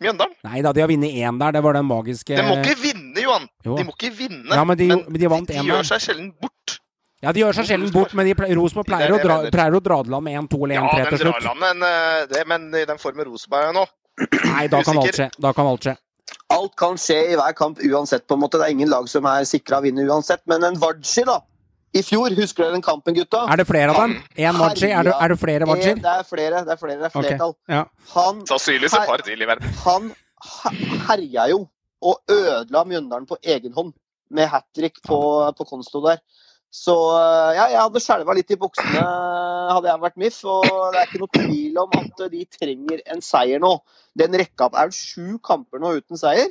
Mjøndalen. 0.00 0.34
Nei 0.48 0.62
da, 0.64 0.72
de 0.72 0.80
har 0.80 0.88
vunnet 0.88 1.12
én 1.20 1.38
der. 1.42 1.52
Det 1.52 1.62
var 1.66 1.76
den 1.76 1.86
magiske 1.88 2.36
De 2.36 2.42
må 2.46 2.54
ikke 2.62 2.76
vinne, 2.80 3.20
Johan. 3.20 3.48
Jo. 3.66 3.76
De 3.76 3.84
må 3.84 3.92
ikke 3.98 4.12
vinne, 4.16 4.54
Ja, 4.56 4.64
men 4.64 4.78
de, 4.80 4.88
men 4.96 5.20
de 5.20 5.28
vant 5.28 5.48
de 5.50 5.58
én 5.60 5.68
gjør 5.68 5.84
seg 5.90 6.04
sjelden 6.06 6.30
bort. 6.40 6.76
Ja, 7.20 7.34
de 7.36 7.42
gjør 7.42 7.52
seg 7.58 7.66
sjelden 7.68 7.90
bort, 7.92 8.14
men 8.16 8.30
de 8.30 8.32
Rosenborg 8.56 8.86
er 8.88 8.90
pleier, 8.94 9.12
å 9.12 9.18
dra, 9.20 9.34
pleier 9.52 9.76
å 9.76 9.80
dra 9.84 9.98
det 10.06 10.12
land 10.14 10.24
med 10.24 10.38
1-2 10.46 10.60
eller 10.64 10.78
Ja, 10.78 10.84
1-3 10.88 11.02
ja, 11.02 11.08
til 11.10 11.20
slutt. 11.26 11.42
land, 11.44 11.60
men, 11.60 11.82
eh, 11.84 12.20
det, 12.32 12.44
men 12.48 12.64
i 12.80 12.86
den 12.88 13.02
formen 13.02 13.28
Rosenborg 13.28 13.68
er 13.68 13.74
nå 13.76 13.84
Nei, 14.54 14.64
da 14.72 14.80
kan 14.84 14.96
alt 15.02 15.16
skje. 15.20 15.28
Da 15.36 15.52
kan 15.56 15.68
alt 15.68 15.84
skje. 15.84 15.94
Alt 16.50 16.74
kan 16.80 16.96
skje 17.00 17.18
i 17.32 17.36
hver 17.38 17.52
kamp 17.56 17.78
uansett. 17.84 18.26
på 18.26 18.34
en 18.36 18.40
måte. 18.40 18.58
Det 18.58 18.66
er 18.66 18.74
ingen 18.74 18.88
lag 18.90 19.06
som 19.08 19.28
er 19.28 19.44
sikra 19.48 19.78
å 19.80 19.84
vinne 19.84 20.04
uansett. 20.08 20.40
Men 20.50 20.64
en 20.64 20.80
Vardsi, 20.80 21.22
da. 21.28 21.38
I 21.92 22.02
fjor, 22.06 22.30
husker 22.38 22.62
dere 22.64 22.76
den 22.76 22.82
kampen, 22.86 23.14
gutta? 23.16 23.40
Er 23.50 23.56
det 23.58 23.66
flere 23.66 23.90
av 23.90 23.96
dem? 23.98 24.12
Én 24.38 24.58
Waji? 24.60 24.90
Er, 24.94 25.02
det- 25.08 25.14
er 25.20 25.28
det 25.28 25.38
flere 25.40 25.62
Eh, 25.66 25.94
Det 25.94 26.04
er 26.04 26.22
flere. 26.22 26.64
Det 26.64 26.72
er 26.72 26.76
flere, 26.76 26.98
det 27.00 27.08
er 27.08 27.10
flertall. 27.10 27.24
flertall. 27.38 27.54
Ja. 27.68 27.84
Han, 28.14 28.46
Sannsynligvis 28.46 28.94
et 28.94 29.06
par 29.06 29.16
til 29.26 29.42
i 29.42 29.46
verden. 29.46 29.74
han 29.84 30.12
herja 31.08 31.48
jo 31.50 31.68
og 32.02 32.16
ødela 32.30 32.84
Mjøndalen 32.84 33.26
på 33.26 33.36
egen 33.42 33.72
hånd 33.72 33.92
med 34.30 34.46
hat 34.48 34.64
trick 34.74 35.02
på, 35.02 35.18
på 35.58 35.66
Konsto 35.66 36.00
der. 36.06 36.18
Så 36.72 36.94
eh, 36.94 37.56
ja, 37.58 37.66
jeg 37.74 37.80
hadde 37.82 37.98
skjelva 38.00 38.34
litt 38.38 38.50
i 38.54 38.56
buksene 38.56 39.02
hadde 39.74 39.88
jeg 39.90 40.00
vært 40.00 40.16
MIF, 40.16 40.44
og 40.46 40.62
det 40.94 41.00
er 41.00 41.06
ikke 41.08 41.18
noe 41.18 41.34
tvil 41.34 41.78
om 41.82 41.90
at 41.98 42.22
de 42.30 42.44
trenger 42.46 43.00
en 43.10 43.20
seier 43.20 43.58
nå. 43.58 43.72
Den 44.16 44.30
rekka 44.38 44.70
er 44.78 44.86
det 44.92 44.94
sju 44.94 45.38
kamper 45.42 45.82
nå 45.82 45.96
uten 45.98 46.16
seier. 46.16 46.46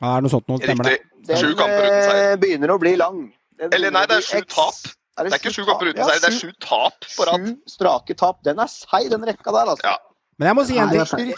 ja, 0.00 0.08
det 0.10 0.16
er 0.18 0.20
noe 0.26 0.30
sånt 0.34 0.48
noe, 0.50 0.58
stemmer 0.58 0.90
det. 0.90 0.98
Den 1.24 1.60
eh, 1.70 2.34
begynner 2.42 2.74
å 2.74 2.80
bli 2.82 2.96
lang. 2.98 3.32
Eller 3.62 3.94
nei, 3.94 4.04
det 4.10 4.18
er 4.20 4.26
sju 4.26 4.40
tap. 4.50 4.74
Er 5.14 5.28
tap. 5.28 5.28
Det 5.28 5.30
er 5.30 5.38
ikke 5.38 5.54
sju 5.54 5.64
kamper 5.68 5.92
uten 5.92 6.02
seier, 6.02 6.22
det 6.24 6.30
er 6.30 6.38
sju 6.40 6.50
tap 6.64 7.06
på 7.06 7.28
rad. 7.28 7.46
Sju 7.46 7.74
strake 7.76 8.16
tap. 8.18 8.42
Den 8.46 8.62
er 8.62 8.70
seig, 8.72 9.10
den 9.12 9.26
rekka 9.28 9.54
der, 9.54 9.74
altså. 9.76 9.92
Ja. 9.94 10.13
Men 10.38 10.50
jeg 10.50 10.56
må 10.58 10.64
si 10.66 10.78
en 10.82 10.90
ting. 10.90 11.32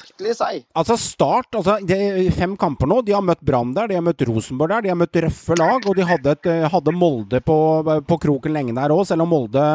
Altså 0.77 0.97
Start, 1.01 1.51
altså 1.59 1.77
det 1.85 1.99
fem 2.37 2.55
kamper 2.59 2.89
nå. 2.89 3.03
De 3.05 3.15
har 3.17 3.25
møtt 3.25 3.43
Brann 3.45 3.75
der, 3.77 3.91
de 3.91 3.99
har 3.99 4.05
møtt 4.05 4.25
Rosenborg 4.29 4.73
der, 4.73 4.87
de 4.87 4.93
har 4.93 4.99
møtt 4.99 5.21
røffe 5.27 5.59
lag. 5.61 5.85
Og 5.85 5.99
de 5.99 6.07
hadde, 6.09 6.37
et, 6.37 6.51
eh, 6.53 6.67
hadde 6.73 6.95
Molde 6.97 7.43
på, 7.45 7.59
på 8.09 8.21
kroken 8.23 8.57
lenge 8.57 8.77
der 8.77 8.95
òg, 8.95 9.05
selv 9.09 9.27
om 9.27 9.33
Molde 9.35 9.67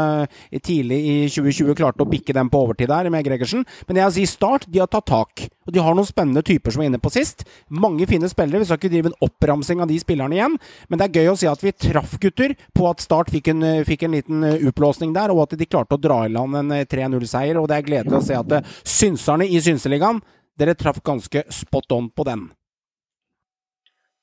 tidlig 0.66 1.00
i 1.02 1.16
2020 1.30 1.78
klarte 1.78 2.06
å 2.06 2.10
bikke 2.10 2.36
dem 2.36 2.50
på 2.52 2.64
overtid 2.66 2.90
der 2.92 3.12
med 3.14 3.26
Gregersen. 3.28 3.66
Men 3.88 4.02
jeg 4.04 4.18
sier 4.18 4.32
Start, 4.32 4.70
de 4.72 4.82
har 4.82 4.90
tatt 4.92 5.10
tak. 5.12 5.48
Og 5.68 5.76
de 5.76 5.82
har 5.84 5.94
noen 5.94 6.08
spennende 6.08 6.42
typer 6.46 6.74
som 6.74 6.82
var 6.82 6.90
inne 6.90 7.02
på 7.02 7.12
sist. 7.14 7.44
Mange 7.70 8.08
fine 8.10 8.30
spillere. 8.32 8.64
Vi 8.64 8.70
skal 8.70 8.80
ikke 8.80 8.92
drive 8.96 9.12
en 9.12 9.20
oppramsing 9.28 9.84
av 9.84 9.90
de 9.92 10.00
spillerne 10.02 10.38
igjen, 10.38 10.58
men 10.90 11.00
det 11.00 11.08
er 11.08 11.22
gøy 11.22 11.32
å 11.32 11.38
si 11.38 11.50
at 11.50 11.62
vi 11.62 11.74
traff 11.76 12.18
gutter 12.22 12.56
på 12.78 12.88
at 12.90 13.04
Start 13.04 13.30
fikk 13.34 13.52
en, 13.54 13.62
eh, 13.64 13.84
fikk 13.86 14.08
en 14.08 14.16
liten 14.18 14.44
eh, 14.48 14.66
utblåsning 14.70 15.14
der, 15.14 15.34
og 15.34 15.44
at 15.46 15.58
de 15.58 15.70
klarte 15.70 15.98
å 15.98 16.02
dra 16.02 16.24
i 16.26 16.34
land 16.34 16.58
en 16.58 16.74
eh, 16.76 16.86
3-0-seier. 16.90 17.60
Og 17.62 17.70
det 17.70 17.78
er 17.78 17.88
gledelig 17.88 18.18
å 18.18 18.26
se 18.26 18.38
at 18.38 18.58
eh, 18.58 18.74
synserne 19.12 19.48
i 19.48 19.60
Synseligaen 19.62 20.22
dere 20.60 20.76
traff 20.76 21.02
ganske 21.04 21.44
spot 21.52 21.92
on 21.92 22.10
på 22.12 22.24
den. 22.24 22.52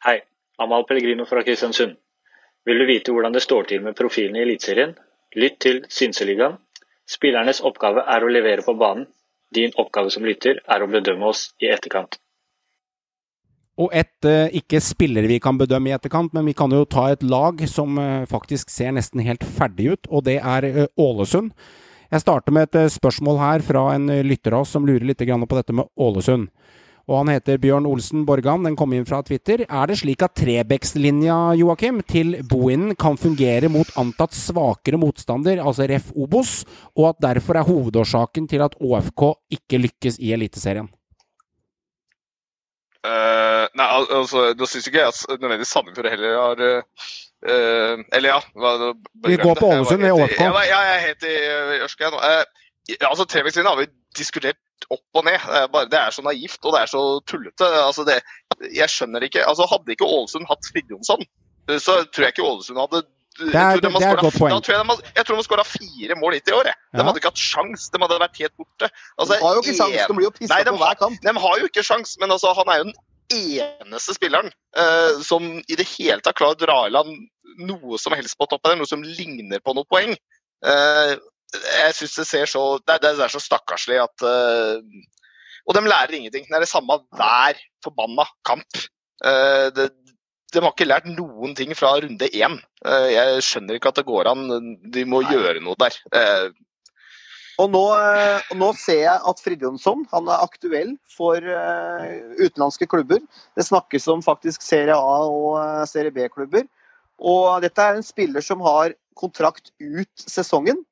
Hei, 0.05 0.20
Amal 0.59 0.86
Pellegrino 0.86 1.26
fra 1.26 1.43
Kristiansund. 1.43 1.97
Vil 2.64 2.78
du 2.78 2.86
vite 2.86 3.12
hvordan 3.12 3.32
det 3.32 3.43
står 3.43 3.68
til 3.68 3.82
med 3.82 3.97
profilene 3.97 4.41
i 4.41 4.47
Eliteserien? 4.47 4.95
Lytt 5.36 5.59
til 5.61 5.84
Synseligaen. 5.89 6.59
Spillernes 7.09 7.61
oppgave 7.64 8.05
er 8.05 8.24
å 8.24 8.30
levere 8.32 8.64
på 8.64 8.76
banen. 8.78 9.07
Din 9.55 9.72
oppgave 9.80 10.12
som 10.12 10.24
lytter 10.24 10.61
er 10.68 10.84
å 10.84 10.91
bedømme 10.91 11.28
oss 11.30 11.49
i 11.61 11.70
etterkant. 11.72 12.18
Og 13.78 13.95
et 13.95 14.26
eh, 14.26 14.51
ikke 14.59 14.80
spillere 14.82 15.30
vi 15.30 15.39
kan 15.41 15.57
bedømme 15.57 15.89
i 15.89 15.95
etterkant, 15.97 16.34
men 16.34 16.49
vi 16.51 16.57
kan 16.59 16.72
jo 16.74 16.84
ta 16.84 17.07
et 17.12 17.22
lag 17.22 17.62
som 17.70 17.97
eh, 18.03 18.26
faktisk 18.28 18.72
ser 18.74 18.93
nesten 18.93 19.22
helt 19.24 19.45
ferdig 19.57 19.95
ut, 19.95 20.11
og 20.11 20.26
det 20.28 20.41
er 20.43 20.66
eh, 20.68 20.91
Ålesund. 20.99 21.55
Jeg 22.09 22.23
starter 22.25 22.55
med 22.57 22.71
et 22.71 22.77
eh, 22.81 22.91
spørsmål 22.93 23.37
her 23.43 23.65
fra 23.65 23.83
en 23.93 24.09
eh, 24.09 24.25
lytter 24.25 24.57
av 24.57 24.65
oss 24.65 24.71
som 24.73 24.87
lurer 24.89 25.05
litt 25.05 25.21
på 25.21 25.59
dette 25.59 25.75
med 25.77 25.91
Ålesund. 26.01 26.49
Og 27.09 27.17
han 27.17 27.31
heter 27.33 27.61
Bjørn 27.61 27.87
Olsen 27.89 28.25
Borgan, 28.29 28.65
den 28.65 28.77
kom 28.77 28.93
inn 28.93 29.07
fra 29.09 29.23
Twitter. 29.25 29.63
Er 29.65 29.89
det 29.89 29.97
slik 30.01 30.21
at 30.25 30.35
Trebekslinja, 30.37 31.55
Joakim, 31.57 32.03
til 32.05 32.37
Bohinen 32.45 32.93
kan 33.01 33.17
fungere 33.17 33.71
mot 33.73 33.89
antatt 33.97 34.37
svakere 34.37 35.01
motstander, 35.01 35.61
altså 35.65 35.89
ref. 35.89 36.13
Obos, 36.17 36.67
og 36.97 37.15
at 37.15 37.23
derfor 37.31 37.61
er 37.61 37.69
hovedårsaken 37.69 38.49
til 38.49 38.65
at 38.65 38.77
ÅFK 38.77 39.25
ikke 39.57 39.81
lykkes 39.87 40.21
i 40.21 40.35
Eliteserien? 40.37 40.89
Uh, 43.09 43.65
nei, 43.79 43.87
al 43.87 44.09
altså, 44.19 44.51
da 44.59 44.69
syns 44.69 44.89
ikke 44.91 45.01
jeg 45.01 45.13
at 45.13 45.39
nødvendigvis 45.39 45.71
Sandefjord 45.73 46.09
heller 46.11 46.35
har 46.43 46.63
eh, 46.67 47.13
eh, 47.47 47.97
Eller 48.12 48.28
ja. 48.34 48.41
Hva, 48.55 48.95
Vi 49.26 49.36
går 49.36 49.55
på 49.61 49.66
Ålesund, 49.70 50.01
Jeg 50.03 50.09
det 50.09 50.09
i- 50.09 50.22
ÅFK. 50.22 50.41
Jeg, 50.41 50.68
ja, 50.72 50.80
jeg 50.80 50.95
er 50.97 51.05
helt 51.07 51.22
i 51.22 51.34
uh, 51.49 51.84
Ørska 51.86 52.11
nå. 52.11 52.18
Uh, 52.18 53.09
altså, 53.11 53.24
Trebekslinja 53.28 53.70
har 53.74 53.76
vi 53.82 53.86
diskutert 54.16 54.57
opp 54.91 55.05
og 55.20 55.24
ned. 55.24 55.39
Uh, 55.47 55.66
bare, 55.72 55.89
det 55.91 55.99
er 56.01 56.11
så 56.11 56.22
naivt 56.22 56.59
og 56.64 56.72
det 56.74 56.80
er 56.82 56.86
så 56.95 57.03
tullete. 57.28 57.68
Altså, 57.84 58.05
det, 58.09 58.20
jeg 58.74 58.89
skjønner 58.89 59.22
ikke 59.28 59.45
altså, 59.47 59.66
Hadde 59.70 59.93
ikke 59.95 60.07
Ålesund 60.09 60.49
hatt 60.51 60.66
Fridtjonsson, 60.72 61.22
eh, 61.68 61.78
så 61.78 62.03
tror 62.11 62.24
jeg 62.28 62.34
ikke 62.36 62.47
Ålesund 62.49 62.78
hadde 62.80 63.05
Det 63.39 63.55
er- 63.55 63.76
jeg 63.76 63.78
tror 63.78 63.82
de 63.86 63.91
har 63.93 64.01
det 64.03 64.09
er 64.09 64.16
et 64.18 64.24
godt 64.26 64.39
poeng. 64.41 64.51
Tror 64.66 64.74
jeg, 64.74 64.82
de 64.82 65.12
jeg 65.14 65.24
tror 65.26 65.34
de 65.36 65.39
har 65.39 65.47
skåra 65.47 65.64
fire 65.68 66.14
mål 66.18 66.32
hittil 66.34 66.55
i 66.55 66.57
år. 66.59 66.64
jeg. 66.72 66.74
De 66.91 66.99
Ja. 66.99 67.05
hadde 67.07 67.18
ikke 67.20 67.30
hatt 67.30 67.39
sjans, 67.39 67.84
de 67.93 67.99
hadde 68.03 68.16
vært 68.18 68.39
helt 68.43 68.57
borte. 68.59 68.86
Altså, 69.14 69.32
De 69.39 69.43
har 69.45 69.53
jo 69.55 69.61
ikke 69.62 69.76
sjans, 69.78 70.07
de 70.09 70.14
blir 70.18 70.26
jo 70.26 70.30
pissa 70.34 70.64
på 70.66 70.78
hver 70.82 70.97
kamp. 70.99 71.20
De 71.22 71.32
har 71.45 71.55
jo 71.61 71.64
ikke 71.70 71.84
sjans, 71.86 72.16
men 72.18 72.30
altså, 72.34 72.51
han 72.59 72.66
er 72.72 72.78
jo 72.82 72.84
den 72.91 72.95
eneste 73.35 74.14
spilleren 74.16 74.51
eh, 74.76 75.20
som 75.24 75.45
i 75.61 75.76
det 75.79 75.87
hele 75.97 76.22
tatt 76.24 76.39
klarer 76.39 76.57
å 76.57 76.62
dra 76.62 76.79
i 76.87 76.93
land 76.95 77.12
noe 77.59 77.99
som 78.01 78.14
helst 78.16 78.39
på 78.39 78.49
toppen 78.51 78.79
noe 78.81 78.89
som 78.89 79.05
ligner 79.05 79.62
på 79.64 79.74
noen 79.76 79.89
poeng. 79.91 80.14
Eh, 80.66 81.14
jeg 81.49 81.95
syns 81.97 82.16
det 82.18 82.26
ser 82.29 82.51
så 82.51 82.62
Det, 82.85 82.99
det 83.01 83.14
er 83.14 83.33
så 83.33 83.41
stakkarslig 83.41 83.97
at 84.03 84.24
eh, 84.26 84.83
Og 85.64 85.76
de 85.76 85.85
lærer 85.87 86.18
ingenting. 86.18 86.45
Det 86.49 86.57
er 86.57 86.64
det 86.64 86.70
samme 86.70 86.99
hver 87.16 87.61
forbanna 87.85 88.26
kamp. 88.49 88.81
Eh, 89.24 89.68
det, 89.76 89.91
de 90.53 90.62
har 90.64 90.72
ikke 90.72 90.89
lært 90.89 91.09
noen 91.12 91.53
ting 91.57 91.74
fra 91.76 91.95
runde 92.01 92.29
én. 92.33 92.57
Eh, 92.85 93.09
jeg 93.12 93.43
skjønner 93.45 93.76
ikke 93.76 93.93
at 93.93 94.01
det 94.01 94.07
går 94.09 94.31
an. 94.31 94.47
De 94.93 95.05
må 95.09 95.20
gjøre 95.29 95.61
noe 95.64 95.76
der. 95.81 95.99
Og 97.59 97.71
nå, 97.73 97.83
eh, 97.99 98.51
nå 98.55 98.69
ser 98.79 99.01
jeg 99.03 99.23
at 99.31 99.41
Fridjonsson 99.43 100.05
han 100.13 100.29
er 100.31 100.45
aktuell 100.45 100.93
for 101.11 101.43
eh, 101.43 102.13
utenlandske 102.39 102.87
klubber. 102.91 103.19
Det 103.59 103.67
snakkes 103.67 104.07
om 104.15 104.23
faktisk 104.23 104.63
Serie 104.63 104.95
A 104.95 105.17
og 105.27 105.57
eh, 105.59 105.87
Serie 105.91 106.15
B-klubber. 106.15 106.69
Og 107.19 107.65
dette 107.65 107.83
er 107.83 107.99
en 107.99 108.07
spiller 108.07 108.45
som 108.47 108.63
har 108.63 108.95
kontrakt 109.19 109.73
ut 109.83 110.23
sesongen. 110.23 110.85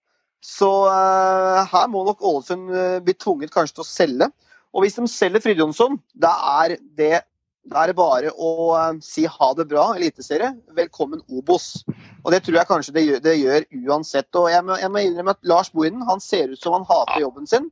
Så 0.43 0.67
her 0.91 1.87
må 1.91 2.03
nok 2.07 2.21
Ålesund 2.23 2.69
bli 3.03 3.15
tvunget 3.19 3.51
kanskje 3.55 3.79
til 3.79 3.83
å 3.83 3.87
selge. 3.89 4.29
Og 4.75 4.83
hvis 4.85 4.99
de 4.99 5.07
selger 5.11 5.43
Fridjonsson, 5.43 5.97
da 6.19 6.33
er 6.67 6.77
det 6.99 7.23
da 7.71 7.83
er 7.83 7.91
det 7.91 7.97
bare 7.99 8.31
å 8.33 8.51
eh, 8.79 8.99
si 9.05 9.25
ha 9.31 9.49
det 9.59 9.67
bra, 9.71 9.89
Eliteserie. 9.97 10.53
Velkommen 10.77 11.23
Obos. 11.27 11.83
Og 12.23 12.31
det 12.35 12.45
tror 12.47 12.61
jeg 12.61 12.69
kanskje 12.71 12.95
det 12.95 13.05
gjør, 13.07 13.25
det 13.25 13.35
gjør 13.41 13.67
uansett. 13.89 14.29
Og 14.39 14.49
jeg 14.53 14.67
må, 14.67 14.77
jeg 14.79 14.93
må 14.93 15.03
innrømme 15.03 15.35
at 15.35 15.51
Lars 15.51 15.73
Bohinen 15.75 16.07
han 16.07 16.23
ser 16.23 16.53
ut 16.53 16.63
som 16.63 16.77
han 16.77 16.87
hater 16.87 17.25
jobben 17.25 17.51
sin. 17.51 17.69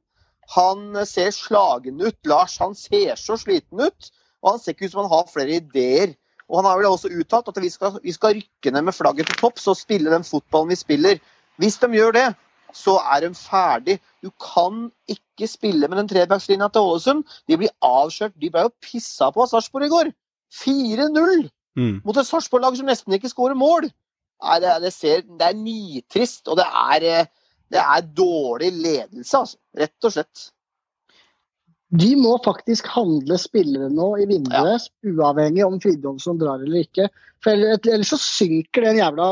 Han 0.57 0.99
eh, 0.99 1.07
ser 1.09 1.31
slagen 1.37 2.03
ut. 2.03 2.19
Lars 2.27 2.59
han 2.63 2.75
ser 2.79 3.15
så 3.21 3.39
sliten 3.41 3.85
ut. 3.85 4.11
Og 4.43 4.55
han 4.55 4.63
ser 4.63 4.75
ikke 4.75 4.91
ut 4.91 4.97
som 4.97 5.05
han 5.05 5.13
har 5.15 5.31
flere 5.31 5.61
ideer. 5.61 6.17
Og 6.51 6.59
han 6.61 6.69
har 6.69 6.81
vel 6.81 6.91
også 6.91 7.13
uttalt 7.15 7.49
at 7.53 7.63
vi 7.63 7.71
skal, 7.73 8.01
vi 8.03 8.13
skal 8.13 8.35
rykke 8.37 8.75
ned 8.75 8.89
med 8.91 8.97
flagget 8.97 9.31
til 9.31 9.39
topps 9.41 9.71
og 9.71 9.79
spille 9.79 10.13
den 10.13 10.27
fotballen 10.27 10.75
vi 10.75 10.81
spiller. 10.81 11.23
Hvis 11.63 11.79
de 11.81 11.89
gjør 11.95 12.13
det, 12.19 12.27
så 12.75 12.99
er 13.15 13.25
de 13.25 13.33
ferdig. 13.39 13.99
Du 14.25 14.31
kan 14.43 14.89
ikke 15.11 15.49
spille 15.51 15.89
med 15.89 15.99
den 16.01 16.11
trebackslinja 16.11 16.69
til 16.75 16.87
Ålesund. 16.91 17.25
De 17.49 17.59
blir 17.61 17.73
avslørt. 17.85 18.35
De 18.41 18.51
ble 18.51 18.67
jo 18.67 18.75
pissa 18.83 19.31
på 19.35 19.45
av 19.45 19.53
Sarpsborg 19.53 19.87
i 19.89 19.93
går. 19.93 20.15
4-0 20.65 21.49
Mm. 21.75 22.03
mot 22.05 22.17
et 22.17 22.27
Sarpsborg-lag 22.29 22.77
som 22.79 22.87
nesten 22.87 23.15
ikke 23.17 23.27
skårer 23.33 23.57
mål. 23.59 23.89
Nei, 24.45 24.59
det, 24.63 24.75
det, 24.85 24.93
ser, 24.95 25.25
det 25.27 25.43
er 25.49 25.57
nitrist, 25.59 26.47
og 26.47 26.59
det 26.61 26.67
er, 26.71 27.07
eh, 27.11 27.27
det 27.75 27.81
er 27.83 28.05
dårlig 28.15 28.69
ledelse, 28.77 29.41
altså. 29.41 29.59
Rett 29.81 30.07
og 30.07 30.15
slett. 30.15 30.45
De 31.95 32.13
må 32.19 32.37
faktisk 32.45 32.87
handle 32.95 33.39
spillere 33.39 33.91
nå 33.91 34.07
i 34.23 34.27
vinduet, 34.31 34.87
uavhengig 35.07 35.67
om 35.67 35.81
Fridtjonsson 35.83 36.39
drar 36.39 36.63
eller 36.63 36.83
ikke. 36.87 37.09
For 37.43 37.55
ellers, 37.55 37.83
ellers 37.87 38.11
så 38.15 38.19
synker 38.23 38.87
den 38.89 38.99
jævla 39.03 39.27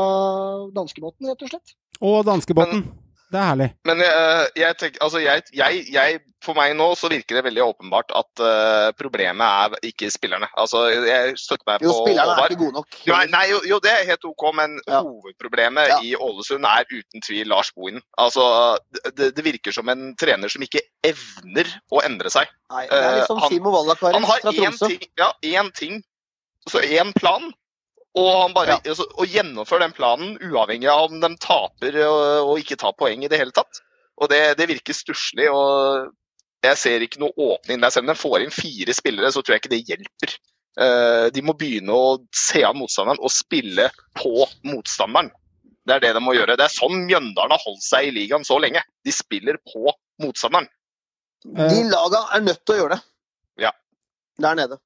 danskebåten, 0.75 1.27
rett 1.31 1.47
og 1.47 1.53
slett. 1.53 1.75
Og 2.03 2.25
danskebåten. 2.27 2.85
Det 3.33 3.39
er 3.41 3.47
herlig. 3.49 3.65
Men 3.89 3.97
jeg, 4.03 4.49
jeg 4.61 4.75
tenker, 4.77 4.99
altså 5.01 5.19
jeg, 5.23 5.41
jeg, 5.57 5.79
jeg, 5.89 6.19
for 6.45 6.53
meg 6.59 6.75
nå 6.77 6.85
så 6.99 7.09
virker 7.09 7.39
det 7.39 7.43
veldig 7.47 7.63
åpenbart 7.65 8.11
at 8.19 8.41
uh, 8.45 8.89
problemet 8.99 9.41
er 9.73 9.87
ikke 9.89 10.09
spillerne. 10.13 10.45
Altså, 10.59 10.83
jeg 11.07 11.31
støtter 11.41 11.65
meg 11.71 11.81
Jo, 11.85 11.89
på 11.95 12.03
spillerne 12.03 12.35
er 12.43 12.53
ikke 12.53 12.59
gode 12.61 12.77
nok. 12.77 12.99
Jo, 13.07 13.17
nei, 13.31 13.41
jo, 13.49 13.61
jo, 13.71 13.79
det 13.81 13.93
er 13.95 14.05
helt 14.11 14.27
OK, 14.29 14.45
men 14.59 14.77
Ja. 14.85 14.99
hovedproblemet 15.07 15.89
Ja. 15.95 15.97
i 16.05 16.13
Ålesund 16.19 16.67
er 16.69 16.85
uten 16.91 17.25
tvil 17.25 17.49
Lars 17.49 17.71
Bohinen. 17.73 18.03
Altså, 18.21 18.45
det, 19.17 19.31
det 19.39 19.45
virker 19.49 19.73
som 19.73 19.89
en 19.89 20.11
trener 20.19 20.51
som 20.53 20.61
ikke 20.67 20.83
evner 21.09 21.73
å 21.89 22.03
endre 22.05 22.29
seg. 22.29 22.51
Nei, 22.69 22.85
det 22.91 23.01
er 23.01 23.17
liksom 23.23 23.41
uh, 23.41 23.47
han- 23.47 23.55
Simo 23.55 23.73
Vallakari 23.73 24.13
Han 24.19 24.29
har 24.29 24.45
én 24.53 24.77
ting, 24.85 25.09
ja, 25.17 25.31
én 25.57 25.73
ting, 25.73 26.03
så 26.69 26.79
én 26.85 27.09
plan, 27.17 27.49
og 28.19 28.29
han 28.43 28.53
bare 28.53 28.77
altså, 28.77 29.07
og 29.17 29.29
gjennomfører 29.29 29.87
den 29.87 29.95
planen 29.97 30.35
uavhengig 30.37 30.89
av 30.91 31.07
om 31.07 31.21
de 31.23 31.31
taper 31.41 31.97
og, 32.05 32.51
og 32.51 32.61
ikke 32.61 32.77
tar 32.77 32.93
poeng 32.97 33.25
i 33.25 33.29
det 33.31 33.39
hele 33.41 33.55
tatt. 33.55 33.81
Og 34.21 34.29
det, 34.29 34.41
det 34.59 34.69
virker 34.69 34.93
stusslig. 34.93 35.47
og 35.49 36.11
Jeg 36.63 36.77
ser 36.77 37.05
ikke 37.05 37.23
noe 37.23 37.33
åpning 37.33 37.81
der. 37.81 37.93
Selv 37.93 38.05
om 38.05 38.13
de 38.13 38.19
får 38.19 38.43
inn 38.43 38.53
fire 38.53 38.93
spillere, 38.93 39.31
så 39.33 39.41
tror 39.41 39.55
jeg 39.55 39.63
ikke 39.63 39.73
det 39.73 39.85
hjelper. 39.89 40.35
Eh, 40.73 41.25
de 41.33 41.43
må 41.45 41.57
begynne 41.57 41.93
å 41.93 42.19
se 42.37 42.61
an 42.65 42.77
motstanderen 42.77 43.21
og 43.21 43.33
spille 43.33 43.89
på 44.19 44.45
motstanderen. 44.69 45.33
Det 45.83 45.97
er 45.97 46.05
det 46.05 46.13
de 46.15 46.23
må 46.23 46.37
gjøre. 46.37 46.55
Det 46.59 46.67
er 46.67 46.77
sånn 46.77 47.03
Mjøndalen 47.09 47.57
har 47.57 47.65
holdt 47.65 47.83
seg 47.83 48.07
i 48.07 48.15
ligaen 48.15 48.45
så 48.47 48.61
lenge. 48.61 48.85
De 49.03 49.13
spiller 49.13 49.57
på 49.73 49.89
motstanderen. 50.21 50.69
De 51.43 51.81
laga 51.89 52.23
er 52.37 52.45
nødt 52.45 52.61
til 52.63 52.77
å 52.77 52.83
gjøre 52.83 52.95
det. 52.95 53.03
Ja. 53.65 53.73
Der 54.45 54.61
nede. 54.61 54.77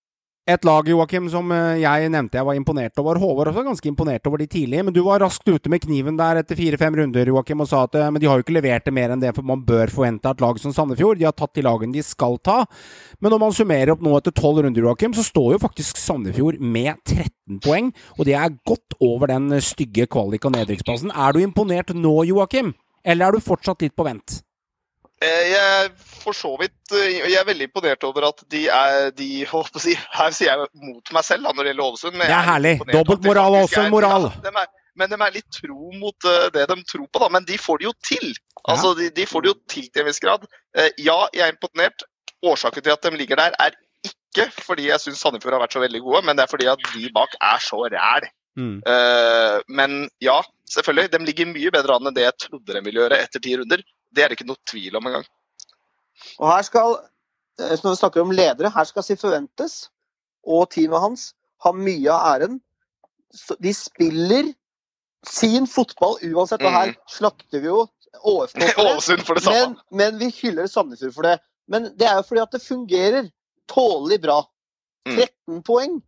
Et 0.47 0.63
lag 0.63 0.87
Joakim, 0.87 1.25
som 1.27 1.49
eh, 1.51 1.81
jeg 1.81 2.07
nevnte 2.07 2.37
jeg 2.39 2.47
var 2.47 2.55
imponert 2.55 2.99
over. 3.01 3.17
Håvard 3.19 3.49
også 3.51 3.65
ganske 3.65 3.89
imponert 3.89 4.29
over 4.29 4.39
de 4.39 4.45
tidlige. 4.47 4.85
Men 4.87 4.95
du 4.95 5.01
var 5.03 5.19
raskt 5.19 5.49
ute 5.49 5.67
med 5.67 5.81
kniven 5.83 6.15
der 6.15 6.39
etter 6.39 6.55
fire-fem 6.55 6.95
runder 6.95 7.27
Joakim, 7.27 7.65
og 7.65 7.67
sa 7.67 7.81
at 7.83 7.97
eh, 7.99 8.07
men 8.07 8.23
de 8.23 8.29
har 8.31 8.39
jo 8.39 8.45
ikke 8.45 8.55
levert 8.55 8.87
det 8.87 8.93
mer 8.95 9.11
enn 9.11 9.19
det 9.19 9.33
for 9.35 9.43
man 9.43 9.65
bør 9.67 9.91
forvente 9.91 10.23
av 10.23 10.37
et 10.37 10.45
lag 10.45 10.61
som 10.63 10.71
Sandefjord. 10.71 11.19
De 11.19 11.27
har 11.27 11.35
tatt 11.35 11.51
de 11.59 11.65
lagene 11.67 11.91
de 11.97 12.05
skal 12.05 12.39
ta. 12.39 12.61
Men 13.19 13.35
når 13.35 13.43
man 13.43 13.57
summerer 13.59 13.91
opp 13.91 14.07
nå 14.07 14.15
etter 14.21 14.37
tolv 14.39 14.63
runder, 14.63 14.87
Joakim, 14.87 15.17
så 15.17 15.27
står 15.27 15.57
jo 15.57 15.61
faktisk 15.65 15.99
Sandefjord 15.99 16.63
med 16.63 16.95
13 17.03 17.59
poeng. 17.67 17.91
Og 18.15 18.31
det 18.31 18.39
er 18.39 18.55
godt 18.63 18.95
over 19.03 19.27
den 19.33 19.51
stygge 19.59 20.07
kvalik- 20.07 20.47
og 20.47 20.55
nedrykksplassen. 20.55 21.11
Er 21.11 21.35
du 21.35 21.43
imponert 21.43 21.91
nå, 21.91 22.21
Joakim? 22.31 22.71
Eller 23.03 23.27
er 23.27 23.35
du 23.35 23.43
fortsatt 23.43 23.83
litt 23.83 23.99
på 23.99 24.07
vent? 24.07 24.39
Eh, 25.17 25.43
Jeg 25.49 25.57
er 25.57 25.87
for 25.97 26.35
så 26.37 26.51
vidt 26.61 26.91
eh, 26.93 27.15
Jeg 27.25 27.39
er 27.39 27.45
veldig 27.47 27.65
imponert 27.71 28.03
over 28.05 28.27
at 28.27 28.43
de 28.53 28.67
er 28.69 29.07
de, 29.17 29.29
si, 29.85 29.95
Her 30.13 30.35
sier 30.35 30.51
jeg 30.51 30.67
mot 30.83 31.13
meg 31.15 31.25
selv 31.25 31.47
da, 31.47 31.53
når 31.55 31.63
det 31.65 31.71
gjelder 31.71 31.87
Ålesund. 31.87 32.17
men 32.19 32.27
Det 32.27 32.35
er 32.37 32.49
herlig. 32.51 32.73
Dobbeltmoral 32.93 33.57
er 33.57 33.65
også 33.65 33.85
en 33.85 33.95
moral. 33.95 34.29
Ja, 34.45 34.53
er, 34.61 34.69
men 34.97 35.09
de 35.09 35.17
er 35.21 35.33
litt 35.39 35.49
tro 35.53 35.89
mot 35.97 36.29
eh, 36.29 36.45
det 36.53 36.67
de 36.69 36.77
tror 36.91 37.07
på, 37.09 37.23
da. 37.23 37.31
Men 37.33 37.49
de 37.49 37.57
får 37.61 37.81
det 37.81 37.89
jo 37.89 37.95
til. 38.05 38.29
Altså, 38.67 38.93
de, 38.99 39.09
de 39.15 39.25
får 39.29 39.45
det 39.45 39.51
jo 39.53 39.57
til 39.73 39.89
til 39.89 40.03
en 40.03 40.07
viss 40.09 40.21
grad. 40.21 40.45
Ja, 40.99 41.17
jeg 41.33 41.45
er 41.47 41.53
imponert. 41.53 42.05
Årsaken 42.45 42.83
til 42.85 42.93
at 42.93 43.05
de 43.05 43.17
ligger 43.17 43.39
der, 43.39 43.53
er 43.57 43.73
ikke 44.05 44.49
fordi 44.61 44.89
jeg 44.91 45.01
syns 45.01 45.21
Sandefjord 45.23 45.55
har 45.55 45.63
vært 45.63 45.73
så 45.77 45.81
veldig 45.81 46.01
gode, 46.05 46.21
men 46.27 46.37
det 46.37 46.43
er 46.45 46.51
fordi 46.51 46.67
at 46.69 46.81
de 46.91 47.09
bak 47.15 47.33
er 47.41 47.61
så 47.63 47.79
ræl. 47.89 48.27
Mm. 48.57 48.81
Men 49.79 49.95
ja, 50.21 50.35
selvfølgelig. 50.73 51.11
De 51.13 51.21
ligger 51.25 51.49
mye 51.53 51.71
bedre 51.73 51.95
an 51.97 52.09
enn 52.09 52.17
det 52.17 52.25
jeg 52.27 52.37
trodde 52.43 52.75
de 52.75 52.83
ville 52.85 53.01
gjøre 53.05 53.21
etter 53.23 53.41
ti 53.41 53.55
runder. 53.57 53.81
Det 54.15 54.23
er 54.23 54.31
det 54.31 54.39
ikke 54.39 54.49
noe 54.49 54.61
tvil 54.69 54.97
om 54.99 55.09
engang. 55.09 55.27
Og 56.39 56.47
her 56.49 56.63
skal, 56.65 56.95
eh, 57.61 57.75
når 57.83 57.93
vi 57.93 57.99
snakker 57.99 58.23
om 58.23 58.33
ledere, 58.33 58.71
her 58.73 58.87
skal 58.89 59.05
Sifuentes 59.05 59.89
og 60.47 60.69
teamet 60.73 61.03
hans 61.03 61.27
ha 61.65 61.73
mye 61.75 62.13
av 62.13 62.37
æren. 62.37 62.59
De 63.61 63.73
spiller 63.75 64.53
sin 65.27 65.67
fotball 65.67 66.17
uansett, 66.29 66.63
og 66.63 66.73
her 66.73 66.93
slakter 67.11 67.61
vi 67.61 67.69
jo 67.69 67.85
ÅFK 68.31 68.61
for 68.73 69.15
det. 69.17 69.25
For 69.27 69.39
det 69.39 69.43
samme. 69.43 69.75
Men, 69.91 69.97
men 70.01 70.19
vi 70.21 70.31
hyller 70.39 70.69
Sandefjord 70.71 71.15
for 71.17 71.27
det. 71.27 71.37
Men 71.67 71.91
det 71.99 72.07
er 72.07 72.21
jo 72.21 72.27
fordi 72.29 72.43
at 72.45 72.53
det 72.55 72.63
fungerer 72.63 73.27
tålelig 73.69 74.21
bra. 74.23 74.39
Mm. 75.07 75.19
13 75.19 75.63
poeng 75.67 75.99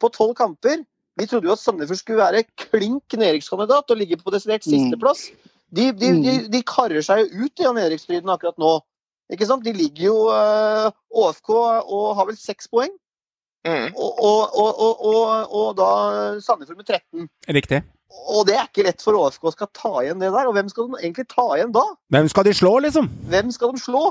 på 0.00 0.10
12 0.14 0.34
kamper. 0.38 0.84
Vi 1.18 1.26
trodde 1.26 1.50
jo 1.50 1.56
at 1.56 1.62
Sandefjord 1.62 1.98
skulle 1.98 2.22
være 2.22 2.44
klink 2.56 3.18
nedrykkskandidat 3.18 3.90
og 3.90 3.96
ligge 3.98 4.20
på 4.20 4.30
desidert 4.30 4.66
Mm. 4.66 5.54
Sisteplass. 5.74 6.00
De, 6.00 6.12
mm. 6.14 6.22
de, 6.24 6.36
de 6.52 6.62
karrer 6.66 7.04
seg 7.04 7.24
jo 7.24 7.44
ut 7.44 7.60
i 7.60 7.66
Jan 7.66 7.80
Erik-striden 7.82 8.32
akkurat 8.32 8.58
nå. 8.58 8.78
Ikke 9.32 9.46
sant? 9.48 9.64
De 9.64 9.74
ligger 9.76 10.08
jo 10.08 10.16
ÅFK 10.32 11.50
og 11.52 12.06
har 12.16 12.28
vel 12.30 12.38
seks 12.40 12.70
poeng. 12.72 12.94
Mm. 13.66 13.90
Og, 13.98 14.22
og, 14.22 14.78
og, 14.80 15.52
og, 15.52 15.68
da 15.76 15.88
Sandefjord 16.40 16.78
med 16.78 16.86
13. 16.86 17.28
Riktig. 17.58 17.82
Og 18.32 18.46
det 18.48 18.54
er 18.56 18.68
ikke 18.70 18.86
lett 18.86 19.04
for 19.04 19.18
ÅFK 19.18 19.50
skal 19.52 19.68
ta 19.76 19.92
igjen 20.00 20.22
det 20.22 20.30
der. 20.32 20.48
Og 20.48 20.56
hvem 20.56 20.70
skal 20.72 20.88
de 20.88 21.02
egentlig 21.02 21.26
ta 21.28 21.44
igjen 21.58 21.74
da? 21.74 21.84
Hvem 22.14 22.30
skal 22.32 22.48
de 22.48 22.54
slå, 22.56 22.72
liksom? 22.86 23.10
Hvem 23.28 23.52
skal 23.52 23.74
de 23.74 23.82
slå? 23.82 24.06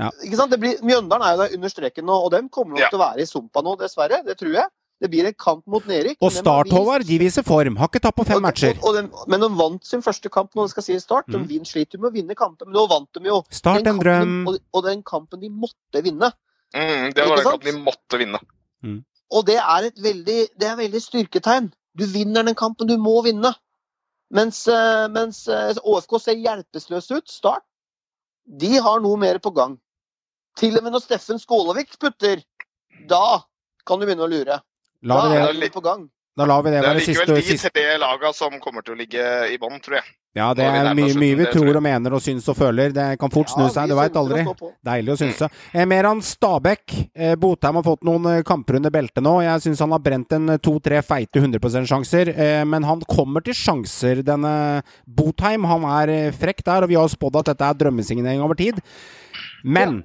Ja. 0.00 0.10
Ikke 0.24 0.40
sant? 0.40 0.50
Det 0.50 0.58
blir, 0.62 0.80
Mjøndalen 0.86 1.26
er 1.26 1.36
jo 1.36 1.42
der 1.44 1.56
under 1.58 1.72
streken 1.72 2.08
nå, 2.08 2.18
og 2.26 2.32
dem 2.34 2.48
kommer 2.48 2.74
nok 2.74 2.82
Ja. 2.86 2.90
til 2.90 2.98
å 2.98 3.04
være 3.04 3.22
i 3.22 3.28
sumpa 3.28 3.62
nå, 3.62 3.76
dessverre. 3.78 4.22
Det 4.26 4.38
tror 4.40 4.54
jeg. 4.56 4.68
Det 5.00 5.08
blir 5.10 5.24
en 5.24 5.32
kamp 5.34 5.62
mot 5.66 5.84
nedrykk. 5.88 6.18
Og 6.20 6.32
Start, 6.32 6.68
Håvard, 6.70 7.06
de 7.08 7.16
viser 7.18 7.42
form. 7.42 7.76
Har 7.80 7.88
ikke 7.88 8.02
tapt 8.04 8.18
på 8.18 8.26
fem 8.28 8.36
og- 8.36 8.42
matcher. 8.42 8.74
Og, 8.82 8.84
og 8.90 8.94
den, 8.98 9.06
men 9.32 9.40
de 9.40 9.48
vant 9.56 9.86
sin 9.86 10.02
første 10.04 10.28
kamp 10.28 10.52
nå, 10.54 10.66
det 10.66 10.70
skal 10.74 10.82
sies 10.82 11.02
start. 11.02 11.26
De 11.26 11.38
Mm. 11.38 11.46
vin- 11.48 11.64
sliter 11.64 11.96
jo 11.96 12.02
med 12.02 12.10
å 12.12 12.14
vinne 12.18 12.34
kamper, 12.36 12.66
men 12.66 12.74
nå 12.74 12.86
vant 12.88 13.08
de 13.14 13.20
jo. 13.24 13.42
Start 13.50 13.82
Den 13.84 13.86
en 13.86 14.00
kampen 14.00 14.04
drøm. 14.04 14.44
de- 14.44 14.50
Og, 14.50 14.58
og 14.74 14.84
den 14.84 15.02
kampen 15.02 15.40
de 15.40 15.48
måtte 15.48 16.02
vinne. 16.04 16.32
Mm, 16.74 17.14
det 17.14 17.28
var 17.28 17.36
den 17.36 17.44
kampen 17.44 17.74
de 17.74 17.80
måtte 17.80 18.18
vinne. 18.20 18.40
Og 19.32 19.46
det 19.46 19.56
er 19.56 19.86
et 19.86 19.96
veldig, 20.02 20.48
det 20.58 20.68
er 20.68 20.76
veldig 20.76 21.00
styrketegn. 21.00 21.72
Du 21.96 22.04
vinner 22.06 22.42
den 22.44 22.54
kampen 22.54 22.86
du 22.86 22.96
må 22.98 23.22
vinne. 23.24 23.54
Mens, 24.32 24.68
eh, 24.68 25.08
mens 25.08 25.48
eh, 25.48 25.74
ÅFK 25.82 26.18
ser 26.20 26.34
hjelpeløse 26.34 27.16
ut, 27.16 27.28
Start, 27.28 27.62
de 28.46 28.76
har 28.78 29.00
noe 29.00 29.16
mer 29.16 29.38
på 29.38 29.52
gang. 29.54 29.78
Til 30.56 30.76
og 30.76 30.82
med 30.84 30.92
når 30.92 31.00
Steffen 31.02 31.38
Skålevik 31.38 31.98
putter, 31.98 32.42
da 33.08 33.40
kan 33.86 33.98
du 33.98 34.06
begynne 34.06 34.26
å 34.26 34.30
lure. 34.30 34.60
Da 35.00 35.20
det, 35.30 35.36
er 35.40 35.60
de 35.60 35.70
på 35.72 35.80
gang. 35.84 36.08
da 36.36 36.46
lar 36.46 36.62
vi 36.64 36.70
det 36.70 36.80
Det 36.82 36.88
er 36.90 36.98
likevel 37.00 37.36
de 37.36 37.44
siste 37.46 37.70
tre 37.72 37.98
lagene 38.00 38.32
som 38.36 38.56
kommer 38.60 38.84
til 38.84 38.94
å 38.94 38.98
ligge 39.00 39.28
i 39.52 39.56
bånn, 39.60 39.80
tror 39.80 40.00
jeg. 40.00 40.08
Ja, 40.38 40.52
det 40.54 40.62
er 40.62 40.92
mye, 40.94 41.10
mye 41.18 41.36
vi 41.40 41.46
tror 41.50 41.74
og 41.74 41.82
mener 41.82 42.14
og 42.14 42.20
syns 42.22 42.44
og 42.52 42.54
føler. 42.54 42.92
Det 42.94 43.06
kan 43.18 43.32
fort 43.34 43.50
snu 43.50 43.64
seg, 43.66 43.90
du 43.90 43.96
veit 43.98 44.14
aldri. 44.14 44.44
Deilig 44.86 45.16
å 45.16 45.18
synse. 45.18 45.48
Eh, 45.74 45.82
Meran 45.90 46.20
Stabæk. 46.22 46.94
Eh, 47.10 47.32
Botheim 47.40 47.80
har 47.80 47.86
fått 47.88 48.06
noen 48.06 48.28
eh, 48.30 48.42
kamper 48.46 48.78
under 48.78 48.94
beltet 48.94 49.24
nå. 49.26 49.32
Jeg 49.42 49.64
syns 49.64 49.82
han 49.82 49.90
har 49.90 50.04
brent 50.04 50.36
en 50.36 50.54
to-tre 50.62 51.00
feite 51.02 51.42
100 51.42 51.58
%-sjanser. 51.58 52.30
Eh, 52.30 52.60
men 52.62 52.86
han 52.86 53.02
kommer 53.10 53.42
til 53.42 53.58
sjanser, 53.58 54.22
denne 54.26 54.54
Botheim. 55.02 55.66
Han 55.66 55.88
er 55.96 56.30
frekk 56.38 56.62
der, 56.62 56.86
og 56.86 56.94
vi 56.94 57.00
har 57.00 57.10
spådd 57.10 57.40
at 57.42 57.50
dette 57.50 57.72
er 57.72 57.82
drømmesignering 57.82 58.46
over 58.46 58.54
tid. 58.60 58.78
Men 59.66 60.04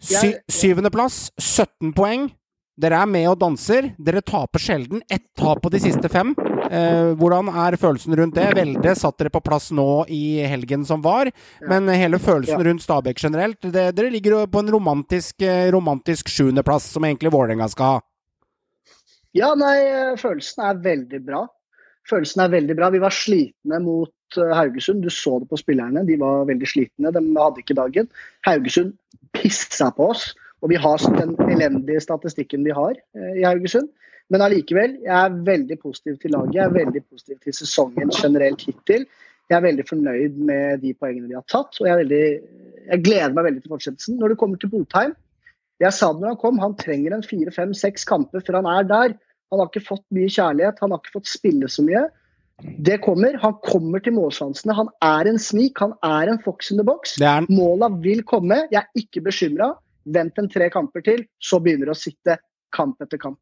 syvendeplass, 0.00 1.26
17 1.36 1.92
poeng. 1.92 2.30
Dere 2.76 2.98
er 3.00 3.08
med 3.08 3.24
og 3.30 3.38
danser. 3.40 3.88
Dere 3.96 4.20
taper 4.20 4.60
sjelden. 4.60 5.00
Ett 5.08 5.24
tap 5.38 5.62
på 5.64 5.70
de 5.72 5.80
siste 5.80 6.10
fem. 6.12 6.34
Eh, 6.66 7.14
hvordan 7.16 7.48
er 7.48 7.78
følelsen 7.80 8.16
rundt 8.18 8.36
det? 8.36 8.50
Velde 8.58 8.92
satt 8.98 9.16
dere 9.20 9.32
på 9.32 9.40
plass 9.44 9.70
nå 9.72 10.04
i 10.12 10.42
helgen 10.44 10.84
som 10.84 11.00
var, 11.04 11.30
men 11.70 11.88
hele 11.94 12.20
følelsen 12.20 12.60
rundt 12.66 12.84
Stabæk 12.84 13.22
generelt 13.22 13.62
det, 13.62 13.88
Dere 13.96 14.10
ligger 14.12 14.44
på 14.50 14.60
en 14.60 14.72
romantisk, 14.74 15.40
eh, 15.40 15.70
romantisk 15.72 16.28
sjuendeplass, 16.28 16.90
som 16.92 17.06
egentlig 17.08 17.32
Vålerenga 17.32 17.70
skal 17.72 17.96
ha. 17.96 18.04
Ja, 19.36 19.54
nei, 19.56 19.76
følelsen 20.20 20.64
er 20.64 20.82
veldig 20.84 21.24
bra. 21.24 21.46
Følelsen 22.08 22.44
er 22.44 22.54
veldig 22.54 22.76
bra. 22.78 22.90
Vi 22.94 23.02
var 23.02 23.14
slitne 23.14 23.80
mot 23.82 24.38
eh, 24.38 24.52
Haugesund. 24.54 25.02
Du 25.02 25.10
så 25.10 25.40
det 25.40 25.48
på 25.50 25.58
spillerne. 25.60 26.04
De 26.06 26.18
var 26.20 26.46
veldig 26.50 26.68
slitne. 26.70 27.12
De 27.14 27.22
hadde 27.40 27.62
ikke 27.62 27.78
dagen. 27.78 28.10
Haugesund 28.46 28.94
pissa 29.36 29.90
på 29.96 30.12
oss. 30.12 30.30
Og 30.66 30.72
vi 30.72 30.80
har 30.82 31.02
den 31.14 31.36
elendige 31.46 32.02
statistikken 32.02 32.64
vi 32.66 32.74
har 32.74 32.96
eh, 32.98 33.38
i 33.38 33.44
Haugesund. 33.46 33.86
Men 34.34 34.42
allikevel, 34.42 34.96
jeg 35.04 35.14
er 35.14 35.36
veldig 35.46 35.76
positiv 35.78 36.16
til 36.18 36.32
laget. 36.34 36.56
Jeg 36.56 36.64
er 36.64 36.74
veldig 36.74 37.02
positiv 37.06 37.36
til 37.44 37.54
sesongen 37.54 38.10
generelt 38.10 38.64
hittil. 38.66 39.04
Jeg 39.46 39.56
er 39.60 39.62
veldig 39.62 39.84
fornøyd 39.86 40.40
med 40.48 40.82
de 40.82 40.90
poengene 40.98 41.30
vi 41.30 41.38
har 41.38 41.46
tatt. 41.46 41.78
Og 41.78 41.86
jeg, 41.86 41.92
er 41.92 42.02
veldig, 42.02 42.24
jeg 42.88 43.04
gleder 43.06 43.36
meg 43.36 43.46
veldig 43.46 43.62
til 43.62 43.74
fortsettelsen. 43.76 44.18
Når 44.18 44.34
det 44.34 44.38
kommer 44.42 44.58
til 44.58 44.72
Botheim, 44.74 45.14
jeg 45.84 45.94
sa 45.94 46.10
det 46.10 46.24
når 46.24 46.34
han 46.34 46.42
kom, 46.42 46.58
han 46.58 46.76
trenger 46.80 47.14
en 47.14 47.22
fire, 47.22 47.54
fem, 47.54 47.76
seks 47.76 48.08
kamper 48.08 48.42
før 48.42 48.58
han 48.58 48.70
er 48.72 48.90
der. 48.90 49.16
Han 49.54 49.62
har 49.62 49.70
ikke 49.70 49.86
fått 49.86 50.06
mye 50.16 50.32
kjærlighet, 50.32 50.82
han 50.82 50.90
har 50.90 51.02
ikke 51.04 51.18
fått 51.20 51.30
spille 51.30 51.70
så 51.70 51.86
mye. 51.86 52.08
Det 52.82 52.98
kommer. 53.04 53.36
Han 53.38 53.54
kommer 53.62 54.02
til 54.02 54.16
målsjansene. 54.16 54.74
Han 54.74 54.90
er 55.04 55.30
en 55.30 55.38
snik, 55.38 55.78
han 55.78 55.94
er 56.02 56.32
en 56.32 56.42
fox 56.42 56.72
in 56.72 56.80
the 56.80 56.86
box. 56.88 57.14
Måla 57.52 57.92
vil 58.02 58.26
komme. 58.26 58.64
Jeg 58.72 58.82
er 58.82 59.04
ikke 59.04 59.22
bekymra. 59.28 59.76
Vent 60.06 60.38
en 60.38 60.48
tre 60.50 60.68
kamper 60.70 61.02
til, 61.06 61.24
så 61.42 61.58
begynner 61.62 61.90
det 61.90 61.96
å 61.96 61.98
sitte 61.98 62.38
kamp 62.74 63.02
etter 63.02 63.20
kamp. 63.20 63.40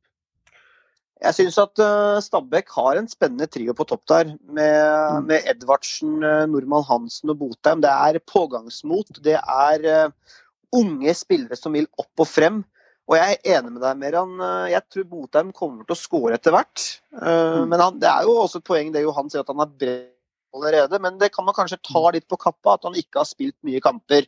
Jeg 1.25 1.37
syns 1.37 1.57
at 1.63 1.81
uh, 1.81 2.21
Stabæk 2.21 2.73
har 2.75 2.99
en 2.99 3.09
spennende 3.09 3.47
trio 3.49 3.73
på 3.77 3.87
topp 3.89 4.03
der, 4.11 4.33
med, 4.45 4.73
Mm. 5.15 5.27
med 5.29 5.47
Edvardsen, 5.49 6.17
uh, 6.25 6.45
Normann 6.51 6.85
Hansen 6.89 7.33
og 7.33 7.39
Botheim. 7.41 7.81
Det 7.85 7.91
er 7.93 8.21
pågangsmot. 8.29 9.21
Det 9.25 9.37
er 9.39 9.87
uh, 9.89 10.37
unge 10.75 11.15
spillere 11.17 11.57
som 11.57 11.77
vil 11.77 11.89
opp 12.01 12.25
og 12.25 12.29
frem. 12.29 12.63
Og 13.09 13.19
jeg 13.19 13.37
er 13.37 13.59
enig 13.59 13.75
med 13.75 13.83
deg, 13.85 13.99
Meran. 14.01 14.39
Jeg 14.73 14.81
tror 14.89 15.05
Botheim 15.11 15.51
kommer 15.53 15.85
til 15.85 15.93
å 15.93 16.01
skåre 16.01 16.39
etter 16.39 16.55
hvert. 16.57 16.85
Mm. 17.13 17.69
Men 17.69 17.83
han, 17.83 17.99
det 18.01 18.09
er 18.09 18.25
jo 18.25 18.39
også 18.41 18.63
et 18.63 18.65
poeng 18.65 18.95
det 18.95 19.03
Johan 19.05 19.29
sier 19.29 19.43
at 19.45 19.51
han 19.53 19.61
er 19.61 19.75
bred 19.83 20.07
allerede. 20.57 21.01
Men 21.05 21.19
det 21.21 21.29
kan 21.35 21.45
man 21.45 21.57
kanskje 21.57 21.83
ta 21.85 22.01
litt 22.15 22.25
på 22.33 22.39
kappa, 22.41 22.79
at 22.79 22.89
han 22.89 22.97
ikke 22.97 23.21
har 23.21 23.29
spilt 23.29 23.57
mye 23.67 23.83
kamper. 23.85 24.25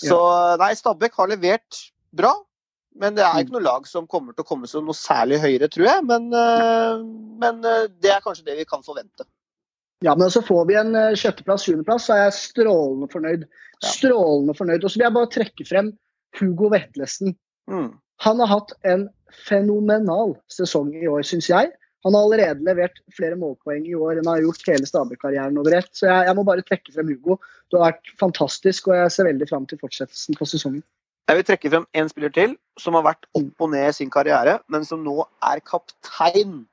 Så 0.00 0.18
nei, 0.60 0.72
Stabæk 0.78 1.18
har 1.18 1.30
levert 1.30 1.82
bra. 2.16 2.32
Men 3.00 3.16
det 3.16 3.24
er 3.24 3.40
ikke 3.40 3.54
noe 3.54 3.64
lag 3.64 3.86
som 3.88 4.08
kommer 4.10 4.34
til 4.36 4.44
å 4.44 4.48
komme 4.48 4.68
seg 4.68 4.84
noe 4.84 4.96
særlig 4.96 5.38
høyere, 5.40 5.68
tror 5.72 5.86
jeg. 5.88 6.04
Men, 6.08 6.28
øh, 6.36 7.04
men 7.40 7.62
øh, 7.64 7.86
det 8.04 8.12
er 8.12 8.24
kanskje 8.24 8.50
det 8.50 8.58
vi 8.58 8.68
kan 8.68 8.84
forvente. 8.84 9.24
Ja, 10.04 10.16
men 10.18 10.32
så 10.34 10.42
får 10.44 10.66
vi 10.68 10.76
en 10.76 10.96
eh, 10.98 11.14
sjetteplass, 11.18 11.64
sjuendeplass, 11.64 12.08
så 12.08 12.16
er 12.16 12.24
jeg 12.26 12.38
strålende 12.40 13.08
fornøyd. 13.12 13.46
Strålende 13.86 14.56
fornøyd. 14.58 14.82
Og 14.82 14.90
så 14.90 14.98
vil 14.98 15.06
jeg 15.06 15.16
bare 15.16 15.32
trekke 15.32 15.68
frem 15.68 15.92
Hugo 16.40 16.68
Vetlesen. 16.72 17.36
Mm. 17.70 17.92
Han 18.26 18.42
har 18.42 18.50
hatt 18.50 18.74
en 18.88 19.06
fenomenal 19.46 20.36
sesong 20.52 20.92
i 20.98 21.06
år, 21.08 21.24
syns 21.26 21.48
jeg. 21.50 21.72
Han 22.04 22.16
har 22.16 22.24
allerede 22.26 22.66
levert 22.66 22.98
flere 23.14 23.36
målpoeng 23.38 23.84
i 23.86 23.94
år 23.94 24.18
enn 24.18 24.26
han 24.26 24.34
har 24.36 24.46
gjort 24.46 24.66
hele 24.66 24.88
Stabæk-karrieren 24.88 25.58
over 25.60 25.76
ett. 25.78 25.90
Så 25.94 26.08
jeg, 26.08 26.26
jeg 26.26 26.38
må 26.38 26.44
bare 26.48 26.64
trekke 26.66 26.94
frem 26.94 27.12
Hugo. 27.14 27.36
Du 27.70 27.78
har 27.78 27.92
vært 27.92 28.10
fantastisk, 28.18 28.88
og 28.90 28.98
jeg 28.98 29.14
ser 29.14 29.28
veldig 29.30 29.48
frem 29.50 29.68
til 29.70 29.78
fortsettelsen 29.82 30.38
på 30.38 30.48
sesongen. 30.50 30.82
Jeg 31.30 31.38
vil 31.38 31.46
trekke 31.46 31.70
frem 31.70 31.86
én 31.94 32.10
spiller 32.10 32.32
til 32.34 32.56
som 32.82 32.98
har 32.98 33.06
vært 33.06 33.28
opp 33.38 33.62
og 33.62 33.70
ned 33.70 33.86
i 33.92 33.94
sin 34.00 34.10
karriere, 34.10 34.58
men 34.72 34.84
som 34.84 35.04
nå 35.06 35.22
er 35.46 35.62
kaptein 35.62 36.64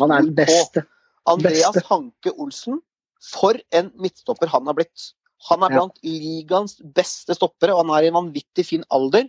Han 0.00 0.10
er 0.10 0.24
den 0.24 0.34
beste. 0.34 0.82
På. 0.82 0.94
Andreas 1.34 1.74
Beste. 1.74 1.84
Hanke 1.90 2.32
Olsen 2.40 2.80
For 3.20 3.58
en 3.74 3.90
midtstopper 4.00 4.48
han 4.48 4.66
har 4.70 4.76
blitt. 4.78 5.12
Han 5.50 5.62
er 5.62 5.70
Ja. 5.70 5.78
blant 5.78 5.98
ligaens 6.02 6.78
beste 6.94 7.34
stoppere, 7.34 7.74
og 7.74 7.84
han 7.86 7.94
er 7.96 8.06
i 8.06 8.08
en 8.08 8.14
vanvittig 8.14 8.64
fin 8.66 8.84
alder. 8.90 9.28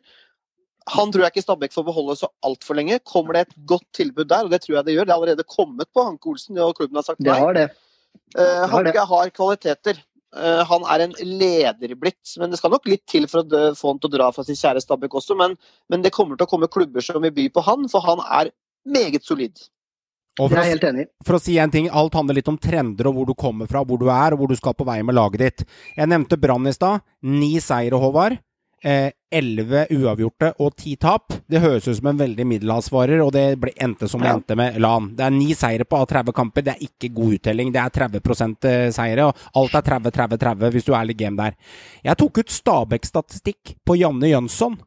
Han 0.96 1.12
tror 1.14 1.26
jeg 1.26 1.34
ikke 1.34 1.46
Stabæk 1.46 1.74
får 1.76 1.86
beholde 1.88 2.16
så 2.18 2.30
altfor 2.46 2.78
lenge. 2.80 3.00
Kommer 3.06 3.38
det 3.38 3.48
et 3.48 3.56
godt 3.70 3.86
tilbud 3.96 4.28
der, 4.30 4.48
og 4.48 4.54
det 4.54 4.62
tror 4.64 4.80
jeg 4.80 4.88
det 4.88 4.98
gjør, 4.98 5.08
det 5.08 5.14
er 5.14 5.22
allerede 5.22 5.48
kommet 5.48 5.90
på 5.94 6.06
Hanke 6.08 6.32
Olsen, 6.32 6.58
og 6.58 6.76
klubben 6.78 7.00
har 7.00 7.08
sagt 7.08 7.22
Det 7.22 7.32
nei. 7.32 7.40
har 7.40 7.58
det. 7.58 7.66
Eh, 8.36 8.44
har 8.44 8.86
det. 8.86 8.94
Hanke 8.94 9.06
har 9.14 9.34
kvaliteter. 9.36 10.06
Uh, 10.30 10.62
han 10.70 10.84
er 10.94 11.02
en 11.08 11.14
leder 11.26 11.96
blitt, 11.98 12.36
men 12.38 12.52
det 12.52 12.60
skal 12.60 12.70
nok 12.70 12.86
litt 12.86 13.02
til 13.10 13.26
for 13.26 13.42
å 13.42 13.48
dø, 13.50 13.62
få 13.74 13.96
han 13.96 14.02
til 14.02 14.12
å 14.12 14.14
dra 14.14 14.28
fra 14.30 14.44
sin 14.46 14.58
kjære 14.60 14.84
Stabæk 14.84 15.16
også. 15.18 15.38
Men, 15.38 15.56
men 15.90 16.06
det 16.06 16.14
kommer 16.14 16.38
til 16.38 16.46
å 16.46 16.52
komme 16.52 16.70
klubber 16.70 17.02
som 17.02 17.24
vil 17.26 17.34
by 17.34 17.48
på 17.54 17.64
han, 17.66 17.88
for 17.90 18.06
han 18.06 18.22
er 18.28 18.52
meget 18.86 19.26
solid. 19.26 19.58
Og 20.40 20.52
for 20.52 20.62
å, 20.62 20.66
helt 20.70 20.86
enig 20.88 21.08
for 21.26 21.36
å 21.36 21.42
si 21.42 21.58
en 21.60 21.72
ting, 21.74 21.90
alt 21.90 22.16
handler 22.16 22.38
litt 22.38 22.52
om 22.52 22.60
trender 22.62 23.10
og 23.10 23.18
hvor 23.18 23.28
du 23.28 23.34
kommer 23.38 23.68
fra, 23.72 23.82
hvor 23.84 24.00
du 24.00 24.08
er, 24.14 24.36
og 24.36 24.44
hvor 24.44 24.52
du 24.52 24.56
skal 24.60 24.78
på 24.78 24.88
vei 24.88 25.02
med 25.04 25.18
laget 25.18 25.42
ditt. 25.42 25.66
Jeg 25.98 26.12
nevnte 26.12 26.40
Brann 26.40 26.70
i 26.70 26.76
stad. 26.76 27.04
Ni 27.26 27.56
seire, 27.64 28.00
Håvard. 28.00 28.38
Eh, 28.82 29.12
Elleve 29.30 29.84
uavgjorte 29.94 30.54
og 30.64 30.74
ti 30.80 30.96
tap. 30.98 31.34
Det 31.46 31.60
høres 31.62 31.86
ut 31.88 31.98
som 32.00 32.08
en 32.10 32.18
veldig 32.18 32.46
middelhavsvarer, 32.50 33.20
og 33.22 33.34
det 33.36 33.44
ble, 33.62 33.74
endte 33.78 34.08
som 34.10 34.24
det 34.24 34.32
endte 34.32 34.56
med 34.58 34.80
LAN. 34.82 35.12
Det 35.18 35.26
er 35.26 35.36
ni 35.36 35.54
seire 35.58 35.86
på 35.86 36.00
30 36.10 36.34
kamper. 36.34 36.66
Det 36.66 36.74
er 36.74 36.86
ikke 36.88 37.12
god 37.14 37.36
uttelling. 37.38 37.74
Det 37.76 37.82
er 37.84 37.94
30 37.94 38.96
seire, 38.96 39.28
og 39.28 39.44
alt 39.62 39.76
er 39.78 39.86
30-30-30 39.92 40.74
hvis 40.74 40.88
du 40.88 40.94
er 40.98 41.10
litt 41.10 41.20
game 41.20 41.38
der. 41.38 41.58
Jeg 42.08 42.18
tok 42.18 42.42
ut 42.42 42.56
Stabæk-statistikk 42.56 43.76
på 43.86 44.00
Janne 44.00 44.32
Jønsson 44.32 44.80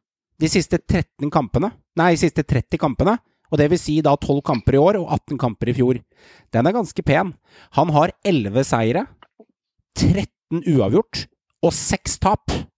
de 0.43 0.51
siste 0.51 0.81
13 0.81 1.31
kampene. 1.31 1.70
Nei, 2.01 2.14
de 2.16 2.24
siste 2.24 2.43
30 2.43 2.81
kampene. 2.82 3.19
Og 3.52 3.60
det 3.60 3.69
vil 3.69 3.78
si 3.78 3.98
da 4.02 4.16
12 4.16 4.40
kamper 4.48 4.74
i 4.74 4.81
år 4.81 4.98
og 5.02 5.10
18 5.12 5.39
kamper 5.39 5.70
i 5.70 5.77
fjor. 5.77 6.01
Den 6.51 6.66
er 6.66 6.74
ganske 6.74 7.05
pen. 7.05 7.35
Han 7.77 7.93
har 7.93 8.14
11 8.24 8.64
seire, 8.64 9.06
13 10.01 10.64
uavgjort 10.73 11.27
og 11.62 11.74
6 11.77 12.19
tap. 12.24 12.71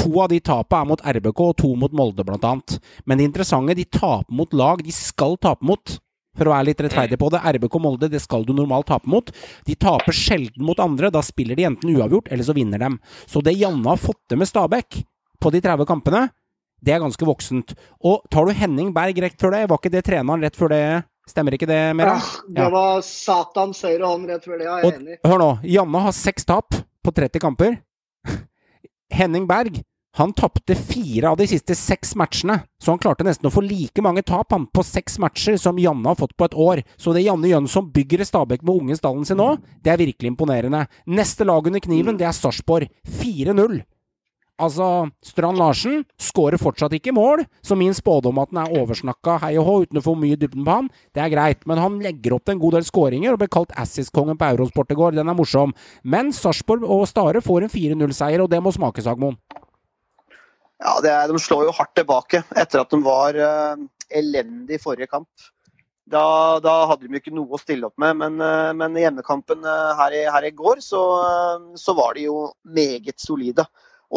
To 0.00 0.22
av 0.22 0.30
de 0.32 0.38
tapene 0.40 0.84
er 0.84 0.88
mot 0.88 1.02
RBK 1.02 1.42
og 1.44 1.56
to 1.60 1.72
mot 1.76 1.92
Molde, 1.92 2.24
blant 2.24 2.46
annet. 2.46 2.78
Men 3.04 3.18
det 3.18 3.26
interessante, 3.28 3.74
de 3.76 3.84
taper 3.84 4.32
mot 4.32 4.54
lag 4.56 4.84
de 4.84 4.94
skal 4.94 5.36
tape 5.42 5.66
mot. 5.66 5.98
For 6.38 6.46
å 6.46 6.52
være 6.54 6.70
litt 6.70 6.80
rettferdig 6.84 7.18
på 7.18 7.28
det. 7.34 7.42
RBK 7.56 7.74
og 7.76 7.82
Molde, 7.84 8.08
det 8.08 8.22
skal 8.22 8.46
du 8.46 8.52
normalt 8.56 8.88
tape 8.88 9.10
mot. 9.10 9.32
De 9.66 9.74
taper 9.74 10.14
sjelden 10.14 10.64
mot 10.64 10.78
andre. 10.80 11.10
Da 11.12 11.20
spiller 11.26 11.58
de 11.58 11.66
enten 11.68 11.90
uavgjort, 11.96 12.30
eller 12.30 12.46
så 12.46 12.54
vinner 12.56 12.80
dem. 12.80 13.00
Så 13.26 13.42
det 13.44 13.58
Janne 13.58 13.88
har 13.90 14.00
fått 14.00 14.22
til 14.30 14.40
med 14.40 14.48
Stabæk 14.48 15.02
på 15.40 15.52
de 15.52 15.60
30 15.64 15.88
kampene, 15.88 16.28
det 16.80 16.94
er 16.94 17.02
ganske 17.02 17.26
voksent. 17.28 17.74
Og 18.04 18.24
tar 18.32 18.48
du 18.48 18.56
Henning 18.56 18.92
Berg 18.96 19.18
rett 19.20 19.40
før 19.40 19.54
det, 19.56 19.66
var 19.68 19.80
ikke 19.80 19.92
det 19.92 20.04
treneren 20.06 20.44
rett 20.44 20.56
før 20.56 20.72
det? 20.72 20.84
Stemmer 21.28 21.54
ikke 21.54 21.68
det, 21.68 21.80
Mera? 21.96 22.16
Ja, 22.16 22.54
det 22.56 22.68
var 22.72 23.02
Satans 23.06 23.82
høyre 23.86 24.08
hånd 24.08 24.30
rett 24.30 24.46
før 24.46 24.58
det, 24.58 24.66
jeg 24.66 24.80
er 24.80 24.96
enig. 24.96 25.18
hør 25.26 25.42
nå, 25.42 25.50
Janne 25.68 26.04
har 26.06 26.16
seks 26.16 26.48
tap 26.48 26.74
på 26.74 27.14
30 27.16 27.42
kamper. 27.42 27.76
Henning 29.10 29.46
Berg 29.50 29.82
han 30.18 30.32
tapte 30.32 30.74
fire 30.74 31.28
av 31.30 31.36
de 31.38 31.46
siste 31.46 31.74
seks 31.78 32.16
matchene, 32.18 32.56
så 32.82 32.90
han 32.90 32.98
klarte 32.98 33.24
nesten 33.26 33.46
å 33.46 33.52
få 33.54 33.62
like 33.62 34.02
mange 34.02 34.24
tap 34.26 34.50
han 34.50 34.66
på 34.66 34.82
seks 34.82 35.20
matcher 35.22 35.58
som 35.60 35.78
Janne 35.78 36.08
har 36.10 36.18
fått 36.18 36.34
på 36.36 36.48
et 36.48 36.56
år. 36.58 36.82
Så 36.98 37.14
det 37.14 37.22
Janne 37.22 37.52
Jønsson 37.52 37.92
bygger 37.94 38.24
i 38.24 38.26
Stabæk 38.26 38.64
med 38.66 38.74
unge 38.74 38.98
stallen 38.98 39.28
sin 39.28 39.38
nå, 39.38 39.52
det 39.84 39.94
er 39.94 40.02
virkelig 40.02 40.32
imponerende. 40.32 40.82
Neste 41.06 41.46
lag 41.46 41.66
under 41.66 41.82
kniven, 41.84 42.18
det 42.18 42.26
er 42.26 42.34
Sarpsborg. 42.34 42.90
4-0. 43.22 43.78
Altså, 44.60 44.86
Strand 45.24 45.56
Larsen 45.60 46.02
skårer 46.20 46.60
fortsatt 46.60 46.92
ikke 46.96 47.14
mål, 47.16 47.46
så 47.64 47.76
min 47.78 47.94
spådom 47.96 48.40
at 48.42 48.50
han 48.52 48.62
er 48.66 48.74
oversnakka 48.82 49.38
hei 49.44 49.54
og 49.60 49.66
hå 49.66 49.76
uten 49.86 50.00
å 50.00 50.04
få 50.04 50.14
mye 50.20 50.36
dybden 50.40 50.66
på 50.66 50.76
han, 50.76 50.90
det 51.16 51.24
er 51.24 51.32
greit. 51.32 51.64
Men 51.70 51.80
han 51.80 51.96
legger 52.04 52.36
opp 52.36 52.44
til 52.44 52.58
en 52.58 52.62
god 52.62 52.76
del 52.78 52.86
skåringer 52.88 53.34
og 53.34 53.40
ble 53.40 53.48
kalt 53.52 53.72
Assis-kongen 53.80 54.38
på 54.40 54.50
Eurosport 54.52 54.92
i 54.92 54.98
går. 54.98 55.16
Den 55.16 55.32
er 55.32 55.38
morsom. 55.38 55.72
Men 56.04 56.34
Sarpsborg 56.36 56.84
og 56.84 57.06
Stare 57.08 57.42
får 57.44 57.66
en 57.66 57.72
4-0-seier, 57.72 58.44
og 58.44 58.50
det 58.52 58.60
må 58.64 58.74
smake, 58.76 59.04
Sagmoen. 59.04 59.38
Ja, 60.80 60.96
er, 61.04 61.28
De 61.28 61.40
slår 61.40 61.66
jo 61.68 61.76
hardt 61.76 61.96
tilbake 61.98 62.42
etter 62.56 62.82
at 62.82 62.92
de 62.92 63.00
var 63.04 63.36
uh, 63.36 63.80
elendig 64.16 64.78
i 64.78 64.82
forrige 64.82 65.10
kamp. 65.10 65.28
Da, 66.10 66.58
da 66.64 66.72
hadde 66.90 67.06
de 67.06 67.20
ikke 67.20 67.32
noe 67.34 67.54
å 67.54 67.60
stille 67.60 67.86
opp 67.86 68.00
med, 68.00 68.16
men, 68.18 68.40
uh, 68.42 68.72
men 68.74 68.96
hjemmekampen 68.98 69.62
uh, 69.66 69.92
her, 70.00 70.16
i, 70.16 70.24
her 70.32 70.48
i 70.48 70.54
går 70.56 70.80
så, 70.84 71.02
så 71.78 71.94
var 71.98 72.16
de 72.16 72.26
jo 72.26 72.48
meget 72.64 73.20
solide. 73.22 73.66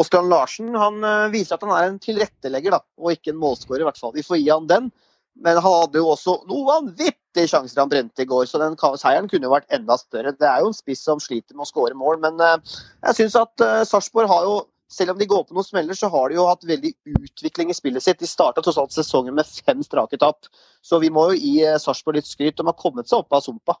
Strand 0.02 0.32
Larsen 0.32 0.74
han 0.74 1.04
eh, 1.06 1.30
viser 1.30 1.54
at 1.54 1.62
han 1.62 1.74
er 1.76 1.86
en 1.92 2.00
tilrettelegger, 2.02 2.74
da, 2.74 2.80
og 2.98 3.14
ikke 3.14 3.30
en 3.30 3.38
målskårer. 3.38 3.84
i 3.84 3.86
hvert 3.86 4.00
fall. 4.00 4.14
Vi 4.16 4.26
får 4.26 4.40
gi 4.42 4.50
han 4.50 4.66
den. 4.70 4.90
Men 5.34 5.58
han 5.58 5.64
hadde 5.66 5.98
jo 5.98 6.12
også 6.12 6.36
noen 6.46 6.66
vanvittige 6.68 7.48
sjanser 7.50 7.80
han 7.82 7.90
brente 7.90 8.22
i 8.22 8.28
går, 8.30 8.44
så 8.46 8.60
den 8.62 8.76
seieren 8.78 9.26
kunne 9.30 9.48
jo 9.48 9.54
vært 9.54 9.72
enda 9.74 9.96
større. 9.98 10.30
Det 10.38 10.46
er 10.46 10.62
jo 10.62 10.68
en 10.70 10.76
spiss 10.76 11.02
som 11.02 11.22
sliter 11.22 11.56
med 11.56 11.66
å 11.66 11.70
skåre 11.72 11.96
mål, 11.98 12.20
men 12.22 12.38
eh, 12.38 12.76
jeg 13.08 13.18
syns 13.18 13.34
at 13.40 13.64
uh, 13.64 13.80
Sarpsborg 13.82 14.30
har 14.30 14.46
jo 14.46 14.60
selv 14.94 15.14
om 15.14 15.18
de 15.18 15.26
går 15.26 15.42
på 15.48 15.56
noen 15.56 15.66
smeller, 15.66 15.96
så 15.98 16.06
har 16.12 16.30
de 16.30 16.36
jo 16.38 16.44
hatt 16.46 16.66
veldig 16.68 16.92
utvikling 17.18 17.72
i 17.72 17.74
spillet 17.74 18.04
sitt. 18.04 18.20
De 18.20 18.28
starta 18.30 18.62
tross 18.62 18.78
alt 18.78 18.94
sesongen 18.94 19.34
med 19.34 19.48
fem 19.66 19.82
strake 19.82 20.20
tap, 20.22 20.46
så 20.86 21.00
vi 21.02 21.10
må 21.10 21.26
jo 21.32 21.40
gi 21.40 21.54
eh, 21.66 21.80
Sarpsborg 21.82 22.20
litt 22.20 22.30
skryt. 22.30 22.56
De 22.60 22.66
har 22.68 22.78
kommet 22.78 23.10
seg 23.10 23.24
opp 23.24 23.34
av 23.34 23.42
sumpa. 23.42 23.78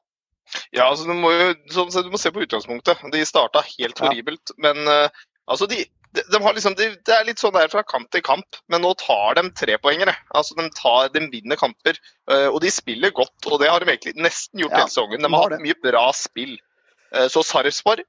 Ja, 0.74 0.88
altså 0.90 1.06
du 1.06 1.14
må 1.16 1.30
jo 1.32 1.52
som 1.72 1.92
du 1.94 2.10
må 2.12 2.20
se 2.20 2.32
på 2.34 2.42
utgangspunktet. 2.44 3.04
De 3.14 3.22
starta 3.28 3.62
helt 3.68 3.94
Ja. 4.00 4.08
horribelt, 4.08 4.56
men 4.58 4.82
eh, 4.90 5.22
altså 5.46 5.70
de, 5.70 5.84
de, 6.14 6.22
de 6.30 6.40
har 6.42 6.54
liksom, 6.56 6.74
de, 6.78 6.88
Det 7.06 7.14
er 7.14 7.26
litt 7.26 7.42
sånn 7.42 7.54
der 7.56 7.68
fra 7.72 7.82
kamp 7.86 8.10
til 8.14 8.22
kamp, 8.24 8.58
men 8.70 8.84
nå 8.84 8.92
tar 9.00 9.34
de 9.38 9.48
trepoengere. 9.58 10.14
Altså, 10.34 10.54
de, 10.58 10.68
tar, 10.78 11.10
de 11.14 11.24
vinner 11.32 11.58
kamper, 11.60 11.98
eh, 12.30 12.46
og 12.48 12.60
de 12.64 12.70
spiller 12.72 13.10
godt. 13.14 13.34
Og 13.50 13.58
det 13.62 13.70
har 13.72 13.82
de 13.82 13.90
egentlig 13.92 14.14
nesten 14.16 14.62
gjort 14.62 14.76
Ja, 14.76 14.84
hele 14.84 14.92
sesongen. 14.94 15.22
De 15.26 15.32
har 15.34 15.50
hatt 15.50 15.64
mye 15.64 15.78
bra 15.82 16.06
spill. 16.16 16.54
Eh, 17.14 17.26
Så 17.28 17.42
Sarpsborg 17.46 18.04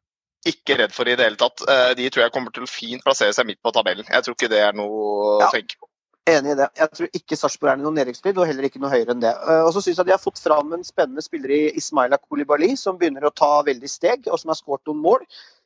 ikke 0.45 0.77
redd 0.77 0.93
for 0.93 1.09
i 1.09 1.15
det 1.17 1.25
hele 1.25 1.39
tatt. 1.41 1.61
Eh, 1.67 1.95
De 1.97 2.09
tror 2.13 2.27
jeg 2.27 2.31
kommer 2.35 2.53
til 2.53 2.67
å 2.67 2.69
fint 2.69 3.01
plassere 3.03 3.33
seg 3.33 3.47
midt 3.49 3.61
på 3.65 3.73
tabellen. 3.73 4.05
Jeg 4.05 4.23
tror 4.27 4.37
ikke 4.37 4.51
det 4.53 4.61
er 4.61 4.73
noe 4.77 5.41
Ja. 5.41 5.47
å 5.49 5.51
tenke 5.51 5.79
på. 5.79 5.89
Enig 6.27 6.51
i 6.55 6.57
det. 6.57 6.69
Jeg 6.77 6.89
tror 6.97 7.09
ikke 7.13 7.37
Sarpsborg 7.37 7.71
er 7.71 7.77
i 7.77 7.83
noen 7.83 7.97
nedrykksstrid, 7.99 8.37
og 8.41 8.47
heller 8.49 8.65
ikke 8.65 8.79
noe 8.81 8.89
høyere 8.89 9.13
enn 9.13 9.19
det. 9.21 9.33
Og 9.65 9.73
så 9.75 9.81
syns 9.81 9.97
jeg 9.97 10.07
de 10.07 10.13
har 10.15 10.21
fått 10.21 10.39
fram 10.41 10.73
en 10.73 10.83
spennende 10.83 11.21
spiller 11.21 11.51
i 11.53 11.59
Ismaila 11.77 12.17
Kolibali, 12.17 12.71
som 12.75 12.97
begynner 12.97 13.27
å 13.29 13.33
ta 13.33 13.61
veldig 13.61 13.89
steg, 13.89 14.25
og 14.27 14.39
som 14.41 14.49
har 14.49 14.57
skåret 14.57 14.81
noen 14.89 15.03
mål. 15.03 15.21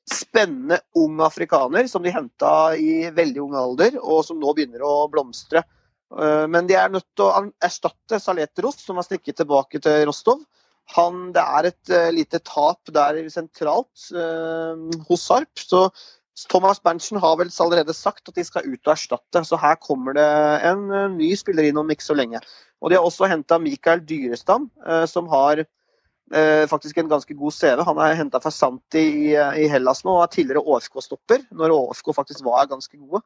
Spennende 0.10 0.80
ung 0.98 1.20
afrikaner 1.22 1.88
som 1.90 2.04
de 2.04 2.14
henta 2.14 2.76
i 2.78 3.10
veldig 3.14 3.42
ung 3.44 3.58
alder, 3.58 4.00
og 4.02 4.24
som 4.26 4.40
nå 4.42 4.54
begynner 4.58 4.84
å 4.86 5.08
blomstre. 5.12 5.64
Eh, 6.18 6.46
Men 6.48 6.68
de 6.68 6.78
er 6.78 6.90
nødt 6.90 7.08
til 7.16 7.28
å 7.28 7.50
erstatte 7.64 8.22
Saletros, 8.22 8.82
som 8.86 8.98
har 8.98 9.08
stikket 9.08 9.42
tilbake 9.42 9.82
til 9.84 10.06
Rostov. 10.10 10.42
Han, 10.96 11.28
det 11.36 11.44
er 11.44 11.70
et 11.70 11.92
eh, 11.94 12.10
lite 12.16 12.40
tap 12.42 12.90
der 12.94 13.22
sentralt 13.30 14.10
eh, 14.10 15.04
hos 15.10 15.28
Sarp. 15.28 15.54
så 15.54 15.90
Thomas 16.50 16.80
Berntsen 16.80 17.20
har 17.20 17.36
vel 17.36 17.50
allerede 17.60 17.94
sagt 17.94 18.30
at 18.32 18.38
de 18.40 18.46
skal 18.48 18.64
ut 18.64 18.88
og 18.88 18.94
erstatte, 18.94 19.42
så 19.44 19.58
her 19.60 19.76
kommer 19.76 20.16
det 20.16 20.30
en 20.70 20.86
ny 21.18 21.34
spiller 21.36 21.68
inn 21.68 21.78
om 21.78 21.90
ikke 21.92 22.06
så 22.06 22.16
lenge. 22.16 22.40
Og 22.80 22.90
De 22.90 22.96
har 22.96 23.04
også 23.04 23.28
henta 23.28 23.58
Mikael 23.60 24.00
Dyrestam, 24.08 24.70
som 25.12 25.28
har 25.28 25.66
faktisk 26.70 26.98
en 27.02 27.10
ganske 27.10 27.34
god 27.38 27.54
CV. 27.56 27.84
Han 27.88 28.00
er 28.06 28.18
henta 28.20 28.40
fra 28.44 28.52
Santi 28.54 29.02
i, 29.02 29.34
i 29.34 29.68
Hellas 29.72 30.04
nå 30.06 30.14
og 30.18 30.24
er 30.28 30.34
tidligere 30.36 30.62
ÅFK-stopper, 30.62 31.48
når 31.58 31.74
ÅFK 31.74 32.14
faktisk 32.16 32.46
var 32.46 32.70
ganske 32.70 32.98
gode. 32.98 33.24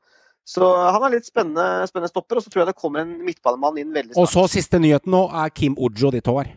Så 0.48 0.68
han 0.76 1.04
er 1.08 1.14
litt 1.16 1.28
spennende, 1.28 1.86
spennende 1.88 2.12
stopper, 2.12 2.40
og 2.40 2.44
så 2.44 2.52
tror 2.52 2.64
jeg 2.64 2.74
det 2.74 2.80
kommer 2.80 3.06
en 3.06 3.14
midtbanemann 3.24 3.78
inn 3.80 3.94
veldig 3.96 4.12
snart. 4.12 4.24
Og 4.26 4.28
så 4.32 4.44
siste 4.52 4.80
nyheten 4.84 5.14
nå 5.14 5.26
er 5.32 5.54
Kim 5.56 5.78
Ojo 5.80 6.12
ditt 6.12 6.28
hår. 6.28 6.52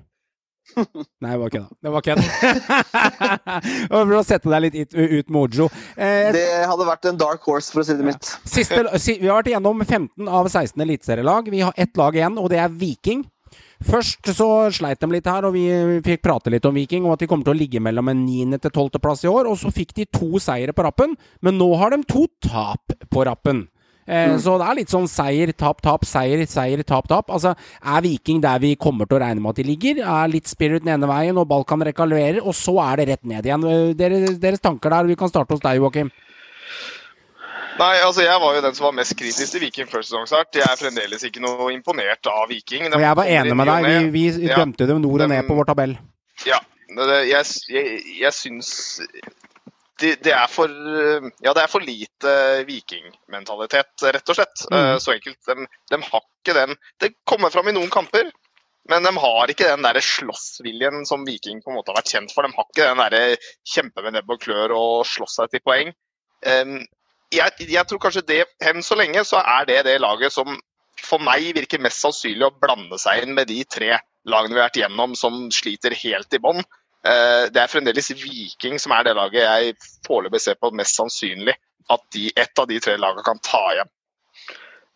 Nei, 1.22 1.30
det 1.30 1.38
var 1.38 1.52
kødda. 1.54 1.68
Det 1.86 1.92
var 1.94 2.02
kødda. 2.02 2.24
For 3.92 4.16
å 4.18 4.24
sette 4.26 4.50
deg 4.50 4.64
litt 4.64 4.76
ut, 4.80 4.96
ut 4.98 5.30
med 5.30 5.38
Ojo. 5.44 5.68
Eh, 5.94 6.32
Det 6.34 6.44
hadde 6.66 6.88
vært 6.88 7.06
en 7.12 7.20
dark 7.20 7.46
horse, 7.46 7.70
for 7.72 7.82
å 7.82 7.86
si 7.86 7.94
det 7.96 8.06
mitt. 8.06 8.32
Siste, 8.42 8.82
vi 9.06 9.28
har 9.28 9.38
vært 9.38 9.52
igjennom 9.52 9.84
15 9.86 10.26
av 10.26 10.50
16 10.50 10.82
eliteserielag. 10.82 11.50
Vi 11.54 11.62
har 11.62 11.76
ett 11.78 11.94
lag 11.96 12.18
igjen, 12.18 12.38
og 12.42 12.50
det 12.52 12.58
er 12.64 12.74
Viking. 12.74 13.22
Først 13.84 14.24
så 14.32 14.48
sleit 14.72 15.00
de 15.02 15.06
litt 15.12 15.26
her, 15.28 15.44
og 15.44 15.52
vi 15.52 15.66
fikk 16.04 16.22
prate 16.24 16.48
litt 16.52 16.64
om 16.64 16.74
Viking, 16.74 17.04
og 17.04 17.12
at 17.12 17.20
de 17.20 17.26
kommer 17.28 17.44
til 17.44 17.52
å 17.52 17.58
ligge 17.60 17.80
mellom 17.82 18.08
en 18.08 18.24
9. 18.24 18.56
til 18.64 18.70
12. 18.72 18.98
plass 19.02 19.24
i 19.26 19.28
år. 19.28 19.50
Og 19.50 19.58
så 19.60 19.68
fikk 19.74 19.92
de 19.98 20.06
to 20.08 20.40
seire 20.40 20.72
på 20.72 20.86
rappen, 20.86 21.16
men 21.44 21.58
nå 21.60 21.68
har 21.76 21.92
de 21.92 22.00
to 22.08 22.24
tap 22.40 22.96
på 23.12 23.26
rappen. 23.28 23.66
Eh, 24.08 24.36
Så 24.38 24.54
det 24.58 24.66
er 24.68 24.78
litt 24.78 24.88
sånn 24.92 25.08
seier, 25.10 25.52
tap, 25.52 25.82
tap, 25.82 26.04
seier, 26.06 26.40
seier, 26.46 26.82
tap, 26.86 27.08
tap. 27.10 27.28
Altså, 27.28 27.56
er 27.84 28.00
Viking 28.04 28.40
der 28.40 28.58
vi 28.62 28.76
kommer 28.76 29.04
til 29.04 29.18
å 29.18 29.20
regne 29.20 29.42
med 29.42 29.50
at 29.50 29.56
de 29.60 29.64
ligger? 29.66 29.98
Er 30.00 30.28
litt 30.30 30.46
spirit 30.46 30.84
den 30.84 30.94
ene 30.94 31.10
veien, 31.10 31.36
og 31.36 31.48
Balkan 31.50 31.82
rekalverer, 31.82 32.40
og 32.40 32.54
så 32.54 32.78
er 32.86 32.96
det 33.02 33.08
rett 33.10 33.24
ned 33.26 33.44
igjen. 33.44 33.66
Eh, 33.66 33.94
Dere, 33.98 34.38
deres 34.38 34.62
tanker 34.62 34.90
der? 34.94 35.04
Vi 35.10 35.16
kan 35.16 35.28
starte 35.28 35.52
hos 35.52 35.60
deg, 35.60 35.82
Joakim. 35.82 36.10
Nei, 37.76 37.96
altså 38.00 38.22
Jeg 38.24 38.40
var 38.40 38.54
jo 38.56 38.62
den 38.64 38.74
som 38.76 38.86
var 38.88 38.94
mest 38.96 39.16
kritisk 39.18 39.52
til 39.52 39.60
Viking 39.66 39.88
før 39.90 40.04
sesongstart. 40.04 40.54
Jeg 40.56 40.64
er 40.64 40.78
fremdeles 40.80 41.24
ikke 41.28 41.42
noe 41.44 41.70
imponert 41.74 42.28
av 42.32 42.46
Viking. 42.48 42.86
Og 42.88 43.00
jeg 43.02 43.16
var 43.18 43.24
enig 43.38 43.56
med 43.58 43.68
deg. 43.68 44.10
Vi, 44.14 44.24
vi 44.40 44.48
Ja. 44.48 44.56
dømte 44.62 44.86
dem 44.88 45.02
nord 45.04 45.26
og 45.26 45.28
ned 45.28 45.44
på 45.48 45.56
vår 45.58 45.68
tabell. 45.72 45.96
Ja. 46.46 46.58
det- 46.88 47.28
Jeg, 47.28 47.44
jeg, 47.68 48.02
jeg 48.20 48.32
syns 48.32 49.00
det, 49.98 50.22
det 50.22 50.32
er 50.32 50.46
for 50.48 50.68
Ja, 50.68 51.52
det 51.52 51.62
er 51.62 51.68
for 51.68 51.80
lite 51.80 52.64
vikingmentalitet, 52.66 53.92
rett 54.02 54.28
og 54.28 54.36
slett. 54.36 54.66
Mm. 54.70 54.76
Eh, 54.94 54.98
Så 54.98 55.12
enkelt. 55.12 55.38
De, 55.46 55.66
de 55.90 56.02
har 56.02 56.20
ikke 56.44 56.54
den 56.54 56.76
Det 57.00 57.14
kommer 57.26 57.50
fram 57.50 57.68
i 57.68 57.72
noen 57.72 57.90
kamper. 57.90 58.30
Men 58.88 59.02
de 59.02 59.10
har 59.18 59.46
ikke 59.50 59.66
den 59.66 59.82
der 59.82 59.98
slåssviljen 60.00 61.04
som 61.06 61.24
Viking 61.26 61.60
på 61.60 61.70
en 61.72 61.76
måte 61.76 61.90
har 61.90 61.96
vært 62.00 62.12
kjent 62.12 62.32
for. 62.32 62.42
De 62.46 62.52
har 62.54 62.64
ikke 62.70 62.86
den 62.94 63.10
der 63.10 63.36
kjempe 63.66 64.02
med 64.02 64.12
nebb 64.14 64.30
og 64.30 64.40
klør 64.40 64.70
og 64.76 65.04
slåss 65.06 65.34
seg 65.40 65.50
til 65.50 65.60
poeng. 65.60 65.90
Jeg, 67.36 67.68
jeg 67.70 67.88
tror 67.88 68.00
kanskje 68.02 68.24
det, 68.28 68.40
enn 68.64 68.82
så 68.84 68.96
lenge, 68.98 69.22
så 69.28 69.40
er 69.42 69.68
det 69.68 69.82
det 69.88 70.00
laget 70.02 70.34
som 70.34 70.56
for 71.06 71.22
meg 71.22 71.50
virker 71.56 71.82
mest 71.82 72.00
sannsynlig 72.02 72.46
å 72.46 72.54
blande 72.62 72.98
seg 73.00 73.24
inn 73.24 73.34
med 73.36 73.50
de 73.50 73.60
tre 73.68 73.98
lagene 74.26 74.56
vi 74.56 74.60
har 74.60 74.70
vært 74.70 74.80
gjennom 74.80 75.14
som 75.18 75.46
sliter 75.54 75.94
helt 75.94 76.34
i 76.34 76.40
bånn. 76.42 76.62
Eh, 77.06 77.46
Det 77.52 77.62
er 77.62 77.70
fremdeles 77.70 78.10
Viking 78.16 78.80
som 78.82 78.94
er 78.96 79.06
det 79.06 79.16
laget 79.18 79.44
jeg 79.44 79.76
foreløpig 80.06 80.40
ser 80.42 80.58
på 80.58 80.72
mest 80.74 80.96
sannsynlig 80.98 81.54
at 81.92 82.02
de, 82.16 82.30
ett 82.34 82.58
av 82.58 82.66
de 82.66 82.80
tre 82.82 82.96
lagene 82.98 83.22
kan 83.26 83.38
ta 83.44 83.62
igjen. 83.74 83.92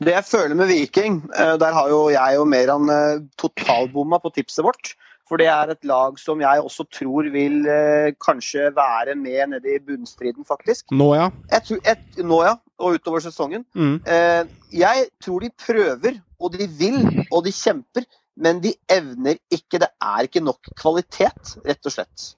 Det 0.01 0.15
jeg 0.17 0.25
føler 0.25 0.57
med 0.57 0.71
Viking, 0.73 1.21
eh, 1.37 1.55
der 1.61 1.77
har 1.77 1.93
jo 1.93 2.09
jeg 2.11 2.41
og 2.41 2.49
Meran 2.49 2.89
enn 2.91 3.29
totalbomma 3.39 4.19
på 4.23 4.33
tipset 4.35 4.65
vårt. 4.65 4.95
For 5.31 5.39
det 5.39 5.47
er 5.47 5.70
et 5.70 5.86
lag 5.86 6.16
som 6.19 6.40
jeg 6.43 6.62
også 6.66 6.89
tror 6.90 7.28
vil 7.31 7.61
eh, 7.70 8.11
kanskje 8.19 8.73
være 8.74 9.15
med 9.15 9.52
nede 9.52 9.77
i 9.77 9.78
bunnstriden, 9.86 10.43
faktisk. 10.48 10.89
Nå, 10.90 11.12
ja. 11.15 11.28
Et, 11.55 11.70
et, 11.86 12.19
nå, 12.19 12.40
ja. 12.48 12.57
Og 12.82 12.98
utover 12.98 13.23
sesongen. 13.23 13.62
Mm. 13.78 14.01
Eh, 14.11 14.43
jeg 14.81 15.07
tror 15.23 15.44
de 15.44 15.52
prøver, 15.55 16.19
og 16.40 16.57
de 16.57 16.66
vil, 16.81 16.98
og 17.31 17.44
de 17.47 17.55
kjemper. 17.55 18.09
Men 18.40 18.59
de 18.65 18.73
evner 18.90 19.39
ikke. 19.52 19.78
Det 19.78 19.90
er 20.02 20.27
ikke 20.27 20.43
nok 20.43 20.70
kvalitet, 20.81 21.55
rett 21.66 21.86
og 21.86 21.94
slett. 21.94 22.31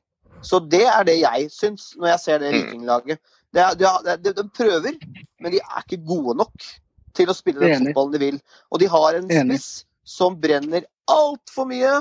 Så 0.43 0.59
det 0.67 0.85
er 0.91 1.05
det 1.07 1.21
jeg 1.21 1.49
syns 1.55 1.93
når 1.97 2.13
jeg 2.13 2.21
ser 2.21 2.43
det 2.43 2.53
Mm. 2.53 2.61
Vikinglaget. 2.61 3.19
De 3.55 4.45
prøver, 4.57 4.97
men 5.41 5.53
de 5.53 5.61
er 5.61 5.85
ikke 5.85 6.05
gode 6.07 6.37
nok 6.41 6.69
til 7.15 7.29
å 7.29 7.37
spille 7.37 7.61
den 7.61 7.87
fotballen 7.87 8.13
de 8.13 8.19
vil. 8.19 8.41
Og 8.73 8.81
de 8.81 8.89
har 8.89 9.19
en 9.19 9.29
spiss 9.31 9.85
som 10.05 10.37
brenner 10.41 10.89
altfor 11.11 11.69
mye. 11.69 12.01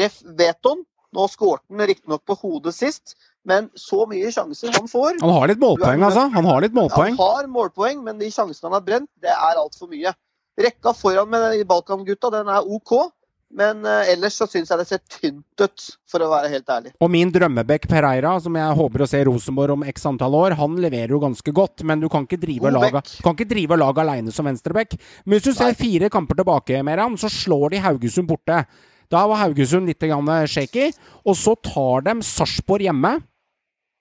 Ref 0.00 0.20
Veton. 0.38 0.84
Nå 1.10 1.26
skåret 1.26 1.64
han 1.66 1.86
riktignok 1.90 2.22
på 2.28 2.36
hodet 2.38 2.74
sist, 2.76 3.16
men 3.42 3.66
så 3.74 4.04
mye 4.06 4.30
sjanser 4.30 4.70
han 4.76 4.86
får 4.88 5.16
Han 5.18 5.32
har 5.34 5.50
litt 5.50 5.62
målpoeng, 5.62 6.04
altså. 6.06 6.28
Han 6.34 6.46
har 6.46 6.60
litt 6.62 6.76
målpoeng. 6.76 7.16
han 7.18 7.22
har 7.40 7.48
målpoeng, 7.50 8.04
men 8.06 8.20
de 8.20 8.28
sjansene 8.30 8.68
han 8.68 8.76
har 8.78 8.84
brent, 8.86 9.10
det 9.18 9.32
er 9.34 9.58
altfor 9.58 9.90
mye. 9.90 10.12
Rekka 10.60 10.92
foran 10.94 11.30
med 11.32 11.64
Balkan-gutta, 11.66 12.30
den 12.30 12.52
er 12.52 12.62
OK. 12.62 13.10
Men 13.50 13.82
eh, 13.82 14.12
ellers 14.12 14.36
så 14.38 14.46
syns 14.46 14.70
jeg 14.70 14.78
det 14.78 14.86
ser 14.86 15.00
tynt 15.10 15.62
ut, 15.64 15.86
for 16.06 16.22
å 16.22 16.28
være 16.30 16.52
helt 16.52 16.68
ærlig. 16.70 16.92
Og 17.02 17.10
min 17.10 17.32
drømmebekk 17.34 17.88
Pereira, 17.90 18.36
som 18.42 18.54
jeg 18.54 18.76
håper 18.78 19.02
å 19.02 19.08
se 19.10 19.22
Rosenborg 19.26 19.74
om 19.74 19.82
x 19.90 20.06
antall 20.06 20.36
år, 20.38 20.54
han 20.60 20.76
leverer 20.78 21.16
jo 21.16 21.18
ganske 21.24 21.54
godt, 21.54 21.82
men 21.88 21.98
du 22.02 22.06
kan 22.12 22.28
ikke 22.28 22.38
drive 22.38 22.70
laget 22.70 23.82
lag 23.82 23.98
aleine 24.04 24.34
som 24.34 24.46
venstrebekk. 24.46 24.94
Men 25.24 25.34
hvis 25.34 25.48
du 25.48 25.58
ser 25.58 25.74
fire 25.78 26.12
kamper 26.14 26.38
tilbake, 26.38 26.78
Meran, 26.86 27.18
så 27.18 27.32
slår 27.32 27.74
de 27.74 27.82
Haugesund 27.88 28.30
borte. 28.30 28.62
Da 29.10 29.24
var 29.26 29.42
Haugesund 29.44 29.90
litt 29.90 30.02
grann 30.06 30.30
shaky, 30.46 30.90
og 31.26 31.36
så 31.38 31.56
tar 31.58 32.06
de 32.06 32.20
Sarpsborg 32.26 32.86
hjemme. 32.86 33.16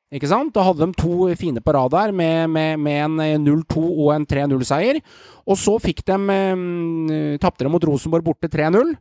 Ikke 0.10 0.30
sant? 0.30 0.54
Da 0.56 0.64
hadde 0.66 0.88
de 0.88 0.98
to 0.98 1.28
fine 1.38 1.62
på 1.62 1.74
rad 1.76 1.92
der, 1.94 2.14
med, 2.16 2.50
med, 2.50 2.80
med 2.82 3.04
en 3.04 3.20
eh, 3.22 3.36
0-2 3.38 3.84
og 3.84 4.10
en 4.16 4.26
3-0-seier. 4.26 5.02
Og 5.46 5.58
så 5.62 5.76
fikk 5.82 6.02
de 6.08 6.18
eh, 6.34 7.38
Tapte 7.42 7.66
de 7.66 7.70
mot 7.70 7.86
Rosenborg 7.86 8.26
borte 8.26 8.50
3-0. 8.50 8.96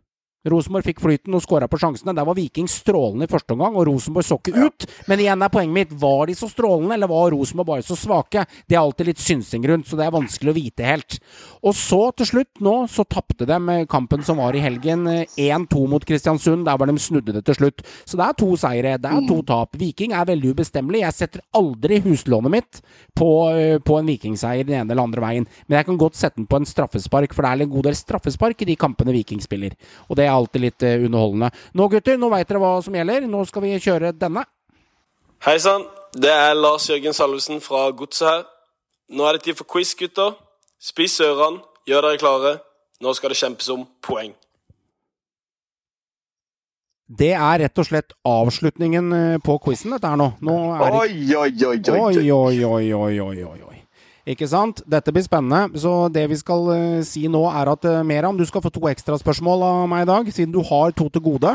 Rosenborg 0.53 0.87
fikk 0.89 1.03
flyten 1.05 1.37
og 1.37 1.45
skåra 1.45 1.69
på 1.71 1.81
sjansene. 1.81 2.15
Der 2.17 2.27
var 2.27 2.37
Viking 2.39 2.69
strålende 2.71 3.29
i 3.29 3.33
første 3.33 3.55
omgang, 3.55 3.77
og 3.77 3.89
Rosenborg 3.89 4.27
så 4.27 4.39
ikke 4.41 4.67
ut. 4.69 4.89
Men 5.11 5.23
igjen 5.23 5.45
er 5.45 5.53
poenget 5.53 5.77
mitt 5.79 5.97
var 6.01 6.27
de 6.29 6.37
så 6.39 6.49
strålende, 6.51 6.95
eller 6.97 7.11
var 7.11 7.33
Rosenborg 7.35 7.73
bare 7.73 7.87
så 7.87 7.97
svake? 7.99 8.45
Det 8.69 8.77
er 8.77 8.83
alltid 8.83 9.11
litt 9.11 9.23
synsing 9.23 9.67
rundt, 9.69 9.89
så 9.89 9.99
det 9.99 10.07
er 10.07 10.15
vanskelig 10.15 10.53
å 10.53 10.59
vite 10.59 10.87
helt. 10.87 11.19
Og 11.67 11.75
så, 11.77 12.01
til 12.19 12.31
slutt, 12.33 12.63
nå, 12.65 12.75
så 12.91 13.05
tapte 13.09 13.47
de 13.49 13.59
eh, 13.75 13.87
kampen 13.91 14.23
som 14.27 14.39
var 14.41 14.57
i 14.57 14.63
helgen, 14.63 15.07
eh, 15.11 15.39
1-2 15.49 15.85
mot 15.91 16.05
Kristiansund. 16.05 16.65
Der 16.69 16.79
var 16.79 16.91
de 16.91 16.99
snudde 17.03 17.35
det 17.35 17.45
til 17.49 17.59
slutt. 17.59 17.85
Så 18.07 18.19
det 18.19 18.27
er 18.29 18.39
to 18.39 18.53
seire, 18.61 18.95
det 19.03 19.11
er 19.11 19.27
to 19.29 19.41
tap. 19.47 19.77
Viking 19.79 20.15
er 20.17 20.29
veldig 20.29 20.55
ubestemmelig. 20.55 21.03
Jeg 21.05 21.17
setter 21.17 21.45
aldri 21.59 22.01
huslånet 22.05 22.55
mitt 22.55 22.81
på, 23.19 23.31
eh, 23.55 23.79
på 23.79 23.99
en 23.99 24.09
vikingseier 24.09 24.67
den 24.67 24.81
ene 24.81 24.95
eller 24.95 25.09
andre 25.09 25.25
veien. 25.25 25.49
Men 25.67 25.79
jeg 25.79 25.91
kan 25.91 25.99
godt 25.99 26.19
sette 26.19 26.37
den 26.37 26.47
på 26.47 26.61
en 26.61 26.69
straffespark, 26.69 27.35
for 27.35 27.43
det 27.43 27.51
er 27.51 27.67
en 27.67 27.75
god 27.75 27.89
del 27.91 27.99
straffespark 27.99 28.63
i 28.63 28.71
de 28.71 28.77
kampene 28.77 29.15
Viking 29.15 29.43
spiller. 29.43 29.75
Og 30.09 30.17
det 30.17 30.27
er 30.27 30.35
alltid 30.39 30.65
litt 30.65 30.87
eh, 30.87 31.05
underholdende. 31.07 31.51
Nå, 31.77 31.89
gutter, 31.93 32.19
nå 32.21 32.31
veit 32.33 32.49
dere 32.49 32.63
hva 32.63 32.73
som 32.85 32.97
gjelder. 32.97 33.27
Nå 33.31 33.45
skal 33.49 33.65
vi 33.67 33.75
kjøre 33.83 34.15
denne. 34.17 34.45
Hei 35.47 35.59
sann, 35.63 35.85
det 36.19 36.33
er 36.35 36.57
Lars 36.59 36.89
Jørgen 36.91 37.15
Salvesen 37.15 37.61
fra 37.63 37.89
Godset 37.95 38.27
her. 38.29 38.43
Nå 39.15 39.25
er 39.29 39.39
det 39.39 39.47
tid 39.47 39.59
for 39.61 39.69
quiz, 39.71 39.95
gutter. 39.99 40.35
Spis 40.83 41.17
ørene, 41.25 41.63
gjør 41.89 42.09
dere 42.09 42.21
klare. 42.21 42.59
Nå 43.03 43.15
skal 43.15 43.31
det 43.33 43.39
kjempes 43.39 43.71
om 43.75 43.87
poeng. 44.03 44.35
Det 47.09 47.31
er 47.33 47.63
rett 47.63 47.81
og 47.81 47.87
slett 47.89 48.13
avslutningen 48.29 49.13
eh, 49.17 49.39
på 49.41 49.55
quizen, 49.65 49.95
dette 49.95 50.11
her 50.11 50.19
nå. 50.21 50.33
Nå 50.45 50.57
er 50.77 50.83
det 50.85 50.99
oi, 50.99 51.13
oi, 51.39 51.53
Oi, 51.65 51.79
oi. 51.89 52.31
oi, 52.31 52.59
oi, 52.69 52.91
oi, 52.93 53.21
oi, 53.23 53.45
oi, 53.49 53.61
oi. 53.68 53.68
Ikke 54.29 54.49
sant? 54.51 54.83
Dette 54.85 55.13
blir 55.15 55.25
spennende. 55.25 55.79
Så 55.81 55.93
det 56.13 56.27
vi 56.29 56.37
skal 56.37 56.67
uh, 56.69 57.03
si 57.07 57.25
nå, 57.33 57.41
er 57.49 57.71
at 57.73 57.87
uh, 57.89 58.01
Meram, 58.05 58.37
du 58.37 58.45
skal 58.49 58.61
få 58.65 58.73
to 58.75 58.85
ekstraspørsmål 58.91 59.65
av 59.65 59.85
meg 59.89 60.05
i 60.05 60.11
dag, 60.11 60.29
siden 60.37 60.53
du 60.53 60.61
har 60.69 60.93
to 60.97 61.09
til 61.15 61.25
gode. 61.25 61.55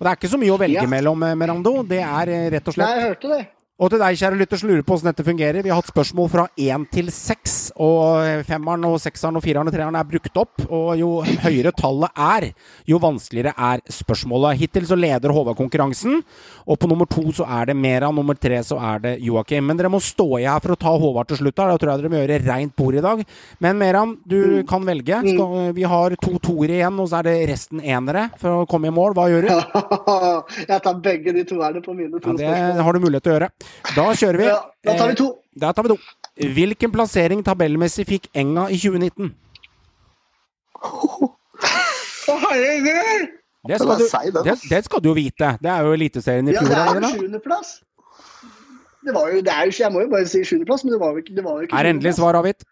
Og 0.00 0.06
det 0.06 0.08
er 0.08 0.16
ikke 0.16 0.30
så 0.32 0.38
mye 0.40 0.54
å 0.54 0.60
velge 0.60 0.80
Ja. 0.80 0.88
mellom, 0.88 1.22
eh, 1.28 1.34
Merando. 1.36 1.74
Det 1.84 1.98
er 2.00 2.30
eh, 2.32 2.46
rett 2.54 2.68
og 2.70 2.72
slett 2.72 2.88
Nei, 2.88 2.94
jeg 2.96 3.08
hørte 3.10 3.28
det. 3.34 3.40
Og 3.80 3.88
til 3.88 4.00
deg, 4.02 4.16
kjære 4.20 4.36
lytter, 4.36 4.60
som 4.60 4.68
lurer 4.68 4.82
på 4.84 4.92
hvordan 4.92 5.08
dette 5.08 5.24
fungerer. 5.24 5.64
Vi 5.64 5.70
har 5.72 5.78
hatt 5.80 5.88
spørsmål 5.88 6.26
fra 6.28 6.42
én 6.60 6.82
til 6.92 7.06
seks, 7.14 7.54
og 7.80 8.44
femmeren 8.44 8.82
og 8.84 8.98
sekseren 9.00 9.38
og 9.38 9.44
fireren 9.44 9.70
og 9.70 9.72
treeren 9.72 9.96
er 9.96 10.04
brukt 10.04 10.36
opp. 10.36 10.66
Og 10.68 10.90
jo 11.00 11.08
høyere 11.46 11.72
tallet 11.72 12.20
er, 12.20 12.50
jo 12.90 13.00
vanskeligere 13.00 13.54
er 13.56 13.80
spørsmålet. 13.88 14.58
Hittil 14.60 14.84
så 14.90 14.98
leder 15.00 15.32
Håvard 15.32 15.56
konkurransen, 15.56 16.20
og 16.68 16.76
på 16.76 16.90
nummer 16.90 17.08
to 17.08 17.24
så 17.38 17.46
er 17.48 17.70
det 17.70 17.78
Mera, 17.80 18.10
nummer 18.12 18.36
tre 18.36 18.58
så 18.68 18.76
er 18.90 19.00
det 19.06 19.14
Joakim. 19.24 19.64
Men 19.70 19.80
dere 19.80 19.92
må 19.94 20.02
stå 20.04 20.28
i 20.42 20.44
her 20.44 20.60
for 20.60 20.76
å 20.76 20.78
ta 20.84 20.92
Håvard 21.00 21.32
til 21.32 21.40
slutt. 21.40 21.56
Da 21.56 21.80
tror 21.80 21.94
jeg 21.94 22.04
dere 22.04 22.12
må 22.12 22.20
gjøre 22.20 22.38
rent 22.50 22.76
bord 22.76 23.00
i 23.00 23.04
dag. 23.08 23.24
Men 23.64 23.80
Meran, 23.80 24.14
du 24.28 24.60
kan 24.68 24.84
velge. 24.84 25.22
Skal, 25.24 25.72
vi 25.80 25.88
har 25.88 26.18
to 26.20 26.34
toere 26.36 26.76
igjen, 26.82 27.00
og 27.00 27.08
så 27.08 27.22
er 27.22 27.30
det 27.30 27.36
resten 27.54 27.80
enere 27.80 28.28
for 28.36 28.60
å 28.60 28.68
komme 28.68 28.92
i 28.92 28.94
mål. 29.00 29.16
Hva 29.16 29.30
gjør 29.32 29.48
du? 29.48 29.56
jeg 30.68 30.84
tar 30.84 31.00
begge 31.00 31.36
de 31.40 31.48
toerne 31.48 31.80
på 31.80 31.96
mine 31.96 32.20
to 32.20 32.36
Ja, 32.36 32.76
det 32.76 32.84
har 32.84 32.92
du 32.92 33.08
mulighet 33.08 33.24
til 33.24 33.32
å 33.32 33.40
gjøre. 33.40 33.52
Da 33.96 34.06
kjører 34.14 34.38
vi. 34.40 34.48
Ja, 34.48 34.58
da 34.86 34.96
tar 34.98 35.12
vi 35.12 35.18
to. 35.20 35.28
Eh, 35.34 35.60
Da 35.60 35.72
tar 35.76 35.86
vi 35.86 35.92
to. 35.94 35.98
Hvilken 36.56 36.92
plassering 36.94 37.42
tabellmessig 37.44 38.06
fikk 38.08 38.28
Enga 38.38 38.68
i 38.70 38.78
2019? 38.80 39.32
Å, 40.80 42.36
herregud! 42.46 43.28
Det 43.68 43.76
skal, 43.76 43.98
du, 44.00 44.40
det, 44.46 44.54
det 44.70 44.78
skal 44.86 45.02
du 45.04 45.10
jo 45.10 45.14
vite. 45.18 45.50
Det 45.60 45.68
er 45.68 45.84
jo 45.84 45.92
Eliteserien 45.92 46.48
i 46.48 46.54
Ja, 46.54 46.62
det 46.64 46.78
er 46.78 47.00
jo 47.02 47.10
sjuendeplass. 47.18 47.72
Det 49.04 49.12
var 49.16 49.32
jo, 49.32 49.40
det 49.44 49.52
er 49.52 49.68
jo, 49.68 49.74
jeg 49.82 49.92
må 49.92 50.04
jo 50.06 50.08
bare 50.12 50.28
si 50.28 50.40
sjuendeplass, 50.44 50.84
men 50.84 50.94
det 50.94 51.00
var 51.02 51.12
jo 51.12 51.24
ikke, 51.24 51.34
det 51.36 51.44
var 51.44 51.58
jo 51.58 51.66
ikke 51.68 51.76
Er 51.80 51.88
endelig 51.90 52.14
svar 52.16 52.38
avgitt? 52.40 52.64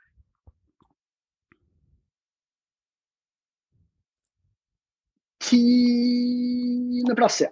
Tiendeplass, 6.09 7.41
ja. 7.41 7.49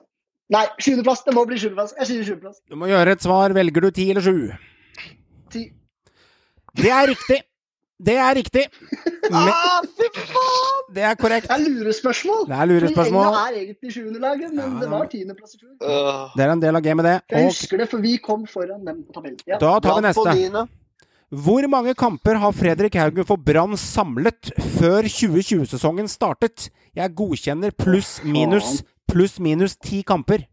Nei, 0.55 0.62
sjuendeplass. 0.78 1.24
Det 1.27 1.35
må 1.35 1.43
bli 1.48 1.59
sjuendeplass. 1.59 1.94
Jeg 1.98 2.06
sier 2.12 2.24
sjuendeplass. 2.28 2.60
Du 2.70 2.77
må 2.78 2.86
gjøre 2.90 3.16
et 3.16 3.24
svar. 3.24 3.55
Velger 3.56 3.86
du 3.86 3.90
ti 3.97 4.09
eller 4.12 4.23
sju? 4.23 4.36
Ti. 5.51 5.64
Det 6.77 6.90
er 6.93 7.06
riktig! 7.10 7.40
Det 8.06 8.12
er 8.20 8.35
riktig! 8.36 8.62
Men, 9.32 9.48
Ah, 9.48 9.81
fy 9.97 10.06
faen! 10.12 10.82
det 10.94 11.02
er 11.09 11.14
korrekt. 11.18 11.47
Det 11.48 11.55
er 11.56 11.62
lurespørsmål. 11.64 12.43
Det 12.51 12.56
er 12.60 12.68
lurespørsmål. 12.70 13.24
Enga 13.31 13.44
er 13.48 13.56
egentlig 13.62 13.93
sjuendelaget, 13.94 14.52
men 14.55 14.74
Ja. 14.77 14.81
det 14.82 14.90
var 14.93 15.06
tiendeplass 15.10 15.55
i 15.56 15.60
fjor. 15.62 15.73
Det 16.36 16.44
er 16.44 16.52
en 16.52 16.60
del 16.62 16.77
av 16.78 16.82
gamet, 16.85 17.05
det. 17.09 17.14
Jeg 17.32 17.40
Og 17.47 17.48
husker 17.51 17.81
det, 17.81 17.89
for 17.90 18.05
vi 18.05 18.12
kom 18.23 18.44
foran 18.47 18.85
dem 18.86 19.01
på 19.09 19.16
tabellen. 19.16 19.40
Ja. 19.48 19.59
da 19.59 19.73
tar 19.81 19.97
vi 19.98 20.05
neste. 20.06 20.66
Hvor 21.32 21.66
mange 21.73 21.94
kamper 21.98 22.39
har 22.39 22.52
Fredrik 22.55 22.94
Haugen 23.01 23.27
for 23.27 23.36
Brann 23.36 23.74
samlet 23.81 24.52
før 24.77 25.09
2020-sesongen 25.10 26.06
startet? 26.12 26.68
Jeg 26.94 27.14
godkjenner 27.18 27.73
pluss 27.74 28.20
minus 29.07 29.37
pluss 29.37 29.41
minus 29.41 29.77
ti 29.77 30.03
kamper. 30.03 30.47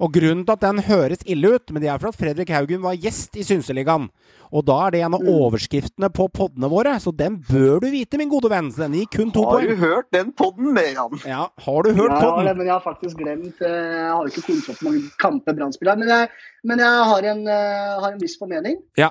Og 0.00 0.12
grunnen 0.12 0.44
til 0.46 0.52
at 0.52 0.60
den 0.60 0.78
høres 0.78 1.18
ille 1.26 1.56
ut, 1.56 1.72
men 1.72 1.82
det 1.82 1.88
er 1.90 1.98
for 1.98 2.08
at 2.12 2.14
Fredrik 2.16 2.48
Haugen 2.50 2.80
var 2.80 2.94
gjest 2.94 3.34
i 3.34 3.42
Synseligaen. 3.42 4.08
Og 4.52 4.64
da 4.64 4.86
er 4.86 4.90
det 4.92 5.00
en 5.02 5.14
av 5.14 5.20
Mm. 5.20 5.26
overskriftene 5.26 6.08
på 6.08 6.28
poddene 6.30 6.70
våre, 6.70 7.00
så 7.00 7.10
den 7.10 7.38
bør 7.38 7.80
du 7.80 7.90
vite, 7.90 8.16
min 8.16 8.28
gode 8.28 8.48
venn. 8.48 8.70
Så 8.70 8.78
den 8.86 8.92
gir 8.92 9.06
kun 9.10 9.32
to 9.32 9.42
Har 9.42 9.60
du 9.60 9.74
hørt 9.74 10.06
den 10.12 10.30
podden, 10.32 10.72
Meran? 10.72 11.18
Ja, 11.26 11.48
har 11.58 11.82
du 11.82 11.92
hørt 11.94 12.10
Ja, 12.10 12.20
jeg 12.20 12.46
har 12.46 12.54
men 12.54 12.66
jeg 12.66 12.72
har 12.72 12.80
faktisk 12.80 13.16
glemt 13.18 13.60
eh, 13.60 13.66
Jeg 13.66 14.12
har 14.14 14.24
ikke 14.24 14.46
kontroll 14.46 14.76
opp 14.76 14.82
mange 14.82 15.10
kamper 15.18 15.52
Brann 15.56 15.72
spiller, 15.72 15.96
men 15.98 16.08
jeg, 16.08 16.28
men 16.64 16.78
jeg 16.78 16.86
har, 17.04 17.22
en, 17.24 17.46
eh, 17.48 18.00
har 18.00 18.12
en 18.12 18.20
viss 18.20 18.38
formening. 18.38 18.76
Ja. 18.96 19.10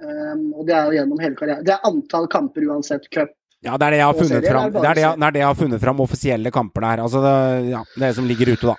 Um, 0.00 0.54
og 0.54 0.66
det 0.66 0.74
er 0.74 0.84
jo 0.86 0.98
gjennom 1.02 1.18
hele 1.20 1.34
karrieren. 1.34 1.64
Det 1.64 1.74
er 1.74 1.80
antall 1.84 2.28
kamper 2.28 2.62
uansett 2.62 3.10
cup. 3.10 3.30
Ja, 3.62 3.76
det 3.78 3.86
er 3.86 3.90
det 3.94 3.98
jeg 4.00 4.06
har 4.08 4.18
funnet 4.18 4.46
fram. 4.50 4.72
Det 4.72 4.82
er 4.90 4.94
det, 4.94 5.02
jeg- 5.04 5.18
det 5.20 5.26
er 5.26 5.30
det 5.36 5.38
jeg 5.42 5.46
har 5.46 5.54
funnet 5.54 5.80
fram 5.80 6.00
offisielle 6.02 6.50
kamper 6.50 6.80
der. 6.82 7.02
Altså 7.04 7.20
det, 7.22 7.70
ja, 7.70 7.82
det 7.98 8.14
som 8.16 8.26
ligger 8.26 8.52
ute, 8.56 8.66
da. 8.66 8.74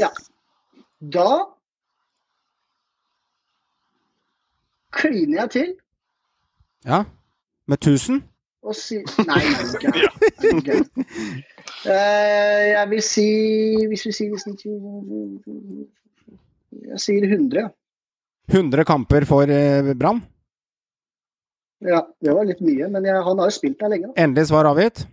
Ja. 0.00 0.08
Da 1.00 1.26
kliner 4.92 5.42
jeg 5.42 5.50
til 5.50 5.74
Ja. 6.86 7.02
Med 7.68 7.78
1000? 7.78 8.22
Og 8.62 8.74
si 8.76 8.96
Nei, 9.24 9.40
det? 9.80 9.92
Er 10.50 10.60
gæren? 10.64 10.88
Eh, 11.84 12.64
jeg 12.74 12.88
vil 12.90 13.02
si 13.02 13.24
Hvis 13.88 14.02
vi 14.06 14.12
sier 14.12 14.30
liksom 14.34 14.56
Jeg 16.90 17.00
sier 17.00 17.24
100. 17.28 17.60
ja. 17.60 17.68
100 18.50 18.84
kamper 18.84 19.24
for 19.28 19.42
eh, 19.48 19.94
Brann. 19.94 20.20
Ja, 21.80 22.02
det 22.20 22.34
var 22.36 22.44
litt 22.44 22.60
mye, 22.60 22.88
men 22.92 23.06
jeg, 23.08 23.22
han 23.24 23.40
har 23.40 23.48
jo 23.48 23.56
spilt 23.56 23.78
der 23.80 23.88
lenge. 23.94 24.10
da. 24.10 24.22
Endelig 24.22 24.50
svar 24.50 24.68
avgitt. 24.68 25.06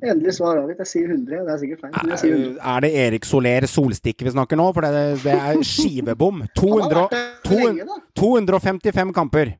Endelig 0.00 0.36
svar 0.36 0.60
avgitt. 0.60 0.78
Jeg 0.84 0.90
sier 0.92 1.08
100. 1.10 1.40
Det 1.46 1.54
er 1.54 1.58
sikkert 1.64 1.80
feil. 1.82 1.94
Men 1.96 2.12
jeg 2.14 2.20
sier 2.22 2.36
100. 2.36 2.60
Er 2.74 2.84
det 2.84 2.90
Erik 3.04 3.26
Soler 3.26 3.66
Solstikke 3.70 4.28
vi 4.28 4.34
snakker 4.36 4.60
nå? 4.60 4.68
For 4.76 4.86
det, 4.86 5.02
det 5.24 5.34
er 5.34 5.64
skivebom. 5.66 6.44
Han 6.44 6.52
har 6.52 6.62
200, 6.62 7.02
vært 7.02 7.50
der 7.50 7.66
lenge, 7.66 7.88
da. 7.90 7.98
255 8.22 9.12
kamper. 9.18 9.52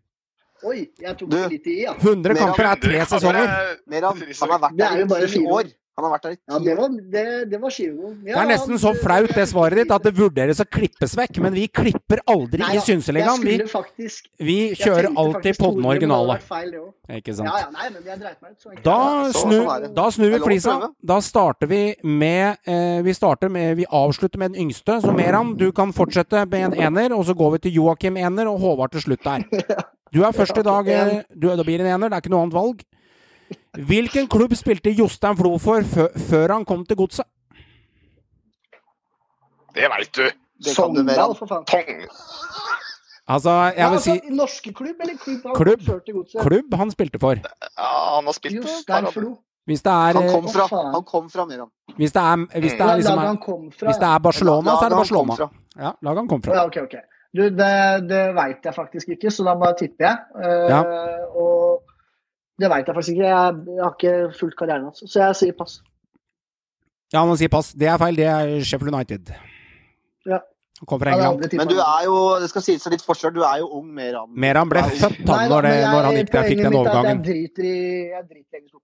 Oi, 0.60 0.78
jeg 1.00 1.16
tok 1.16 1.30
Du, 1.32 1.36
litt 1.48 1.68
i, 1.72 1.76
ja. 1.86 1.94
100 1.96 2.36
kamper 2.36 2.66
er 2.68 2.80
tre 2.82 3.04
sesonger. 3.08 3.52
Meran, 3.88 4.18
han 4.20 4.50
har 4.52 4.60
vært 4.66 4.74
er 4.76 4.98
der 5.08 5.22
i 5.24 5.28
ti 5.30 5.38
fire 5.38 5.54
år. 5.56 5.70
Han 6.00 6.06
har 6.08 6.12
vært 6.14 6.22
der 6.24 6.32
i 6.32 6.38
Ja, 6.48 6.58
det 6.64 6.74
var, 6.78 6.94
det, 7.12 7.24
det 7.52 7.58
var 7.60 7.74
skivebom. 7.74 8.14
Det 8.24 8.32
er 8.40 8.48
nesten 8.48 8.78
så 8.80 8.94
flaut 8.96 9.34
det 9.36 9.44
svaret 9.50 9.82
ditt 9.82 9.92
at 9.92 10.06
det 10.06 10.12
vurderes 10.16 10.62
å 10.64 10.66
klippes 10.66 11.12
vekk. 11.18 11.40
Men 11.44 11.52
vi 11.58 11.66
klipper 11.68 12.22
aldri 12.24 12.64
i 12.64 12.80
Synseligaen. 12.86 13.44
Vi, 13.44 13.58
faktisk 13.68 14.30
vi 14.40 14.56
kjører 14.78 15.10
alltid 15.12 15.58
på 15.60 15.70
den 15.74 15.76
200, 15.76 15.76
men 15.76 15.84
det 15.84 15.92
originale. 15.92 16.38
Feil. 16.48 16.72
Ikke 17.20 17.34
sant? 17.36 17.50
ja, 17.50 17.66
ja, 17.66 17.70
nei, 17.74 17.88
men 17.92 18.08
jeg 18.08 18.20
dreit 18.22 18.40
meg 18.40 18.56
ut. 18.56 18.82
Da, 18.86 18.98
snu, 19.34 19.56
da 20.00 20.08
snur 20.14 20.34
vi 20.36 20.40
flisa. 20.46 20.76
Da 21.12 21.20
starter 21.26 21.68
vi 21.70 21.82
med 22.06 22.56
eh, 22.70 23.00
Vi 23.04 23.14
starter 23.16 23.50
med 23.52 23.76
Vi 23.76 23.86
avslutter 23.90 24.38
med 24.40 24.54
den 24.54 24.64
yngste. 24.68 25.00
Så 25.04 25.12
Meran, 25.12 25.56
du 25.60 25.68
kan 25.76 25.92
fortsette 25.92 26.46
med 26.46 26.70
en 26.70 26.78
ener, 26.88 27.12
og 27.16 27.26
så 27.28 27.34
går 27.36 27.58
vi 27.58 27.64
til 27.66 27.80
Joakim 27.82 28.16
ener 28.16 28.48
og 28.48 28.62
Håvard 28.62 28.94
til 28.96 29.04
slutt 29.10 29.26
der. 29.26 29.44
Du 30.10 30.24
er 30.26 30.32
først 30.34 30.56
i 30.58 30.62
dag. 30.66 30.88
eh, 30.90 31.20
Du, 31.30 31.46
da 31.54 31.62
blir 31.62 31.78
en 31.84 31.86
ener. 31.86 32.08
Det 32.10 32.16
er 32.16 32.22
ikke 32.24 32.32
noe 32.32 32.42
annet 32.42 32.56
valg. 32.56 32.80
Hvilken 33.78 34.26
klubb 34.28 34.54
spilte 34.58 34.90
Jostein 34.90 35.36
Flo 35.38 35.52
for 35.62 35.82
før 36.30 36.52
han 36.56 36.64
kom 36.66 36.82
til 36.86 36.96
Godset? 36.98 37.26
Det 39.74 39.86
veit 39.92 40.10
du. 40.16 40.24
Sogndal, 40.74 41.34
for 41.38 41.46
faen. 41.48 41.64
Tong. 41.70 41.90
Altså, 43.30 43.50
Ja, 43.50 43.66
jeg 43.78 43.90
vil 43.90 43.96
altså, 44.00 44.14
si 44.16 44.34
norske 44.34 44.72
klubb 44.74 44.96
eller 45.04 45.14
klubb 45.22 45.44
han 45.46 45.54
Klubb. 45.54 45.84
kjørte 45.86 46.12
godset? 46.16 46.40
klubb 46.42 46.74
han 46.80 46.90
spilte 46.90 47.20
for. 47.22 47.38
Ja, 47.38 47.90
han 48.16 48.26
har 48.26 48.32
spilt 48.34 48.56
for. 48.58 48.66
Jostein 48.72 49.06
Flo. 49.14 49.30
Hvis 49.70 49.82
det 49.86 49.92
er, 49.92 50.16
Han 50.18 50.24
eh, 50.26 50.32
kom 50.34 50.48
fra, 50.50 50.66
han 50.96 51.04
kom 51.06 51.30
fra 51.30 51.44
Meran. 51.46 51.68
hvis 51.96 52.12
det 52.12 52.20
er, 52.22 52.36
hvis 52.60 52.72
det 52.72 52.80
er, 52.80 52.96
liksom, 52.96 53.68
hvis 53.70 54.00
det 54.02 54.08
er 54.08 54.18
Barcelona, 54.18 54.70
så 54.80 54.84
er 54.84 54.88
det 54.88 54.96
Barcelona. 54.98 55.36
Ja, 55.78 55.92
laget 56.02 56.18
han 56.18 56.28
kom 56.28 56.42
fra. 56.42 56.54
Ja, 56.56 56.64
ok, 56.66 56.76
ok. 56.88 56.94
Du, 57.36 57.42
det, 57.54 58.08
det 58.10 58.22
veit 58.34 58.64
jeg 58.66 58.74
faktisk 58.74 59.08
ikke, 59.14 59.30
så 59.30 59.44
da 59.46 59.54
bare 59.54 59.76
tipper 59.78 60.04
jeg. 60.08 60.16
Uh, 60.34 60.66
Ja. 60.72 60.80
Og 61.38 61.82
det 62.60 62.70
veit 62.72 62.88
jeg 62.88 62.96
faktisk 62.96 63.16
ikke. 63.16 63.28
Jeg, 63.28 63.62
jeg 63.66 63.84
har 63.84 63.94
ikke 63.96 64.38
fulgt 64.38 64.58
karrieren 64.58 64.88
hans, 64.88 65.02
så 65.06 65.24
jeg 65.24 65.38
sier 65.40 65.56
pass. 65.56 65.80
Ja, 67.10 67.24
man 67.26 67.38
sier 67.40 67.50
pass. 67.52 67.72
Det 67.74 67.88
er 67.90 67.98
feil. 67.98 68.18
Det 68.20 68.26
er 68.30 68.52
Sheffield 68.62 68.94
United. 68.94 69.32
Ja. 70.28 70.42
Han 70.80 70.88
kom 70.88 71.00
fra 71.02 71.12
England. 71.12 71.44
Men 71.60 71.68
du 71.68 71.76
er 71.76 72.04
jo, 72.06 72.16
det 72.40 72.48
skal 72.48 72.64
sies 72.64 72.86
litt 72.88 73.04
forskjell, 73.04 73.34
du 73.36 73.42
er 73.44 73.60
jo 73.60 73.68
ung 73.80 73.90
Meran. 73.92 74.30
Meran 74.32 74.70
ble 74.70 74.80
født 74.88 75.20
han 75.28 75.50
når, 75.52 75.68
det, 75.68 75.74
når 75.84 76.06
han 76.08 76.16
gikk 76.16 76.32
der, 76.32 76.46
fikk 76.48 76.62
den 76.62 76.70
er 76.70 76.78
overgangen. 76.78 77.20
Jeg 77.20 77.26
driter 77.26 77.68
i, 77.68 77.78
jeg 78.14 78.24
driter. 78.30 78.40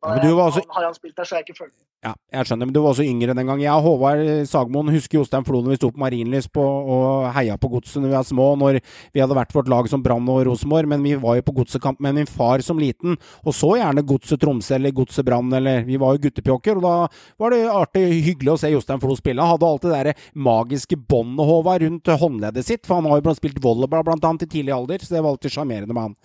Ja, 0.06 0.12
men 0.12 0.66
Har 0.76 0.84
han 0.84 0.94
spilt 0.94 1.16
der, 1.16 1.24
så 1.24 1.34
har 1.34 1.40
jeg 1.40 1.48
ikke 1.48 1.64
følt 1.64 1.72
Ja, 2.04 2.12
jeg 2.36 2.46
skjønner, 2.46 2.68
men 2.68 2.74
du 2.76 2.78
var 2.84 2.92
også 2.92 3.06
yngre 3.06 3.34
den 3.34 3.48
gang. 3.48 3.62
Jeg 3.64 3.72
og 3.72 3.82
Håvard 3.86 4.20
Sagmoen 4.46 4.92
husker 4.94 5.18
Jostein 5.18 5.46
Flo 5.48 5.62
når 5.64 5.72
vi 5.72 5.78
sto 5.80 5.88
på 5.90 6.02
Marienlyst 6.02 6.52
på, 6.54 6.62
og 6.62 7.30
heia 7.34 7.56
på 7.58 7.70
Godset 7.72 7.98
når 8.02 8.12
vi 8.12 8.14
var 8.14 8.26
små, 8.28 8.46
når 8.60 8.78
vi 8.84 9.22
hadde 9.22 9.38
vært 9.38 9.56
vårt 9.56 9.70
lag 9.72 9.88
som 9.90 10.04
Brann 10.04 10.28
og 10.30 10.42
Rosenborg, 10.46 10.90
men 10.92 11.02
vi 11.02 11.16
var 11.22 11.40
jo 11.40 11.46
på 11.48 11.56
Godsekamp 11.56 12.02
med 12.04 12.18
min 12.20 12.30
far 12.30 12.62
som 12.62 12.78
liten, 12.78 13.16
og 13.42 13.56
så 13.56 13.72
gjerne 13.80 14.04
Godset 14.06 14.44
Tromsø 14.44 14.76
eller 14.76 14.94
Godset 14.94 15.26
Brann, 15.26 15.50
eller 15.56 15.82
Vi 15.88 15.98
var 15.98 16.14
jo 16.14 16.22
guttepjokker, 16.28 16.78
og 16.78 16.84
da 16.84 16.94
var 17.42 17.56
det 17.56 17.62
artig, 17.72 18.04
hyggelig 18.28 18.54
å 18.54 18.60
se 18.60 18.70
Jostein 18.74 19.02
Flo 19.02 19.16
spille. 19.18 19.42
Han 19.42 19.56
hadde 19.56 19.72
alltid 19.72 19.96
det 19.96 20.04
der 20.12 20.30
magiske 20.46 21.00
båndet, 21.00 21.48
Håvard, 21.48 21.85
rundt 21.86 22.12
håndleddet 22.20 22.66
sitt, 22.68 22.84
for 22.86 23.00
han 23.00 23.08
har 23.10 23.20
jo 23.20 23.26
blant 23.28 23.40
spilt 23.40 23.62
volleyball 23.64 24.04
blant 24.06 24.26
annet 24.28 24.46
i 24.46 24.52
tidlig 24.58 24.74
alder, 24.76 25.02
så 25.02 25.14
det 25.16 25.22
var 25.24 25.34
alltid 25.36 25.54
sjarmerende 25.56 25.96
med 25.96 26.08
han. 26.10 26.16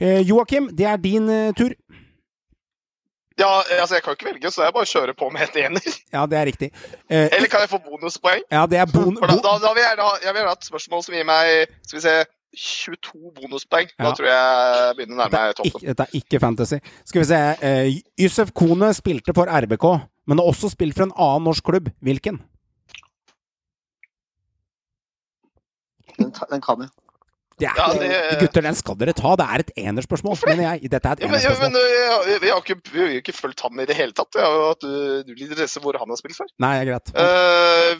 Eh, 0.00 0.22
Joakim, 0.28 0.70
det 0.78 0.88
er 0.88 1.02
din 1.02 1.28
eh, 1.32 1.50
tur. 1.58 1.74
Ja, 3.38 3.60
altså 3.78 3.94
jeg 3.94 4.02
kan 4.02 4.16
ikke 4.16 4.26
velge, 4.32 4.50
så 4.50 4.64
jeg 4.66 4.74
bare 4.74 4.88
kjører 4.90 5.14
på 5.14 5.28
med 5.30 5.44
et 5.46 5.60
ener. 5.62 5.84
Ja, 6.16 6.24
det 6.26 6.38
er 6.40 6.48
riktig. 6.48 6.72
Eh, 7.06 7.28
Eller 7.36 7.46
kan 7.52 7.62
jeg 7.62 7.70
få 7.70 7.78
bonuspoeng? 7.84 8.42
ja, 8.50 8.64
det 8.66 8.80
er 8.82 8.88
bon... 8.90 9.14
For 9.20 9.30
da, 9.30 9.36
da, 9.44 9.52
da 9.62 9.70
vil 9.76 9.84
jeg 9.84 10.00
da, 10.00 10.08
jeg 10.24 10.34
vil 10.34 10.48
ha 10.48 10.56
et 10.56 10.66
spørsmål 10.72 11.04
som 11.06 11.14
gir 11.14 11.28
meg 11.28 11.76
skal 11.86 12.00
vi 12.00 12.04
se, 12.08 12.16
22 12.58 13.32
bonuspoeng. 13.36 13.90
Da 14.00 14.12
tror 14.16 14.26
jeg 14.26 14.36
jeg 14.38 14.96
begynner 14.98 15.18
å 15.18 15.20
nærme 15.22 15.42
meg 15.44 15.58
toppen. 15.58 15.70
ikke, 15.70 15.86
dette 15.92 16.06
er 16.08 16.18
ikke 16.18 16.40
fantasy. 16.42 16.78
Skal 17.06 17.22
vi 17.22 17.28
se. 17.28 17.40
Eh, 17.68 17.90
Yusuf 18.24 18.50
Kone 18.56 18.90
spilte 18.96 19.34
for 19.36 19.50
RBK, 19.52 19.86
men 20.26 20.40
har 20.42 20.50
også 20.50 20.72
spilt 20.72 20.96
for 20.98 21.06
en 21.06 21.14
annen 21.14 21.46
norsk 21.50 21.66
klubb. 21.68 21.92
Hvilken? 22.04 22.40
Den, 26.18 26.32
ta- 26.34 26.48
den 26.50 26.60
kan 26.64 26.82
jeg. 26.86 26.90
Det 27.58 27.66
er, 27.66 27.74
Ja, 27.74 27.86
det- 27.98 28.38
Gutter, 28.40 28.62
den 28.62 28.74
skal 28.78 28.94
dere 29.00 29.12
ta. 29.18 29.34
Det 29.36 29.46
er 29.50 29.58
et 29.64 29.72
enerspørsmål. 29.76 30.36
Men 30.46 30.60
jeg, 30.62 30.90
dette 30.90 31.08
er 31.08 31.12
et 31.16 31.20
Ja, 31.20 31.26
ja, 31.26 31.30
men 31.32 31.40
enerspørsmål. 31.40 32.28
jeg, 32.30 32.40
vi 32.44 32.48
har 32.52 32.60
ikke, 32.62 32.76
vi 32.92 32.98
har 33.02 33.08
jo 33.08 33.18
ikke 33.22 33.34
fulgt 33.34 33.60
han 33.66 33.80
i 33.80 33.86
det 33.90 33.96
hele 33.98 34.12
tatt. 34.12 34.30
Jeg 34.38 34.44
har 34.46 34.54
jo 34.54 34.68
hatt 34.68 34.84
øh, 34.86 35.24
null 35.26 35.42
interesse 35.48 35.80
hvor 35.82 35.98
han 35.98 36.08
har 36.08 36.20
spilt 36.20 36.36
før. 36.38 36.50
Nei, 36.62 36.84
greit. 36.86 37.10
Uh, 37.18 37.98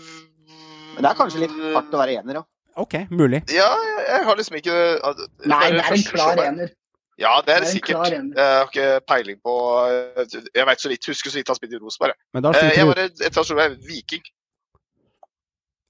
Men 0.94 1.02
det 1.02 1.10
er 1.10 1.18
kanskje 1.18 1.42
litt 1.42 1.56
hardt 1.74 1.94
å 1.94 2.00
være 2.04 2.18
ener, 2.22 2.40
ja. 2.40 2.44
Ok, 2.78 2.94
mulig. 3.10 3.42
Ja, 3.50 3.66
jeg, 3.82 4.04
jeg 4.06 4.24
har 4.28 4.36
liksom 4.38 4.56
ikke 4.60 4.74
uh, 5.02 5.24
Nei, 5.50 5.64
det 5.74 5.82
er 5.82 5.96
en 5.96 6.06
klar 6.06 6.42
ener. 6.44 6.70
Ja, 7.18 7.40
det 7.42 7.50
er 7.50 7.64
det 7.64 7.66
er 7.66 7.72
sikkert. 7.72 8.12
Jeg 8.14 8.30
har 8.38 8.68
ikke 8.70 9.00
peiling 9.10 9.38
på 9.42 9.54
Jeg 10.54 10.66
vet 10.68 10.80
så 10.84 10.88
vidt, 10.92 11.08
husker 11.10 11.32
så 11.34 11.40
vidt 11.40 11.48
han 11.50 11.58
spilte 11.58 11.74
i 11.74 11.80
Rosenborg. 11.82 12.14
jeg. 12.14 12.44
Eh, 12.78 12.86
var 12.86 13.00
et, 13.02 13.22
et, 13.26 13.38
et 13.66 13.78
viking. 13.88 14.22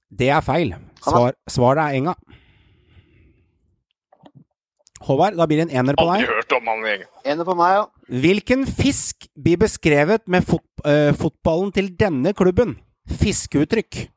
Det 0.09 0.29
er 0.33 0.41
feil. 0.41 0.73
Svar, 1.03 1.35
svaret 1.49 1.83
er 1.83 1.97
Enga. 1.99 2.15
Håvard, 5.05 5.37
da 5.39 5.45
blir 5.47 5.61
det 5.61 5.69
en 5.69 5.75
ener 5.81 5.95
på 5.95 6.05
deg. 6.09 6.25
Aldri 6.25 6.37
hørt 6.41 6.55
om 6.57 6.69
han 6.71 6.85
Enga. 6.93 7.09
Ener 7.33 7.47
på 7.47 7.55
meg, 7.59 7.75
ja. 7.77 7.83
Hvilken 8.25 8.65
fisk 8.67 9.29
blir 9.37 9.59
beskrevet 9.61 10.25
med 10.27 10.47
fot, 10.47 10.65
uh, 10.83 11.11
fotballen 11.17 11.71
til 11.75 11.91
denne 11.99 12.33
klubben? 12.37 12.75
Fiskeuttrykk. 13.21 14.07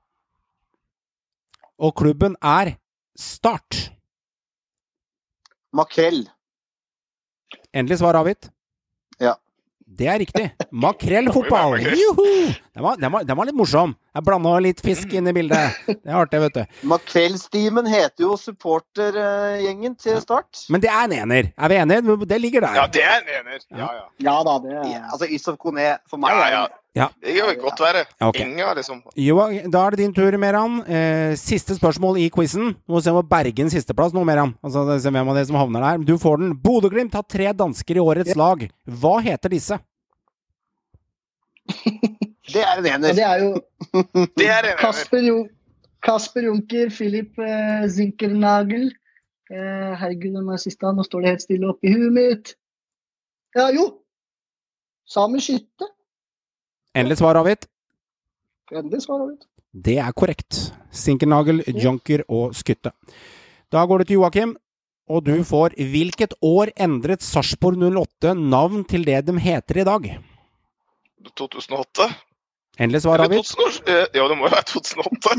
Og 1.82 1.94
klubben 1.98 2.36
er 2.40 2.77
Start. 3.19 3.93
Makrell. 5.77 6.24
Endelig 7.77 7.98
svar 8.01 8.16
avgitt. 8.16 8.48
Ja. 9.20 9.35
Det 9.85 10.09
er 10.09 10.19
riktig. 10.23 10.47
Makrellfotball! 10.85 11.77
Den 11.85 12.85
var, 12.85 12.97
den, 12.97 13.12
var, 13.12 13.27
den 13.28 13.36
var 13.36 13.48
litt 13.48 13.59
morsom. 13.59 13.93
Jeg 14.13 14.27
blanda 14.27 14.51
litt 14.61 14.81
fisk 14.85 15.13
inn 15.17 15.31
i 15.31 15.33
bildet. 15.33 15.79
Det 15.89 15.97
er 16.05 16.19
artig, 16.19 16.41
vet 16.43 16.57
du. 16.59 16.63
Makrellstimen 16.93 17.87
heter 17.89 18.27
jo 18.27 18.35
supportergjengen 18.37 19.95
til 19.97 20.21
Start. 20.21 20.67
Men 20.73 20.83
det 20.85 20.91
er 20.93 21.07
en 21.07 21.15
ener. 21.23 21.49
Er 21.57 21.73
vi 21.73 21.79
enige? 21.81 22.19
Det 22.29 22.41
ligger 22.43 22.67
der. 22.67 22.77
Ja, 22.77 22.87
det 22.93 23.07
er 23.09 23.19
en 23.23 23.33
ener. 23.41 23.65
Ja, 23.73 23.89
ja. 23.97 24.05
Ja 24.29 24.37
da, 24.45 24.59
det 24.61 24.77
er 24.77 24.87
Ja, 24.91 25.03
altså 25.15 25.29
Yusuf 25.31 25.57
Kone 25.61 25.95
for 26.11 26.21
meg 26.21 26.37
Ja, 26.37 26.49
ja. 26.53 26.63
Ja. 26.93 27.07
Det 27.25 27.33
kan 27.39 27.57
godt 27.63 27.81
være. 27.81 28.03
Ok. 28.21 28.37
Inga, 28.45 28.75
liksom. 28.77 28.99
Jo, 29.17 29.39
da 29.73 29.87
er 29.87 29.95
det 29.95 30.03
din 30.03 30.13
tur, 30.13 30.35
Meran. 30.37 30.83
Eh, 30.85 31.33
siste 31.41 31.73
spørsmål 31.79 32.19
i 32.21 32.27
quizen. 32.29 32.75
Må 32.85 33.01
se 33.01 33.09
om 33.15 33.23
å 33.23 33.25
berge 33.25 33.65
en 33.65 33.73
sisteplass 33.73 34.13
nå, 34.13 34.21
Meran. 34.29 34.53
Altså, 34.61 34.85
se 35.01 35.09
hvem 35.09 35.31
av 35.33 35.39
dere 35.39 35.49
som 35.49 35.57
havner 35.57 35.87
der. 35.87 36.05
Du 36.05 36.19
får 36.21 36.43
den. 36.43 36.53
Bodø-Glimt 36.61 37.17
har 37.17 37.25
tre 37.25 37.49
dansker 37.57 37.97
i 37.97 38.05
årets 38.05 38.37
lag. 38.37 38.67
Hva 38.85 39.15
heter 39.25 39.55
disse? 39.57 39.81
Det 42.53 42.63
er 42.63 42.81
en 42.81 42.89
ener. 42.91 43.15
det 43.17 43.25
er 43.25 43.43
jo 43.45 43.53
Det 44.41 44.49
er 44.51 44.73
en. 44.73 44.79
Kasper, 44.81 45.23
jo, 45.25 45.37
Kasper 46.05 46.49
Junker, 46.49 46.91
Filip 46.91 47.39
eh, 47.39 47.87
Zinkernagel. 47.93 48.91
Eh, 49.53 49.93
herregud, 50.01 50.33
hvem 50.37 50.51
er 50.55 50.61
siste? 50.63 50.93
Nå 50.97 51.05
står 51.07 51.25
det 51.25 51.35
helt 51.35 51.45
stille 51.45 51.71
oppi 51.71 51.93
huet 51.93 52.15
mitt. 52.17 52.55
Ja, 53.57 53.69
jo! 53.75 53.89
Samer 55.09 55.43
Skytte. 55.45 55.89
Endelig 56.97 57.21
svar 57.21 57.39
avgitt. 57.41 57.69
Endelig 58.73 59.05
svar 59.05 59.25
avgitt. 59.27 59.47
Det 59.73 59.99
er 60.01 60.13
korrekt. 60.17 60.59
Zinkernagel, 60.93 61.63
Junker 61.81 62.25
og 62.29 62.57
Skytte. 62.57 62.93
Da 63.73 63.85
går 63.89 64.03
det 64.03 64.11
til 64.11 64.21
Joakim, 64.21 64.57
og 65.09 65.25
du 65.27 65.35
får 65.45 65.77
Hvilket 65.77 66.35
år 66.45 66.73
endret 66.77 67.25
Sarpsborg 67.25 67.81
08 67.81 68.35
navn 68.37 68.85
til 68.89 69.05
det 69.09 69.25
de 69.27 69.39
heter 69.41 69.81
i 69.81 69.89
dag? 69.89 70.13
2008? 71.39 72.09
Endelig 72.81 73.03
svar 73.05 73.20
avgitt. 73.27 73.47
2000, 73.53 73.89
eh, 73.89 74.07
ja, 74.16 74.28
det 74.28 74.36
må 74.39 74.47
jo 74.49 74.53
være 74.55 74.65
2008. 74.73 75.36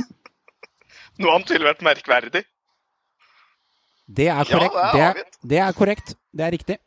Noe 1.24 1.36
annet 1.36 1.50
ville 1.54 1.66
vært 1.70 1.82
merkverdig. 1.86 2.44
Det 4.14 4.28
er 4.28 4.36
Ja, 4.36 4.44
korrekt. 4.44 4.76
det 4.76 4.84
er 4.84 4.94
Det 4.94 5.02
er, 5.04 5.24
det 5.54 5.58
er 5.68 5.72
korrekt. 5.78 6.16
Det 6.36 6.46
er 6.48 6.52
riktig. 6.52 6.78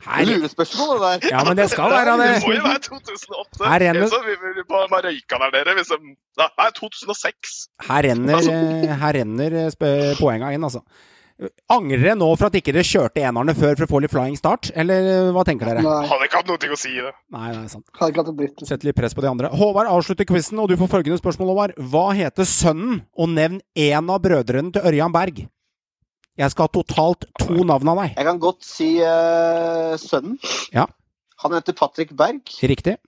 Her, 0.00 0.24
Lurespørsmål, 0.24 0.96
det 0.96 1.22
der. 1.22 1.28
ja, 1.34 1.40
men 1.44 1.56
det 1.58 1.66
skal 1.70 1.90
være 1.92 2.12
Det 2.16 2.26
det. 2.26 2.42
må 2.46 2.52
jo 2.54 2.62
være 2.64 2.80
2008. 2.86 3.64
Her 3.68 3.80
renner- 3.84 4.08
så 4.08 4.20
vil 4.24 4.36
vi 4.56 4.62
bare 4.68 4.88
bare 4.88 5.02
røyka 5.10 5.38
der 5.42 5.50
dere. 5.56 5.74
Hvis 5.76 5.90
de, 5.92 5.98
nei, 6.40 6.70
2006. 6.78 7.68
Her 7.88 8.02
renner, 8.08 8.34
altså. 8.38 8.52
her 9.02 9.12
renner 9.18 9.56
eh, 9.60 10.16
poenga 10.20 10.52
inn, 10.56 10.64
altså. 10.64 10.80
Angrer 11.72 12.02
dere 12.02 12.16
nå 12.20 12.26
for 12.36 12.50
at 12.50 12.56
ikke 12.58 12.72
dere 12.74 12.84
kjørte 12.84 13.22
enerne 13.24 13.54
før 13.56 13.78
for 13.78 13.86
å 13.86 13.90
få 13.94 14.00
litt 14.04 14.12
flying 14.12 14.34
start, 14.36 14.68
eller 14.76 15.06
eh, 15.08 15.28
hva 15.32 15.44
tenker 15.48 15.70
dere? 15.70 15.84
Nei, 15.86 16.00
Hadde 16.10 16.26
ikke 16.28 16.40
hatt 16.42 16.50
noe 16.50 16.74
å 16.76 16.78
si 16.80 16.90
i 16.92 17.00
det. 17.00 17.12
Nei, 17.32 17.46
nei, 17.54 17.62
sant. 17.72 17.86
hadde 17.96 18.12
ikke 18.12 18.20
hatt 18.20 18.28
det 18.28 18.36
blitt. 18.42 18.64
Sette 18.68 18.88
litt 18.88 18.98
press 18.98 19.16
på 19.16 19.24
de 19.24 19.30
andre. 19.30 19.48
Håvard 19.56 19.88
avslutter 19.88 20.28
quizen, 20.28 20.60
og 20.60 20.68
du 20.68 20.76
får 20.80 20.90
følgende 20.98 21.20
spørsmål, 21.22 21.54
Håvard. 21.54 21.78
Hva 21.94 22.04
heter 22.18 22.48
sønnen, 22.48 23.00
og 23.16 23.32
nevn 23.32 23.62
én 23.78 24.12
av 24.12 24.20
brødrene 24.26 24.74
til 24.76 24.84
Ørjan 24.92 25.16
Berg? 25.16 25.40
Jeg 26.40 26.52
skal 26.54 26.68
ha 26.68 26.72
totalt 26.72 27.24
to 27.40 27.64
navn 27.68 27.88
av 27.92 28.02
deg. 28.02 28.12
Jeg 28.16 28.28
kan 28.28 28.38
godt 28.40 28.64
si 28.64 28.90
uh, 29.00 29.96
sønnen. 30.00 30.36
Ja. 30.76 30.86
Han 31.44 31.56
heter 31.56 31.76
Patrick 31.76 32.12
Berg 32.16 32.52
Riktig. 32.68 32.98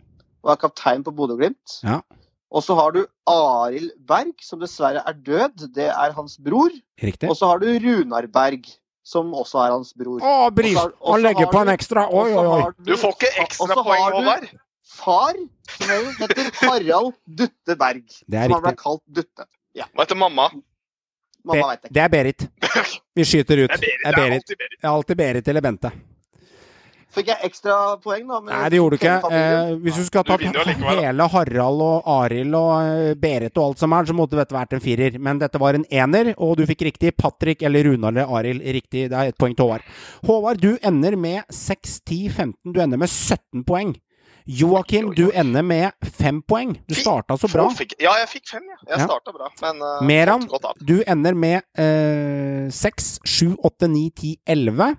og 0.43 0.51
er 0.55 0.61
kaptein 0.61 1.05
på 1.05 1.13
Bodø-Glimt. 1.17 1.79
Ja. 1.85 2.01
Og 2.53 2.61
så 2.65 2.75
har 2.77 2.93
du 2.93 3.01
Arild 3.33 3.93
Berg, 4.09 4.35
som 4.45 4.61
dessverre 4.61 5.01
er 5.09 5.15
død. 5.25 5.63
Det 5.73 5.87
er 5.89 6.13
hans 6.13 6.35
bror. 6.37 6.71
Riktig. 7.03 7.31
Og 7.33 7.37
så 7.39 7.49
har 7.49 7.63
du 7.63 7.67
Runar 7.81 8.27
Berg, 8.29 8.67
som 9.03 9.31
også 9.33 9.63
er 9.65 9.71
hans 9.73 9.95
bror. 9.97 10.21
Å, 10.21 10.51
Bris! 10.55 10.77
Har- 10.77 10.93
Han 11.09 11.23
legger 11.25 11.49
på 11.53 11.63
en 11.65 11.73
ekstra. 11.73 12.05
Oi, 12.13 12.27
oi, 12.35 12.45
oi. 12.45 12.61
har 12.61 12.75
Du 12.85 12.93
får 13.01 13.17
ikke 13.17 13.31
og 13.33 13.47
ekstra 13.47 13.79
så 13.79 13.87
har 13.89 14.11
du 14.13 14.19
Håvard. 14.21 14.51
Far, 14.93 15.33
som 15.79 16.13
heter 16.21 16.51
Harald 16.61 17.15
Dutte 17.41 17.79
Berg. 17.81 18.05
Det 18.29 18.37
er 18.39 18.45
som 18.51 18.59
han 18.59 18.63
ble 18.63 18.75
riktig. 18.75 18.83
kalt 18.85 19.03
Dutte. 19.09 19.49
Hva 19.81 20.05
heter 20.05 20.19
mamma? 20.21 20.51
Mamma 21.43 21.63
Be- 21.63 21.69
vet 21.73 21.81
jeg 21.81 21.89
ikke. 21.89 21.95
Det 21.97 22.03
er 22.05 22.09
Berit. 22.13 22.49
Vi 23.17 23.25
skyter 23.25 23.65
ut. 23.65 23.73
Det 23.81 23.81
er 23.81 23.81
Berit. 23.81 24.05
Det 24.05 24.13
er 24.13 24.17
Berit. 24.21 24.37
alltid 24.37 24.59
Berit. 24.61 24.77
Det 24.83 24.85
er 24.87 24.93
alltid 24.93 25.17
Berit 25.25 25.49
eller 25.49 25.65
Bente. 25.65 25.91
Fikk 27.13 27.29
jeg 27.29 27.45
ekstra 27.51 27.75
poeng, 28.01 28.25
da? 28.25 28.39
Nei, 28.47 28.61
det 28.73 28.79
gjorde 28.79 28.97
du 28.97 29.03
ikke. 29.03 29.33
Eh, 29.37 29.73
hvis 29.85 29.99
du 30.01 30.05
skulle 30.07 30.33
ha 30.33 30.37
Du 30.41 30.95
hele 30.97 31.27
Harald 31.35 31.83
og 31.85 32.07
Arild 32.09 32.57
og 32.57 32.71
eh, 32.87 33.15
Berit 33.21 33.59
og 33.61 33.67
alt 33.67 33.83
som 33.83 33.93
er, 33.93 34.09
så 34.09 34.17
måtte 34.17 34.39
dette 34.39 34.57
vært 34.57 34.73
en 34.73 34.81
firer. 34.81 35.19
Men 35.21 35.43
dette 35.43 35.61
var 35.61 35.77
en 35.77 35.85
ener, 35.93 36.33
og 36.39 36.57
du 36.57 36.65
fikk 36.71 36.87
riktig. 36.89 37.13
Patrick 37.21 37.63
eller 37.69 37.85
Runar 37.91 38.15
eller 38.15 38.33
Arild 38.39 38.65
riktig. 38.65 39.11
Det 39.13 39.19
er 39.19 39.33
ett 39.35 39.39
poeng 39.41 39.53
til 39.59 39.69
Håvard. 39.69 39.85
Håvard, 40.25 40.63
du 40.65 40.79
ender 40.81 41.19
med 41.21 41.45
6, 41.53 42.01
10, 42.09 42.23
15. 42.33 42.73
Du 42.73 42.81
ender 42.81 43.01
med 43.05 43.13
17 43.13 43.67
poeng. 43.69 43.93
Joakim, 44.49 45.13
du 45.15 45.29
ender 45.39 45.63
med 45.63 45.93
5 46.17 46.41
poeng. 46.49 46.73
Du 46.89 46.97
starta 46.99 47.37
så 47.39 47.47
bra. 47.53 47.69
Ja, 48.01 48.17
jeg 48.25 48.33
fikk 48.33 48.49
fem, 48.57 48.65
ja. 48.73 48.81
Jeg 48.89 48.99
Ja. 48.99 49.05
starta 49.07 49.37
bra. 49.37 49.53
Men 49.61 49.85
uh, 49.85 50.01
Meran, 50.03 50.49
du 50.81 50.97
ender 51.07 51.37
med 51.37 51.63
seks, 52.73 53.19
6, 53.21 53.29
7, 53.29 53.57
8, 53.63 53.87
9, 53.93 54.11
10, 54.17 54.37
11. 54.49 54.95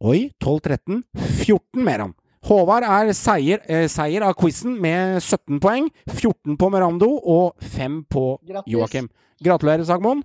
Oi, 0.00 0.30
12, 0.40 0.60
13, 0.64 1.02
14 1.44 1.84
Meran. 1.84 2.14
Håvard 2.48 2.86
er 2.88 3.10
seier, 3.12 3.60
eh, 3.68 3.84
seier 3.84 4.24
av 4.24 4.32
quizen 4.32 4.78
med 4.80 5.20
17 5.20 5.60
poeng. 5.60 5.90
14 6.08 6.56
på 6.56 6.70
Merando 6.72 7.20
og 7.20 7.60
5 7.60 8.06
på. 8.08 8.38
Joakim. 8.66 9.10
Gratulerer, 9.44 9.84
Sagmoen. 9.84 10.22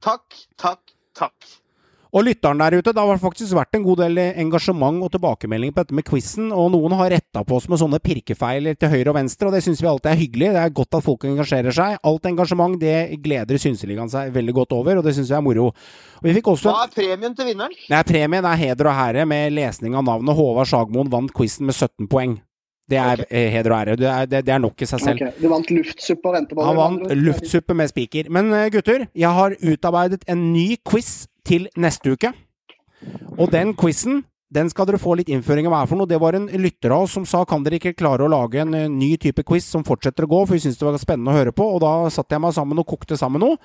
Takk, 0.00 0.38
takk, 0.56 0.94
takk. 1.12 1.34
Og 2.10 2.24
lytteren 2.26 2.58
der 2.58 2.74
ute, 2.80 2.90
det 2.90 3.02
har 3.06 3.20
faktisk 3.22 3.54
vært 3.54 3.76
en 3.78 3.84
god 3.86 4.00
del 4.02 4.18
engasjement 4.18 4.98
og 5.06 5.12
tilbakemelding 5.14 5.70
på 5.74 5.84
dette 5.84 5.94
med 5.94 6.06
quizen, 6.08 6.48
og 6.50 6.72
noen 6.74 6.96
har 6.98 7.12
retta 7.14 7.44
på 7.46 7.60
oss 7.60 7.68
med 7.70 7.78
sånne 7.78 8.00
pirkefeiler 8.02 8.74
til 8.78 8.90
høyre 8.90 9.12
og 9.12 9.18
venstre, 9.20 9.46
og 9.46 9.54
det 9.54 9.62
syns 9.62 9.82
vi 9.82 9.90
alltid 9.92 10.10
er 10.10 10.18
hyggelig. 10.18 10.50
Det 10.56 10.64
er 10.64 10.74
godt 10.80 10.98
at 10.98 11.06
folk 11.06 11.28
engasjerer 11.30 11.76
seg. 11.76 12.00
Alt 12.10 12.26
engasjement, 12.32 12.74
det 12.82 13.22
gleder 13.22 13.62
Synseligaen 13.62 14.10
seg 14.10 14.34
veldig 14.34 14.56
godt 14.58 14.74
over, 14.80 14.98
og 14.98 15.06
det 15.06 15.14
syns 15.14 15.30
vi 15.30 15.38
er 15.38 15.46
moro. 15.46 15.70
Og 16.18 16.26
vi 16.26 16.34
fikk 16.40 16.50
også 16.56 16.74
Hva 16.74 16.84
er 16.88 16.94
premien 16.98 17.38
til 17.38 17.52
vinneren? 17.52 17.78
Nei, 17.94 18.04
premien 18.10 18.50
er 18.50 18.58
heder 18.58 18.90
og 18.90 18.98
herre 18.98 19.26
med 19.30 19.54
lesning 19.54 19.94
av 19.94 20.06
navnet. 20.10 20.34
Håvard 20.34 20.70
Sagmoen 20.70 21.12
vant 21.12 21.34
quizen 21.36 21.70
med 21.70 21.78
17 21.78 22.10
poeng. 22.10 22.40
Det 22.90 22.98
er 22.98 23.24
okay. 23.24 23.50
heder 23.54 23.72
og 23.72 23.78
ære. 23.80 23.96
Det 24.00 24.08
er, 24.10 24.30
det, 24.30 24.44
det 24.46 24.54
er 24.54 24.62
nok 24.62 24.82
i 24.82 24.88
seg 24.90 25.02
selv. 25.04 25.20
Okay. 25.20 25.36
Du 25.38 25.48
vant 25.52 25.70
luftsuppe 25.70 26.32
og 26.32 26.48
på 26.50 26.66
Han 26.66 26.80
vant 26.80 27.12
luftsuppe 27.18 27.76
med 27.78 27.92
spiker. 27.92 28.30
Men 28.32 28.50
eh, 28.56 28.70
gutter, 28.74 29.06
jeg 29.14 29.36
har 29.40 29.54
utarbeidet 29.62 30.26
en 30.30 30.50
ny 30.54 30.74
quiz 30.86 31.28
til 31.46 31.68
neste 31.78 32.16
uke. 32.16 32.32
Og 33.38 33.48
den 33.52 33.72
quizen 33.78 34.24
den 34.50 34.66
skal 34.66 34.88
dere 34.88 34.98
få 34.98 35.14
litt 35.14 35.28
innføring 35.30 35.68
av 35.68 35.74
hva 35.74 35.84
er 35.84 35.90
for 35.92 36.00
noe. 36.00 36.10
Det 36.10 36.18
var 36.18 36.34
en 36.34 36.48
lytter 36.58 36.90
av 36.90 37.04
oss 37.04 37.14
som 37.14 37.26
sa 37.28 37.44
kan 37.46 37.62
dere 37.62 37.78
ikke 37.78 37.94
klare 37.94 38.26
å 38.26 38.32
lage 38.32 38.58
en 38.64 38.74
eh, 38.74 38.90
ny 38.90 39.14
type 39.22 39.44
quiz 39.46 39.68
som 39.70 39.86
fortsetter 39.86 40.26
å 40.26 40.30
gå, 40.32 40.42
for 40.42 40.56
vi 40.56 40.64
syntes 40.64 40.80
det 40.80 40.88
var 40.88 40.98
spennende 40.98 41.30
å 41.30 41.38
høre 41.38 41.54
på. 41.54 41.66
Og 41.76 41.78
da 41.84 41.94
satte 42.10 42.34
jeg 42.34 42.42
meg 42.42 42.56
sammen 42.56 42.82
og 42.82 42.88
kokte 42.90 43.18
sammen 43.20 43.44
noe. 43.46 43.60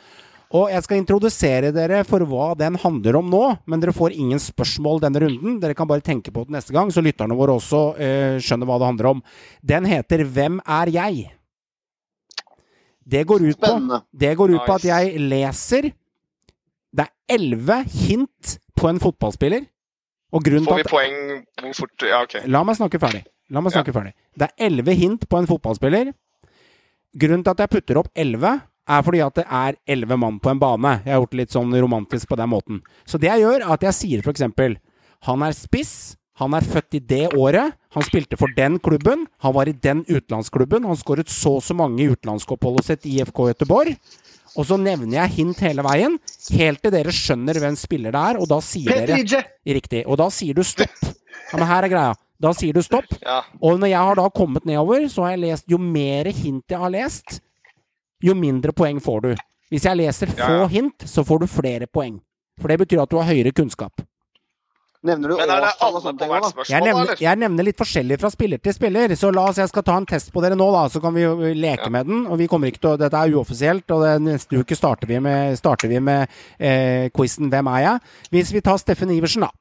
Og 0.55 0.69
jeg 0.71 0.83
skal 0.85 0.99
introdusere 1.01 1.71
dere 1.75 2.03
for 2.07 2.23
hva 2.29 2.51
den 2.57 2.77
handler 2.79 3.17
om 3.19 3.31
nå, 3.31 3.43
men 3.67 3.81
dere 3.81 3.95
får 3.95 4.13
ingen 4.15 4.39
spørsmål 4.39 5.01
denne 5.03 5.23
runden. 5.25 5.57
Dere 5.59 5.75
kan 5.77 5.89
bare 5.89 6.05
tenke 6.05 6.31
på 6.31 6.45
det 6.45 6.55
neste 6.55 6.75
gang, 6.75 6.91
så 6.93 7.03
lytterne 7.03 7.35
våre 7.35 7.57
også 7.57 7.81
eh, 7.99 8.35
skjønner 8.43 8.69
hva 8.69 8.77
det 8.79 8.89
handler 8.91 9.09
om. 9.15 9.23
Den 9.65 9.89
heter 9.89 10.23
Hvem 10.35 10.61
er 10.63 10.91
jeg? 10.93 11.25
Det 13.05 13.21
går 13.29 13.43
ut 13.51 13.61
på, 13.61 14.01
det 14.17 14.33
går 14.37 14.55
ut 14.55 14.63
på 14.65 14.75
at 14.79 14.85
jeg 14.87 15.19
leser 15.21 15.91
Det 16.89 17.03
er 17.03 17.35
elleve 17.35 17.83
hint 17.91 18.55
på 18.73 18.89
en 18.89 19.01
fotballspiller. 19.01 19.67
Og 20.33 20.43
grunnen 20.43 20.65
Får 20.65 20.79
vi 20.79 20.85
at 20.85 20.91
poeng 20.91 21.17
hvor 21.61 21.75
fort 21.77 22.05
Ja, 22.07 22.23
OK. 22.25 22.39
La 22.49 22.63
meg 22.65 22.77
snakke 22.79 22.99
ferdig. 23.01 23.21
La 23.53 23.61
meg 23.61 23.75
snakke 23.75 23.93
ferdig. 23.93 24.15
Det 24.33 24.47
er 24.47 24.69
elleve 24.69 24.95
hint 24.97 25.27
på 25.29 25.37
en 25.37 25.49
fotballspiller. 25.49 26.09
Grunnen 27.15 27.45
til 27.45 27.53
at 27.53 27.61
jeg 27.63 27.71
putter 27.75 27.99
opp 28.01 28.09
elleve, 28.17 28.55
er 28.87 29.05
fordi 29.05 29.21
at 29.25 29.39
det 29.39 29.45
er 29.45 29.77
elleve 29.95 30.17
mann 30.21 30.37
på 30.41 30.51
en 30.51 30.61
bane. 30.61 30.99
Jeg 31.05 31.13
har 31.13 31.23
gjort 31.23 31.33
det 31.33 31.41
litt 31.43 31.55
sånn 31.55 31.73
romantisk 31.73 32.29
på 32.29 32.37
den 32.39 32.51
måten. 32.51 32.83
Så 33.07 33.19
det 33.21 33.31
jeg 33.31 33.45
gjør, 33.45 33.63
er 33.63 33.73
at 33.75 33.87
jeg 33.87 33.99
sier 33.99 34.25
for 34.25 34.35
eksempel 34.35 34.77
Han 35.25 35.41
er 35.41 35.55
spiss. 35.57 36.15
Han 36.37 36.53
er 36.53 36.65
født 36.67 36.97
i 36.97 36.99
det 36.99 37.29
året. 37.33 37.77
Han 37.95 38.03
spilte 38.03 38.37
for 38.37 38.51
den 38.57 38.75
klubben. 38.83 39.23
Han 39.39 39.53
var 39.55 39.69
i 39.71 39.73
den 39.73 40.03
utenlandsklubben. 40.03 40.83
Han 40.83 40.99
skåret 40.99 41.31
så 41.31 41.55
og 41.57 41.63
så 41.63 41.73
mange 41.73 42.03
i 42.03 42.09
utenlandsoppholdet 42.11 42.89
sitt 42.89 43.07
i 43.07 43.15
IFK 43.21 43.39
Göteborg. 43.53 43.95
Og 44.55 44.67
så 44.67 44.77
nevner 44.79 45.17
jeg 45.17 45.33
hint 45.39 45.63
hele 45.63 45.83
veien, 45.83 46.17
helt 46.55 46.83
til 46.83 46.93
dere 46.93 47.11
skjønner 47.15 47.57
hvem 47.59 47.75
spiller 47.79 48.13
det 48.15 48.21
er, 48.21 48.37
og 48.39 48.47
da 48.51 48.59
sier 48.63 49.01
dere 49.07 49.41
Riktig. 49.75 50.03
Og 50.07 50.19
da 50.19 50.29
sier 50.31 50.55
du 50.55 50.63
stopp. 50.63 50.95
Ja, 51.51 51.57
men 51.57 51.67
her 51.69 51.87
er 51.87 51.91
greia. 51.91 52.13
Da 52.41 52.51
sier 52.55 52.75
du 52.75 52.81
stopp. 52.83 53.07
Ja. 53.23 53.41
Og 53.63 53.79
når 53.79 53.91
jeg 53.91 54.07
har 54.09 54.19
da 54.19 54.27
kommet 54.35 54.67
nedover, 54.67 55.07
så 55.11 55.25
har 55.25 55.35
jeg 55.35 55.43
lest 55.45 55.71
Jo 55.71 55.79
mer 55.79 56.27
hint 56.35 56.71
jeg 56.71 56.81
har 56.81 56.91
lest, 56.91 57.39
jo 58.25 58.35
mindre 58.37 58.73
poeng 58.75 58.99
får 59.03 59.21
du. 59.27 59.31
Hvis 59.73 59.85
jeg 59.87 59.97
leser 59.97 60.31
få 60.33 60.39
Ja, 60.41 60.59
ja. 60.63 60.67
hint, 60.71 61.05
så 61.09 61.23
får 61.25 61.39
du 61.45 61.47
flere 61.49 61.87
poeng. 61.87 62.19
For 62.61 62.71
det 62.71 62.79
betyr 62.85 63.01
at 63.03 63.09
du 63.11 63.17
har 63.19 63.27
høyere 63.27 63.51
kunnskap. 63.55 64.03
Nevner 65.05 65.29
du 65.29 65.35
Men 65.37 65.49
det 65.51 65.55
årstall 65.67 65.97
og 65.97 66.01
sånne 66.01 66.17
ting 66.17 66.31
da? 66.33 66.63
Jeg 66.65 66.81
nevner, 66.81 67.19
jeg 67.21 67.37
nevner 67.37 67.67
litt 67.67 67.77
forskjellig 67.77 68.17
fra 68.21 68.31
spiller 68.33 68.61
til 68.63 68.73
spiller, 68.73 69.11
så 69.19 69.29
la 69.33 69.43
oss 69.51 69.59
jeg 69.61 69.69
skal 69.69 69.83
ta 69.85 69.97
en 69.99 70.07
test 70.09 70.31
på 70.33 70.41
dere 70.41 70.57
nå, 70.57 70.65
da, 70.73 70.87
så 70.89 71.01
kan 71.03 71.13
vi 71.13 71.21
jo 71.21 71.35
leke 71.53 71.85
Ja. 71.85 71.89
med 71.93 72.07
den. 72.09 72.23
Og 72.25 72.39
vi 72.41 72.47
kommer 72.49 72.71
ikke 72.71 72.81
til 72.81 72.89
å 72.95 72.97
Dette 72.97 73.13
er 73.19 73.35
uoffisielt, 73.35 73.85
og 73.91 74.01
det, 74.01 74.13
neste 74.25 74.57
uke 74.57 74.75
starter 74.75 75.05
vi 75.05 75.19
med, 75.19 75.57
starter 75.59 75.91
vi 75.91 75.99
med 75.99 76.27
eh, 76.59 77.09
quizen 77.13 77.51
'Hvem 77.51 77.67
er 77.77 77.81
jeg?' 77.85 78.01
Hvis 78.31 78.53
vi 78.53 78.61
tar 78.61 78.77
Steffen 78.77 79.09
Iversen, 79.11 79.41
da. 79.41 79.51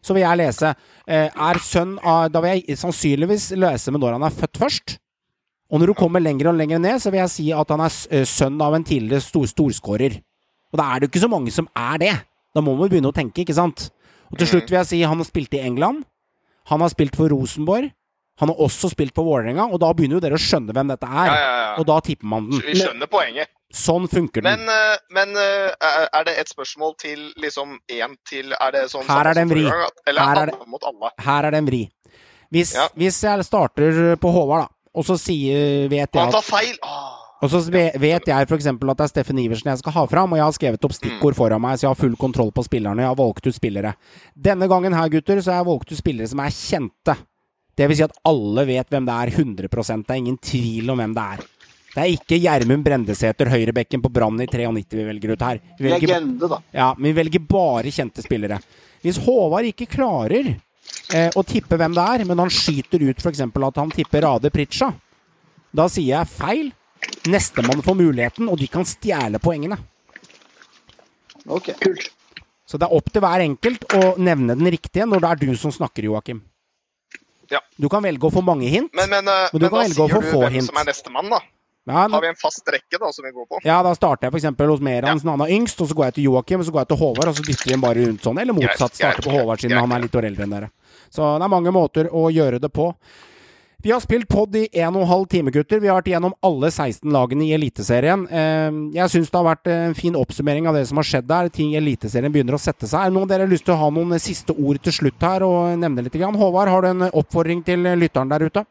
Så 0.00 0.14
vil 0.14 0.22
jeg 0.22 0.38
lese 0.38 0.76
eh, 1.08 1.26
Er 1.34 1.58
sønn 1.58 1.98
av 2.04 2.30
Da 2.30 2.40
vil 2.40 2.62
jeg 2.62 2.78
sannsynligvis 2.78 3.50
lese 3.58 3.90
med 3.90 4.00
når 4.00 4.12
han 4.12 4.22
er 4.22 4.30
født 4.30 4.58
først. 4.58 4.98
Og 5.70 5.80
når 5.80 5.90
du 5.90 5.94
kommer 5.98 6.22
lenger 6.24 6.48
og 6.48 6.56
lenger 6.56 6.80
ned, 6.80 6.96
så 7.02 7.10
vil 7.12 7.20
jeg 7.20 7.32
si 7.34 7.46
at 7.52 7.68
han 7.74 7.82
er 7.84 7.92
eh, 8.10 8.24
sønn 8.24 8.56
av 8.64 8.74
en 8.74 8.84
tidligere 8.88 9.20
stor, 9.20 9.44
storskårer. 9.50 10.16
Og 10.72 10.80
da 10.80 10.86
er 10.94 11.00
det 11.00 11.08
jo 11.08 11.12
ikke 11.12 11.24
så 11.26 11.30
mange 11.32 11.52
som 11.52 11.68
er 11.76 11.98
det. 12.00 12.14
Da 12.56 12.62
må 12.64 12.74
man 12.78 12.88
begynne 12.88 13.10
å 13.12 13.16
tenke, 13.16 13.44
ikke 13.44 13.56
sant? 13.56 13.90
Og 14.32 14.38
til 14.40 14.48
slutt 14.48 14.68
vil 14.68 14.78
jeg 14.80 14.88
si 14.90 15.02
han 15.04 15.20
har 15.20 15.28
spilt 15.28 15.54
i 15.56 15.60
England. 15.64 16.04
Han 16.72 16.80
har 16.84 16.92
spilt 16.92 17.16
for 17.16 17.28
Rosenborg. 17.32 17.90
Han 18.38 18.52
har 18.52 18.60
også 18.62 18.90
spilt 18.92 19.16
for 19.16 19.26
Vålerenga, 19.26 19.64
og 19.66 19.80
da 19.82 19.88
begynner 19.96 20.18
jo 20.18 20.22
dere 20.22 20.36
å 20.38 20.42
skjønne 20.42 20.70
hvem 20.76 20.90
dette 20.92 21.08
er. 21.10 21.26
Ja, 21.26 21.38
ja, 21.42 21.54
ja. 21.58 21.70
Og 21.80 21.86
da 21.88 21.96
tipper 22.06 22.28
man 22.30 22.44
den. 22.52 22.60
Vi 22.62 22.76
skjønner 22.78 23.10
poenget. 23.10 23.50
Sånn 23.74 24.06
funker 24.08 24.44
den. 24.46 24.62
Men, 24.62 24.70
eh, 24.72 25.00
men 25.12 25.32
eh, 25.36 25.72
er- 26.14 26.24
det 26.24 26.36
et 26.38 26.48
spørsmål 26.48 26.94
til 27.02 27.32
liksom 27.36 27.74
én 27.90 28.14
til 28.24 28.54
Er 28.56 28.70
det 28.72 28.84
sånn 28.92 29.04
Her 29.04 29.26
er 29.26 29.34
det 29.34 29.42
en 29.42 29.50
vri. 29.50 29.64
Eller 30.06 30.22
Her 30.22 30.42
er 30.42 30.46
det- 30.46 30.68
mot 30.68 30.84
alle? 30.84 31.10
Her 31.18 31.44
er 31.44 31.50
det 31.50 31.58
en 31.58 31.66
vri. 31.66 31.82
Hvis, 32.50 32.72
hvis 32.96 33.20
jeg 33.22 33.44
starter 33.44 34.16
på 34.16 34.30
Håvard, 34.32 34.68
da, 34.68 34.68
og 34.94 35.06
så 35.06 35.16
sier, 35.20 35.88
vet 35.90 36.08
jeg 36.08 36.22
Han 36.22 36.34
tar 36.34 36.46
feil! 36.46 36.76
Åh. 36.82 37.18
Og 37.38 37.52
så 37.52 37.60
vet 37.70 38.26
jeg 38.26 38.46
f.eks. 38.50 38.66
at 38.66 38.80
det 38.82 39.04
er 39.04 39.10
Steffen 39.12 39.38
Iversen 39.38 39.70
jeg 39.70 39.78
skal 39.78 39.94
ha 39.94 40.04
fram, 40.10 40.32
og 40.34 40.40
jeg 40.40 40.46
har 40.48 40.54
skrevet 40.56 40.86
opp 40.88 40.94
stikkord 40.96 41.36
foran 41.38 41.62
meg, 41.62 41.78
så 41.78 41.86
jeg 41.86 41.92
har 41.92 42.00
full 42.00 42.16
kontroll 42.18 42.50
på 42.54 42.64
spillerne. 42.66 43.04
Jeg 43.04 43.12
har 43.12 43.18
valgt 43.20 43.46
ut 43.46 43.54
spillere. 43.54 43.92
Denne 44.34 44.66
gangen 44.70 44.96
her, 44.96 45.12
gutter, 45.12 45.38
så 45.38 45.54
har 45.54 45.62
jeg 45.62 45.68
valgt 45.70 45.92
ut 45.92 46.00
spillere 46.00 46.30
som 46.32 46.42
er 46.42 46.56
kjente. 46.56 47.14
Det 47.78 47.86
vil 47.86 48.00
si 48.00 48.06
at 48.08 48.18
alle 48.26 48.64
vet 48.66 48.90
hvem 48.90 49.06
det 49.06 49.14
er 49.14 49.32
100 49.36 49.70
Det 49.70 50.10
er 50.10 50.18
ingen 50.18 50.40
tvil 50.42 50.90
om 50.90 50.98
hvem 50.98 51.14
det 51.14 51.26
er. 51.36 51.46
Det 51.94 52.02
er 52.02 52.14
ikke 52.16 52.40
Gjermund 52.42 52.84
Brendesæter, 52.84 53.48
høyrebekken 53.50 54.02
på 54.02 54.10
Brann 54.12 54.42
i 54.42 54.46
93 54.50 54.98
vi 54.98 55.06
velger 55.06 55.32
ut 55.32 55.44
her. 55.46 55.60
Vi 55.78 55.86
velger, 55.86 56.10
Legende, 56.10 56.50
da. 56.50 56.58
ja, 56.74 56.88
men 56.98 57.12
vi 57.12 57.18
velger 57.22 57.46
bare 57.48 57.94
kjente 57.94 58.22
spillere. 58.22 58.58
Hvis 59.02 59.20
Håvard 59.22 59.70
ikke 59.70 59.86
klarer 59.90 60.56
eh, 61.14 61.30
å 61.36 61.44
tippe 61.46 61.78
hvem 61.80 61.94
det 61.96 62.04
er, 62.14 62.24
men 62.28 62.42
han 62.42 62.52
skyter 62.52 63.02
ut 63.08 63.22
f.eks. 63.22 63.40
at 63.44 63.80
han 63.82 63.94
tipper 63.94 64.24
Rade 64.26 64.50
Pritcha, 64.54 64.92
da 65.74 65.88
sier 65.92 66.16
jeg 66.16 66.32
feil. 66.32 66.68
Nestemann 67.30 67.80
får 67.84 67.94
muligheten, 67.94 68.48
og 68.50 68.58
de 68.58 68.66
kan 68.70 68.84
stjele 68.88 69.38
poengene. 69.38 69.76
Ok. 71.46 71.70
Kult. 71.80 72.08
Så 72.68 72.76
det 72.76 72.88
er 72.88 72.96
opp 72.98 73.06
til 73.12 73.22
hver 73.24 73.40
enkelt 73.44 73.84
å 73.96 74.00
nevne 74.20 74.56
den 74.58 74.68
riktige 74.74 75.06
når 75.08 75.22
det 75.24 75.28
er 75.30 75.42
du 75.46 75.52
som 75.56 75.72
snakker, 75.72 76.04
Joakim. 76.10 76.42
Ja. 77.48 77.62
Du 77.80 77.86
kan 77.88 78.04
velge 78.04 78.28
å 78.28 78.32
få 78.32 78.42
mange 78.44 78.68
hint. 78.68 78.90
Men, 78.92 79.08
men, 79.08 79.28
eh, 79.30 79.46
Men 79.54 79.62
du 79.62 79.64
men 79.64 79.70
kan 79.70 79.78
da 79.78 79.84
velge 79.86 80.02
å 80.04 80.08
sier 80.10 80.18
få 80.18 80.20
du 80.20 80.28
få 80.34 80.42
hvem 80.42 80.58
hint. 80.58 80.68
som 80.68 80.80
er 80.82 80.90
nestemann, 80.90 81.30
da. 81.32 81.40
Ja, 81.88 82.02
har 82.12 82.20
vi 82.20 82.28
en 82.28 82.36
fast 82.36 82.66
rekke 82.68 82.98
da, 83.00 83.08
som 83.16 83.24
vi 83.24 83.30
går 83.32 83.46
på. 83.48 83.60
Ja, 83.64 83.78
da 83.86 83.94
starter 83.96 84.28
jeg 84.28 84.34
f.eks. 84.34 84.50
hos 84.60 84.82
Meran, 84.84 85.16
siden 85.22 85.30
han 85.32 85.44
er 85.46 85.54
yngst, 85.56 85.78
og 85.80 85.88
så 85.88 85.96
går 85.96 86.10
jeg 86.10 86.14
til 86.18 86.26
Joakim, 86.28 86.60
og 86.60 86.66
så 86.68 86.74
går 86.74 86.82
jeg 86.84 86.90
til 86.90 86.98
Håvard, 87.00 87.30
og 87.30 87.38
så 87.38 87.44
dytter 87.46 87.64
vi 87.64 87.72
dem 87.72 87.84
bare 87.86 88.02
rundt 88.04 88.26
sånn. 88.28 88.40
Eller 88.42 88.56
motsatt, 88.58 88.98
starter 88.98 89.24
på 89.24 89.32
Håvard 89.32 89.62
siden 89.64 89.80
han 89.80 89.94
er 89.96 90.04
litt 90.04 90.18
år 90.20 90.28
eldre 90.28 90.44
enn 90.44 90.52
dere. 90.52 90.68
Så 91.10 91.24
det 91.38 91.46
er 91.46 91.52
mange 91.56 91.72
måter 91.74 92.10
å 92.12 92.28
gjøre 92.32 92.60
det 92.62 92.70
på. 92.74 92.92
Vi 93.80 93.92
har 93.94 94.00
spilt 94.02 94.26
pod 94.26 94.56
i 94.58 94.64
1 94.72 94.96
12 95.06 95.26
time, 95.30 95.52
gutter. 95.54 95.78
Vi 95.78 95.86
har 95.86 96.00
vært 96.00 96.08
igjennom 96.10 96.32
alle 96.42 96.66
16 96.66 97.12
lagene 97.14 97.44
i 97.46 97.52
Eliteserien. 97.54 98.24
Eh, 98.26 98.78
Jeg 98.96 99.12
syns 99.12 99.30
det 99.30 99.38
har 99.38 99.46
vært 99.46 99.70
en 99.70 99.94
fin 99.94 100.16
oppsummering 100.18 100.66
av 100.66 100.74
det 100.74 100.88
som 100.88 100.98
har 100.98 101.06
skjedd 101.06 101.28
der. 101.28 101.48
Ting 101.48 101.70
i 101.70 101.78
Eliteserien 101.78 102.32
begynner 102.34 102.58
å 102.58 102.58
sette 102.58 102.88
seg. 102.90 102.98
Er 102.98 103.12
det 103.12 103.14
noen 103.14 103.30
dere 103.30 103.46
lyst 103.46 103.64
til 103.68 103.76
å 103.76 103.78
ha 103.78 103.90
noen 103.94 104.18
siste 104.18 104.50
ord 104.58 104.82
til 104.82 104.92
slutt 104.92 105.22
her 105.22 105.46
og 105.46 105.78
nevne 105.78 106.02
litt? 106.02 106.18
Håvard, 106.18 106.68
har 106.68 106.82
du 106.82 106.88
en 106.88 107.06
oppfordring 107.12 107.62
til 107.64 107.86
lytteren 108.00 108.28
der 108.34 108.48
ute? 108.50 108.64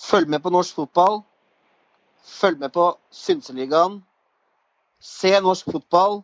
Følg 0.00 0.32
med 0.32 0.42
på 0.42 0.50
norsk 0.50 0.74
fotball. 0.74 1.20
Følg 2.24 2.58
med 2.58 2.72
på 2.72 2.88
Synseligaen. 3.12 4.00
Se 4.98 5.34
norsk 5.44 5.68
fotball. 5.76 6.22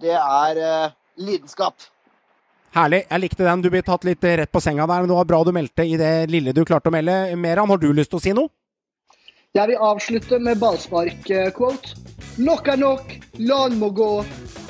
Det 0.00 0.14
er 0.14 0.62
eh, 0.62 0.94
lidenskap. 1.18 1.74
Herlig. 2.72 3.02
Jeg 3.10 3.20
likte 3.20 3.44
den. 3.44 3.62
Du 3.64 3.68
ble 3.72 3.82
tatt 3.84 4.06
litt 4.08 4.24
rett 4.24 4.52
på 4.52 4.60
senga 4.64 4.86
der, 4.88 5.02
men 5.04 5.10
det 5.10 5.16
var 5.18 5.28
bra 5.28 5.42
du 5.44 5.52
meldte 5.52 5.84
i 5.84 5.98
det 6.00 6.12
lille 6.32 6.54
du 6.56 6.64
klarte 6.64 6.88
å 6.88 6.94
melde. 6.94 7.16
Meran, 7.36 7.68
har 7.68 7.80
du 7.80 7.90
lyst 7.92 8.14
til 8.14 8.20
å 8.20 8.24
si 8.24 8.32
noe? 8.36 8.48
Jeg 9.52 9.68
vil 9.68 9.82
avslutte 9.84 10.38
med 10.40 10.56
ballspark-quote. 10.62 11.98
Nok 12.40 12.68
er 12.72 12.78
nok, 12.80 13.10
LAN 13.44 13.74
må 13.76 13.90
gå. 13.92 14.06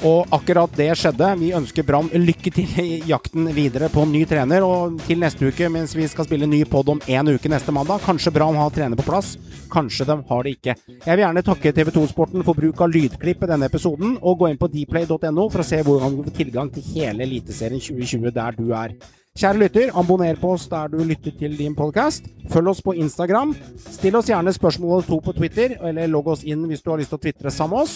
Og 0.02 0.32
akkurat 0.34 0.72
det 0.74 0.88
skjedde. 0.98 1.28
Vi 1.38 1.52
ønsker 1.54 1.84
Brann 1.86 2.08
lykke 2.10 2.50
til 2.50 2.72
i 2.82 2.96
jakten 3.06 3.46
videre 3.54 3.86
på 3.92 4.02
en 4.02 4.10
ny 4.10 4.24
trener. 4.26 4.66
Og 4.66 4.96
til 5.06 5.20
neste 5.22 5.46
uke, 5.46 5.68
mens 5.70 5.94
vi 5.94 6.08
skal 6.10 6.26
spille 6.26 6.48
ny 6.50 6.64
pod 6.66 6.90
om 6.90 7.02
én 7.06 7.30
uke 7.30 7.52
neste 7.52 7.70
mandag, 7.70 8.02
kanskje 8.02 8.34
Brann 8.34 8.58
har 8.58 8.74
trener 8.74 8.98
på 8.98 9.06
plass. 9.06 9.36
Kanskje 9.70 10.08
de 10.10 10.18
har 10.26 10.42
det 10.42 10.56
ikke. 10.56 10.74
Jeg 10.90 11.14
vil 11.14 11.22
gjerne 11.22 11.46
takke 11.46 11.74
TV2 11.78 12.04
Sporten 12.10 12.42
for 12.42 12.58
bruk 12.58 12.82
av 12.82 12.90
lydklipp 12.90 13.46
i 13.46 13.52
denne 13.54 13.70
episoden, 13.70 14.18
og 14.18 14.42
gå 14.42 14.50
inn 14.50 14.58
på 14.58 14.72
dplay.no 14.72 15.46
for 15.46 15.62
å 15.62 15.70
se 15.70 15.84
hvordan 15.86 16.18
du 16.18 16.26
får 16.26 16.38
tilgang 16.42 16.74
til 16.74 16.90
hele 16.96 17.28
Eliteserien 17.28 17.78
2020 17.78 18.34
der 18.42 18.58
du 18.58 18.74
er. 18.74 18.98
Kjære 19.32 19.56
lytter, 19.62 19.90
abonner 19.96 20.36
på 20.36 20.50
oss 20.52 20.66
der 20.68 20.90
du 20.92 20.98
lytter 21.08 21.32
til 21.38 21.54
din 21.56 21.72
podkast. 21.74 22.26
Følg 22.52 22.68
oss 22.68 22.82
på 22.84 22.92
Instagram. 23.00 23.54
Still 23.80 24.18
oss 24.18 24.28
gjerne 24.28 24.52
spørsmål 24.52 24.98
og 24.98 25.06
to 25.06 25.16
på 25.24 25.32
Twitter, 25.32 25.72
eller 25.80 26.10
logg 26.12 26.28
oss 26.34 26.42
inn 26.44 26.66
hvis 26.68 26.82
du 26.84 26.90
har 26.92 27.00
lyst 27.00 27.14
til 27.14 27.16
å 27.16 27.22
tvitre 27.22 27.50
sammen 27.50 27.78
med 27.78 27.86
oss. 27.86 27.94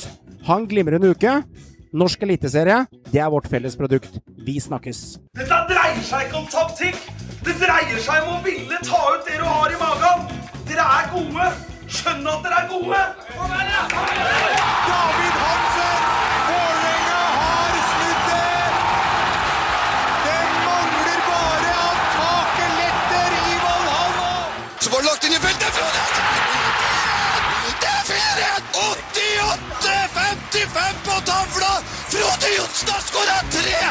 Ha 0.48 0.56
en 0.56 0.64
glimrende 0.70 1.10
uke. 1.12 1.34
Norsk 1.92 2.24
eliteserie, 2.24 2.78
det 3.12 3.20
er 3.20 3.28
vårt 3.32 3.50
felles 3.52 3.76
produkt. 3.76 4.16
Vi 4.48 4.56
snakkes. 4.64 5.02
Dette 5.36 5.60
dreier 5.68 6.00
seg 6.08 6.24
ikke 6.30 6.40
om 6.40 6.48
taktikk. 6.56 7.04
Det 7.44 7.58
dreier 7.60 8.00
seg 8.08 8.24
om 8.24 8.38
å 8.38 8.42
ville 8.46 8.80
ta 8.88 9.02
ut 9.12 9.28
det 9.28 9.36
du 9.36 9.44
har 9.44 9.76
i 9.76 9.80
magen. 9.84 10.26
Dere 10.70 10.88
er 10.96 11.12
gode. 11.12 11.52
Skjønn 11.86 12.24
at 12.32 12.48
dere 12.48 12.64
er 12.64 12.72
gode. 12.72 13.04
David 14.88 15.36
Hansen! 15.44 15.95
88-55 28.56 28.64
på 31.04 31.20
tavla! 31.20 31.82
Frode 32.08 32.48
Johnsen 32.56 32.88
har 32.88 33.00
skåra 33.00 33.42
tre! 33.50 33.90